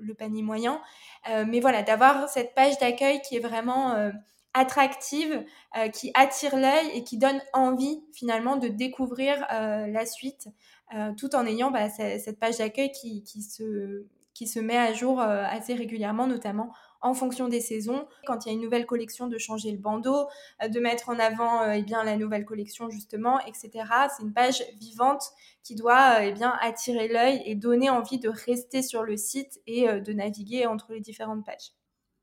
le, 0.00 0.14
panier 0.14 0.42
moyen. 0.42 0.80
mais 1.46 1.60
voilà, 1.60 1.82
d'avoir 1.82 2.28
cette 2.28 2.54
page 2.54 2.78
d'accueil 2.78 3.22
qui 3.22 3.36
est 3.36 3.40
vraiment 3.40 4.10
attractive, 4.52 5.44
qui 5.94 6.10
attire 6.12 6.56
l'œil 6.56 6.90
et 6.94 7.04
qui 7.04 7.16
donne 7.16 7.40
envie 7.54 8.02
finalement 8.12 8.56
de 8.56 8.68
découvrir 8.68 9.46
la 9.50 10.04
suite. 10.04 10.48
Euh, 10.94 11.12
tout 11.16 11.34
en 11.34 11.46
ayant 11.46 11.70
bah, 11.70 11.88
cette 11.88 12.38
page 12.38 12.58
d'accueil 12.58 12.92
qui, 12.92 13.24
se, 13.24 14.04
qui 14.42 14.48
se 14.48 14.58
met 14.58 14.76
à 14.76 14.92
jour 14.92 15.20
euh, 15.20 15.44
assez 15.48 15.72
régulièrement, 15.72 16.26
notamment 16.26 16.72
en 17.00 17.14
fonction 17.14 17.46
des 17.46 17.60
saisons. 17.60 18.08
Quand 18.26 18.44
il 18.44 18.48
y 18.48 18.50
a 18.50 18.54
une 18.54 18.60
nouvelle 18.60 18.86
collection, 18.86 19.28
de 19.28 19.38
changer 19.38 19.70
le 19.70 19.78
bandeau, 19.78 20.26
euh, 20.62 20.68
de 20.68 20.80
mettre 20.80 21.10
en 21.10 21.18
avant 21.20 21.70
eh 21.70 21.82
bien, 21.82 22.02
la 22.02 22.16
nouvelle 22.16 22.44
collection 22.44 22.90
justement, 22.90 23.38
etc. 23.46 23.70
C'est 24.16 24.24
une 24.24 24.32
page 24.32 24.64
vivante 24.80 25.22
qui 25.62 25.76
doit 25.76 26.24
eh 26.24 26.32
bien, 26.32 26.56
attirer 26.60 27.06
l'œil 27.06 27.40
et 27.44 27.54
donner 27.54 27.88
envie 27.88 28.18
de 28.18 28.28
rester 28.28 28.82
sur 28.82 29.04
le 29.04 29.16
site 29.16 29.60
et 29.68 29.86
de 29.86 30.12
naviguer 30.12 30.66
entre 30.66 30.92
les 30.92 31.00
différentes 31.00 31.46
pages. 31.46 31.70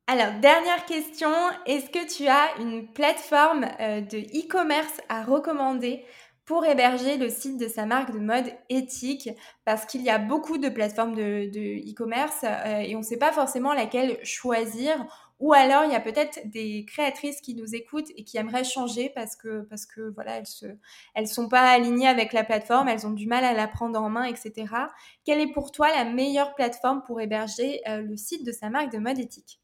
Alors, 0.08 0.40
dernière 0.42 0.86
question, 0.86 1.32
est-ce 1.68 1.90
que 1.90 2.06
tu 2.06 2.28
as 2.28 2.58
une 2.60 2.92
plateforme 2.92 3.62
de 3.62 4.18
e-commerce 4.38 5.00
à 5.08 5.24
recommander 5.24 6.04
pour 6.50 6.66
héberger 6.66 7.18
le 7.18 7.30
site 7.30 7.60
de 7.60 7.68
sa 7.68 7.86
marque 7.86 8.12
de 8.12 8.18
mode 8.18 8.52
éthique 8.70 9.30
parce 9.66 9.86
qu'il 9.86 10.02
y 10.02 10.10
a 10.10 10.18
beaucoup 10.18 10.58
de 10.58 10.68
plateformes 10.68 11.14
de 11.14 11.92
e-commerce 11.92 12.44
euh, 12.44 12.80
et 12.80 12.96
on 12.96 13.00
ne 13.00 13.04
sait 13.04 13.20
pas 13.20 13.32
forcément 13.32 13.72
laquelle 13.72 14.18
choisir. 14.24 15.06
Ou 15.40 15.54
alors, 15.54 15.84
il 15.86 15.92
y 15.92 15.96
a 15.96 16.00
peut-être 16.00 16.40
des 16.46 16.86
créatrices 16.88 17.40
qui 17.42 17.54
nous 17.54 17.76
écoutent 17.76 18.10
et 18.16 18.24
qui 18.24 18.40
aimeraient 18.40 18.64
changer 18.64 19.12
parce 19.14 19.36
que, 19.36 19.62
parce 19.70 19.86
voilà, 20.16 20.38
elles 20.38 21.28
se, 21.28 21.34
sont 21.36 21.50
pas 21.50 21.70
alignées 21.70 22.08
avec 22.08 22.34
la 22.34 22.44
plateforme, 22.44 22.88
elles 22.88 23.06
ont 23.06 23.12
du 23.12 23.28
mal 23.28 23.46
à 23.46 23.54
la 23.54 23.68
prendre 23.68 24.02
en 24.02 24.10
main, 24.10 24.24
etc. 24.24 24.74
Quelle 25.26 25.42
est 25.42 25.54
pour 25.54 25.72
toi 25.72 25.90
la 25.90 26.04
meilleure 26.04 26.56
plateforme 26.56 27.04
pour 27.06 27.22
héberger 27.22 27.80
euh, 27.88 28.02
le 28.02 28.18
site 28.18 28.44
de 28.44 28.52
sa 28.52 28.72
marque 28.72 28.92
de 28.92 28.98
mode 28.98 29.20
éthique? 29.20 29.62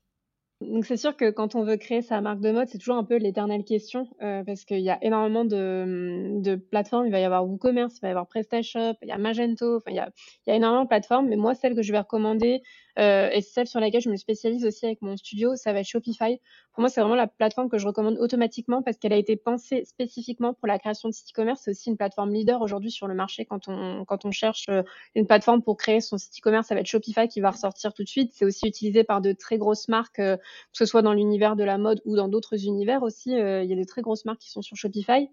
Donc 0.70 0.86
c'est 0.86 0.98
sûr 0.98 1.16
que 1.16 1.30
quand 1.30 1.56
on 1.56 1.64
veut 1.64 1.78
créer 1.78 2.02
sa 2.02 2.22
marque 2.22 2.40
de 2.40 2.52
mode, 2.52 2.68
c'est 2.68 2.78
toujours 2.78 2.98
un 2.98 3.04
peu 3.04 3.18
l'éternelle 3.18 3.64
question 3.64 4.08
euh, 4.22 4.44
parce 4.44 4.66
qu'il 4.66 4.80
y 4.80 4.90
a 4.90 4.98
énormément 5.04 5.46
de, 5.46 6.42
de, 6.42 6.56
plateformes. 6.56 7.06
Il 7.06 7.12
va 7.12 7.20
y 7.20 7.24
avoir 7.24 7.48
WooCommerce, 7.48 7.98
il 7.98 8.02
va 8.02 8.08
y 8.10 8.12
avoir 8.12 8.28
PrestaShop, 8.28 8.96
il 9.02 9.08
y 9.08 9.12
a 9.12 9.18
Magento, 9.18 9.78
enfin 9.78 9.92
il 9.92 9.96
y 9.96 10.00
a, 10.00 10.10
il 10.46 10.50
y 10.50 10.54
a 10.54 10.56
énormément 10.56 10.84
de 10.84 10.88
plateformes. 10.88 11.28
Mais 11.28 11.36
moi, 11.36 11.56
celle 11.56 11.76
que 11.76 11.82
je 11.82 11.92
vais 11.92 12.00
recommander, 12.00 12.62
euh, 12.98 13.30
et 13.32 13.42
celle 13.42 13.68
sur 13.68 13.80
laquelle 13.80 14.02
je 14.02 14.10
me 14.10 14.16
spécialise 14.16 14.66
aussi 14.66 14.86
avec 14.86 15.02
mon 15.02 15.18
studio, 15.18 15.56
ça 15.56 15.74
va 15.74 15.80
être 15.82 15.88
Shopify. 15.88 16.40
Pour 16.74 16.82
moi, 16.82 16.90
c'est 16.90 17.02
vraiment 17.02 17.16
la 17.16 17.28
plateforme 17.28 17.70
que 17.70 17.78
je 17.78 17.88
recommande 17.88 18.18
automatiquement 18.20 18.82
parce 18.82 18.98
qu'elle 18.98 19.14
a 19.14 19.18
été 19.18 19.36
pensée 19.36 19.84
spécifiquement 19.86 20.54
pour 20.54 20.68
la 20.68 20.80
création 20.80 21.10
de 21.10 21.14
site 21.14 21.30
e-commerce. 21.32 21.62
C'est 21.64 21.72
aussi 21.72 21.90
une 21.90 21.98
plateforme 21.98 22.32
leader 22.32 22.62
aujourd'hui 22.62 22.92
sur 22.92 23.08
le 23.08 23.14
marché 23.14 23.46
quand 23.46 23.68
on, 23.68 24.06
quand 24.06 24.26
on 24.26 24.32
cherche 24.32 24.68
euh, 24.70 24.84
une 25.14 25.28
plateforme 25.28 25.62
pour 25.62 25.78
créer 25.78 26.00
son 26.00 26.18
site 26.18 26.38
e-commerce. 26.40 26.68
Ça 26.68 26.76
va 26.76 26.82
être 26.82 26.88
Shopify 26.88 27.28
qui 27.28 27.42
va 27.42 27.52
ressortir 27.52 27.94
tout 27.94 28.04
de 28.04 28.10
suite. 28.10 28.32
C'est 28.34 28.46
aussi 28.46 28.68
utilisé 28.68 29.04
par 29.04 29.22
de 29.22 29.34
très 29.34 29.58
grosses 29.58 29.90
marques, 29.90 30.20
euh, 30.20 30.38
que 30.38 30.78
ce 30.78 30.86
soit 30.86 31.02
dans 31.02 31.14
l'univers 31.14 31.56
de 31.56 31.64
la 31.64 31.78
mode 31.78 32.02
ou 32.06 32.16
dans 32.16 32.30
d'autres 32.30 32.66
univers 32.66 33.04
aussi. 33.04 33.32
il 33.32 33.66
y 33.66 33.74
a 33.74 33.76
des 33.76 33.86
très 33.86 34.02
grosses 34.02 34.26
marques 34.26 34.40
qui 34.40 34.50
sont 34.50 34.62
sur 34.62 34.78
Shopify. 34.78 35.30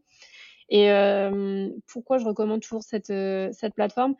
Et 0.69 0.89
pourquoi 1.87 2.19
je 2.19 2.25
recommande 2.25 2.61
toujours 2.61 2.83
cette, 2.83 3.13
cette 3.53 3.75
plateforme? 3.75 4.15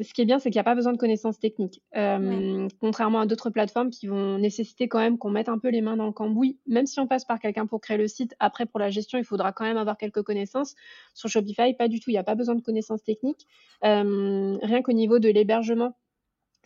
Ce 0.00 0.12
qui 0.12 0.22
est 0.22 0.24
bien, 0.24 0.38
c'est 0.38 0.50
qu'il 0.50 0.58
n'y 0.58 0.60
a 0.60 0.64
pas 0.64 0.74
besoin 0.74 0.92
de 0.92 0.98
connaissances 0.98 1.38
techniques. 1.38 1.82
Euh, 1.96 2.68
contrairement 2.80 3.20
à 3.20 3.26
d'autres 3.26 3.50
plateformes 3.50 3.90
qui 3.90 4.06
vont 4.06 4.38
nécessiter 4.38 4.88
quand 4.88 4.98
même 4.98 5.18
qu'on 5.18 5.30
mette 5.30 5.48
un 5.48 5.58
peu 5.58 5.68
les 5.68 5.80
mains 5.80 5.96
dans 5.96 6.06
le 6.06 6.12
cambouis, 6.12 6.58
même 6.66 6.86
si 6.86 7.00
on 7.00 7.06
passe 7.06 7.24
par 7.24 7.38
quelqu'un 7.38 7.66
pour 7.66 7.80
créer 7.80 7.96
le 7.96 8.08
site, 8.08 8.34
après 8.38 8.66
pour 8.66 8.78
la 8.78 8.90
gestion, 8.90 9.18
il 9.18 9.24
faudra 9.24 9.52
quand 9.52 9.64
même 9.64 9.78
avoir 9.78 9.96
quelques 9.96 10.22
connaissances. 10.22 10.74
Sur 11.14 11.28
Shopify, 11.28 11.74
pas 11.74 11.88
du 11.88 12.00
tout, 12.00 12.10
il 12.10 12.14
n'y 12.14 12.18
a 12.18 12.24
pas 12.24 12.34
besoin 12.34 12.54
de 12.54 12.62
connaissances 12.62 13.02
techniques. 13.02 13.46
Euh, 13.84 14.58
rien 14.62 14.82
qu'au 14.82 14.92
niveau 14.92 15.18
de 15.18 15.28
l'hébergement, 15.28 15.96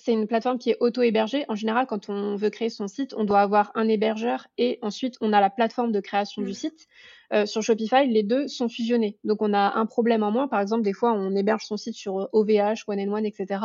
c'est 0.03 0.13
une 0.13 0.27
plateforme 0.27 0.59
qui 0.59 0.71
est 0.71 0.77
auto-hébergée. 0.81 1.45
En 1.49 1.55
général, 1.55 1.87
quand 1.87 2.09
on 2.09 2.35
veut 2.35 2.49
créer 2.49 2.71
son 2.71 2.89
site, 2.89 3.15
on 3.17 3.25
doit 3.25 3.41
avoir 3.41 3.71
un 3.75 3.87
hébergeur 3.87 4.47
et 4.57 4.79
ensuite 4.81 5.17
on 5.21 5.33
a 5.33 5.41
la 5.41 5.51
plateforme 5.51 5.93
de 5.93 6.01
création 6.01 6.41
du 6.43 6.51
mm. 6.51 6.55
site. 6.55 6.89
Euh, 7.33 7.47
sur 7.47 7.63
Shopify, 7.63 8.07
les 8.07 8.23
deux 8.23 8.49
sont 8.49 8.69
fusionnés. 8.69 9.19
Donc 9.25 9.43
on 9.43 9.53
a 9.53 9.75
un 9.75 9.87
problème 9.87 10.23
en 10.23 10.31
moins. 10.31 10.49
Par 10.49 10.61
exemple, 10.61 10.83
des 10.83 10.95
fois, 10.95 11.13
on 11.13 11.37
héberge 11.37 11.65
son 11.65 11.77
site 11.77 11.95
sur 11.95 12.29
OVH, 12.33 12.85
One 12.87 13.01
and 13.01 13.13
One, 13.13 13.27
etc. 13.27 13.61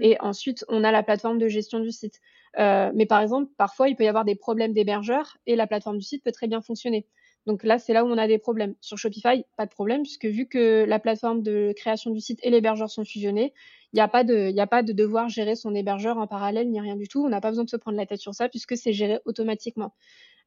Et 0.00 0.16
ensuite, 0.20 0.64
on 0.68 0.84
a 0.84 0.92
la 0.92 1.02
plateforme 1.02 1.38
de 1.38 1.48
gestion 1.48 1.80
du 1.80 1.90
site. 1.90 2.20
Euh, 2.58 2.90
mais 2.94 3.06
par 3.06 3.20
exemple, 3.20 3.50
parfois, 3.56 3.88
il 3.88 3.96
peut 3.96 4.04
y 4.04 4.08
avoir 4.08 4.24
des 4.24 4.36
problèmes 4.36 4.74
d'hébergeur 4.74 5.38
et 5.46 5.56
la 5.56 5.66
plateforme 5.66 5.96
du 5.96 6.04
site 6.04 6.22
peut 6.22 6.32
très 6.32 6.46
bien 6.46 6.60
fonctionner. 6.60 7.06
Donc 7.46 7.64
là, 7.64 7.78
c'est 7.78 7.92
là 7.92 8.04
où 8.04 8.08
on 8.08 8.18
a 8.18 8.26
des 8.26 8.38
problèmes. 8.38 8.74
Sur 8.80 8.98
Shopify, 8.98 9.44
pas 9.56 9.66
de 9.66 9.70
problème, 9.70 10.02
puisque 10.02 10.26
vu 10.26 10.46
que 10.46 10.84
la 10.86 10.98
plateforme 10.98 11.42
de 11.42 11.72
création 11.74 12.10
du 12.10 12.20
site 12.20 12.38
et 12.42 12.50
l'hébergeur 12.50 12.90
sont 12.90 13.04
fusionnés, 13.04 13.54
il 13.92 13.96
n'y 13.96 14.00
a, 14.00 14.08
pas 14.08 14.24
de, 14.24 14.56
a 14.58 14.66
pas 14.66 14.82
de 14.82 14.92
devoir 14.92 15.28
gérer 15.28 15.56
son 15.56 15.74
hébergeur 15.74 16.18
en 16.18 16.26
parallèle 16.26 16.70
ni 16.70 16.80
rien 16.80 16.96
du 16.96 17.08
tout. 17.08 17.24
On 17.24 17.28
n'a 17.28 17.40
pas 17.40 17.50
besoin 17.50 17.64
de 17.64 17.70
se 17.70 17.76
prendre 17.76 17.96
la 17.96 18.06
tête 18.06 18.20
sur 18.20 18.34
ça 18.34 18.48
puisque 18.48 18.76
c'est 18.76 18.92
géré 18.92 19.18
automatiquement. 19.24 19.94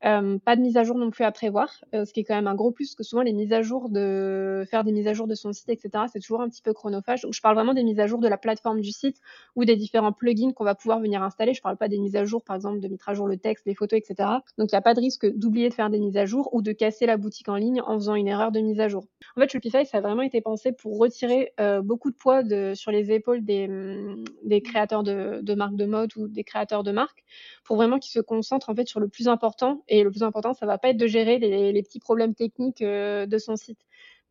Euh, 0.06 0.38
pas 0.40 0.56
de 0.58 0.62
mise 0.62 0.76
à 0.76 0.84
jour 0.84 0.98
non 0.98 1.12
plus 1.12 1.24
à 1.24 1.32
prévoir, 1.32 1.70
euh, 1.96 2.04
ce 2.04 2.12
qui 2.12 2.20
est 2.20 2.24
quand 2.26 2.36
même 2.36 2.48
un 2.48 2.56
gros 2.56 2.72
plus, 2.72 2.90
parce 2.90 2.96
que 2.96 3.04
souvent 3.04 3.22
les 3.22 3.32
mises 3.32 3.54
à 3.54 3.62
jour 3.62 3.90
de 3.90 4.66
faire 4.70 4.84
des 4.84 4.92
mises 4.92 5.08
à 5.08 5.14
jour 5.14 5.28
de 5.28 5.36
son 5.36 5.54
site, 5.54 5.70
etc., 5.70 6.06
c'est 6.12 6.20
toujours 6.20 6.42
un 6.42 6.50
petit 6.50 6.62
peu 6.62 6.74
chronophage. 6.74 7.22
Donc 7.22 7.34
je 7.34 7.42
parle 7.42 7.56
vraiment 7.56 7.74
des 7.74 7.84
mises 7.84 8.00
à 8.00 8.08
jour 8.08 8.20
de 8.20 8.28
la 8.28 8.38
plateforme 8.38 8.82
du 8.82 8.92
site 8.92 9.18
ou 9.56 9.64
des 9.64 9.78
différents 9.78 10.12
plugins 10.12 10.52
qu'on 10.52 10.66
va 10.66 10.76
pouvoir 10.76 11.00
venir 11.00 11.24
installer. 11.24 11.54
Je 11.54 11.62
parle 11.62 11.78
pas 11.78 11.88
des 11.88 12.00
mises 12.00 12.18
à 12.18 12.26
jour, 12.26 12.44
par 12.44 12.58
exemple, 12.58 12.82
de 12.82 12.88
mettre 12.90 13.08
à 13.08 13.14
jour 13.14 13.28
le 13.28 13.38
texte, 13.38 13.66
les 13.66 13.76
photos, 13.76 14.00
etc. 14.00 14.30
Donc 14.58 14.72
il 14.72 14.76
n'y 14.76 14.80
a 14.80 14.82
pas 14.82 14.94
de 14.94 15.00
risque 15.00 15.26
d'oublier 15.38 15.70
de 15.70 15.74
faire 15.74 15.90
des 15.90 16.00
mises 16.00 16.18
à 16.18 16.26
jour 16.26 16.50
ou 16.54 16.62
de 16.62 16.74
casser 16.74 17.06
la 17.06 17.16
boutique 17.16 17.48
en 17.48 17.56
ligne 17.56 17.82
en 17.82 17.96
faisant 17.96 18.16
une 18.16 18.28
erreur 18.28 18.52
de 18.52 18.60
mise 18.60 18.82
à 18.82 18.90
jour. 18.90 19.06
En 19.38 19.42
fait, 19.42 19.50
Shopify, 19.50 19.86
ça 19.86 20.00
a 20.00 20.02
vraiment 20.02 20.22
été 20.22 20.42
pensé 20.42 20.74
pour 20.74 20.98
retirer 20.98 21.54
euh, 21.62 21.82
beaucoup 21.82 22.12
de 22.12 22.16
poids 22.18 22.42
sur 22.76 22.92
les 22.92 23.12
épaules 23.12 23.46
des, 23.46 23.68
hum, 23.68 24.24
des 24.44 24.62
créateurs 24.62 25.04
de, 25.04 25.40
de 25.42 25.54
marques 25.56 25.76
de 25.76 25.86
mode 25.86 26.12
ou 26.18 26.28
des 26.28 26.44
créateurs 26.44 26.84
de 26.84 26.92
marques 26.92 27.24
pour 27.64 27.78
vraiment 27.78 28.00
qu'ils 28.00 28.12
se 28.12 28.20
concentrent 28.20 28.70
en 28.70 28.76
fait 28.76 28.88
sur 28.88 29.00
le 29.00 29.08
plus 29.08 29.30
important. 29.30 29.84
Et 29.94 30.02
le 30.02 30.10
plus 30.10 30.24
important, 30.24 30.56
ça 30.56 30.66
va 30.66 30.80
pas 30.80 30.90
être 30.90 30.98
de 30.98 31.06
gérer 31.06 31.38
les, 31.38 31.84
petits 31.84 32.00
problèmes 32.00 32.34
techniques 32.34 32.82
euh, 32.82 33.28
de 33.28 33.38
son 33.38 33.56
site. 33.56 33.78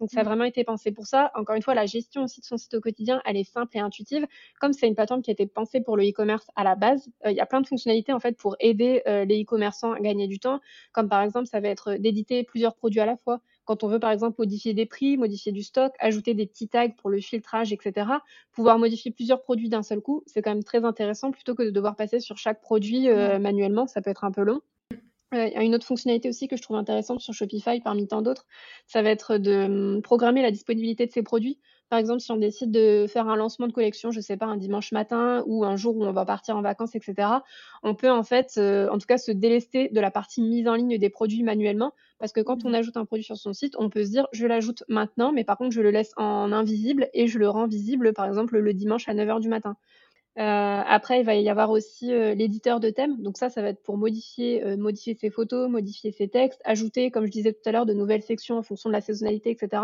Donc 0.01 0.11
ça 0.11 0.19
a 0.19 0.23
mmh. 0.25 0.27
vraiment 0.27 0.43
été 0.43 0.65
pensé 0.65 0.91
pour 0.91 1.07
ça. 1.07 1.31
Encore 1.37 1.55
une 1.55 1.63
fois, 1.63 1.75
la 1.75 1.87
gestion 1.87 2.25
aussi 2.25 2.41
de 2.41 2.45
son 2.45 2.57
site 2.57 2.75
au 2.75 2.81
quotidien, 2.81 3.23
elle 3.25 3.37
est 3.37 3.45
simple 3.45 3.77
et 3.77 3.79
intuitive. 3.79 4.27
Comme 4.61 4.73
c'est 4.73 4.89
une 4.89 4.97
plateforme 4.97 5.23
qui 5.23 5.31
a 5.31 5.35
été 5.35 5.47
pensée 5.47 5.81
pour 5.81 5.97
le 5.97 6.03
e-commerce 6.03 6.49
à 6.57 6.65
la 6.65 6.75
base, 6.75 7.09
euh, 7.25 7.31
il 7.31 7.37
y 7.37 7.41
a 7.41 7.47
plein 7.47 7.61
de 7.61 7.69
fonctionnalités 7.69 8.13
en 8.13 8.19
fait 8.19 8.37
pour 8.37 8.57
aider 8.59 9.03
euh, 9.07 9.25
les 9.25 9.41
e-commerçants 9.45 9.93
à 9.93 10.01
gagner 10.01 10.27
du 10.27 10.41
temps. 10.41 10.59
Comme 10.91 11.09
par 11.09 11.23
exemple, 11.23 11.47
ça 11.47 11.61
va 11.61 11.69
être 11.69 11.95
d'éditer 11.95 12.43
plusieurs 12.43 12.75
produits 12.75 12.99
à 12.99 13.07
la 13.07 13.17
fois. 13.17 13.41
Quand 13.65 13.85
on 13.85 13.87
veut 13.87 14.01
par 14.01 14.11
exemple 14.11 14.35
modifier 14.41 14.75
des 14.75 14.87
prix, 14.87 15.17
modifier 15.17 15.53
du 15.53 15.63
stock, 15.63 15.93
ajouter 16.01 16.35
des 16.35 16.49
petits 16.49 16.67
tags 16.67 16.89
pour 16.89 17.09
le 17.09 17.21
filtrage, 17.21 17.73
etc., 17.73 18.11
pouvoir 18.51 18.81
modifier 18.81 19.13
plusieurs 19.13 19.41
produits 19.41 19.69
d'un 19.69 19.85
seul 19.85 20.01
coup, 20.01 20.25
c'est 20.27 20.43
quand 20.43 20.51
même 20.51 20.65
très 20.65 20.85
intéressant 20.85 21.31
plutôt 21.31 21.55
que 21.55 21.63
de 21.63 21.71
devoir 21.71 21.95
passer 21.95 22.19
sur 22.19 22.37
chaque 22.37 22.61
produit 22.61 23.09
euh, 23.09 23.39
manuellement, 23.39 23.87
ça 23.87 24.03
peut 24.03 24.11
être 24.11 24.25
un 24.25 24.33
peu 24.33 24.43
long. 24.43 24.63
Il 25.33 25.39
y 25.39 25.57
a 25.57 25.63
une 25.63 25.75
autre 25.75 25.87
fonctionnalité 25.87 26.29
aussi 26.29 26.47
que 26.47 26.57
je 26.57 26.63
trouve 26.63 26.77
intéressante 26.77 27.21
sur 27.21 27.33
Shopify 27.33 27.81
parmi 27.81 28.07
tant 28.07 28.23
d'autres, 28.23 28.47
ça 28.87 29.03
va 29.03 29.11
être 29.11 29.39
de 29.39 29.65
hum, 29.65 30.03
programmer 30.03 30.43
la 30.43 30.51
disponibilité 30.51 31.07
de 31.07 31.13
ces 31.13 31.23
produits. 31.23 31.59
Par 31.89 31.99
exemple, 31.99 32.21
si 32.21 32.33
on 32.33 32.37
décide 32.37 32.71
de 32.71 33.07
faire 33.07 33.29
un 33.29 33.37
lancement 33.37 33.67
de 33.67 33.73
collection, 33.73 34.11
je 34.11 34.21
sais 34.21 34.39
pas, 34.39 34.47
un 34.47 34.57
dimanche 34.57 34.93
matin 34.93 35.43
ou 35.47 35.63
un 35.63 35.77
jour 35.77 35.95
où 35.95 36.05
on 36.05 36.13
va 36.13 36.25
partir 36.25 36.57
en 36.57 36.63
vacances, 36.63 36.95
etc., 36.95 37.29
on 37.83 37.95
peut 37.95 38.11
en 38.11 38.23
fait, 38.23 38.55
euh, 38.57 38.89
en 38.89 38.97
tout 38.97 39.07
cas, 39.07 39.19
se 39.19 39.31
délester 39.31 39.91
de 39.91 40.01
la 40.01 40.11
partie 40.11 40.41
mise 40.41 40.67
en 40.67 40.75
ligne 40.75 40.97
des 40.97 41.11
produits 41.11 41.43
manuellement. 41.43 41.93
Parce 42.19 42.33
que 42.33 42.41
quand 42.41 42.65
on 42.65 42.71
mmh. 42.71 42.75
ajoute 42.77 42.97
un 42.97 43.05
produit 43.05 43.25
sur 43.25 43.37
son 43.37 43.53
site, 43.53 43.75
on 43.79 43.91
peut 43.91 44.05
se 44.05 44.11
dire, 44.11 44.27
je 44.33 44.47
l'ajoute 44.47 44.85
maintenant, 44.89 45.33
mais 45.33 45.45
par 45.45 45.59
contre, 45.59 45.73
je 45.73 45.83
le 45.83 45.91
laisse 45.91 46.13
en 46.17 46.51
invisible 46.51 47.11
et 47.13 47.27
je 47.27 47.39
le 47.39 47.49
rends 47.51 47.67
visible, 47.67 48.15
par 48.15 48.25
exemple, 48.25 48.59
le 48.59 48.73
dimanche 48.73 49.07
à 49.09 49.13
9 49.13 49.29
h 49.29 49.41
du 49.41 49.49
matin. 49.51 49.77
Euh, 50.39 50.83
après, 50.87 51.21
il 51.21 51.27
va 51.27 51.35
y 51.35 51.49
avoir 51.51 51.71
aussi 51.71 52.11
euh, 52.13 52.35
l'éditeur 52.35 52.81
de 52.81 52.89
thème. 52.89 53.21
Donc 53.21 53.37
ça, 53.37 53.51
ça 53.51 53.61
va 53.61 53.69
être 53.69 53.83
pour 53.83 53.99
modifier, 53.99 54.65
euh, 54.65 54.77
modifier 54.79 55.15
ses 55.15 55.29
photos, 55.29 55.69
modifier 55.69 56.11
ses 56.11 56.29
textes, 56.29 56.61
ajouter, 56.65 57.11
comme 57.11 57.27
je 57.27 57.31
disais 57.31 57.53
tout 57.53 57.61
à 57.67 57.73
l'heure, 57.73 57.85
de 57.85 57.93
nouvelles 57.93 58.23
sections 58.23 58.57
en 58.57 58.63
fonction 58.63 58.89
de 58.89 58.95
la 58.95 59.03
saisonnalité, 59.03 59.51
etc. 59.51 59.83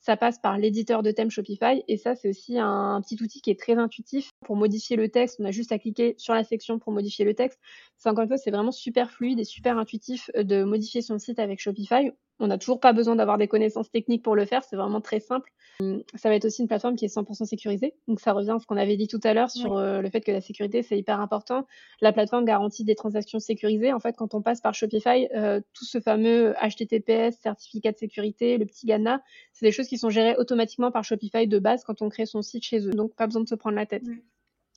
Ça 0.00 0.16
passe 0.18 0.38
par 0.38 0.58
l'éditeur 0.58 1.02
de 1.02 1.10
thème 1.12 1.30
Shopify. 1.30 1.82
Et 1.88 1.96
ça, 1.96 2.14
c'est 2.14 2.28
aussi 2.28 2.58
un, 2.58 3.00
petit 3.00 3.22
outil 3.22 3.40
qui 3.40 3.50
est 3.50 3.58
très 3.58 3.74
intuitif. 3.74 4.30
Pour 4.44 4.56
modifier 4.56 4.96
le 4.96 5.08
texte, 5.08 5.40
on 5.40 5.44
a 5.46 5.50
juste 5.50 5.72
à 5.72 5.78
cliquer 5.78 6.14
sur 6.18 6.34
la 6.34 6.44
section 6.44 6.78
pour 6.78 6.92
modifier 6.92 7.24
le 7.24 7.34
texte. 7.34 7.58
C'est 7.96 8.10
encore 8.10 8.22
une 8.22 8.28
fois, 8.28 8.36
c'est 8.36 8.50
vraiment 8.50 8.72
super 8.72 9.10
fluide 9.10 9.40
et 9.40 9.44
super 9.44 9.78
intuitif 9.78 10.30
de 10.34 10.62
modifier 10.62 11.00
son 11.00 11.18
site 11.18 11.38
avec 11.38 11.58
Shopify. 11.58 12.12
On 12.38 12.48
n'a 12.48 12.58
toujours 12.58 12.80
pas 12.80 12.92
besoin 12.92 13.16
d'avoir 13.16 13.38
des 13.38 13.48
connaissances 13.48 13.90
techniques 13.90 14.22
pour 14.22 14.36
le 14.36 14.44
faire. 14.44 14.62
C'est 14.62 14.76
vraiment 14.76 15.00
très 15.00 15.20
simple. 15.20 15.50
Hum, 15.80 16.02
ça 16.14 16.28
va 16.28 16.34
être 16.34 16.44
aussi 16.44 16.62
une 16.62 16.68
plateforme 16.68 16.96
qui 16.96 17.04
est 17.04 17.14
100% 17.14 17.46
sécurisée. 17.46 17.94
Donc 18.08 18.20
ça 18.20 18.32
revient 18.32 18.50
à 18.50 18.58
ce 18.58 18.66
qu'on 18.66 18.76
avait 18.76 18.96
dit 18.96 19.08
tout 19.08 19.20
à 19.24 19.32
l'heure 19.32 19.50
sur 19.50 19.76
euh, 19.76 20.02
le 20.02 20.10
fait 20.10 20.20
que 20.20 20.32
la 20.32 20.40
sécurité, 20.40 20.82
c'est 20.82 20.98
hyper 20.98 21.20
important. 21.20 21.66
La 22.00 22.12
plateforme 22.12 22.44
garantit 22.44 22.84
des 22.84 22.94
transactions 22.94 23.38
sécurisées. 23.38 23.92
En 23.92 24.00
fait, 24.00 24.16
quand 24.16 24.34
on 24.34 24.42
passe 24.42 24.60
par 24.60 24.74
Shopify, 24.74 25.28
euh, 25.34 25.60
tout 25.72 25.84
ce 25.84 26.00
fameux 26.00 26.54
HTTPS, 26.62 27.38
certificat 27.40 27.92
de 27.92 27.98
sécurité, 27.98 28.58
le 28.58 28.66
petit 28.66 28.86
GANA, 28.86 29.22
c'est 29.52 29.64
des 29.64 29.72
choses 29.72 29.88
qui 29.88 29.96
sont 29.96 30.10
gérées 30.10 30.36
automatiquement 30.36 30.90
par 30.90 31.04
Shopify 31.04 31.46
de 31.46 31.58
base 31.58 31.84
quand 31.84 32.02
on 32.02 32.08
crée 32.08 32.26
son 32.26 32.42
site 32.42 32.64
chez 32.64 32.86
eux. 32.86 32.92
Donc 32.92 33.14
pas 33.14 33.26
besoin 33.26 33.42
de 33.42 33.48
se 33.48 33.54
prendre 33.54 33.76
la 33.76 33.86
tête. 33.86 34.04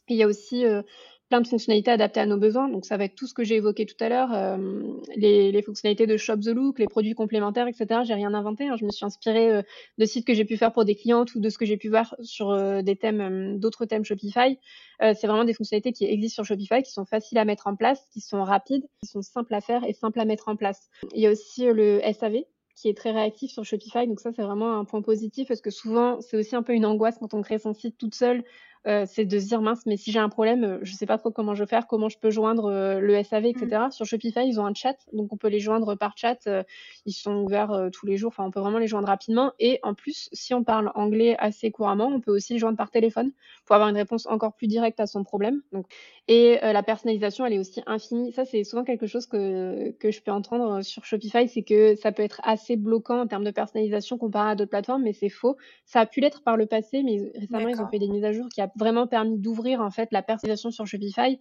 il 0.08 0.16
y 0.16 0.24
a 0.24 0.28
aussi 0.28 0.66
euh, 0.66 0.82
plein 1.30 1.42
de 1.42 1.48
fonctionnalités 1.48 1.92
adaptées 1.92 2.20
à 2.20 2.26
nos 2.26 2.38
besoins. 2.38 2.68
Donc 2.68 2.86
ça 2.86 2.98
va 2.98 3.06
être 3.06 3.16
tout 3.16 3.28
ce 3.28 3.34
que 3.34 3.44
j'ai 3.44 3.56
évoqué 3.56 3.86
tout 3.86 4.04
à 4.04 4.10
l'heure, 4.10 4.34
euh, 4.34 4.58
les, 5.16 5.52
les, 5.52 5.62
fonctionnalités 5.62 6.08
de 6.08 6.18
Shop 6.18 6.38
the 6.38 6.48
Look, 6.48 6.80
les 6.80 6.88
produits 6.88 7.14
complémentaires, 7.14 7.68
etc. 7.68 8.02
J'ai 8.04 8.16
rien 8.16 8.34
inventé. 8.34 8.68
Hein. 8.68 8.76
Je 8.78 8.86
me 8.86 8.90
suis 8.90 9.06
inspirée 9.06 9.52
euh, 9.52 9.62
de 9.98 10.06
sites 10.06 10.26
que 10.26 10.34
j'ai 10.34 10.46
pu 10.46 10.58
faire 10.58 10.74
pour 10.74 10.86
des 10.86 10.96
clientes 10.96 11.34
ou 11.36 11.40
de 11.40 11.50
ce 11.50 11.58
que 11.58 11.66
j'ai 11.66 11.78
pu 11.78 11.90
voir 11.90 12.16
sur 12.22 12.50
euh, 12.50 12.82
des 12.82 12.96
thèmes, 12.96 13.60
d'autres 13.60 13.86
thèmes 13.86 14.04
Shopify. 14.04 14.58
c'est 15.00 15.28
vraiment 15.28 15.46
des 15.46 15.54
fonctionnalités 15.54 15.94
qui 15.94 16.06
existent 16.06 16.44
sur 16.44 16.46
Shopify, 16.46 16.82
qui 16.82 16.92
sont 16.92 17.06
faciles 17.06 17.38
à 17.38 17.46
mettre 17.46 17.68
en 17.68 17.76
place, 17.76 18.04
qui 18.12 18.22
sont 18.22 18.44
rapides, 18.44 18.86
qui 19.02 19.08
sont 19.08 19.22
simples 19.22 19.54
à 19.54 19.62
faire 19.62 19.84
et 19.84 19.94
simples 19.94 20.20
à 20.20 20.26
mettre 20.26 20.50
en 20.50 20.56
place. 20.56 20.90
Il 21.14 21.22
y 21.22 21.28
a 21.28 21.32
aussi 21.32 21.66
le 21.66 22.02
SAV, 22.12 22.44
qui 22.76 22.88
est 22.88 22.98
très 22.98 23.12
réactif 23.12 23.52
sur 23.52 23.66
Shopify. 23.66 24.08
Donc 24.08 24.20
ça, 24.20 24.32
c'est 24.32 24.42
vraiment 24.42 24.80
un 24.80 24.86
point 24.86 25.02
positif 25.02 25.48
parce 25.48 25.62
que 25.62 25.70
souvent, 25.70 26.22
c'est 26.22 26.38
aussi 26.38 26.56
un 26.56 26.64
peu 26.64 26.74
une 26.74 26.86
angoisse 26.86 27.18
quand 27.20 27.34
on 27.34 27.42
crée 27.42 27.60
son 27.60 27.74
site 27.74 27.98
toute 27.98 28.16
seule 28.16 28.44
euh, 28.88 29.06
c'est 29.06 29.26
de 29.26 29.40
se 29.40 29.46
dire 29.46 29.62
mince, 29.62 29.86
mais 29.86 29.98
si 29.98 30.12
j'ai 30.12 30.20
un 30.20 30.30
problème, 30.30 30.64
euh, 30.64 30.80
je 30.84 30.94
sais 30.94 31.06
pas 31.06 31.18
trop 31.18 31.32
comment 31.32 31.54
je 31.54 31.64
vais 31.64 31.68
faire, 31.68 31.86
comment 31.86 32.08
je 32.08 32.18
peux 32.18 32.30
joindre 32.30 32.66
euh, 32.66 33.00
le 33.02 33.22
SAV, 33.22 33.48
etc. 33.48 33.68
Mmh. 33.88 33.92
Sur 33.92 34.06
Shopify, 34.06 34.48
ils 34.48 34.60
ont 34.60 34.66
un 34.66 34.74
chat, 34.74 34.96
donc 35.12 35.34
on 35.34 35.38
peut 35.38 35.50
les 35.50 35.60
joindre 35.60 35.96
par 35.96 36.18
chat. 36.18 36.48
ils 37.06 37.14
sont 37.14 37.36
ouverts 37.44 37.90
tous 37.92 38.06
les 38.06 38.16
jours, 38.16 38.30
enfin 38.30 38.46
on 38.46 38.52
peut 38.52 38.62
vraiment 38.62 38.78
les 38.78 38.88
joindre 38.88 39.08
rapidement. 39.08 39.52
Et 39.60 39.80
en 39.84 39.94
plus, 39.94 40.30
si 40.32 40.54
on 40.54 40.64
parle 40.64 40.92
anglais 40.96 41.36
assez 41.40 41.72
couramment, 41.72 42.08
on 42.08 42.22
peut 42.22 42.32
aussi 42.32 42.54
les 42.54 42.60
joindre 42.60 42.78
par 42.78 42.90
téléphone 42.90 43.32
pour 43.66 43.76
avoir 43.76 43.90
une 43.90 43.98
réponse 43.98 44.26
encore 44.28 44.54
plus 44.54 44.68
directe 44.68 45.00
à 45.00 45.08
son 45.08 45.24
problème. 45.24 45.62
Donc, 45.74 45.86
et 46.28 46.60
la 46.62 46.84
personnalisation, 46.84 47.46
elle 47.46 47.54
est 47.54 47.60
aussi 47.60 47.82
infinie. 47.88 48.32
Ça, 48.32 48.46
c'est 48.46 48.64
souvent 48.64 48.84
quelque 48.84 49.08
chose 49.08 49.26
que, 49.26 49.92
que 50.00 50.12
je 50.12 50.22
peux 50.22 50.32
entendre 50.32 50.82
sur 50.84 51.04
Shopify, 51.04 51.48
c'est 51.48 51.64
que 51.64 51.96
ça 51.96 52.12
peut 52.12 52.24
être 52.24 52.40
assez 52.44 52.76
bloquant 52.78 53.22
en 53.22 53.28
termes 53.28 53.44
de 53.44 53.52
personnalisation 53.52 54.18
comparé 54.18 54.52
à 54.52 54.56
d'autres 54.56 54.70
plateformes, 54.70 55.04
mais 55.04 55.14
c'est 55.14 55.30
faux. 55.30 55.58
Ça 55.86 56.02
a 56.02 56.06
pu 56.06 56.22
l'être 56.22 56.44
par 56.44 56.56
le 56.56 56.66
passé, 56.66 57.04
mais 57.04 57.32
récemment, 57.36 57.68
ils 57.68 57.82
ont 57.82 57.88
fait 57.88 58.00
des 58.00 58.08
mises 58.08 58.24
à 58.24 58.32
jour 58.32 58.48
qui 58.50 58.62
a 58.70 58.72
vraiment 58.78 59.08
permis 59.08 59.38
d'ouvrir 59.38 59.82
en 59.82 59.92
fait 59.92 60.10
la 60.12 60.22
personnalisation 60.22 60.72
sur 60.72 60.86
Shopify. 60.86 61.40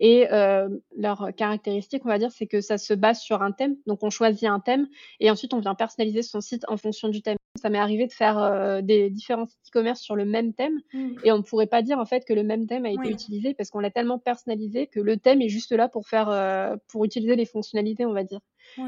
Et 0.00 0.30
euh, 0.32 0.68
leur 0.96 1.30
caractéristique, 1.36 2.02
on 2.04 2.08
va 2.08 2.18
dire, 2.18 2.30
c'est 2.30 2.46
que 2.46 2.60
ça 2.60 2.78
se 2.78 2.94
base 2.94 3.20
sur 3.20 3.42
un 3.42 3.50
thème. 3.50 3.76
Donc 3.86 4.02
on 4.02 4.10
choisit 4.10 4.48
un 4.48 4.60
thème 4.60 4.86
et 5.18 5.30
ensuite 5.30 5.54
on 5.54 5.60
vient 5.60 5.74
personnaliser 5.74 6.22
son 6.22 6.40
site 6.40 6.64
en 6.68 6.76
fonction 6.76 7.08
du 7.08 7.20
thème. 7.20 7.36
Ça 7.60 7.68
m'est 7.70 7.78
arrivé 7.78 8.06
de 8.06 8.12
faire 8.12 8.38
euh, 8.38 8.80
des 8.80 9.10
différents 9.10 9.46
sites 9.46 9.58
e-commerce 9.68 10.00
sur 10.00 10.14
le 10.14 10.24
même 10.24 10.54
thème 10.54 10.80
mmh. 10.92 11.08
et 11.24 11.32
on 11.32 11.38
ne 11.38 11.42
pourrait 11.42 11.66
pas 11.66 11.82
dire 11.82 11.98
en 11.98 12.06
fait 12.06 12.24
que 12.24 12.32
le 12.32 12.44
même 12.44 12.66
thème 12.66 12.86
a 12.86 12.90
été 12.90 13.08
utilisé 13.08 13.54
parce 13.54 13.70
qu'on 13.70 13.80
l'a 13.80 13.90
tellement 13.90 14.18
personnalisé 14.18 14.86
que 14.86 15.00
le 15.00 15.16
thème 15.16 15.42
est 15.42 15.48
juste 15.48 15.72
là 15.72 15.88
pour 15.88 16.06
faire 16.06 16.28
euh, 16.28 16.76
pour 16.86 17.04
utiliser 17.04 17.34
les 17.34 17.46
fonctionnalités, 17.46 18.06
on 18.06 18.12
va 18.12 18.24
dire. 18.24 18.40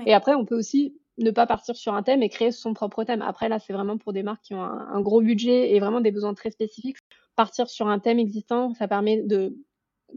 Et 0.07 0.15
après, 0.15 0.35
on 0.35 0.45
peut 0.45 0.57
aussi 0.57 0.95
ne 1.21 1.31
pas 1.31 1.47
partir 1.47 1.77
sur 1.77 1.95
un 1.95 2.03
thème 2.03 2.23
et 2.23 2.29
créer 2.29 2.51
son 2.51 2.75
propre 2.75 3.05
thème. 3.05 3.23
Après, 3.23 3.49
là, 3.49 3.59
c'est 3.59 3.73
vraiment 3.73 3.99
pour 3.99 4.13
des 4.13 4.23
marques 4.23 4.43
qui 4.43 4.55
ont 4.55 4.63
un, 4.63 5.01
gros 5.01 5.21
budget 5.21 5.75
et 5.75 5.81
vraiment 5.81 6.01
des 6.01 6.11
besoins 6.11 6.35
très 6.35 6.51
spécifiques 6.51 6.97
partir 7.41 7.71
sur 7.71 7.89
un 7.89 7.99
thème 7.99 8.19
existant, 8.19 8.75
ça 8.75 8.87
permet 8.87 9.23
de 9.23 9.57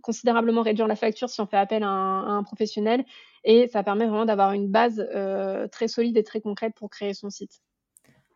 considérablement 0.01 0.61
réduire 0.61 0.87
la 0.87 0.97
facture 0.97 1.29
si 1.29 1.39
on 1.39 1.45
fait 1.45 1.55
appel 1.55 1.83
à 1.83 1.87
un, 1.87 2.43
professionnel 2.43 3.05
et 3.45 3.67
ça 3.67 3.81
permet 3.81 4.07
vraiment 4.07 4.25
d'avoir 4.25 4.51
une 4.51 4.67
base 4.67 5.07
euh, 5.15 5.69
très 5.69 5.87
solide 5.87 6.17
et 6.17 6.23
très 6.23 6.41
concrète 6.41 6.73
pour 6.75 6.89
créer 6.89 7.13
son 7.13 7.29
site. 7.29 7.61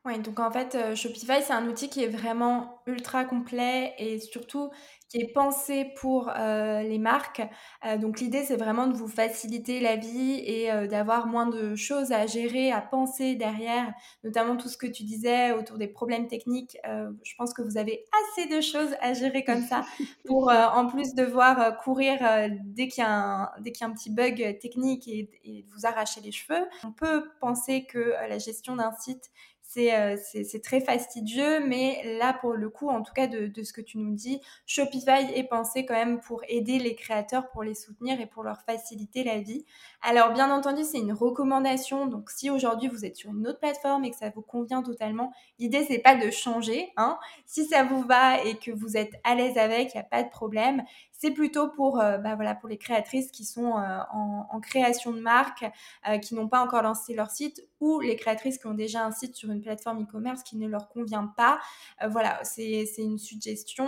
Oui, 0.07 0.17
donc 0.19 0.39
en 0.39 0.49
fait, 0.49 0.73
euh, 0.75 0.95
Shopify, 0.95 1.41
c'est 1.43 1.51
un 1.51 1.67
outil 1.67 1.89
qui 1.89 2.01
est 2.01 2.07
vraiment 2.07 2.81
ultra 2.85 3.25
complet 3.25 3.93
et 3.97 4.21
surtout 4.21 4.71
qui 5.09 5.17
est 5.17 5.33
pensé 5.33 5.91
pour 5.99 6.29
euh, 6.29 6.81
les 6.81 6.97
marques. 6.97 7.41
Euh, 7.85 7.97
donc 7.97 8.21
l'idée, 8.21 8.45
c'est 8.45 8.55
vraiment 8.55 8.87
de 8.87 8.93
vous 8.93 9.09
faciliter 9.09 9.81
la 9.81 9.97
vie 9.97 10.41
et 10.45 10.69
d'avoir 10.87 11.27
moins 11.27 11.45
de 11.45 11.75
choses 11.75 12.13
à 12.13 12.25
gérer, 12.25 12.71
à 12.71 12.79
penser 12.79 13.35
derrière, 13.35 13.93
notamment 14.23 14.55
tout 14.55 14.69
ce 14.69 14.77
que 14.77 14.87
tu 14.87 15.03
disais 15.03 15.51
autour 15.51 15.77
des 15.77 15.87
problèmes 15.87 16.27
techniques. 16.27 16.77
je 16.85 17.35
pense 17.37 17.53
que 17.53 17.61
vous 17.61 17.77
avez 17.77 18.05
assez 18.21 18.47
de 18.47 18.61
choses 18.61 18.95
à 19.01 19.13
gérer 19.13 19.43
comme 19.43 19.63
ça 19.63 19.85
pour, 20.25 20.49
en 20.49 20.87
plus, 20.87 21.15
devoir 21.15 21.77
courir 21.77 22.19
dès 22.63 22.87
qu'il 22.87 23.03
y, 23.03 23.07
a 23.07 23.11
un, 23.11 23.49
dès 23.59 23.73
qu'il 23.73 23.85
y 23.85 23.89
a 23.89 23.91
un 23.91 23.93
petit 23.93 24.09
bug 24.11 24.57
technique 24.59 25.07
et, 25.07 25.29
et 25.43 25.65
vous 25.73 25.85
arracher 25.85 26.21
les 26.21 26.31
cheveux. 26.31 26.65
On 26.85 26.91
peut 26.91 27.29
penser 27.41 27.85
que 27.85 28.13
la 28.29 28.37
gestion 28.37 28.75
d'un 28.75 28.91
site 28.99 29.31
c'est 29.67 30.61
très 30.63 30.79
fastidieux, 30.79 31.59
mais 31.65 32.17
là, 32.19 32.33
pour 32.33 32.53
le 32.53 32.69
coup, 32.69 32.89
en 32.89 33.01
tout 33.01 33.13
cas 33.13 33.27
de, 33.27 33.63
ce 33.63 33.73
que 33.73 33.81
tu 33.81 33.97
nous 33.97 34.13
dis, 34.13 34.39
Shopify 34.65 35.31
est 35.35 35.47
pensé 35.47 35.85
quand 35.85 35.93
même 35.93 36.19
pour 36.21 36.41
aider 36.47 36.79
les 36.79 36.95
créateurs, 36.95 37.49
pour 37.49 37.63
les 37.63 37.75
soutenir 37.75 38.19
et 38.21 38.25
pour 38.25 38.43
leur 38.43 38.61
faciliter 38.61 39.23
la 39.23 39.39
vie. 39.39 39.65
Alors, 40.01 40.31
bien 40.31 40.51
entendu, 40.51 40.83
c'est 40.83 40.99
une 40.99 41.11
recommandation. 41.11 42.07
Donc, 42.07 42.29
si 42.29 42.49
aujourd'hui 42.49 42.87
vous 42.87 43.03
êtes 43.03 43.17
sur 43.17 43.31
une 43.31 43.47
autre 43.47 43.59
plateforme 43.59 44.05
et 44.05 44.11
que 44.11 44.17
ça 44.17 44.29
vous 44.29 44.41
convient 44.41 44.81
totalement, 44.83 45.33
l'idée, 45.59 45.85
c'est 45.85 45.99
pas 45.99 46.15
de 46.15 46.31
changer. 46.31 46.91
Hein. 46.95 47.19
Si 47.45 47.65
ça 47.65 47.83
vous 47.83 48.01
va 48.03 48.41
et 48.43 48.55
que 48.57 48.71
vous 48.71 48.95
êtes 48.95 49.13
à 49.23 49.35
l'aise 49.35 49.57
avec, 49.57 49.93
il 49.93 49.97
n'y 49.97 50.01
a 50.01 50.03
pas 50.03 50.23
de 50.23 50.29
problème. 50.29 50.83
C'est 51.19 51.31
plutôt 51.31 51.67
pour, 51.69 51.99
euh, 51.99 52.19
bah 52.19 52.35
voilà, 52.35 52.53
pour 52.53 52.69
les 52.69 52.77
créatrices 52.77 53.31
qui 53.31 53.43
sont 53.43 53.75
euh, 53.77 53.99
en, 54.11 54.59
création 54.61 55.11
de 55.11 55.19
marque, 55.19 55.65
euh, 56.07 56.19
qui 56.19 56.35
n'ont 56.35 56.47
pas 56.47 56.61
encore 56.61 56.83
lancé 56.83 57.15
leur 57.15 57.31
site, 57.31 57.63
ou 57.79 57.99
les 57.99 58.15
créatrices 58.15 58.59
qui 58.59 58.67
ont 58.67 58.75
déjà 58.75 59.03
un 59.03 59.11
site 59.11 59.35
sur 59.35 59.49
une 59.49 59.61
plateforme 59.61 60.03
e-commerce 60.03 60.43
qui 60.43 60.57
ne 60.57 60.67
leur 60.67 60.89
convient 60.89 61.33
pas. 61.35 61.59
voilà, 62.07 62.39
c'est 62.43 62.85
une 62.97 63.17
suggestion. 63.17 63.87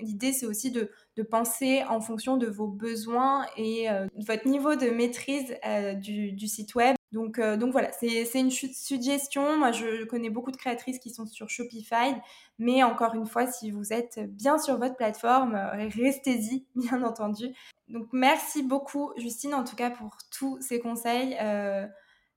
L'idée, 0.00 0.32
c'est 0.32 0.46
aussi 0.46 0.70
de, 0.70 0.90
penser 1.30 1.82
en 1.88 2.00
fonction 2.00 2.36
de 2.36 2.46
vos 2.46 2.68
besoins 2.68 3.46
et 3.56 3.88
de 3.88 4.24
votre 4.24 4.46
niveau 4.48 4.76
de 4.76 4.90
maîtrise 4.90 5.54
du 6.00 6.48
site 6.48 6.74
web. 6.74 6.96
Donc, 7.12 7.38
euh, 7.38 7.56
donc 7.56 7.72
voilà, 7.72 7.90
c'est 7.92 8.40
une 8.40 8.50
suggestion. 8.50 9.58
Moi, 9.58 9.70
je 9.72 10.04
connais 10.04 10.30
beaucoup 10.30 10.50
de 10.50 10.56
créatrices 10.56 10.98
qui 10.98 11.10
sont 11.10 11.26
sur 11.26 11.50
Shopify, 11.50 12.14
mais 12.58 12.82
encore 12.82 13.14
une 13.14 13.26
fois, 13.26 13.46
si 13.46 13.70
vous 13.70 13.92
êtes 13.92 14.18
bien 14.30 14.58
sur 14.58 14.78
votre 14.78 14.96
plateforme, 14.96 15.54
euh, 15.54 15.88
restez-y, 15.94 16.66
bien 16.74 17.02
entendu. 17.02 17.48
Donc, 17.88 18.08
merci 18.12 18.62
beaucoup, 18.62 19.12
Justine, 19.18 19.54
en 19.54 19.64
tout 19.64 19.76
cas, 19.76 19.90
pour 19.90 20.16
tous 20.36 20.58
ces 20.62 20.80
conseils. 20.80 21.36
Euh, 21.40 21.86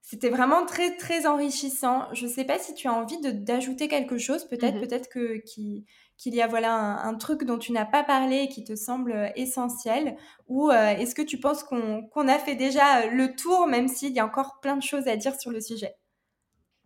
c'était 0.02 0.30
vraiment 0.30 0.66
très, 0.66 0.98
très 0.98 1.26
enrichissant. 1.26 2.14
Je 2.14 2.28
ne 2.28 2.32
sais 2.32 2.44
pas 2.44 2.60
si 2.60 2.76
tu 2.76 2.88
as 2.88 2.94
envie 2.94 3.18
d'ajouter 3.22 3.88
quelque 3.88 4.18
chose, 4.18 4.46
peut-être, 4.46 4.76
mmh 4.76 4.82
peut-être 4.82 5.10
que 5.10 5.38
qui 5.38 5.86
qu'il 6.18 6.36
y 6.36 6.42
a 6.42 6.48
voilà 6.48 6.74
un, 7.04 7.16
truc 7.16 7.44
dont 7.44 7.58
tu 7.58 7.72
n'as 7.72 7.86
pas 7.86 8.04
parlé 8.04 8.44
et 8.44 8.48
qui 8.48 8.64
te 8.64 8.76
semble 8.76 9.12
euh, 9.12 9.28
essentiel 9.36 10.16
Ou 10.48 10.70
euh, 10.70 10.90
est-ce 10.90 11.16
que 11.16 11.22
tu 11.22 11.40
penses 11.40 11.64
qu'on 11.64 12.28
a 12.28 12.40
fait 12.40 12.56
déjà 12.56 13.02
euh, 13.02 13.10
le 13.12 13.36
tour, 13.36 13.68
même 13.68 13.88
s'il 13.88 14.14
y 14.14 14.20
a 14.20 14.26
encore 14.26 14.60
plein 14.62 14.78
de 14.78 14.84
choses 14.84 15.08
à 15.08 15.18
dire 15.18 15.40
sur 15.40 15.52
le 15.52 15.62
sujet? 15.62 15.96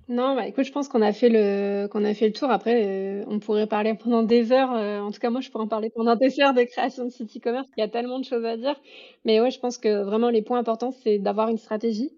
Non, 0.08 0.36
bah 0.36 0.48
écoute, 0.48 0.64
je 0.64 0.72
pense 0.72 0.88
qu'on 0.88 1.04
a 1.04 1.14
fait 1.14 1.30
le 1.30 1.88
qu'on 1.88 2.04
a 2.04 2.16
fait 2.16 2.26
le 2.26 2.34
tour. 2.34 2.50
Après, 2.50 3.24
on 3.28 3.40
pourrait 3.40 3.68
parler 3.68 3.94
pendant 3.94 4.24
des 4.24 4.52
heures. 4.52 4.72
en 4.72 5.12
tout 5.12 5.20
cas, 5.20 5.30
moi, 5.30 5.40
je 5.40 5.52
pourrais 5.52 5.66
en 5.66 5.68
parler 5.68 5.92
pendant 5.92 6.16
des 6.16 6.42
heures 6.42 6.56
de 6.56 6.64
création 6.64 7.06
de 7.06 7.10
site 7.12 7.38
e-commerce. 7.38 7.68
Il 7.78 7.82
y 7.82 7.84
a 7.84 7.88
tellement 7.88 8.18
de 8.18 8.26
choses 8.26 8.44
à 8.44 8.58
dire. 8.58 8.76
Mais 9.24 9.40
ouais, 9.40 9.52
je 9.52 9.60
pense 9.60 9.78
que 9.78 10.02
vraiment 10.02 10.32
les 10.32 10.42
points 10.42 10.58
importants, 10.58 10.90
c'est 11.04 11.20
d'avoir 11.20 11.50
une 11.50 11.60
stratégie 11.60 12.12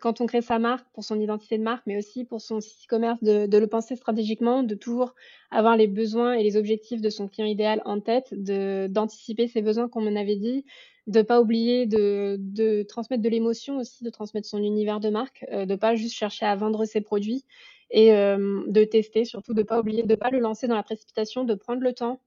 quand 0.00 0.20
on 0.20 0.26
crée 0.26 0.42
sa 0.42 0.58
marque, 0.58 0.86
pour 0.92 1.04
son 1.04 1.20
identité 1.20 1.58
de 1.58 1.62
marque, 1.62 1.82
mais 1.86 1.96
aussi 1.96 2.24
pour 2.24 2.40
son 2.40 2.58
e-commerce, 2.58 3.22
de, 3.22 3.58
le 3.58 3.66
penser 3.66 3.96
stratégiquement, 3.96 4.62
de 4.62 4.74
toujours 4.74 5.14
avoir 5.50 5.76
les 5.76 5.86
besoins 5.86 6.34
et 6.34 6.42
les 6.42 6.56
objectifs 6.56 7.00
de 7.00 7.10
son 7.10 7.28
client 7.28 7.46
idéal 7.46 7.82
en 7.84 8.00
tête, 8.00 8.28
de 8.32 8.86
d'anticiper 8.88 9.48
ses 9.48 9.62
besoins, 9.62 9.88
comme 9.88 10.06
on 10.06 10.16
avait 10.16 10.36
dit, 10.36 10.64
de 11.06 11.22
pas 11.22 11.40
oublier 11.40 11.86
de, 11.86 12.36
de 12.38 12.82
transmettre 12.82 13.22
de 13.22 13.28
l'émotion 13.28 13.78
aussi, 13.78 14.04
de 14.04 14.10
transmettre 14.10 14.48
son 14.48 14.58
univers 14.58 15.00
de 15.00 15.08
marque, 15.08 15.44
euh, 15.52 15.64
de 15.64 15.76
pas 15.76 15.94
juste 15.94 16.14
chercher 16.14 16.46
à 16.46 16.56
vendre 16.56 16.84
ses 16.84 17.00
produits 17.00 17.44
et 17.90 18.10
de 18.10 18.84
tester, 18.84 19.24
surtout 19.24 19.54
de 19.54 19.62
pas 19.62 19.80
oublier, 19.80 20.02
de 20.02 20.14
pas 20.14 20.30
le 20.30 20.38
lancer 20.38 20.66
dans 20.66 20.74
la 20.74 20.82
précipitation, 20.82 21.44
de 21.44 21.54
prendre 21.54 21.82
le 21.82 21.92
temps. 21.92 22.20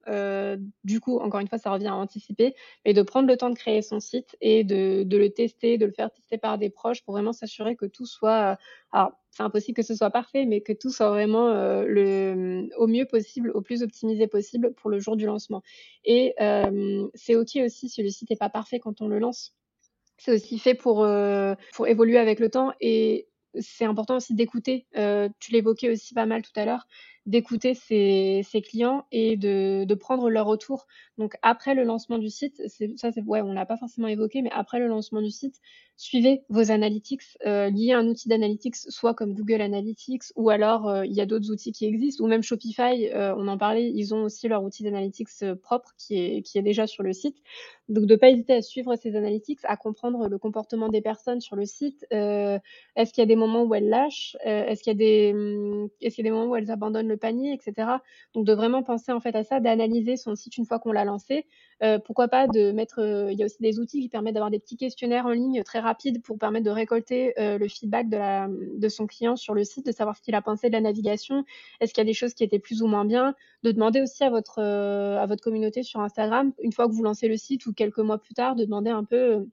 du 0.84 1.00
coup, 1.00 1.20
encore 1.20 1.40
une 1.40 1.48
fois, 1.48 1.58
ça 1.58 1.72
revient 1.72 1.88
à 1.88 1.96
anticiper, 1.96 2.56
mais 2.86 2.94
de 2.94 3.02
prendre 3.02 3.28
le 3.28 3.38
temps 3.38 3.50
de 3.50 3.56
créer 3.56 3.82
son 3.82 4.00
site 4.00 4.36
et 4.42 4.64
de, 4.64 5.04
de 5.04 5.18
le 5.18 5.30
tester, 5.30 5.78
de 5.78 5.86
le 5.86 5.92
faire 5.92 6.12
tester 6.12 6.38
par 6.38 6.58
des 6.58 6.70
proches 6.70 7.04
pour 7.04 7.14
vraiment 7.14 7.34
s'assurer 7.34 7.76
que 7.76 7.86
tout 7.86 8.06
soit. 8.06 8.58
alors, 8.92 9.12
c'est 9.32 9.44
impossible 9.44 9.76
que 9.76 9.84
ce 9.84 9.94
soit 9.96 10.10
parfait, 10.10 10.46
mais 10.46 10.62
que 10.62 10.74
tout 10.74 10.90
soit 10.90 11.10
vraiment 11.10 11.52
le, 11.52 12.70
au 12.78 12.88
mieux 12.88 13.06
possible, 13.06 13.52
au 13.54 13.62
plus 13.62 13.84
optimisé 13.84 14.28
possible 14.28 14.74
pour 14.74 14.90
le 14.90 15.00
jour 15.00 15.16
du 15.16 15.26
lancement. 15.26 15.62
Et 16.06 16.36
c'est 17.16 17.36
ok 17.36 17.60
aussi 17.66 17.90
si 17.90 18.02
le 18.02 18.10
site 18.10 18.30
n'est 18.30 18.38
pas 18.38 18.50
parfait 18.50 18.80
quand 18.80 19.02
on 19.02 19.08
le 19.08 19.20
lance. 19.20 19.56
C'est 20.18 20.34
aussi 20.34 20.60
fait 20.60 20.74
pour, 20.74 21.08
pour 21.74 21.88
évoluer 21.88 22.18
avec 22.18 22.40
le 22.40 22.50
temps 22.50 22.74
et 22.82 23.30
c'est 23.60 23.86
important 23.86 24.18
aussi 24.18 24.34
d'écouter, 24.34 24.88
euh, 24.98 25.30
tu 25.40 25.52
l'évoquais 25.52 25.90
aussi 25.92 26.14
pas 26.14 26.26
mal 26.26 26.42
tout 26.42 26.52
à 26.56 26.66
l'heure, 26.66 26.88
d'écouter 27.26 27.74
ses, 27.74 28.44
clients 28.62 29.06
et 29.12 29.38
de, 29.38 29.94
prendre 29.96 30.30
leur 30.30 30.46
retour. 30.46 30.88
Donc 31.18 31.36
après 31.42 31.76
le 31.76 31.84
lancement 31.84 32.18
du 32.18 32.30
site, 32.30 32.62
ça 32.98 33.12
c'est 33.12 33.24
on 33.28 33.54
l'a 33.54 33.66
pas 33.66 33.78
forcément 33.78 34.08
évoqué, 34.08 34.42
mais 34.42 34.52
après 34.52 34.80
le 34.80 34.88
lancement 34.88 35.22
du 35.22 35.32
site, 35.32 35.60
suivez 36.00 36.44
vos 36.48 36.72
analytics, 36.72 37.24
euh, 37.46 37.70
liez 37.70 37.92
un 37.92 38.08
outil 38.08 38.30
d'analytics, 38.30 38.78
soit 38.78 39.14
comme 39.14 39.34
Google 39.34 39.62
Analytics, 39.62 40.24
ou 40.38 40.50
alors 40.50 40.88
euh, 40.88 41.06
il 41.06 41.12
y 41.12 41.20
a 41.20 41.26
d'autres 41.26 41.52
outils 41.52 41.74
qui 41.74 41.86
existent, 41.86 42.24
ou 42.24 42.28
même 42.28 42.42
Shopify, 42.42 43.10
euh, 43.14 43.36
on 43.36 43.50
en 43.50 43.58
parlait, 43.58 43.92
ils 43.94 44.14
ont 44.16 44.24
aussi 44.24 44.48
leur 44.48 44.64
outil 44.64 44.84
d'analytics 44.84 45.28
euh, 45.44 45.56
propre 45.56 45.94
qui 45.98 46.16
est, 46.18 46.62
déjà 46.62 46.88
sur 46.88 47.04
le 47.04 47.12
site. 47.12 47.36
Donc 47.90 48.06
de 48.06 48.16
pas 48.16 48.30
hésiter 48.30 48.54
à 48.54 48.62
suivre 48.62 48.96
ces 48.96 49.18
analytics, 49.18 49.60
à 49.64 49.76
comprendre 49.76 50.30
le 50.30 50.38
comportement 50.38 50.88
des 50.88 51.02
personnes 51.02 51.42
sur 51.42 51.58
le 51.58 51.66
site. 51.66 52.06
Est-ce 52.12 53.14
qu'il 53.14 53.22
y 53.22 53.24
a 53.24 53.28
des 53.28 53.36
moments 53.36 53.64
où 53.64 53.76
elles 53.76 53.90
lâchent 53.90 54.38
hum, 54.46 54.52
est-ce 54.52 54.84
qu'il 54.84 54.94
y 54.94 54.96
a 54.96 56.24
des 56.24 56.32
moments 56.32 56.52
où 56.52 56.56
elles 56.56 56.72
abandonnent 56.72 57.09
le 57.10 57.18
panier, 57.18 57.54
etc. 57.54 57.90
Donc 58.34 58.46
de 58.46 58.54
vraiment 58.54 58.84
penser 58.84 59.12
en 59.12 59.20
fait 59.20 59.36
à 59.36 59.44
ça, 59.44 59.60
d'analyser 59.60 60.18
son 60.18 60.36
site 60.36 60.58
une 60.58 60.66
fois 60.66 60.80
qu'on 60.80 60.92
l'a 60.92 61.06
lancé. 61.06 61.46
Euh, 61.84 62.00
pourquoi 62.00 62.28
pas 62.28 62.48
de 62.48 62.72
mettre, 62.72 63.00
euh, 63.00 63.32
il 63.32 63.40
y 63.40 63.44
a 63.44 63.46
aussi 63.46 63.62
des 63.62 63.80
outils 63.80 64.02
qui 64.02 64.10
permettent 64.10 64.34
d'avoir 64.34 64.52
des 64.52 64.60
petits 64.60 64.78
questionnaires 64.78 65.26
en 65.26 65.32
ligne 65.32 65.64
très 65.64 65.80
rapides 65.80 66.22
pour 66.22 66.38
permettre 66.38 66.66
de 66.66 66.72
récolter 66.72 67.34
euh, 67.40 67.58
le 67.58 67.68
feedback 67.68 68.08
de, 68.10 68.90
son 68.90 69.08
client 69.08 69.36
sur 69.36 69.54
le 69.54 69.64
site, 69.64 69.86
de 69.86 69.92
savoir 69.92 70.18
ce 70.18 70.22
qu'il 70.22 70.36
a 70.36 70.42
pensé 70.42 70.68
de 70.68 70.74
la 70.74 70.82
navigation, 70.82 71.46
est-ce 71.80 71.94
qu'il 71.94 72.02
y 72.02 72.08
a 72.08 72.10
des 72.10 72.14
choses 72.14 72.34
qui 72.34 72.44
étaient 72.44 72.60
plus 72.60 72.82
ou 72.82 72.88
moins 72.88 73.06
bien, 73.06 73.36
de 73.64 73.72
demander 73.72 74.02
aussi 74.02 74.24
à 74.24 74.30
votre, 74.30 74.60
à 74.60 75.26
votre 75.26 75.44
communauté 75.44 75.84
sur 75.84 76.02
Instagram, 76.02 76.54
une 76.62 76.72
fois 76.72 76.88
que 76.88 76.94
vous 76.94 77.04
lancez 77.04 77.28
le 77.28 77.38
site 77.38 77.66
ou 77.66 77.74
quelques 77.74 78.00
mois 78.00 78.18
plus 78.18 78.34
tard, 78.34 78.56
de 78.56 78.66
demander 78.66 78.90
un 78.90 79.04
peu 79.04 79.46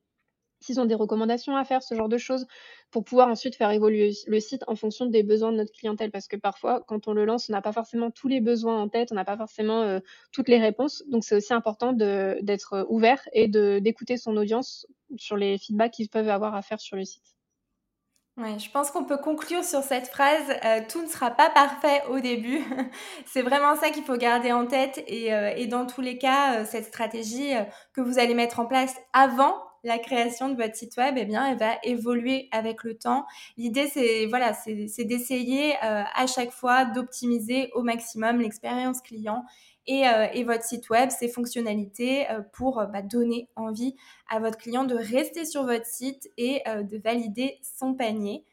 s'ils 0.61 0.81
ont 0.81 0.85
des 0.85 0.95
recommandations 0.95 1.57
à 1.57 1.65
faire, 1.65 1.83
ce 1.83 1.95
genre 1.95 2.09
de 2.09 2.19
choses, 2.19 2.47
pour 2.91 3.05
pouvoir 3.05 3.29
ensuite 3.29 3.57
faire 3.57 3.71
évoluer 3.71 4.13
le 4.27 4.41
site 4.41 4.63
en 4.67 4.75
fonction 4.75 5.07
des 5.07 5.23
besoins 5.23 5.53
de 5.53 5.59
notre 5.59 5.73
clientèle. 5.73 6.11
Parce 6.11 6.29
que 6.29 6.37
parfois, 6.37 6.83
quand 6.87 7.09
on 7.09 7.13
le 7.13 7.25
lance, 7.25 7.49
on 7.49 7.53
n'a 7.53 7.63
pas 7.63 7.73
forcément 7.73 8.11
tous 8.11 8.29
les 8.29 8.41
besoins 8.41 8.81
en 8.81 8.89
tête, 8.89 9.13
on 9.13 9.15
n'a 9.15 9.25
pas 9.25 9.37
forcément 9.37 9.83
euh, 9.83 10.01
toutes 10.33 10.49
les 10.49 10.59
réponses. 10.59 11.03
Donc, 11.09 11.25
c'est 11.25 11.37
aussi 11.37 11.53
important 11.53 11.93
d'être 11.93 12.87
ouvert 12.89 13.23
et 13.33 13.49
d'écouter 13.49 14.17
son 14.17 14.37
audience 14.37 14.87
sur 15.17 15.37
les 15.37 15.59
feedbacks 15.59 15.93
qu'ils 15.93 16.09
peuvent 16.09 16.29
avoir 16.29 16.55
à 16.55 16.63
faire 16.63 16.81
sur 16.81 16.97
le 16.97 17.05
site. 17.05 17.25
Ouais, 18.37 18.59
je 18.59 18.71
pense 18.71 18.91
qu'on 18.91 19.05
peut 19.05 19.17
conclure 19.17 19.65
sur 19.65 19.83
cette 19.83 20.09
phrase 20.09 20.45
euh, 20.63 20.83
tout 20.91 21.01
ne 21.01 21.07
sera 21.07 21.31
pas 21.31 21.49
parfait 21.49 22.03
au 22.11 22.21
début. 22.21 22.63
c'est 23.25 23.41
vraiment 23.41 23.77
ça 23.77 23.89
qu'il 23.89 24.05
faut 24.05 24.19
garder 24.19 24.53
en 24.53 24.67
tête 24.67 25.03
euh, 25.11 25.53
et 25.57 25.67
dans 25.67 25.87
tous 25.87 26.03
les 26.03 26.19
cas, 26.19 26.67
cette 26.67 26.85
stratégie 26.85 27.55
que 27.95 28.03
vous 28.03 28.19
allez 28.19 28.35
mettre 28.35 28.61
en 28.61 28.67
place 28.67 28.95
avant 29.15 29.57
la 29.85 29.99
création 29.99 30.49
de 30.49 30.57
votre 30.57 30.75
site 30.75 30.97
web, 30.97 31.15
eh 31.19 31.25
bien, 31.25 31.47
elle 31.47 31.59
va 31.59 31.77
évoluer 31.83 32.49
avec 32.53 32.85
le 32.85 32.97
temps. 32.97 33.25
L'idée, 33.57 33.87
c'est 33.87 34.27
voilà, 34.27 34.53
d'essayer 34.67 35.75
euh, 35.77 36.03
à 36.15 36.27
chaque 36.27 36.51
fois 36.51 36.85
d'optimiser 36.85 37.71
au 37.75 37.83
maximum 37.83 38.41
l'expérience 38.41 39.01
client 39.01 39.45
et, 39.87 40.09
euh, 40.09 40.27
votre 40.45 40.65
site 40.65 40.91
web, 40.91 41.11
ses 41.11 41.29
fonctionnalités 41.29 42.29
euh, 42.31 42.41
pour 42.53 42.85
bah, 42.93 43.03
donner 43.03 43.49
envie 43.57 43.95
à 44.29 44.41
votre 44.41 44.59
client 44.59 44.85
de 44.85 44.97
rester 44.97 45.45
sur 45.45 45.65
votre 45.65 45.87
site 45.87 46.29
et 46.37 46.63
de 46.67 46.99
valider 46.99 47.59
son 47.63 47.95
panier. 47.95 48.45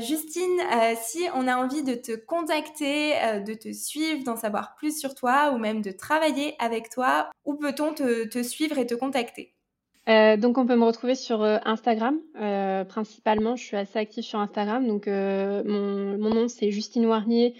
Justine, 0.00 0.60
si 1.00 1.24
on 1.34 1.46
a 1.46 1.56
envie 1.56 1.84
de 1.84 1.94
te 1.94 2.12
contacter, 2.16 3.14
de 3.46 3.54
te 3.54 3.72
suivre, 3.72 4.24
d'en 4.24 4.36
savoir 4.36 4.74
plus 4.74 4.98
sur 4.98 5.14
toi 5.14 5.52
ou 5.54 5.58
même 5.58 5.82
de 5.82 5.92
travailler 5.92 6.56
avec 6.58 6.90
toi, 6.90 7.30
où 7.44 7.54
peut-on 7.54 7.94
te 7.94 8.42
suivre 8.42 8.76
et 8.78 8.86
te 8.86 8.94
contacter? 8.94 9.54
Euh, 10.08 10.36
donc 10.36 10.56
on 10.56 10.66
peut 10.66 10.76
me 10.76 10.84
retrouver 10.84 11.14
sur 11.14 11.42
euh, 11.42 11.58
Instagram 11.64 12.18
euh, 12.40 12.84
principalement. 12.84 13.56
Je 13.56 13.64
suis 13.64 13.76
assez 13.76 13.98
active 13.98 14.24
sur 14.24 14.38
Instagram. 14.38 14.86
Donc 14.86 15.06
mon, 15.06 16.16
nom 16.16 16.48
c'est 16.48 16.70
Justine 16.70 17.06
Warnier 17.06 17.54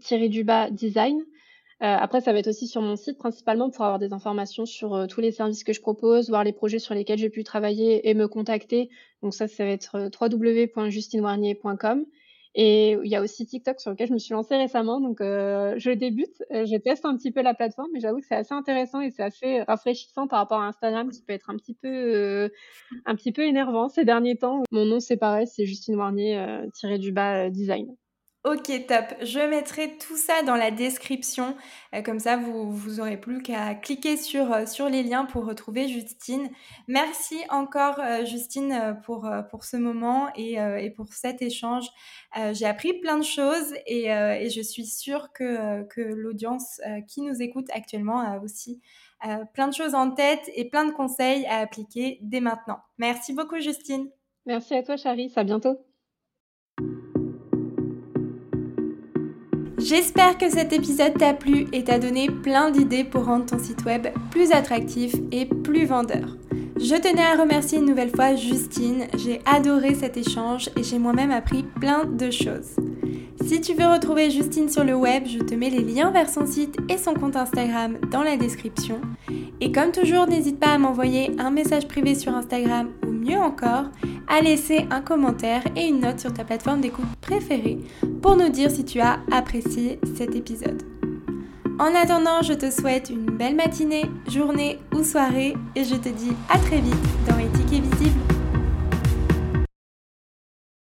Thierry 0.00 0.28
Duba 0.28 0.70
Design. 0.70 1.24
après 1.80 2.20
ça 2.20 2.32
va 2.32 2.38
être 2.40 2.48
aussi 2.48 2.66
sur 2.66 2.82
mon 2.82 2.96
site 2.96 3.18
principalement 3.18 3.70
pour 3.70 3.84
avoir 3.84 3.98
des 3.98 4.12
informations 4.12 4.66
sur 4.66 5.06
tous 5.08 5.20
les 5.20 5.32
services 5.32 5.64
que 5.64 5.72
je 5.72 5.80
propose, 5.80 6.28
voir 6.28 6.44
les 6.44 6.52
projets 6.52 6.78
sur 6.78 6.94
lesquels 6.94 7.18
j'ai 7.18 7.30
pu 7.30 7.44
travailler 7.44 8.08
et 8.08 8.14
me 8.14 8.28
contacter. 8.28 8.90
Donc 9.22 9.34
ça 9.34 9.48
ça 9.48 9.64
va 9.64 9.70
être 9.70 10.10
www.justinewarnier.com. 10.20 12.06
Et 12.56 12.92
il 12.92 13.10
y 13.10 13.16
a 13.16 13.22
aussi 13.22 13.46
TikTok 13.46 13.80
sur 13.80 13.90
lequel 13.90 14.08
je 14.08 14.12
me 14.12 14.18
suis 14.18 14.32
lancée 14.32 14.56
récemment. 14.56 15.00
Donc, 15.00 15.20
euh, 15.20 15.74
je 15.76 15.90
débute, 15.90 16.42
euh, 16.52 16.66
je 16.66 16.76
teste 16.76 17.04
un 17.04 17.16
petit 17.16 17.32
peu 17.32 17.42
la 17.42 17.52
plateforme, 17.54 17.88
mais 17.92 18.00
j'avoue 18.00 18.20
que 18.20 18.26
c'est 18.26 18.36
assez 18.36 18.54
intéressant 18.54 19.00
et 19.00 19.10
c'est 19.10 19.24
assez 19.24 19.62
rafraîchissant 19.62 20.28
par 20.28 20.38
rapport 20.38 20.60
à 20.60 20.66
Instagram, 20.66 21.10
qui 21.10 21.22
peut 21.22 21.32
être 21.32 21.50
un 21.50 21.56
petit 21.56 21.74
peu, 21.74 21.88
euh, 21.88 22.48
un 23.06 23.16
petit 23.16 23.32
peu 23.32 23.42
énervant 23.42 23.88
ces 23.88 24.04
derniers 24.04 24.36
temps. 24.36 24.62
Mon 24.70 24.84
nom, 24.84 25.00
c'est 25.00 25.16
pareil, 25.16 25.46
c'est 25.48 25.66
Justine 25.66 25.96
Warnier, 25.96 26.38
euh, 26.38 26.66
tiré 26.72 26.98
du 26.98 27.10
bas 27.12 27.50
design. 27.50 27.96
Ok, 28.44 28.70
top. 28.86 29.06
Je 29.22 29.40
mettrai 29.40 29.96
tout 29.96 30.18
ça 30.18 30.42
dans 30.42 30.54
la 30.54 30.70
description. 30.70 31.56
Euh, 31.94 32.02
comme 32.02 32.18
ça, 32.18 32.36
vous, 32.36 32.70
vous 32.70 33.00
aurez 33.00 33.16
plus 33.16 33.40
qu'à 33.40 33.74
cliquer 33.74 34.18
sur, 34.18 34.52
euh, 34.52 34.66
sur 34.66 34.90
les 34.90 35.02
liens 35.02 35.24
pour 35.24 35.46
retrouver 35.46 35.88
Justine. 35.88 36.50
Merci 36.86 37.36
encore, 37.48 37.98
euh, 38.00 38.26
Justine, 38.26 39.00
pour, 39.06 39.30
pour 39.50 39.64
ce 39.64 39.78
moment 39.78 40.28
et, 40.36 40.56
et 40.56 40.90
pour 40.90 41.06
cet 41.14 41.40
échange. 41.40 41.86
J'ai 42.52 42.66
appris 42.66 42.92
plein 43.00 43.16
de 43.16 43.24
choses 43.24 43.72
et, 43.86 44.08
et 44.08 44.50
je 44.50 44.60
suis 44.60 44.86
sûre 44.86 45.32
que, 45.32 45.84
que 45.84 46.00
l'audience 46.00 46.80
qui 47.08 47.22
nous 47.22 47.40
écoute 47.40 47.66
actuellement 47.72 48.20
a 48.20 48.38
aussi 48.40 48.82
plein 49.54 49.68
de 49.68 49.74
choses 49.74 49.94
en 49.94 50.10
tête 50.10 50.50
et 50.54 50.68
plein 50.68 50.84
de 50.84 50.92
conseils 50.92 51.46
à 51.46 51.60
appliquer 51.60 52.18
dès 52.22 52.40
maintenant. 52.40 52.80
Merci 52.98 53.32
beaucoup, 53.32 53.58
Justine. 53.60 54.10
Merci 54.46 54.74
à 54.74 54.82
toi, 54.82 54.96
Charis. 54.96 55.32
À 55.36 55.44
bientôt. 55.44 55.78
J'espère 59.84 60.38
que 60.38 60.48
cet 60.48 60.72
épisode 60.72 61.18
t'a 61.18 61.34
plu 61.34 61.66
et 61.74 61.84
t'a 61.84 61.98
donné 61.98 62.30
plein 62.30 62.70
d'idées 62.70 63.04
pour 63.04 63.26
rendre 63.26 63.44
ton 63.44 63.58
site 63.58 63.84
web 63.84 64.06
plus 64.30 64.50
attractif 64.50 65.12
et 65.30 65.44
plus 65.44 65.84
vendeur. 65.84 66.38
Je 66.76 67.00
tenais 67.00 67.22
à 67.22 67.36
remercier 67.40 67.78
une 67.78 67.86
nouvelle 67.86 68.10
fois 68.10 68.34
Justine, 68.34 69.06
j'ai 69.16 69.40
adoré 69.46 69.94
cet 69.94 70.16
échange 70.16 70.70
et 70.76 70.82
j'ai 70.82 70.98
moi-même 70.98 71.30
appris 71.30 71.62
plein 71.62 72.04
de 72.04 72.30
choses. 72.30 72.76
Si 73.46 73.60
tu 73.60 73.74
veux 73.74 73.86
retrouver 73.86 74.30
Justine 74.30 74.68
sur 74.68 74.82
le 74.82 74.94
web, 74.94 75.24
je 75.26 75.38
te 75.38 75.54
mets 75.54 75.70
les 75.70 75.82
liens 75.82 76.10
vers 76.10 76.28
son 76.28 76.46
site 76.46 76.76
et 76.88 76.98
son 76.98 77.14
compte 77.14 77.36
Instagram 77.36 77.98
dans 78.10 78.22
la 78.22 78.36
description. 78.36 79.00
Et 79.60 79.70
comme 79.70 79.92
toujours, 79.92 80.26
n'hésite 80.26 80.58
pas 80.58 80.72
à 80.72 80.78
m'envoyer 80.78 81.30
un 81.38 81.50
message 81.50 81.86
privé 81.86 82.14
sur 82.14 82.34
Instagram 82.34 82.88
ou 83.06 83.12
mieux 83.12 83.38
encore, 83.38 83.84
à 84.26 84.40
laisser 84.40 84.86
un 84.90 85.00
commentaire 85.00 85.62
et 85.76 85.86
une 85.86 86.00
note 86.00 86.20
sur 86.20 86.32
ta 86.32 86.42
plateforme 86.42 86.80
d'écoute 86.80 87.04
préférée 87.20 87.78
pour 88.20 88.36
nous 88.36 88.48
dire 88.48 88.70
si 88.70 88.84
tu 88.84 88.98
as 89.00 89.20
apprécié 89.30 90.00
cet 90.16 90.34
épisode. 90.34 90.82
En 91.76 91.92
attendant, 91.92 92.40
je 92.40 92.52
te 92.52 92.70
souhaite 92.70 93.10
une 93.10 93.26
belle 93.26 93.56
matinée, 93.56 94.04
journée 94.28 94.78
ou 94.94 95.02
soirée 95.02 95.56
et 95.74 95.82
je 95.82 95.96
te 95.96 96.08
dis 96.08 96.30
à 96.48 96.56
très 96.56 96.78
vite 96.78 96.94
dans 97.28 97.36
Éthique 97.36 97.72
et 97.72 97.80
Visible. 97.80 98.13